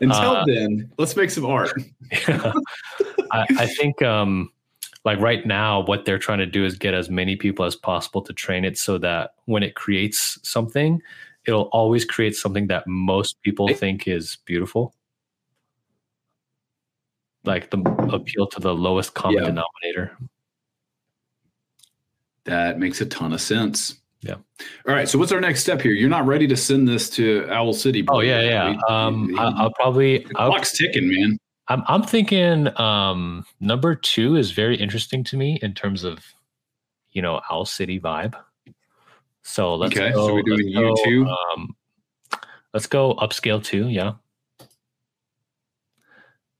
Until 0.00 0.36
uh, 0.36 0.44
then, 0.44 0.90
let's 0.98 1.14
make 1.14 1.30
some 1.30 1.46
art. 1.46 1.70
I, 2.12 3.46
I 3.58 3.66
think 3.66 4.02
um 4.02 4.50
like 5.04 5.18
right 5.18 5.46
now 5.46 5.80
what 5.80 6.04
they're 6.04 6.18
trying 6.18 6.38
to 6.40 6.46
do 6.46 6.64
is 6.64 6.76
get 6.76 6.92
as 6.94 7.08
many 7.08 7.36
people 7.36 7.64
as 7.64 7.74
possible 7.76 8.20
to 8.22 8.32
train 8.32 8.64
it 8.64 8.76
so 8.78 8.98
that 8.98 9.32
when 9.46 9.62
it 9.62 9.74
creates 9.74 10.38
something 10.42 11.00
it'll 11.46 11.70
always 11.72 12.04
create 12.04 12.36
something 12.36 12.66
that 12.66 12.86
most 12.86 13.40
people 13.42 13.66
think 13.74 14.06
is 14.06 14.36
beautiful 14.44 14.94
like 17.44 17.70
the 17.70 17.78
appeal 18.12 18.46
to 18.46 18.60
the 18.60 18.74
lowest 18.74 19.14
common 19.14 19.42
Yeah. 19.42 19.46
denominator 19.50 20.16
That 22.44 22.78
makes 22.78 23.00
a 23.00 23.06
ton 23.06 23.32
of 23.32 23.40
sense. 23.40 24.00
Yeah. 24.22 24.34
All 24.88 24.94
right. 24.94 25.08
So 25.08 25.18
what's 25.18 25.30
our 25.32 25.40
next 25.40 25.60
step 25.62 25.80
here? 25.80 25.92
You're 25.92 26.08
not 26.10 26.26
ready 26.26 26.46
to 26.48 26.56
send 26.56 26.88
this 26.88 27.08
to 27.10 27.46
Owl 27.50 27.72
City. 27.72 28.04
oh 28.08 28.20
yeah 28.20 28.40
yeah 28.42 28.76
um 28.88 29.28
we- 29.28 29.38
I, 29.38 29.48
i'll 29.62 29.72
probably 29.72 30.18
the 30.18 30.34
I'll, 30.36 30.50
clock's 30.50 30.76
ticking, 30.76 31.08
man. 31.08 31.38
I'm, 31.70 31.82
I'm 31.86 32.02
thinking 32.02 32.68
um 32.78 33.46
number 33.60 33.94
two 33.94 34.36
is 34.36 34.50
very 34.50 34.76
interesting 34.76 35.24
to 35.24 35.36
me 35.36 35.58
in 35.62 35.72
terms 35.72 36.04
of 36.04 36.18
you 37.12 37.22
know 37.22 37.40
owl 37.50 37.64
city 37.64 37.98
vibe 37.98 38.34
so 39.42 39.74
let's 39.76 39.96
Okay, 39.96 40.12
go, 40.12 40.26
so 40.26 40.34
we're 40.34 40.42
doing 40.42 40.58
let's 40.58 40.68
you 40.68 40.80
go, 40.80 41.04
two? 41.04 41.26
um 41.26 41.74
let's 42.74 42.86
go 42.86 43.14
upscale 43.14 43.62
two 43.62 43.88
yeah 43.88 44.14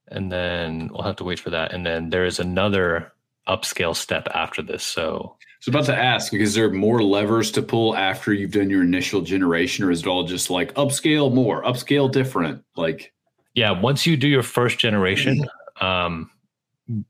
and 0.08 0.30
then 0.30 0.88
we'll 0.92 1.02
have 1.02 1.16
to 1.16 1.24
wait 1.24 1.40
for 1.40 1.50
that 1.50 1.72
and 1.72 1.84
then 1.84 2.08
there 2.08 2.24
is 2.24 2.38
another 2.38 3.12
upscale 3.48 3.94
step 3.96 4.28
after 4.32 4.62
this 4.62 4.84
so 4.84 5.36
I 5.40 5.60
was 5.60 5.68
about 5.68 5.84
to 5.92 6.02
ask, 6.02 6.32
is 6.32 6.54
there 6.54 6.70
more 6.70 7.02
levers 7.02 7.50
to 7.52 7.60
pull 7.60 7.94
after 7.94 8.32
you've 8.32 8.52
done 8.52 8.70
your 8.70 8.82
initial 8.82 9.20
generation, 9.20 9.84
or 9.84 9.90
is 9.90 10.00
it 10.00 10.06
all 10.06 10.24
just 10.24 10.48
like 10.48 10.72
upscale 10.72 11.30
more, 11.30 11.62
upscale 11.64 12.10
different? 12.10 12.64
Like, 12.76 13.12
yeah 13.54 13.70
once 13.70 14.06
you 14.06 14.16
do 14.16 14.28
your 14.28 14.42
first 14.42 14.78
generation 14.78 15.38
Mm-hmm. 15.80 15.86
um 15.86 16.30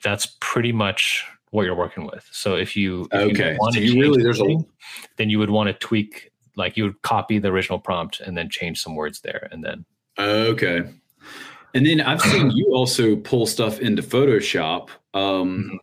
that's 0.03 0.37
pretty 0.41 0.73
much 0.73 1.25
what 1.51 1.65
you're 1.65 1.75
working 1.75 2.05
with 2.07 2.29
so 2.33 2.55
if 2.55 2.77
you 2.77 3.09
if 3.13 3.33
okay, 3.33 3.57
want 3.59 3.75
so 3.75 3.81
to 3.81 3.87
you 3.87 4.01
really 4.01 4.23
there's 4.23 4.41
a 4.41 4.57
then 5.17 5.31
you 5.31 5.39
would 5.39 5.51
want 5.51 5.69
to 5.69 5.73
tweak 5.75 6.31
like 6.57 6.77
you 6.77 6.85
would 6.85 7.01
copy 7.03 7.39
the 7.39 7.49
original 7.49 7.79
prompt 7.79 8.21
and 8.21 8.37
then 8.37 8.49
change 8.49 8.81
some 8.81 8.95
words 8.95 9.21
there 9.21 9.49
and 9.51 9.65
then 9.65 9.85
Okay. 10.19 10.83
And 11.73 11.87
then 11.87 12.01
I've 12.03 12.21
seen 12.21 12.51
you 12.51 12.75
also 12.75 13.17
pull 13.17 13.47
stuff 13.47 13.79
into 13.81 14.03
Photoshop. 14.03 14.91
Um, 15.15 15.71
Mhm. 15.73 15.79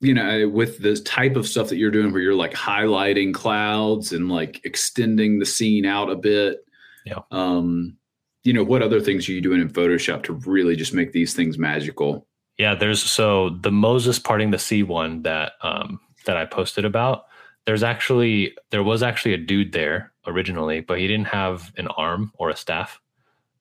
You 0.00 0.14
know, 0.14 0.48
with 0.48 0.78
this 0.78 1.00
type 1.02 1.36
of 1.36 1.46
stuff 1.46 1.68
that 1.68 1.76
you're 1.76 1.92
doing, 1.92 2.10
where 2.12 2.20
you're 2.22 2.34
like 2.34 2.52
highlighting 2.54 3.32
clouds 3.32 4.12
and 4.12 4.28
like 4.28 4.60
extending 4.64 5.38
the 5.38 5.46
scene 5.46 5.86
out 5.86 6.10
a 6.10 6.16
bit. 6.16 6.64
Yeah. 7.06 7.20
Um, 7.30 7.96
you 8.44 8.52
know, 8.52 8.62
what 8.62 8.82
other 8.82 9.00
things 9.00 9.28
are 9.28 9.32
you 9.32 9.40
doing 9.40 9.60
in 9.60 9.68
Photoshop 9.68 10.22
to 10.24 10.32
really 10.32 10.76
just 10.76 10.94
make 10.94 11.12
these 11.12 11.34
things 11.34 11.58
magical? 11.58 12.26
yeah 12.58 12.74
there's 12.74 13.02
so 13.02 13.50
the 13.62 13.72
moses 13.72 14.18
parting 14.18 14.50
the 14.50 14.58
sea 14.58 14.82
one 14.82 15.22
that 15.22 15.52
um 15.62 15.98
that 16.26 16.36
i 16.36 16.44
posted 16.44 16.84
about 16.84 17.24
there's 17.66 17.82
actually 17.82 18.56
there 18.70 18.82
was 18.82 19.02
actually 19.02 19.34
a 19.34 19.38
dude 19.38 19.72
there 19.72 20.12
originally 20.26 20.80
but 20.80 20.98
he 20.98 21.06
didn't 21.06 21.26
have 21.26 21.72
an 21.76 21.88
arm 21.88 22.30
or 22.38 22.50
a 22.50 22.56
staff 22.56 23.00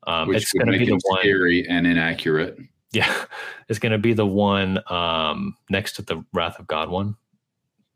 um 0.08 0.28
Which 0.28 0.44
it's 0.44 0.54
going 0.54 0.72
to 0.72 0.78
be 0.78 0.86
the 0.86 1.00
one 1.04 1.20
scary 1.20 1.68
and 1.68 1.88
inaccurate. 1.88 2.58
Yeah, 2.92 3.26
it's 3.70 3.80
gonna 3.80 3.98
be 3.98 4.14
the 4.14 4.28
one 4.28 4.80
um, 4.92 5.56
next 5.70 5.94
to 5.94 6.02
the 6.02 6.24
Wrath 6.34 6.60
of 6.60 6.68
God 6.68 6.90
one, 6.90 7.16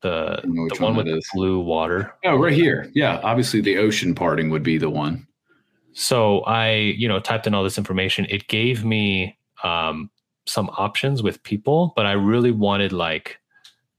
the 0.01 0.39
the 0.43 0.77
one 0.79 0.95
one 0.95 0.95
with 0.95 1.05
the 1.07 1.21
blue 1.33 1.59
water. 1.59 2.13
Oh, 2.25 2.37
right 2.37 2.53
here. 2.53 2.89
Yeah, 2.93 3.19
obviously 3.23 3.61
the 3.61 3.77
ocean 3.77 4.15
parting 4.15 4.49
would 4.49 4.63
be 4.63 4.77
the 4.77 4.89
one. 4.89 5.27
So 5.99 6.41
I, 6.41 6.73
you 6.75 7.07
know, 7.07 7.19
typed 7.19 7.47
in 7.47 7.55
all 7.55 7.63
this 7.63 7.79
information. 7.79 8.27
It 8.29 8.47
gave 8.47 8.85
me 8.85 9.35
um, 9.63 10.11
some 10.45 10.69
options 10.77 11.23
with 11.23 11.41
people, 11.41 11.91
but 11.95 12.05
I 12.05 12.11
really 12.11 12.51
wanted 12.51 12.93
like 12.93 13.39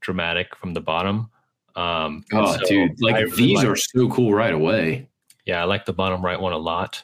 dramatic 0.00 0.54
from 0.54 0.74
the 0.74 0.80
bottom. 0.80 1.28
Um, 1.74 2.24
Oh, 2.32 2.56
so 2.56 2.64
dude, 2.66 3.02
like 3.02 3.16
really 3.16 3.36
these 3.36 3.64
are 3.64 3.74
so 3.74 4.08
cool 4.10 4.32
right 4.32 4.54
away. 4.54 5.08
yeah, 5.44 5.60
I 5.60 5.64
like 5.64 5.86
the 5.86 5.92
bottom 5.92 6.24
right 6.24 6.40
one 6.40 6.52
a 6.52 6.56
lot. 6.58 7.02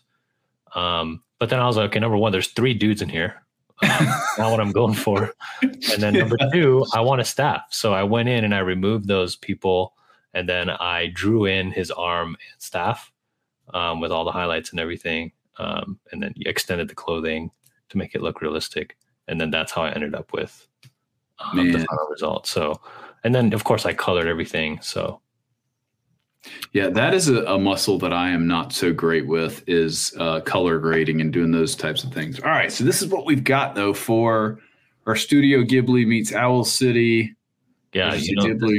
Um, 0.76 1.24
but 1.40 1.50
then 1.50 1.58
I 1.58 1.66
was 1.66 1.76
like, 1.76 1.90
okay, 1.90 1.98
number 1.98 2.16
one, 2.16 2.30
there's 2.30 2.52
three 2.52 2.72
dudes 2.72 3.02
in 3.02 3.08
here. 3.08 3.42
Um, 3.82 4.06
not 4.38 4.52
what 4.52 4.60
I'm 4.60 4.70
going 4.70 4.94
for. 4.94 5.34
And 5.60 6.00
then 6.00 6.14
number 6.14 6.36
two, 6.52 6.86
I 6.94 7.00
want 7.00 7.20
a 7.20 7.24
staff. 7.24 7.62
So 7.70 7.92
I 7.92 8.04
went 8.04 8.28
in 8.28 8.44
and 8.44 8.54
I 8.54 8.60
removed 8.60 9.08
those 9.08 9.34
people, 9.34 9.94
and 10.34 10.48
then 10.48 10.70
I 10.70 11.08
drew 11.12 11.46
in 11.46 11.72
his 11.72 11.90
arm 11.90 12.28
and 12.28 12.62
staff 12.62 13.10
um, 13.72 14.00
with 14.00 14.12
all 14.12 14.24
the 14.24 14.32
highlights 14.32 14.70
and 14.70 14.80
everything, 14.80 15.32
um, 15.58 15.98
and 16.12 16.22
then 16.22 16.32
you 16.36 16.48
extended 16.50 16.88
the 16.88 16.94
clothing 16.94 17.50
to 17.88 17.98
make 17.98 18.14
it 18.14 18.22
look 18.22 18.40
realistic. 18.42 18.96
And 19.28 19.40
then 19.40 19.50
that's 19.50 19.72
how 19.72 19.82
I 19.82 19.90
ended 19.92 20.14
up 20.14 20.32
with 20.32 20.66
um, 21.38 21.72
the 21.72 21.78
final 21.78 22.08
result. 22.10 22.46
So, 22.46 22.80
and 23.24 23.34
then 23.34 23.52
of 23.54 23.64
course 23.64 23.86
I 23.86 23.94
colored 23.94 24.26
everything. 24.26 24.78
So 24.82 25.20
Yeah, 26.72 26.88
that 26.90 27.14
is 27.14 27.28
a, 27.28 27.42
a 27.44 27.58
muscle 27.58 27.98
that 27.98 28.12
I 28.12 28.28
am 28.30 28.46
not 28.46 28.72
so 28.72 28.92
great 28.92 29.26
with 29.26 29.66
is 29.66 30.14
uh, 30.18 30.40
color 30.40 30.78
grading 30.78 31.20
and 31.20 31.32
doing 31.32 31.52
those 31.52 31.74
types 31.74 32.04
of 32.04 32.12
things. 32.12 32.38
All 32.40 32.50
right, 32.50 32.70
so 32.70 32.84
this 32.84 33.00
is 33.00 33.08
what 33.08 33.24
we've 33.24 33.44
got 33.44 33.74
though 33.74 33.94
for 33.94 34.58
our 35.06 35.16
Studio 35.16 35.62
Ghibli 35.62 36.06
meets 36.06 36.32
Owl 36.32 36.64
City. 36.64 37.34
yeah, 37.92 38.14
you 38.14 38.36
know, 38.36 38.44
Ghibli. 38.44 38.78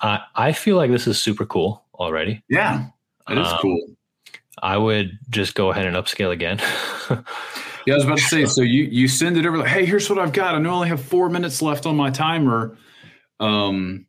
I 0.00 0.20
I 0.34 0.52
feel 0.52 0.76
like 0.76 0.90
this 0.90 1.06
is 1.06 1.20
super 1.20 1.44
cool 1.46 1.84
already. 1.94 2.42
Yeah, 2.48 2.86
it 3.28 3.38
is 3.38 3.46
Um, 3.46 3.58
cool. 3.60 3.93
I 4.64 4.78
would 4.78 5.18
just 5.30 5.54
go 5.54 5.70
ahead 5.70 5.86
and 5.86 5.94
upscale 5.94 6.32
again. 6.32 6.58
Yeah, 7.86 7.92
I 7.92 7.96
was 7.96 8.04
about 8.06 8.16
to 8.16 8.24
say. 8.24 8.46
So 8.46 8.62
you 8.62 8.84
you 8.84 9.08
send 9.08 9.36
it 9.36 9.44
over 9.44 9.58
like, 9.58 9.68
hey, 9.68 9.84
here's 9.84 10.08
what 10.08 10.18
I've 10.18 10.32
got. 10.32 10.54
I 10.54 10.58
know 10.58 10.70
I 10.70 10.74
only 10.74 10.88
have 10.88 11.02
four 11.02 11.28
minutes 11.28 11.60
left 11.60 11.84
on 11.84 11.96
my 11.96 12.08
timer. 12.08 12.78
Um, 13.40 14.06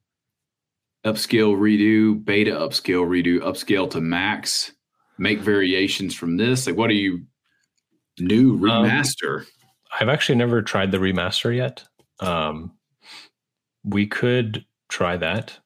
upscale, 1.06 1.57
redo, 1.57 2.23
beta, 2.23 2.52
upscale, 2.52 3.06
redo, 3.06 3.40
upscale 3.41 3.90
to 3.91 3.99
max. 3.99 4.72
Make 5.18 5.40
variations 5.40 6.15
from 6.15 6.38
this. 6.38 6.68
Like, 6.68 6.77
what 6.77 6.88
do 6.88 6.94
you 6.95 7.26
new 8.18 8.53
Um, 8.53 8.61
remaster? 8.86 9.45
I've 9.99 10.07
actually 10.07 10.36
never 10.36 10.61
tried 10.61 10.94
the 10.94 10.99
remaster 10.99 11.53
yet. 11.53 11.84
Um, 12.22 12.77
we 13.84 14.07
could 14.07 14.64
try 14.88 15.18
that, 15.18 15.60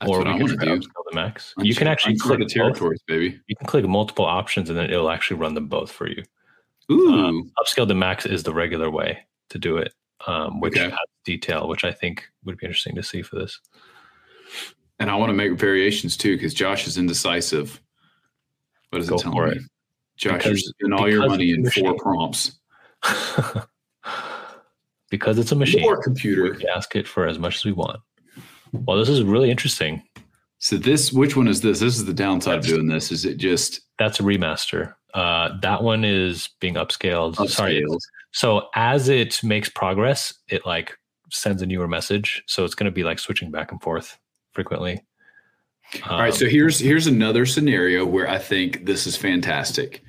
That's 0.00 0.10
or 0.10 0.18
what 0.18 0.26
we 0.28 0.32
I 0.32 0.36
want 0.38 0.48
to 0.48 0.56
do. 0.56 0.78
upscale 0.78 1.04
the 1.10 1.14
max. 1.14 1.54
You 1.58 1.74
can 1.74 1.86
actually 1.86 2.16
click 2.16 2.40
territories, 2.48 3.00
baby. 3.06 3.38
You 3.46 3.56
can 3.56 3.66
click 3.66 3.86
multiple 3.86 4.24
options, 4.24 4.70
and 4.70 4.78
then 4.78 4.90
it'll 4.90 5.10
actually 5.10 5.36
run 5.38 5.54
them 5.54 5.66
both 5.68 5.92
for 5.92 6.08
you. 6.08 6.22
Ooh, 6.90 7.12
Um, 7.12 7.52
upscale 7.58 7.86
to 7.86 7.94
max 7.94 8.24
is 8.26 8.42
the 8.42 8.54
regular 8.54 8.90
way 8.90 9.18
to 9.50 9.58
do 9.58 9.76
it, 9.76 9.92
um, 10.26 10.58
which 10.60 10.74
Okay. 10.76 10.88
has 10.88 10.98
detail, 11.24 11.68
which 11.68 11.84
I 11.84 11.92
think 11.92 12.24
would 12.44 12.56
be 12.56 12.66
interesting 12.66 12.94
to 12.96 13.02
see 13.02 13.22
for 13.22 13.36
this. 13.36 13.60
and 14.98 15.10
I 15.10 15.16
want 15.16 15.30
to 15.30 15.34
make 15.34 15.52
variations 15.52 16.14
too 16.16 16.36
because 16.36 16.52
Josh 16.52 16.86
is 16.86 16.98
indecisive. 16.98 17.80
What 18.90 19.00
is 19.00 19.08
Go 19.08 19.16
it 19.16 19.18
telling 19.22 19.36
for 19.38 19.46
me? 19.48 19.56
it. 19.56 19.62
Josh, 20.16 20.44
you're 20.44 20.56
spending 20.58 20.98
all 20.98 21.08
your 21.10 21.26
money 21.26 21.52
in 21.52 21.64
four 21.70 21.94
prompts. 21.96 22.58
because 25.10 25.38
it's 25.38 25.52
a 25.52 25.56
machine. 25.56 25.82
More 25.82 26.02
computer. 26.02 26.54
We 26.58 26.66
ask 26.68 26.94
it 26.96 27.06
for 27.08 27.26
as 27.26 27.38
much 27.38 27.56
as 27.56 27.64
we 27.64 27.72
want. 27.72 28.00
Well, 28.72 28.98
this 28.98 29.08
is 29.08 29.22
really 29.22 29.50
interesting. 29.50 30.02
So 30.58 30.76
this, 30.76 31.12
which 31.12 31.36
one 31.36 31.48
is 31.48 31.62
this? 31.62 31.80
This 31.80 31.96
is 31.96 32.04
the 32.04 32.12
downside 32.12 32.58
of 32.58 32.66
doing 32.66 32.86
this. 32.86 33.10
Is 33.10 33.24
it 33.24 33.38
just 33.38 33.80
That's 33.98 34.20
a 34.20 34.22
remaster. 34.22 34.94
Uh, 35.14 35.58
that 35.62 35.82
one 35.82 36.04
is 36.04 36.50
being 36.60 36.74
upscaled. 36.74 37.48
Sorry. 37.48 37.84
So 38.32 38.68
as 38.74 39.08
it 39.08 39.42
makes 39.42 39.68
progress, 39.68 40.34
it 40.48 40.64
like 40.66 40.96
sends 41.30 41.62
a 41.62 41.66
newer 41.66 41.88
message. 41.88 42.42
So 42.46 42.64
it's 42.64 42.74
going 42.74 42.90
to 42.90 42.94
be 42.94 43.04
like 43.04 43.18
switching 43.18 43.50
back 43.50 43.72
and 43.72 43.80
forth 43.80 44.18
frequently. 44.52 45.00
All 46.08 46.18
right. 46.20 46.32
Um, 46.32 46.38
So 46.38 46.46
here's 46.46 46.78
here's 46.78 47.06
another 47.06 47.46
scenario 47.46 48.04
where 48.04 48.28
I 48.28 48.38
think 48.38 48.86
this 48.86 49.06
is 49.06 49.16
fantastic. 49.16 50.02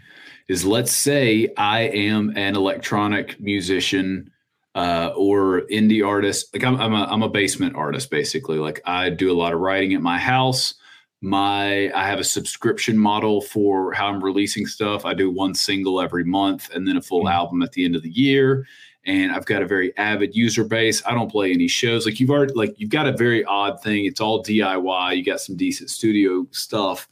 Is 0.48 0.66
let's 0.66 0.92
say 0.92 1.48
I 1.58 1.82
am 1.82 2.34
an 2.36 2.56
electronic 2.56 3.40
musician. 3.40 4.32
Uh, 4.76 5.12
or 5.16 5.62
indie 5.72 6.06
artists. 6.06 6.52
Like 6.54 6.64
I'm, 6.64 6.80
I'm 6.80 6.94
a, 6.94 7.04
I'm 7.04 7.24
a 7.24 7.30
basement 7.30 7.76
artist 7.76 8.10
basically. 8.10 8.58
Like 8.58 8.82
I 8.86 9.10
do 9.10 9.32
a 9.32 9.38
lot 9.38 9.54
of 9.54 9.60
writing 9.60 9.94
at 9.94 10.02
my 10.02 10.18
house. 10.18 10.76
My 11.22 11.92
I 11.94 12.08
have 12.08 12.20
a 12.20 12.24
subscription 12.24 12.98
model 12.98 13.42
for 13.42 13.94
how 13.94 14.08
I'm 14.08 14.24
releasing 14.24 14.66
stuff. 14.66 15.06
I 15.06 15.14
do 15.14 15.30
one 15.30 15.54
single 15.54 16.02
every 16.02 16.24
month 16.24 16.72
and 16.74 16.88
then 16.88 16.98
a 16.98 17.02
full 17.02 17.26
mm-hmm. 17.26 17.34
album 17.34 17.62
at 17.62 17.74
the 17.74 17.86
end 17.86 17.96
of 17.96 18.04
the 18.04 18.10
year. 18.10 18.66
And 19.06 19.32
I've 19.32 19.46
got 19.46 19.64
a 19.64 19.68
very 19.68 19.96
avid 19.98 20.36
user 20.36 20.64
base. 20.64 21.02
I 21.06 21.14
don't 21.14 21.32
play 21.32 21.52
any 21.52 21.68
shows. 21.68 22.06
Like 22.06 22.20
you've 22.20 22.30
already 22.30 22.54
like 22.54 22.74
you've 22.78 22.92
got 22.92 23.08
a 23.08 23.18
very 23.18 23.44
odd 23.46 23.82
thing. 23.82 24.06
It's 24.06 24.22
all 24.22 24.44
DIY. 24.44 25.18
You 25.18 25.24
got 25.24 25.40
some 25.40 25.58
decent 25.58 25.90
studio 25.90 26.48
stuff. 26.52 27.08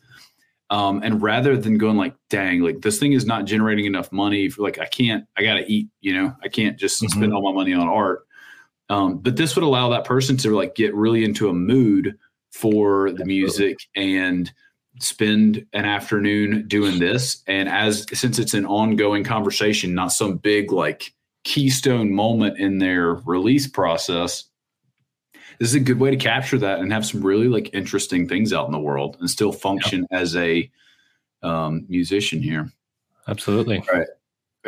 Um, 0.72 1.02
and 1.04 1.22
rather 1.22 1.58
than 1.58 1.78
going 1.78 1.98
like, 1.98 2.16
dang, 2.30 2.62
like 2.62 2.82
this 2.82 3.00
thing 3.00 3.14
is 3.14 3.26
not 3.26 3.46
generating 3.46 3.86
enough 3.86 4.12
money 4.12 4.50
for 4.50 4.62
like 4.62 4.80
I 4.80 4.86
can't, 4.86 5.26
I 5.36 5.44
gotta 5.44 5.66
eat, 5.68 5.90
you 6.02 6.14
know, 6.14 6.36
I 6.44 6.48
can't 6.48 6.78
just 6.78 7.02
mm-hmm. 7.02 7.18
spend 7.18 7.34
all 7.34 7.42
my 7.42 7.52
money 7.52 7.74
on 7.74 7.88
art. 7.88 8.28
Um, 8.90 9.18
but 9.20 9.36
this 9.36 9.56
would 9.56 9.64
allow 9.64 9.90
that 9.90 10.06
person 10.06 10.38
to 10.38 10.56
like 10.56 10.76
get 10.76 10.94
really 10.94 11.24
into 11.24 11.50
a 11.50 11.54
mood 11.54 12.18
for 12.52 13.12
the 13.12 13.26
music 13.26 13.78
and 13.96 14.52
spend 15.00 15.66
an 15.74 15.86
afternoon 15.86 16.68
doing 16.68 17.00
this. 17.00 17.44
And 17.48 17.70
as 17.70 18.06
since 18.14 18.40
it's 18.40 18.54
an 18.54 18.66
ongoing 18.66 19.24
conversation, 19.24 19.94
not 19.94 20.12
some 20.12 20.38
big 20.38 20.72
like 20.72 21.14
keystone 21.44 22.14
moment 22.14 22.60
in 22.60 22.80
their 22.80 23.14
release 23.14 23.68
process, 23.68 24.46
this 25.60 25.70
is 25.70 25.76
a 25.76 25.80
good 25.80 26.00
way 26.00 26.10
to 26.10 26.18
capture 26.18 26.58
that 26.58 26.80
and 26.80 26.92
have 26.92 27.06
some 27.06 27.22
really 27.22 27.48
like 27.48 27.74
interesting 27.74 28.28
things 28.28 28.54
out 28.54 28.66
in 28.66 28.72
the 28.72 28.80
world 28.80 29.18
and 29.20 29.30
still 29.30 29.52
function 29.52 30.08
yep. 30.10 30.22
as 30.22 30.36
a 30.36 30.70
um, 31.44 31.86
musician 31.90 32.42
here. 32.42 32.72
Absolutely. 33.28 33.80
All 33.80 34.00
right. 34.00 34.08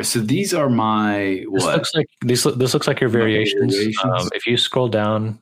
So 0.02 0.20
these 0.20 0.54
are 0.54 0.68
my 0.68 1.44
what? 1.48 1.60
This 1.60 1.66
looks 1.66 1.94
like 1.94 2.06
these. 2.22 2.44
This 2.44 2.74
looks 2.74 2.86
like 2.86 3.00
your 3.00 3.10
variations. 3.10 3.74
variations. 3.74 4.22
Um, 4.22 4.28
if 4.34 4.46
you 4.46 4.56
scroll 4.56 4.88
down, 4.88 5.38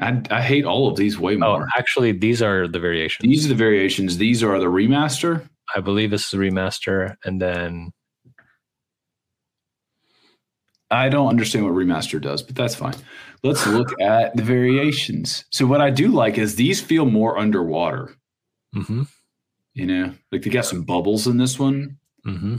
I, 0.00 0.22
I, 0.30 0.42
hate 0.42 0.64
all 0.64 0.86
of 0.86 0.96
these 0.96 1.18
way 1.18 1.34
oh, 1.34 1.38
more. 1.38 1.62
Oh, 1.64 1.78
actually, 1.78 2.12
these 2.12 2.40
are 2.40 2.68
the 2.68 2.78
variations. 2.78 3.28
These 3.28 3.46
are 3.46 3.48
the 3.48 3.56
variations. 3.56 4.16
These 4.16 4.44
are 4.44 4.58
the 4.60 4.66
remaster. 4.66 5.48
I 5.74 5.80
believe 5.80 6.10
this 6.10 6.26
is 6.26 6.34
a 6.34 6.36
remaster, 6.36 7.16
and 7.24 7.42
then 7.42 7.92
I 10.90 11.08
don't 11.08 11.28
understand 11.28 11.64
what 11.64 11.74
remaster 11.74 12.20
does, 12.20 12.42
but 12.42 12.56
that's 12.56 12.74
fine. 12.74 12.94
Let's 13.42 13.66
look 13.66 13.88
at 14.00 14.36
the 14.36 14.42
variations. 14.42 15.44
So 15.50 15.66
what 15.66 15.80
I 15.80 15.90
do 15.90 16.08
like 16.08 16.38
is 16.38 16.56
these 16.56 16.80
feel 16.80 17.06
more 17.06 17.38
underwater. 17.38 18.14
Mm-hmm. 18.74 19.02
You 19.74 19.86
know, 19.86 20.12
like 20.32 20.42
they 20.42 20.50
got 20.50 20.66
some 20.66 20.82
bubbles 20.82 21.26
in 21.26 21.36
this 21.36 21.58
one. 21.58 21.98
Mm-hmm. 22.26 22.56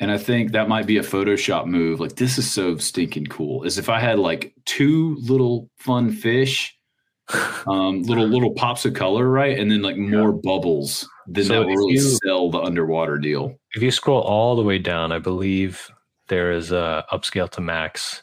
And 0.00 0.10
I 0.10 0.18
think 0.18 0.52
that 0.52 0.68
might 0.68 0.86
be 0.86 0.96
a 0.98 1.02
Photoshop 1.02 1.66
move. 1.66 2.00
Like 2.00 2.16
this 2.16 2.38
is 2.38 2.50
so 2.50 2.76
stinking 2.78 3.26
cool. 3.26 3.64
Is 3.64 3.78
if 3.78 3.88
I 3.88 4.00
had 4.00 4.18
like 4.18 4.54
two 4.64 5.16
little 5.20 5.68
fun 5.76 6.12
fish, 6.12 6.76
um, 7.66 8.02
little 8.02 8.26
little 8.26 8.52
pops 8.52 8.84
of 8.84 8.94
color, 8.94 9.28
right, 9.28 9.58
and 9.58 9.70
then 9.70 9.82
like 9.82 9.96
more 9.96 10.30
yeah. 10.30 10.40
bubbles, 10.42 11.08
then 11.26 11.44
so 11.44 11.52
that 11.54 11.66
will 11.66 11.76
really 11.76 11.94
you, 11.94 12.18
sell 12.24 12.50
the 12.50 12.60
underwater 12.60 13.18
deal. 13.18 13.54
If 13.74 13.82
you 13.82 13.90
scroll 13.90 14.20
all 14.20 14.56
the 14.56 14.62
way 14.62 14.78
down, 14.78 15.12
I 15.12 15.18
believe 15.18 15.90
there 16.28 16.52
is 16.52 16.72
a 16.72 17.04
upscale 17.12 17.50
to 17.50 17.60
max 17.60 18.22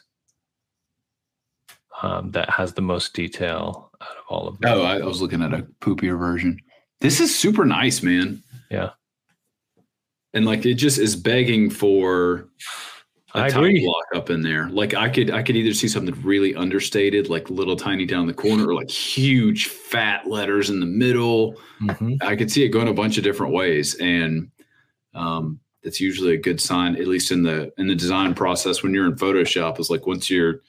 um, 2.02 2.30
that 2.32 2.50
has 2.50 2.74
the 2.74 2.82
most 2.82 3.14
detail 3.14 3.90
out 4.00 4.16
of 4.16 4.24
all 4.28 4.48
of 4.48 4.58
them. 4.58 4.70
Oh, 4.72 4.82
I, 4.82 4.98
was 5.02 5.20
looking 5.20 5.42
at 5.42 5.54
a 5.54 5.66
poopier 5.80 6.18
version. 6.18 6.58
This 7.00 7.20
is 7.20 7.36
super 7.36 7.64
nice, 7.64 8.02
man. 8.02 8.42
Yeah. 8.70 8.90
And 10.34 10.44
like 10.44 10.66
it 10.66 10.74
just 10.74 10.98
is 10.98 11.16
begging 11.16 11.70
for 11.70 12.48
a 13.34 13.38
I 13.38 13.46
agree. 13.48 13.84
block 13.84 14.04
up 14.14 14.30
in 14.30 14.42
there. 14.42 14.68
Like 14.68 14.94
I 14.94 15.08
could 15.08 15.30
I 15.30 15.42
could 15.42 15.56
either 15.56 15.72
see 15.72 15.88
something 15.88 16.14
really 16.22 16.54
understated, 16.54 17.28
like 17.28 17.48
little 17.48 17.76
tiny 17.76 18.04
down 18.04 18.26
the 18.26 18.34
corner, 18.34 18.68
or 18.68 18.74
like 18.74 18.90
huge 18.90 19.68
fat 19.68 20.26
letters 20.26 20.68
in 20.68 20.80
the 20.80 20.86
middle. 20.86 21.56
Mm-hmm. 21.80 22.16
I 22.20 22.36
could 22.36 22.50
see 22.50 22.64
it 22.64 22.68
going 22.68 22.88
a 22.88 22.94
bunch 22.94 23.16
of 23.16 23.24
different 23.24 23.54
ways. 23.54 23.94
And 23.94 24.50
um 25.14 25.60
that's 25.86 26.00
usually 26.00 26.34
a 26.34 26.36
good 26.36 26.60
sign, 26.60 26.96
at 26.96 27.06
least 27.06 27.30
in 27.30 27.44
the 27.44 27.72
in 27.78 27.86
the 27.86 27.94
design 27.94 28.34
process 28.34 28.82
when 28.82 28.92
you're 28.92 29.06
in 29.06 29.14
Photoshop, 29.14 29.78
is 29.78 29.88
like 29.88 30.04
once 30.04 30.28
you're 30.28 30.60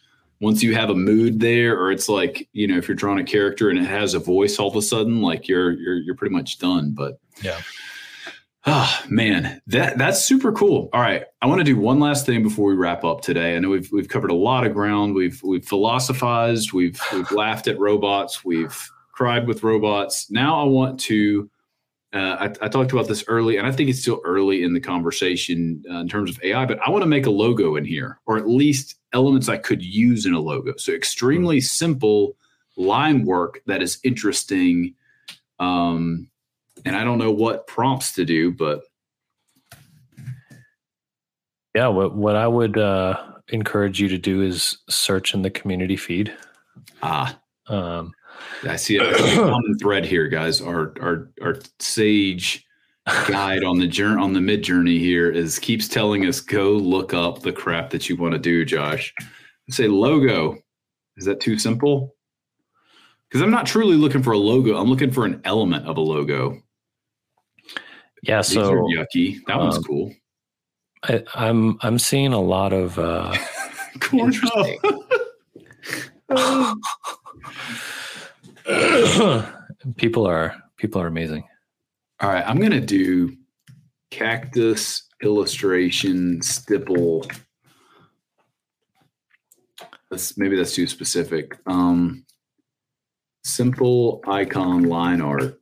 once 0.41 0.61
you 0.61 0.75
have 0.75 0.91
a 0.91 0.95
mood 0.95 1.39
there, 1.39 1.75
or 1.75 1.91
it's 1.91 2.07
like 2.07 2.47
you 2.53 2.67
know 2.67 2.77
if 2.77 2.87
you're 2.87 2.93
drawing 2.93 3.17
a 3.17 3.23
character 3.23 3.71
and 3.71 3.79
it 3.79 3.85
has 3.85 4.13
a 4.13 4.19
voice 4.19 4.59
all 4.59 4.69
of 4.69 4.75
a 4.75 4.81
sudden, 4.81 5.23
like 5.23 5.47
you're 5.47 5.71
you're 5.71 5.95
you're 5.95 6.13
pretty 6.13 6.35
much 6.35 6.59
done. 6.59 6.91
But 6.91 7.19
yeah. 7.41 7.59
Oh 8.67 9.03
man, 9.09 9.59
that 9.65 9.97
that's 9.97 10.23
super 10.23 10.51
cool. 10.51 10.89
All 10.93 11.01
right, 11.01 11.23
I 11.41 11.47
want 11.47 11.61
to 11.61 11.65
do 11.65 11.77
one 11.77 11.99
last 11.99 12.27
thing 12.27 12.43
before 12.43 12.69
we 12.69 12.75
wrap 12.75 13.03
up 13.03 13.21
today. 13.21 13.55
I 13.55 13.59
know 13.59 13.69
we've 13.69 13.91
we've 13.91 14.09
covered 14.09 14.29
a 14.29 14.35
lot 14.35 14.67
of 14.67 14.73
ground. 14.75 15.15
We've 15.15 15.41
we've 15.41 15.65
philosophized. 15.65 16.73
We've 16.73 17.01
we've 17.11 17.31
laughed 17.31 17.67
at 17.67 17.79
robots. 17.79 18.45
We've 18.45 18.87
cried 19.13 19.47
with 19.47 19.63
robots. 19.63 20.29
Now 20.29 20.61
I 20.61 20.65
want 20.65 20.99
to. 21.01 21.49
Uh, 22.17 22.49
I, 22.61 22.65
I, 22.65 22.67
talked 22.67 22.91
about 22.91 23.07
this 23.07 23.23
early, 23.27 23.57
and 23.57 23.67
I 23.67 23.71
think 23.71 23.91
it's 23.91 24.01
still 24.01 24.21
early 24.25 24.63
in 24.63 24.73
the 24.73 24.79
conversation 24.79 25.83
uh, 25.87 25.99
in 25.99 26.07
terms 26.07 26.31
of 26.31 26.43
AI. 26.43 26.65
But 26.65 26.79
I 26.79 26.89
want 26.89 27.03
to 27.03 27.07
make 27.07 27.27
a 27.27 27.29
logo 27.29 27.75
in 27.75 27.85
here, 27.85 28.19
or 28.25 28.37
at 28.37 28.47
least 28.47 28.95
elements 29.13 29.47
I 29.49 29.57
could 29.57 29.83
use 29.83 30.25
in 30.25 30.33
a 30.33 30.39
logo. 30.39 30.73
So 30.77 30.93
extremely 30.93 31.61
simple 31.61 32.35
line 32.75 33.23
work 33.23 33.61
that 33.67 33.83
is 33.83 33.99
interesting. 34.03 34.95
Um, 35.59 36.29
and 36.85 36.95
I 36.95 37.03
don't 37.03 37.19
know 37.19 37.31
what 37.31 37.67
prompts 37.67 38.13
to 38.13 38.25
do, 38.25 38.51
but 38.51 38.81
yeah, 41.75 41.87
what 41.89 42.15
what 42.15 42.35
I 42.35 42.47
would 42.47 42.79
uh, 42.79 43.15
encourage 43.49 43.99
you 43.99 44.07
to 44.07 44.17
do 44.17 44.41
is 44.41 44.79
search 44.89 45.35
in 45.35 45.43
the 45.43 45.51
community 45.51 45.97
feed. 45.97 46.33
Ah, 47.03 47.39
um, 47.67 48.13
I 48.63 48.75
see 48.75 48.97
a 48.97 49.13
common 49.35 49.77
thread 49.79 50.05
here, 50.05 50.27
guys. 50.27 50.61
Our 50.61 50.93
our 51.01 51.29
our 51.41 51.59
sage 51.79 52.65
guide 53.27 53.63
on 53.63 53.79
the 53.79 53.87
journey 53.87 54.21
on 54.21 54.33
the 54.33 54.39
Midjourney 54.39 54.99
here 54.99 55.31
is 55.31 55.59
keeps 55.59 55.87
telling 55.87 56.25
us 56.25 56.41
go 56.41 56.71
look 56.71 57.13
up 57.13 57.41
the 57.41 57.53
crap 57.53 57.89
that 57.91 58.09
you 58.09 58.17
want 58.17 58.33
to 58.33 58.39
do, 58.39 58.65
Josh. 58.65 59.13
I 59.19 59.25
say 59.69 59.87
logo. 59.87 60.57
Is 61.17 61.25
that 61.25 61.39
too 61.39 61.57
simple? 61.57 62.15
Because 63.27 63.41
I'm 63.41 63.51
not 63.51 63.65
truly 63.65 63.95
looking 63.95 64.23
for 64.23 64.31
a 64.31 64.37
logo. 64.37 64.77
I'm 64.77 64.89
looking 64.89 65.11
for 65.11 65.25
an 65.25 65.41
element 65.43 65.87
of 65.87 65.97
a 65.97 66.01
logo. 66.01 66.61
Yeah, 68.23 68.37
These 68.37 68.53
so 68.53 68.73
yucky. 68.73 69.39
That 69.47 69.57
um, 69.57 69.67
one's 69.67 69.85
cool. 69.85 70.13
I, 71.03 71.13
am 71.13 71.23
I'm, 71.35 71.77
I'm 71.81 71.99
seeing 71.99 72.33
a 72.33 72.41
lot 72.41 72.73
of 72.73 72.97
uh, 72.99 73.35
interesting. 74.13 74.79
people 79.95 80.27
are 80.27 80.55
people 80.77 81.01
are 81.01 81.07
amazing. 81.07 81.43
All 82.19 82.29
right, 82.29 82.43
I'm 82.45 82.59
gonna 82.59 82.81
do 82.81 83.35
cactus 84.11 85.07
illustration 85.23 86.41
stipple. 86.41 87.25
That's 90.11 90.37
maybe 90.37 90.57
that's 90.57 90.75
too 90.75 90.87
specific. 90.87 91.57
Um, 91.65 92.25
simple 93.43 94.21
icon 94.27 94.83
line 94.83 95.21
art. 95.21 95.59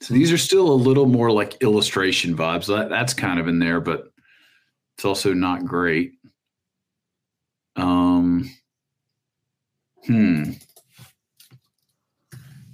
So 0.00 0.14
these 0.14 0.32
are 0.32 0.38
still 0.38 0.70
a 0.70 0.72
little 0.72 1.06
more 1.06 1.30
like 1.32 1.62
illustration 1.62 2.36
vibes. 2.36 2.66
That, 2.66 2.88
that's 2.88 3.12
kind 3.12 3.40
of 3.40 3.48
in 3.48 3.58
there, 3.58 3.80
but 3.80 4.12
it's 4.96 5.04
also 5.04 5.34
not 5.34 5.64
great. 5.64 6.12
Um, 7.74 8.50
hmm. 10.06 10.52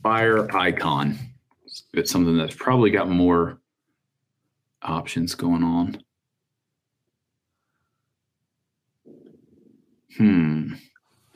Fire 0.03 0.55
icon. 0.57 1.19
It's 1.95 2.11
something 2.11 2.37
that's 2.37 2.55
probably 2.55 2.91
got 2.91 3.09
more 3.09 3.59
options 4.83 5.35
going 5.35 5.63
on. 5.63 6.03
Hmm. 10.17 10.75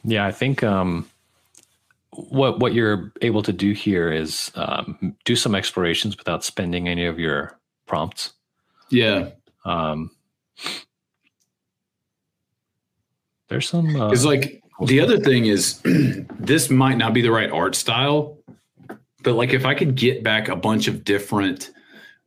Yeah, 0.04 0.26
I 0.26 0.32
think 0.32 0.62
um, 0.62 1.08
what 2.10 2.58
what 2.58 2.74
you're 2.74 3.12
able 3.22 3.42
to 3.42 3.52
do 3.52 3.72
here 3.72 4.10
is 4.12 4.50
um, 4.54 5.16
do 5.24 5.36
some 5.36 5.54
explorations 5.54 6.16
without 6.16 6.44
spending 6.44 6.88
any 6.88 7.06
of 7.06 7.18
your 7.18 7.58
prompts. 7.86 8.32
Yeah. 8.90 9.30
Um, 9.64 10.10
there's 13.48 13.68
some. 13.68 13.94
Uh, 13.96 14.14
like 14.24 14.62
the 14.84 15.00
other 15.00 15.18
thing 15.18 15.46
is, 15.46 15.80
this 16.38 16.70
might 16.70 16.98
not 16.98 17.14
be 17.14 17.22
the 17.22 17.30
right 17.30 17.50
art 17.50 17.74
style, 17.74 18.38
but 19.22 19.34
like 19.34 19.52
if 19.52 19.64
I 19.64 19.74
could 19.74 19.94
get 19.94 20.22
back 20.22 20.48
a 20.48 20.56
bunch 20.56 20.88
of 20.88 21.04
different 21.04 21.70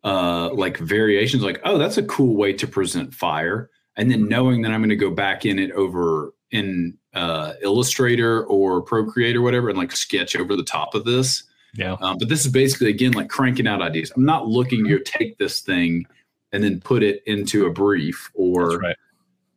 uh 0.03 0.49
like 0.53 0.77
variations, 0.77 1.43
like 1.43 1.59
oh 1.65 1.77
that's 1.77 1.97
a 1.97 2.03
cool 2.03 2.35
way 2.35 2.53
to 2.53 2.65
present 2.67 3.13
fire, 3.13 3.69
and 3.97 4.09
then 4.09 4.27
knowing 4.27 4.61
that 4.61 4.71
I'm 4.71 4.79
going 4.79 4.89
to 4.89 4.95
go 4.95 5.11
back 5.11 5.45
in 5.45 5.59
it 5.59 5.71
over 5.71 6.33
in 6.51 6.97
uh, 7.13 7.53
Illustrator 7.61 8.45
or 8.45 8.81
Procreate 8.81 9.35
or 9.35 9.41
whatever 9.41 9.69
and 9.69 9.77
like 9.77 9.91
sketch 9.91 10.35
over 10.35 10.55
the 10.55 10.63
top 10.63 10.95
of 10.95 11.05
this. 11.05 11.43
Yeah. 11.75 11.97
Um, 12.01 12.17
but 12.17 12.29
this 12.29 12.45
is 12.45 12.51
basically 12.51 12.89
again 12.89 13.11
like 13.11 13.29
cranking 13.29 13.67
out 13.67 13.81
ideas. 13.81 14.11
I'm 14.15 14.25
not 14.25 14.47
looking 14.47 14.85
to 14.87 14.99
take 14.99 15.37
this 15.37 15.61
thing 15.61 16.05
and 16.51 16.63
then 16.63 16.79
put 16.79 17.03
it 17.03 17.21
into 17.25 17.65
a 17.65 17.69
brief 17.71 18.31
or 18.33 18.71
That's 18.71 18.81
right. 18.81 18.97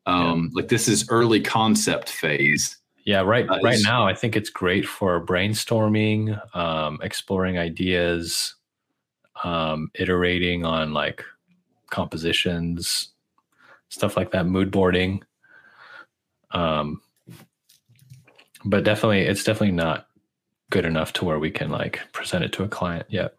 um, 0.06 0.50
like 0.54 0.68
this 0.68 0.88
is 0.88 1.08
early 1.08 1.40
concept 1.40 2.10
phase. 2.10 2.76
Yeah, 3.04 3.20
right. 3.20 3.48
Uh, 3.48 3.58
right 3.62 3.80
now, 3.82 4.06
I 4.06 4.14
think 4.14 4.36
it's 4.36 4.50
great 4.50 4.86
for 4.86 5.24
brainstorming, 5.24 6.38
um, 6.56 7.00
exploring 7.02 7.58
ideas, 7.58 8.54
um, 9.42 9.90
iterating 9.94 10.64
on 10.64 10.92
like 10.92 11.24
compositions, 11.90 13.12
stuff 13.88 14.16
like 14.16 14.30
that, 14.30 14.46
mood 14.46 14.70
boarding. 14.70 15.22
Um, 16.52 17.00
but 18.64 18.84
definitely, 18.84 19.22
it's 19.22 19.44
definitely 19.44 19.72
not 19.72 20.06
good 20.70 20.84
enough 20.84 21.12
to 21.14 21.24
where 21.24 21.38
we 21.38 21.50
can 21.50 21.70
like 21.70 22.00
present 22.12 22.44
it 22.44 22.52
to 22.52 22.62
a 22.62 22.68
client 22.68 23.06
yet. 23.08 23.34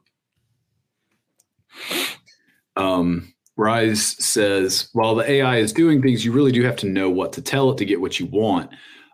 Um, 2.76 3.34
Rise 3.56 4.04
says, 4.24 4.90
while 4.94 5.16
the 5.16 5.30
AI 5.30 5.58
is 5.58 5.74
doing 5.74 6.02
things, 6.02 6.26
you 6.26 6.32
really 6.32 6.52
do 6.52 6.64
have 6.64 6.76
to 6.78 6.88
know 6.88 7.10
what 7.10 7.34
to 7.34 7.42
tell 7.42 7.72
it 7.72 7.78
to 7.78 7.86
get 7.86 8.02
what 8.02 8.20
you 8.20 8.26
want. 8.26 8.72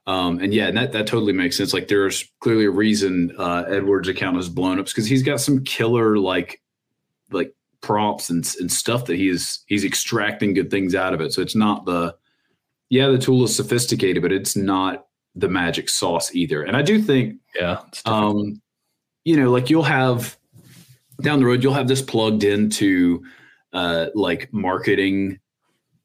Um, 0.08 0.40
and 0.40 0.54
yeah, 0.54 0.68
and 0.68 0.78
that, 0.78 0.92
that 0.94 1.06
totally 1.08 1.34
makes 1.34 1.56
sense. 1.58 1.74
Like 1.74 1.88
there's 1.88 2.30
clearly 2.40 2.66
a 2.66 2.72
reason 2.72 3.34
uh, 3.38 3.66
Edward's 3.68 4.08
account 4.08 4.38
has 4.38 4.50
blown 4.50 4.80
up 4.80 4.88
because 4.88 5.06
he's 5.06 5.24
got 5.24 5.40
some 5.40 5.64
killer 5.64 6.18
like 6.18 6.62
like 7.32 7.54
prompts 7.82 8.30
and, 8.30 8.48
and 8.60 8.72
stuff 8.72 9.06
that 9.06 9.18
he's 9.18 9.64
he's 9.68 9.86
extracting 9.86 10.54
good 10.54 10.72
things 10.72 10.96
out 10.96 11.14
of 11.14 11.22
it. 11.22 11.32
So 11.34 11.42
it's 11.42 11.56
not 11.56 11.86
the 11.86 12.16
yeah, 12.90 13.08
the 13.10 13.20
tool 13.20 13.44
is 13.44 13.56
sophisticated, 13.56 14.24
but 14.24 14.32
it's 14.32 14.56
not 14.56 15.06
the 15.36 15.48
magic 15.48 15.90
sauce 15.90 16.34
either. 16.34 16.64
And 16.64 16.76
I 16.76 16.82
do 16.82 17.00
think 17.02 17.36
Yeah. 17.56 17.82
um, 18.06 18.62
you 19.26 19.38
know, 19.38 19.52
like 19.52 19.70
you'll 19.70 19.84
have 19.84 20.38
down 21.22 21.40
the 21.40 21.46
road, 21.46 21.62
you'll 21.64 21.74
have 21.74 21.88
this 21.88 22.02
plugged 22.02 22.44
into 22.44 23.24
uh, 23.74 24.08
like 24.16 24.52
marketing 24.52 25.38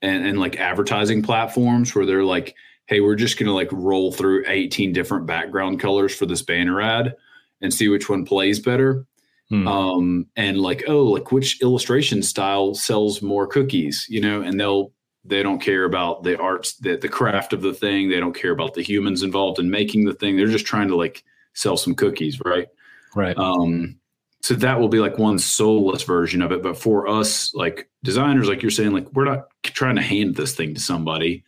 and, 0.03 0.27
and 0.27 0.39
like 0.39 0.61
advertising 0.61 1.23
platforms 1.23 1.95
where 1.95 2.05
they're 2.05 2.25
like, 2.25 2.55
hey, 2.87 3.01
we're 3.01 3.15
just 3.15 3.39
going 3.39 3.47
to 3.47 3.53
like 3.53 3.71
roll 3.73 4.13
through 4.13 4.45
18 4.47 4.93
different 4.93 5.27
background 5.27 5.81
colors 5.81 6.15
for 6.15 6.27
this 6.27 6.43
banner 6.43 6.81
ad 6.81 7.15
and 7.61 7.73
see 7.73 7.89
which 7.89 8.09
one 8.09 8.25
plays 8.25 8.61
better. 8.61 9.07
Hmm. 9.49 9.69
Um, 9.69 10.27
and 10.37 10.59
like, 10.61 10.85
oh, 10.89 11.05
like 11.05 11.33
which 11.33 11.61
illustration 11.63 12.23
style 12.23 12.75
sells 12.75 13.23
more 13.23 13.47
cookies, 13.47 14.07
you 14.09 14.21
know, 14.21 14.43
and 14.43 14.59
they'll, 14.59 14.93
they 15.25 15.43
don't 15.43 15.61
care 15.61 15.85
about 15.85 16.23
the 16.23 16.39
arts, 16.39 16.77
the, 16.77 16.97
the 16.97 17.09
craft 17.09 17.53
of 17.53 17.63
the 17.63 17.73
thing. 17.73 18.11
They 18.11 18.21
don't 18.21 18.37
care 18.37 18.51
about 18.51 18.75
the 18.75 18.83
humans 18.83 19.23
involved 19.23 19.59
in 19.59 19.71
making 19.71 20.05
the 20.05 20.13
thing. 20.13 20.37
They're 20.37 20.47
just 20.47 20.67
trying 20.67 20.89
to 20.89 20.97
like 20.97 21.25
sell 21.55 21.77
some 21.77 21.95
cookies, 21.95 22.41
right? 22.45 22.69
right. 23.15 23.37
Um, 23.39 23.97
so 24.43 24.53
that 24.55 24.79
will 24.79 24.89
be 24.89 24.99
like 24.99 25.17
one 25.17 25.39
soulless 25.39 26.03
version 26.03 26.43
of 26.43 26.53
it. 26.53 26.63
But 26.63 26.77
for 26.77 27.09
us, 27.09 27.55
like 27.55 27.89
designers, 28.03 28.47
like 28.47 28.61
you're 28.61 28.71
saying, 28.71 28.93
like 28.93 29.11
we're 29.15 29.25
not 29.25 29.49
trying 29.63 29.97
to 29.97 30.03
hand 30.03 30.37
this 30.37 30.55
thing 30.55 30.75
to 30.75 30.81
somebody. 30.81 31.43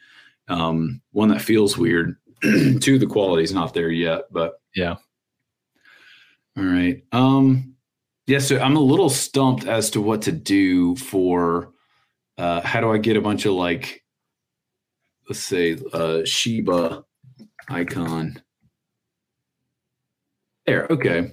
Um, 0.48 1.00
one 1.12 1.28
that 1.28 1.42
feels 1.42 1.76
weird. 1.76 2.16
Two, 2.42 2.98
the 2.98 3.06
quality's 3.06 3.52
not 3.52 3.74
there 3.74 3.90
yet. 3.90 4.24
But 4.30 4.60
Yeah. 4.74 4.96
All 6.56 6.64
right. 6.64 7.02
Um, 7.12 7.74
yeah. 8.26 8.38
So 8.38 8.58
I'm 8.58 8.76
a 8.76 8.80
little 8.80 9.10
stumped 9.10 9.66
as 9.66 9.90
to 9.90 10.00
what 10.00 10.22
to 10.22 10.32
do 10.32 10.96
for. 10.96 11.72
Uh, 12.38 12.60
how 12.60 12.80
do 12.80 12.92
I 12.92 12.98
get 12.98 13.16
a 13.16 13.22
bunch 13.22 13.46
of 13.46 13.54
like, 13.54 14.04
let's 15.28 15.40
say, 15.40 15.78
uh, 15.92 16.24
Shiba 16.24 17.04
icon? 17.68 18.42
There. 20.66 20.86
Okay. 20.90 21.32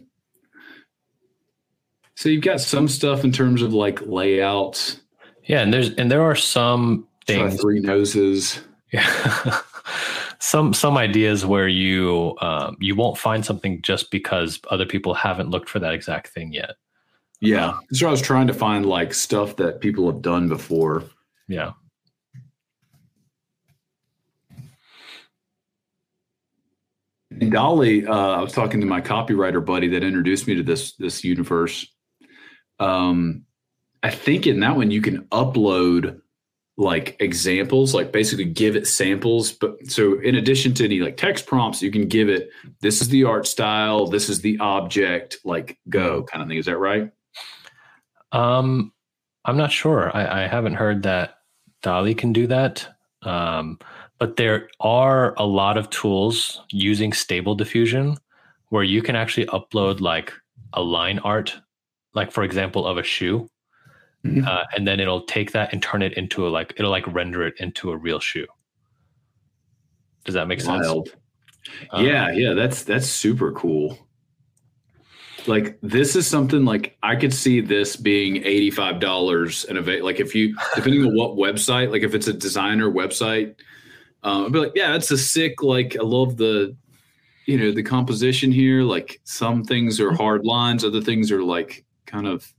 So 2.15 2.29
you've 2.29 2.43
got 2.43 2.61
some 2.61 2.87
stuff 2.87 3.23
in 3.23 3.31
terms 3.31 3.61
of 3.61 3.73
like 3.73 4.01
layouts, 4.05 5.01
yeah. 5.45 5.61
And 5.61 5.73
there's, 5.73 5.89
and 5.95 6.09
there 6.09 6.21
are 6.21 6.35
some 6.35 7.07
try 7.27 7.49
things 7.49 7.59
three 7.59 7.79
noses. 7.79 8.61
Yeah. 8.93 9.59
some 10.39 10.73
some 10.73 10.97
ideas 10.97 11.45
where 11.45 11.67
you 11.67 12.37
um, 12.41 12.77
you 12.79 12.95
won't 12.95 13.17
find 13.17 13.43
something 13.43 13.81
just 13.81 14.11
because 14.11 14.59
other 14.69 14.85
people 14.85 15.13
haven't 15.15 15.49
looked 15.49 15.67
for 15.67 15.79
that 15.79 15.93
exact 15.93 16.27
thing 16.27 16.53
yet. 16.53 16.75
Yeah. 17.41 17.77
So 17.91 18.07
I 18.07 18.11
was 18.11 18.21
trying 18.21 18.47
to 18.47 18.53
find 18.53 18.85
like 18.85 19.13
stuff 19.13 19.57
that 19.57 19.81
people 19.81 20.09
have 20.11 20.21
done 20.21 20.47
before. 20.47 21.03
Yeah. 21.47 21.71
And 27.31 27.51
DALL-E, 27.51 28.05
uh, 28.05 28.13
I 28.13 28.41
was 28.41 28.53
talking 28.53 28.79
to 28.79 28.85
my 28.85 29.01
copywriter 29.01 29.65
buddy 29.65 29.87
that 29.89 30.03
introduced 30.03 30.47
me 30.47 30.53
to 30.55 30.63
this 30.63 30.93
this 30.97 31.23
universe. 31.23 31.85
Um, 32.79 33.45
I 34.03 34.11
think 34.11 34.45
in 34.45 34.59
that 34.59 34.75
one 34.75 34.91
you 34.91 35.01
can 35.01 35.23
upload 35.29 36.21
like 36.77 37.15
examples, 37.19 37.93
like 37.93 38.11
basically 38.11 38.45
give 38.45 38.75
it 38.75 38.87
samples. 38.87 39.51
But 39.51 39.85
so 39.87 40.19
in 40.19 40.35
addition 40.35 40.73
to 40.75 40.85
any 40.85 40.99
like 40.99 41.17
text 41.17 41.45
prompts, 41.45 41.81
you 41.81 41.91
can 41.91 42.07
give 42.07 42.29
it 42.29 42.49
this 42.81 43.01
is 43.01 43.09
the 43.09 43.23
art 43.23 43.47
style, 43.47 44.07
this 44.07 44.29
is 44.29 44.41
the 44.41 44.57
object, 44.59 45.37
like 45.43 45.77
go 45.89 46.23
kind 46.23 46.41
of 46.41 46.47
thing. 46.47 46.57
Is 46.57 46.65
that 46.65 46.77
right? 46.77 47.11
Um, 48.31 48.91
I'm 49.45 49.57
not 49.57 49.71
sure. 49.71 50.15
I, 50.15 50.43
I 50.43 50.47
haven't 50.47 50.73
heard 50.73 51.03
that 51.03 51.39
DALL-E 51.83 52.15
can 52.15 52.33
do 52.33 52.47
that. 52.47 52.87
Um, 53.21 53.77
but 54.19 54.37
there 54.37 54.69
are 54.79 55.33
a 55.37 55.45
lot 55.45 55.77
of 55.77 55.89
tools 55.89 56.61
using 56.69 57.13
stable 57.13 57.55
diffusion 57.55 58.17
where 58.69 58.83
you 58.83 59.01
can 59.01 59.15
actually 59.15 59.45
upload 59.47 59.99
like 59.99 60.33
a 60.73 60.81
line 60.81 61.19
art, 61.19 61.55
like 62.13 62.31
for 62.31 62.43
example, 62.43 62.87
of 62.87 62.97
a 62.97 63.03
shoe. 63.03 63.47
Mhm. 64.25 64.47
Uh, 64.47 64.63
and 64.75 64.87
then 64.87 64.99
it'll 64.99 65.23
take 65.23 65.51
that 65.51 65.73
and 65.73 65.83
turn 65.83 66.01
it 66.01 66.13
into 66.13 66.47
a 66.47 66.49
like 66.49 66.73
it'll 66.77 66.91
like 66.91 67.05
render 67.07 67.45
it 67.45 67.55
into 67.59 67.91
a 67.91 67.97
real 67.97 68.19
shoe. 68.19 68.47
Does 70.23 70.35
that 70.35 70.47
make 70.47 70.61
sense? 70.61 70.87
Wild. 70.87 71.15
Um, 71.91 72.05
yeah, 72.05 72.31
yeah, 72.31 72.53
that's 72.53 72.83
that's 72.83 73.07
super 73.07 73.51
cool. 73.51 73.97
Like 75.45 75.77
this 75.81 76.15
is 76.15 76.25
something 76.25 76.63
like 76.63 76.97
I 77.03 77.17
could 77.17 77.33
see 77.33 77.59
this 77.59 77.97
being 77.97 78.37
eighty 78.37 78.71
five 78.71 79.01
dollars 79.01 79.65
and 79.65 79.77
ava- 79.77 80.03
like 80.03 80.21
if 80.21 80.33
you 80.33 80.55
depending 80.75 81.03
on 81.05 81.15
what 81.17 81.31
website, 81.31 81.91
like 81.91 82.03
if 82.03 82.15
it's 82.15 82.27
a 82.27 82.33
designer 82.33 82.89
website, 82.89 83.55
um, 84.23 84.45
I'd 84.45 84.53
be 84.53 84.59
like, 84.59 84.71
yeah, 84.73 84.91
that's 84.91 85.11
a 85.11 85.17
sick. 85.17 85.61
Like 85.63 85.97
I 85.99 86.03
love 86.03 86.37
the, 86.37 86.77
you 87.45 87.57
know, 87.57 87.73
the 87.73 87.83
composition 87.83 88.53
here. 88.53 88.83
Like 88.83 89.19
some 89.25 89.65
things 89.65 89.99
are 89.99 90.13
hard 90.13 90.45
lines, 90.45 90.85
other 90.85 91.01
things 91.01 91.29
are 91.29 91.43
like 91.43 91.83
kind 92.05 92.25
of 92.25 92.53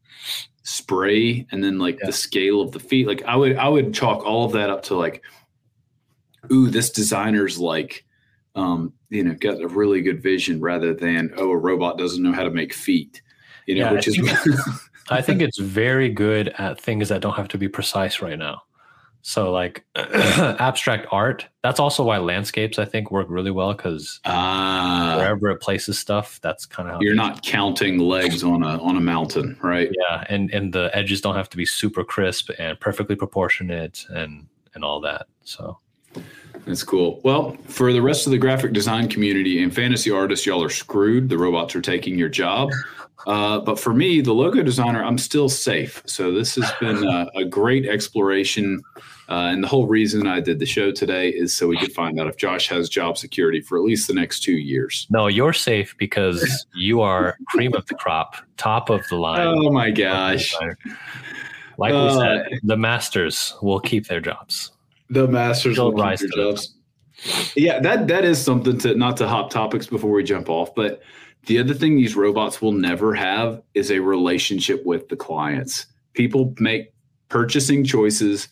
spray, 0.65 1.47
and 1.53 1.63
then 1.63 1.79
like 1.79 1.99
Yeah. 2.01 2.07
the 2.07 2.13
scale 2.13 2.61
of 2.61 2.73
the 2.73 2.81
feet. 2.81 3.07
Like 3.07 3.23
I 3.25 3.37
would 3.37 3.57
I 3.57 3.69
would 3.69 3.95
chalk 3.95 4.25
all 4.25 4.45
of 4.45 4.53
that 4.53 4.71
up 4.71 4.83
to 4.85 4.97
like, 4.97 5.23
ooh, 6.51 6.69
this 6.69 6.91
designer's 6.91 7.59
like 7.59 8.05
um, 8.57 8.93
you 9.11 9.25
know, 9.25 9.35
got 9.35 9.61
a 9.61 9.67
really 9.69 10.01
good 10.01 10.23
vision 10.23 10.61
rather 10.61 10.95
than 10.95 11.33
oh, 11.37 11.51
a 11.51 11.57
robot 11.57 11.99
doesn't 11.99 12.23
know 12.23 12.33
how 12.33 12.45
to 12.45 12.51
make 12.51 12.73
feet. 12.73 13.21
You 13.67 13.77
know, 13.77 13.81
Yeah, 13.83 13.91
I 13.91 13.93
which 13.95 14.09
is 14.09 14.19
I 15.11 15.21
think 15.21 15.43
it's 15.43 15.59
very 15.59 16.09
good 16.09 16.49
at 16.59 16.81
things 16.81 17.09
that 17.09 17.21
don't 17.21 17.35
have 17.35 17.49
to 17.49 17.59
be 17.59 17.69
precise 17.69 18.23
right 18.23 18.39
now. 18.39 18.63
So 19.27 19.51
like 19.51 19.83
abstract 19.97 21.07
art, 21.11 21.47
that's 21.63 21.81
also 21.81 22.05
why 22.05 22.19
landscapes 22.19 22.79
I 22.79 22.85
think 22.85 23.11
work 23.11 23.27
really 23.31 23.51
well 23.51 23.73
because 23.73 24.21
ah, 24.27 25.15
wherever 25.17 25.49
it 25.49 25.63
places 25.63 25.99
stuff, 25.99 26.39
that's 26.43 26.67
kind 26.67 26.91
of 26.91 26.97
how 26.97 27.01
you're 27.01 27.15
not 27.15 27.43
counting 27.43 27.99
legs 27.99 28.45
on 28.45 28.63
a 28.63 28.79
on 28.83 28.99
a 28.99 29.01
mountain, 29.01 29.57
right? 29.63 29.91
yeah, 29.99 30.25
and 30.29 30.53
and 30.53 30.75
the 30.75 30.91
edges 30.93 31.23
don't 31.23 31.37
have 31.37 31.49
to 31.49 31.57
be 31.57 31.65
super 31.65 32.05
crisp 32.05 32.51
and 32.59 32.79
perfectly 32.81 33.17
proportionate 33.17 34.05
and 34.11 34.47
and 34.75 34.85
all 34.85 35.01
that. 35.01 35.27
So 35.43 35.79
That's 36.67 36.83
cool. 36.83 37.23
Well, 37.25 37.57
for 37.65 37.95
the 37.95 38.03
rest 38.03 38.27
of 38.27 38.31
the 38.31 38.39
graphic 38.39 38.75
design 38.75 39.09
community 39.09 39.63
and 39.63 39.75
fantasy 39.75 40.11
artists, 40.11 40.45
y'all 40.45 40.63
are 40.63 40.69
screwed. 40.69 41.31
The 41.31 41.39
robots 41.39 41.75
are 41.75 41.81
taking 41.81 42.19
your 42.19 42.29
job. 42.29 42.73
Uh, 43.27 43.59
but 43.61 43.81
for 43.81 43.95
me, 43.95 44.21
the 44.21 44.35
logo 44.35 44.63
designer, 44.63 45.03
I'm 45.03 45.17
still 45.17 45.49
safe. 45.49 46.03
So 46.05 46.33
this 46.33 46.57
has 46.57 46.71
been 46.79 47.03
a, 47.09 47.27
a 47.37 47.45
great 47.45 47.87
exploration. 47.87 48.83
Uh, 49.29 49.49
and 49.53 49.63
the 49.65 49.69
whole 49.69 49.87
reason 49.87 50.27
I 50.27 50.41
did 50.41 50.59
the 50.59 50.67
show 50.67 50.91
today 50.93 51.31
is 51.31 51.55
so 51.55 51.67
we 51.67 51.79
could 51.79 51.93
find 51.93 52.21
out 52.21 52.27
if 52.27 52.37
Josh 52.37 52.69
has 52.69 52.89
job 52.91 53.17
security 53.17 53.61
for 53.61 53.79
at 53.79 53.85
least 53.85 54.07
the 54.07 54.15
next 54.15 54.41
two 54.41 54.53
years. 54.53 55.07
no, 55.11 55.27
you're 55.29 55.55
safe 55.55 55.95
because 55.99 56.67
you 56.75 57.01
are 57.01 57.37
cream 57.49 57.73
of 57.75 57.87
the 57.87 57.95
crop, 57.95 58.37
top 58.59 58.91
of 58.91 59.07
the 59.09 59.17
line. 59.17 59.41
Oh 59.41 59.71
my 59.71 59.91
gosh. 59.91 60.55
Like 61.79 61.93
we 61.93 61.99
Uh, 61.99 62.19
said, 62.21 62.61
the 62.63 62.77
masters 62.77 63.55
will 63.63 63.81
keep 63.81 64.07
their 64.09 64.21
jobs. 64.21 64.71
The 65.11 65.27
masters 65.27 65.77
They'll 65.77 65.93
will 65.93 66.11
keep 66.17 66.21
their 66.21 66.29
jobs. 66.29 66.75
Yeah, 67.57 67.81
that 67.81 68.07
that 68.09 68.25
is 68.25 68.39
something 68.43 68.77
to 68.79 68.95
not 68.95 69.17
to 69.19 69.29
hop 69.29 69.51
topics 69.51 69.87
before 69.87 70.11
we 70.11 70.23
jump 70.23 70.51
off, 70.51 70.75
but 70.75 71.01
the 71.47 71.59
other 71.59 71.75
thing 71.75 71.97
these 71.97 72.17
robots 72.17 72.61
will 72.63 72.73
never 72.73 73.15
have 73.15 73.63
is 73.75 73.91
a 73.91 73.99
relationship 74.01 74.85
with 74.85 75.09
the 75.09 75.17
clients. 75.17 75.87
People 76.15 76.55
make 76.59 76.93
purchasing 77.29 77.85
choices 77.85 78.49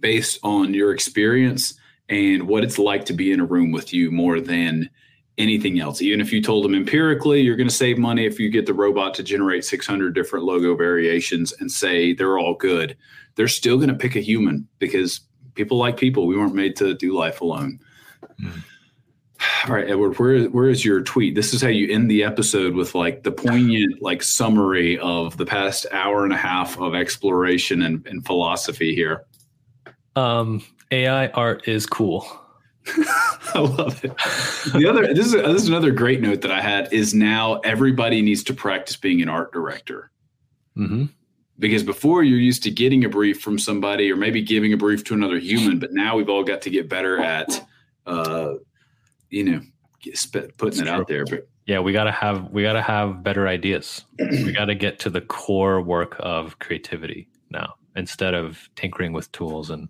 based 0.00 0.38
on 0.42 0.74
your 0.74 0.92
experience 0.92 1.74
and 2.08 2.48
what 2.48 2.64
it's 2.64 2.78
like 2.78 3.04
to 3.06 3.12
be 3.12 3.32
in 3.32 3.40
a 3.40 3.44
room 3.44 3.70
with 3.70 3.92
you 3.92 4.10
more 4.10 4.40
than 4.40 4.90
anything 5.38 5.80
else. 5.80 6.02
Even 6.02 6.20
if 6.20 6.32
you 6.32 6.42
told 6.42 6.64
them 6.64 6.74
empirically 6.74 7.40
you're 7.40 7.56
going 7.56 7.68
to 7.68 7.74
save 7.74 7.98
money 7.98 8.26
if 8.26 8.38
you 8.38 8.50
get 8.50 8.66
the 8.66 8.74
robot 8.74 9.14
to 9.14 9.22
generate 9.22 9.64
600 9.64 10.14
different 10.14 10.44
logo 10.44 10.74
variations 10.74 11.52
and 11.60 11.70
say 11.70 12.12
they're 12.12 12.38
all 12.38 12.54
good, 12.54 12.96
they're 13.36 13.48
still 13.48 13.76
going 13.76 13.88
to 13.88 13.94
pick 13.94 14.16
a 14.16 14.20
human 14.20 14.68
because 14.78 15.20
people 15.54 15.78
like 15.78 15.96
people. 15.96 16.26
We 16.26 16.36
weren't 16.36 16.54
made 16.54 16.76
to 16.76 16.94
do 16.94 17.16
life 17.16 17.40
alone. 17.40 17.80
Mm. 18.40 18.62
All 19.66 19.74
right, 19.74 19.88
Edward, 19.88 20.18
where 20.18 20.44
where 20.46 20.68
is 20.68 20.84
your 20.84 21.00
tweet? 21.00 21.34
This 21.34 21.54
is 21.54 21.62
how 21.62 21.68
you 21.68 21.90
end 21.90 22.10
the 22.10 22.24
episode 22.24 22.74
with 22.74 22.94
like 22.94 23.22
the 23.22 23.32
poignant 23.32 24.02
like 24.02 24.22
summary 24.22 24.98
of 24.98 25.38
the 25.38 25.46
past 25.46 25.86
hour 25.92 26.24
and 26.24 26.32
a 26.32 26.36
half 26.36 26.78
of 26.78 26.94
exploration 26.94 27.80
and, 27.82 28.06
and 28.06 28.24
philosophy 28.24 28.94
here. 28.94 29.24
Um, 30.16 30.62
AI 30.90 31.28
art 31.28 31.68
is 31.68 31.86
cool. 31.86 32.26
I 33.54 33.58
love 33.58 34.04
it. 34.04 34.16
The 34.72 34.86
other 34.88 35.12
this 35.12 35.26
is 35.26 35.32
this 35.32 35.62
is 35.62 35.68
another 35.68 35.90
great 35.90 36.20
note 36.20 36.40
that 36.42 36.50
I 36.50 36.60
had 36.60 36.92
is 36.92 37.14
now 37.14 37.56
everybody 37.60 38.22
needs 38.22 38.42
to 38.44 38.54
practice 38.54 38.96
being 38.96 39.22
an 39.22 39.28
art 39.28 39.52
director. 39.52 40.10
Mm-hmm. 40.76 41.06
Because 41.58 41.82
before 41.82 42.22
you're 42.22 42.38
used 42.38 42.62
to 42.62 42.70
getting 42.70 43.04
a 43.04 43.08
brief 43.08 43.40
from 43.40 43.58
somebody 43.58 44.10
or 44.10 44.16
maybe 44.16 44.40
giving 44.40 44.72
a 44.72 44.78
brief 44.78 45.04
to 45.04 45.14
another 45.14 45.38
human, 45.38 45.78
but 45.78 45.92
now 45.92 46.16
we've 46.16 46.30
all 46.30 46.42
got 46.42 46.62
to 46.62 46.70
get 46.70 46.88
better 46.88 47.20
at, 47.20 47.68
uh, 48.06 48.54
you 49.28 49.44
know, 49.44 49.60
putting 50.56 50.80
it 50.80 50.88
out 50.88 51.06
there. 51.06 51.26
But 51.26 51.48
yeah, 51.66 51.80
we 51.80 51.92
gotta 51.92 52.12
have 52.12 52.50
we 52.50 52.62
gotta 52.62 52.82
have 52.82 53.22
better 53.22 53.46
ideas. 53.46 54.04
we 54.18 54.52
gotta 54.52 54.74
get 54.74 54.98
to 55.00 55.10
the 55.10 55.20
core 55.20 55.82
work 55.82 56.16
of 56.18 56.58
creativity 56.58 57.28
now 57.50 57.74
instead 58.00 58.34
of 58.34 58.68
tinkering 58.74 59.12
with 59.12 59.30
tools 59.30 59.70
and 59.70 59.88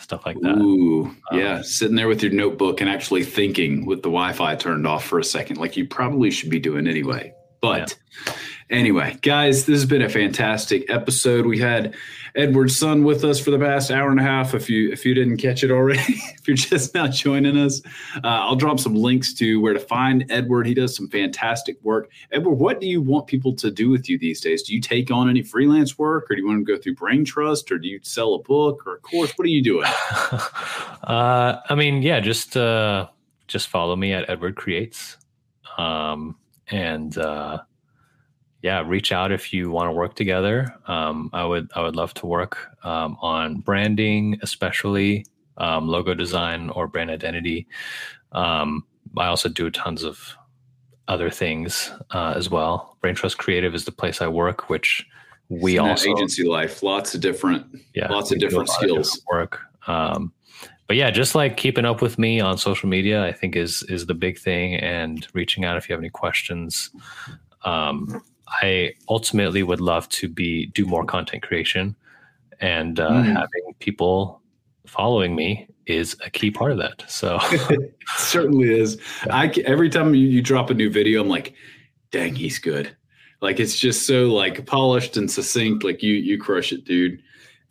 stuff 0.00 0.26
like 0.26 0.40
that. 0.40 0.58
Ooh, 0.58 1.04
um, 1.30 1.38
yeah, 1.38 1.62
sitting 1.62 1.94
there 1.94 2.08
with 2.08 2.22
your 2.22 2.32
notebook 2.32 2.80
and 2.80 2.90
actually 2.90 3.22
thinking 3.22 3.86
with 3.86 3.98
the 3.98 4.08
Wi-Fi 4.08 4.56
turned 4.56 4.86
off 4.86 5.04
for 5.04 5.20
a 5.20 5.24
second, 5.24 5.58
like 5.58 5.76
you 5.76 5.86
probably 5.86 6.32
should 6.32 6.50
be 6.50 6.58
doing 6.58 6.88
anyway. 6.88 7.32
But 7.60 7.96
yeah. 8.26 8.32
anyway, 8.70 9.16
guys, 9.22 9.66
this 9.66 9.80
has 9.80 9.86
been 9.86 10.02
a 10.02 10.08
fantastic 10.08 10.90
episode. 10.90 11.46
We 11.46 11.58
had 11.58 11.94
Edward 12.36 12.70
Sun 12.70 13.04
with 13.04 13.24
us 13.24 13.38
for 13.38 13.52
the 13.52 13.58
past 13.58 13.90
hour 13.90 14.10
and 14.10 14.18
a 14.18 14.22
half. 14.22 14.54
If 14.54 14.68
you 14.68 14.90
if 14.90 15.04
you 15.04 15.14
didn't 15.14 15.36
catch 15.36 15.62
it 15.62 15.70
already, 15.70 16.00
if 16.08 16.48
you're 16.48 16.56
just 16.56 16.94
now 16.94 17.06
joining 17.06 17.56
us, 17.56 17.80
uh, 18.16 18.20
I'll 18.24 18.56
drop 18.56 18.80
some 18.80 18.94
links 18.94 19.32
to 19.34 19.60
where 19.60 19.72
to 19.72 19.78
find 19.78 20.24
Edward. 20.30 20.66
He 20.66 20.74
does 20.74 20.96
some 20.96 21.08
fantastic 21.08 21.76
work. 21.82 22.10
Edward, 22.32 22.54
what 22.54 22.80
do 22.80 22.88
you 22.88 23.00
want 23.00 23.28
people 23.28 23.54
to 23.56 23.70
do 23.70 23.88
with 23.88 24.08
you 24.08 24.18
these 24.18 24.40
days? 24.40 24.62
Do 24.62 24.74
you 24.74 24.80
take 24.80 25.10
on 25.10 25.30
any 25.30 25.42
freelance 25.42 25.96
work, 25.96 26.30
or 26.30 26.34
do 26.34 26.42
you 26.42 26.48
want 26.48 26.66
to 26.66 26.72
go 26.72 26.80
through 26.80 26.96
Brain 26.96 27.24
Trust, 27.24 27.70
or 27.70 27.78
do 27.78 27.86
you 27.86 28.00
sell 28.02 28.34
a 28.34 28.42
book 28.42 28.84
or 28.86 28.96
a 28.96 28.98
course? 28.98 29.32
What 29.36 29.46
are 29.46 29.50
you 29.50 29.62
doing? 29.62 29.86
uh, 31.04 31.60
I 31.68 31.74
mean, 31.76 32.02
yeah, 32.02 32.18
just 32.18 32.56
uh, 32.56 33.08
just 33.46 33.68
follow 33.68 33.94
me 33.94 34.12
at 34.12 34.28
Edward 34.28 34.56
Creates, 34.56 35.18
um, 35.78 36.36
and 36.66 37.16
uh, 37.16 37.58
yeah, 38.64 38.82
reach 38.86 39.12
out 39.12 39.30
if 39.30 39.52
you 39.52 39.70
want 39.70 39.88
to 39.88 39.92
work 39.92 40.14
together. 40.14 40.74
Um, 40.86 41.28
I 41.34 41.44
would 41.44 41.70
I 41.76 41.82
would 41.82 41.96
love 41.96 42.14
to 42.14 42.26
work 42.26 42.70
um, 42.82 43.18
on 43.20 43.60
branding, 43.60 44.38
especially 44.40 45.26
um, 45.58 45.86
logo 45.86 46.14
design 46.14 46.70
or 46.70 46.88
brand 46.88 47.10
identity. 47.10 47.66
Um, 48.32 48.86
I 49.18 49.26
also 49.26 49.50
do 49.50 49.68
tons 49.68 50.02
of 50.02 50.34
other 51.08 51.28
things 51.28 51.92
uh, 52.12 52.32
as 52.34 52.48
well. 52.48 52.96
Brain 53.02 53.14
Trust 53.14 53.36
Creative 53.36 53.74
is 53.74 53.84
the 53.84 53.92
place 53.92 54.22
I 54.22 54.28
work, 54.28 54.70
which 54.70 55.06
we 55.50 55.76
also 55.76 56.08
agency 56.08 56.44
life, 56.44 56.82
lots 56.82 57.14
of 57.14 57.20
different, 57.20 57.66
yeah, 57.94 58.10
lots 58.10 58.32
of 58.32 58.38
different 58.38 58.70
skills 58.70 59.08
of 59.08 59.14
different 59.14 59.26
work. 59.30 59.60
Um, 59.86 60.32
but 60.86 60.96
yeah, 60.96 61.10
just 61.10 61.34
like 61.34 61.58
keeping 61.58 61.84
up 61.84 62.00
with 62.00 62.18
me 62.18 62.40
on 62.40 62.56
social 62.56 62.88
media, 62.88 63.26
I 63.26 63.32
think 63.32 63.56
is 63.56 63.82
is 63.90 64.06
the 64.06 64.14
big 64.14 64.38
thing, 64.38 64.76
and 64.76 65.26
reaching 65.34 65.66
out 65.66 65.76
if 65.76 65.86
you 65.86 65.92
have 65.92 66.00
any 66.00 66.08
questions. 66.08 66.88
Um, 67.66 68.22
I 68.62 68.94
ultimately 69.08 69.62
would 69.62 69.80
love 69.80 70.08
to 70.10 70.28
be 70.28 70.66
do 70.66 70.86
more 70.86 71.04
content 71.04 71.42
creation, 71.42 71.96
and 72.60 73.00
uh, 73.00 73.10
mm. 73.10 73.24
having 73.26 73.74
people 73.80 74.40
following 74.86 75.34
me 75.34 75.66
is 75.86 76.16
a 76.24 76.30
key 76.30 76.50
part 76.50 76.72
of 76.72 76.78
that. 76.78 77.04
So 77.08 77.38
certainly 78.16 78.72
is. 78.72 78.98
I 79.30 79.48
every 79.66 79.90
time 79.90 80.14
you, 80.14 80.26
you 80.26 80.42
drop 80.42 80.70
a 80.70 80.74
new 80.74 80.90
video, 80.90 81.20
I'm 81.20 81.28
like, 81.28 81.54
dang, 82.10 82.34
he's 82.34 82.58
good. 82.58 82.94
Like 83.40 83.60
it's 83.60 83.78
just 83.78 84.06
so 84.06 84.32
like 84.32 84.66
polished 84.66 85.16
and 85.16 85.30
succinct. 85.30 85.84
Like 85.84 86.02
you 86.02 86.14
you 86.14 86.38
crush 86.38 86.72
it, 86.72 86.84
dude. 86.84 87.22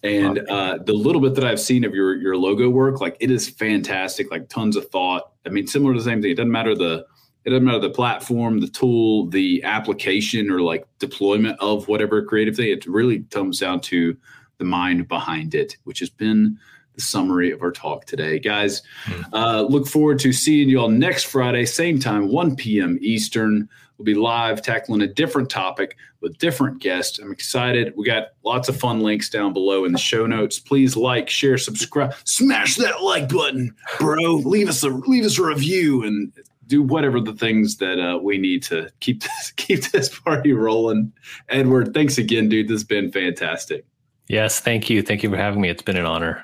And 0.03 0.39
uh, 0.49 0.80
the 0.85 0.93
little 0.93 1.22
bit 1.22 1.34
that 1.35 1.45
I've 1.45 1.60
seen 1.60 1.85
of 1.85 1.95
your 1.95 2.15
your 2.18 2.35
logo 2.35 2.69
work, 2.69 2.99
like 2.99 3.15
it 3.19 3.31
is 3.31 3.49
fantastic. 3.49 4.30
Like 4.30 4.49
tons 4.49 4.76
of 4.76 4.89
thought. 4.89 5.31
I 5.45 5.49
mean, 5.49 5.65
similar 5.65 5.93
to 5.93 5.99
the 5.99 6.05
same 6.05 6.22
thing. 6.22 6.31
It 6.31 6.35
doesn't 6.35 6.51
matter 6.51 6.76
the 6.76 7.05
it 7.45 7.49
doesn't 7.49 7.65
matter 7.65 7.80
the 7.80 7.90
platform, 7.90 8.60
the 8.60 8.68
tool, 8.68 9.28
the 9.28 9.64
application, 9.64 10.49
or 10.49 10.61
like 10.61 10.88
deployment 10.99 11.60
of 11.60 11.88
whatever 11.88 12.24
creative 12.24 12.56
thing. 12.56 12.70
It 12.70 12.86
really 12.86 13.20
comes 13.20 13.60
down 13.60 13.82
to 13.82 14.15
the 14.57 14.65
mind 14.65 15.07
behind 15.07 15.53
it, 15.53 15.78
which 15.84 15.99
has 15.99 16.10
been 16.10 16.57
the 16.95 17.02
summary 17.02 17.52
of 17.52 17.61
our 17.61 17.72
talk 17.72 18.06
today. 18.06 18.40
Guys, 18.40 18.82
mm-hmm. 19.06 19.34
uh, 19.34 19.61
look 19.64 19.88
forward 19.88 20.20
to 20.20 20.32
seeing 20.32 20.70
you 20.70 20.80
all 20.80 20.90
next 20.90 21.24
Friday, 21.24 21.65
same 21.65 21.99
time, 21.99 22.32
1 22.32 22.56
p.m. 22.56 22.98
Eastern. 23.02 23.68
We'll 23.98 24.06
be 24.06 24.15
live 24.15 24.61
tackling 24.61 25.02
a 25.02 25.07
different 25.07 25.49
topic 25.49 25.98
with 26.22 26.38
different 26.38 26.80
guests. 26.80 27.20
I'm 27.20 27.32
excited. 27.32 27.94
We 27.95 28.06
got 28.06 28.30
lots 28.44 28.70
of 28.70 28.78
fun 28.78 29.02
links 29.02 29.30
down 29.30 29.53
below 29.53 29.86
in 29.86 29.91
the 29.91 29.99
show 29.99 30.26
notes. 30.26 30.60
Please 30.60 30.95
like, 30.95 31.30
share, 31.30 31.57
subscribe, 31.57 32.15
smash 32.26 32.76
that 32.78 33.03
like 33.03 33.30
button, 33.30 33.76
bro. 33.99 34.36
Leave 34.36 34.70
us 34.70 34.84
a 34.84 34.90
leave 34.90 35.26
us 35.26 35.38
a 35.38 35.45
review 35.45 36.03
and 36.03 36.32
do 36.74 36.82
whatever 36.82 37.20
the 37.20 37.34
things 37.34 37.78
that 37.78 38.00
uh, 38.00 38.18
we 38.18 38.40
need 38.40 38.64
to 38.64 38.90
keep 39.00 39.22
this 39.24 39.52
keep 39.56 39.91
this 39.91 40.10
party 40.10 40.54
rolling. 40.54 41.14
Edward, 41.50 41.94
thanks 41.94 42.18
again, 42.18 42.50
dude. 42.50 42.68
This 42.68 42.76
has 42.76 42.84
been 42.84 43.12
fantastic. 43.12 43.86
Yes, 44.28 44.60
thank 44.60 44.90
you. 44.90 45.04
Thank 45.04 45.22
you 45.22 45.30
for 45.30 45.38
having 45.38 45.62
me. 45.62 45.70
It's 45.70 45.84
been 45.84 45.98
an 45.98 46.06
honor. 46.06 46.44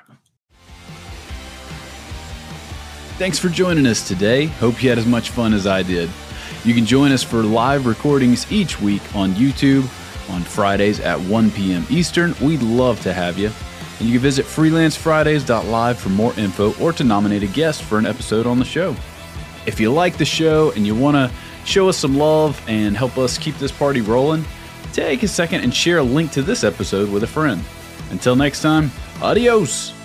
Thanks 3.18 3.38
for 3.38 3.48
joining 3.48 3.86
us 3.86 4.06
today. 4.06 4.46
Hope 4.46 4.82
you 4.82 4.88
had 4.88 4.98
as 4.98 5.06
much 5.06 5.30
fun 5.30 5.52
as 5.52 5.66
I 5.66 5.82
did. 5.82 6.08
You 6.64 6.74
can 6.74 6.86
join 6.86 7.10
us 7.10 7.22
for 7.22 7.42
live 7.42 7.86
recordings 7.86 8.50
each 8.52 8.80
week 8.80 9.02
on 9.14 9.32
YouTube 9.32 9.82
on 10.30 10.42
Fridays 10.42 11.00
at 11.00 11.18
1 11.18 11.50
p.m. 11.50 11.84
Eastern. 11.90 12.34
We'd 12.40 12.62
love 12.62 13.00
to 13.00 13.12
have 13.12 13.36
you. 13.36 13.50
And 13.98 14.08
you 14.08 14.14
can 14.14 14.22
visit 14.22 14.46
freelancefridays.live 14.46 15.98
for 15.98 16.08
more 16.10 16.32
info 16.38 16.72
or 16.82 16.92
to 16.92 17.04
nominate 17.04 17.42
a 17.42 17.48
guest 17.48 17.82
for 17.82 17.98
an 17.98 18.06
episode 18.06 18.46
on 18.46 18.58
the 18.58 18.64
show. 18.64 18.94
If 19.66 19.80
you 19.80 19.92
like 19.92 20.16
the 20.16 20.24
show 20.24 20.72
and 20.72 20.86
you 20.86 20.94
want 20.94 21.16
to 21.16 21.30
show 21.64 21.88
us 21.88 21.96
some 21.96 22.16
love 22.16 22.60
and 22.66 22.96
help 22.96 23.18
us 23.18 23.38
keep 23.38 23.56
this 23.58 23.72
party 23.72 24.00
rolling, 24.00 24.44
take 24.92 25.22
a 25.22 25.28
second 25.28 25.62
and 25.62 25.74
share 25.74 25.98
a 25.98 26.02
link 26.02 26.32
to 26.32 26.42
this 26.42 26.64
episode 26.64 27.10
with 27.10 27.22
a 27.22 27.26
friend. 27.26 27.62
Until 28.10 28.36
next 28.36 28.62
time, 28.62 28.90
adios. 29.22 29.99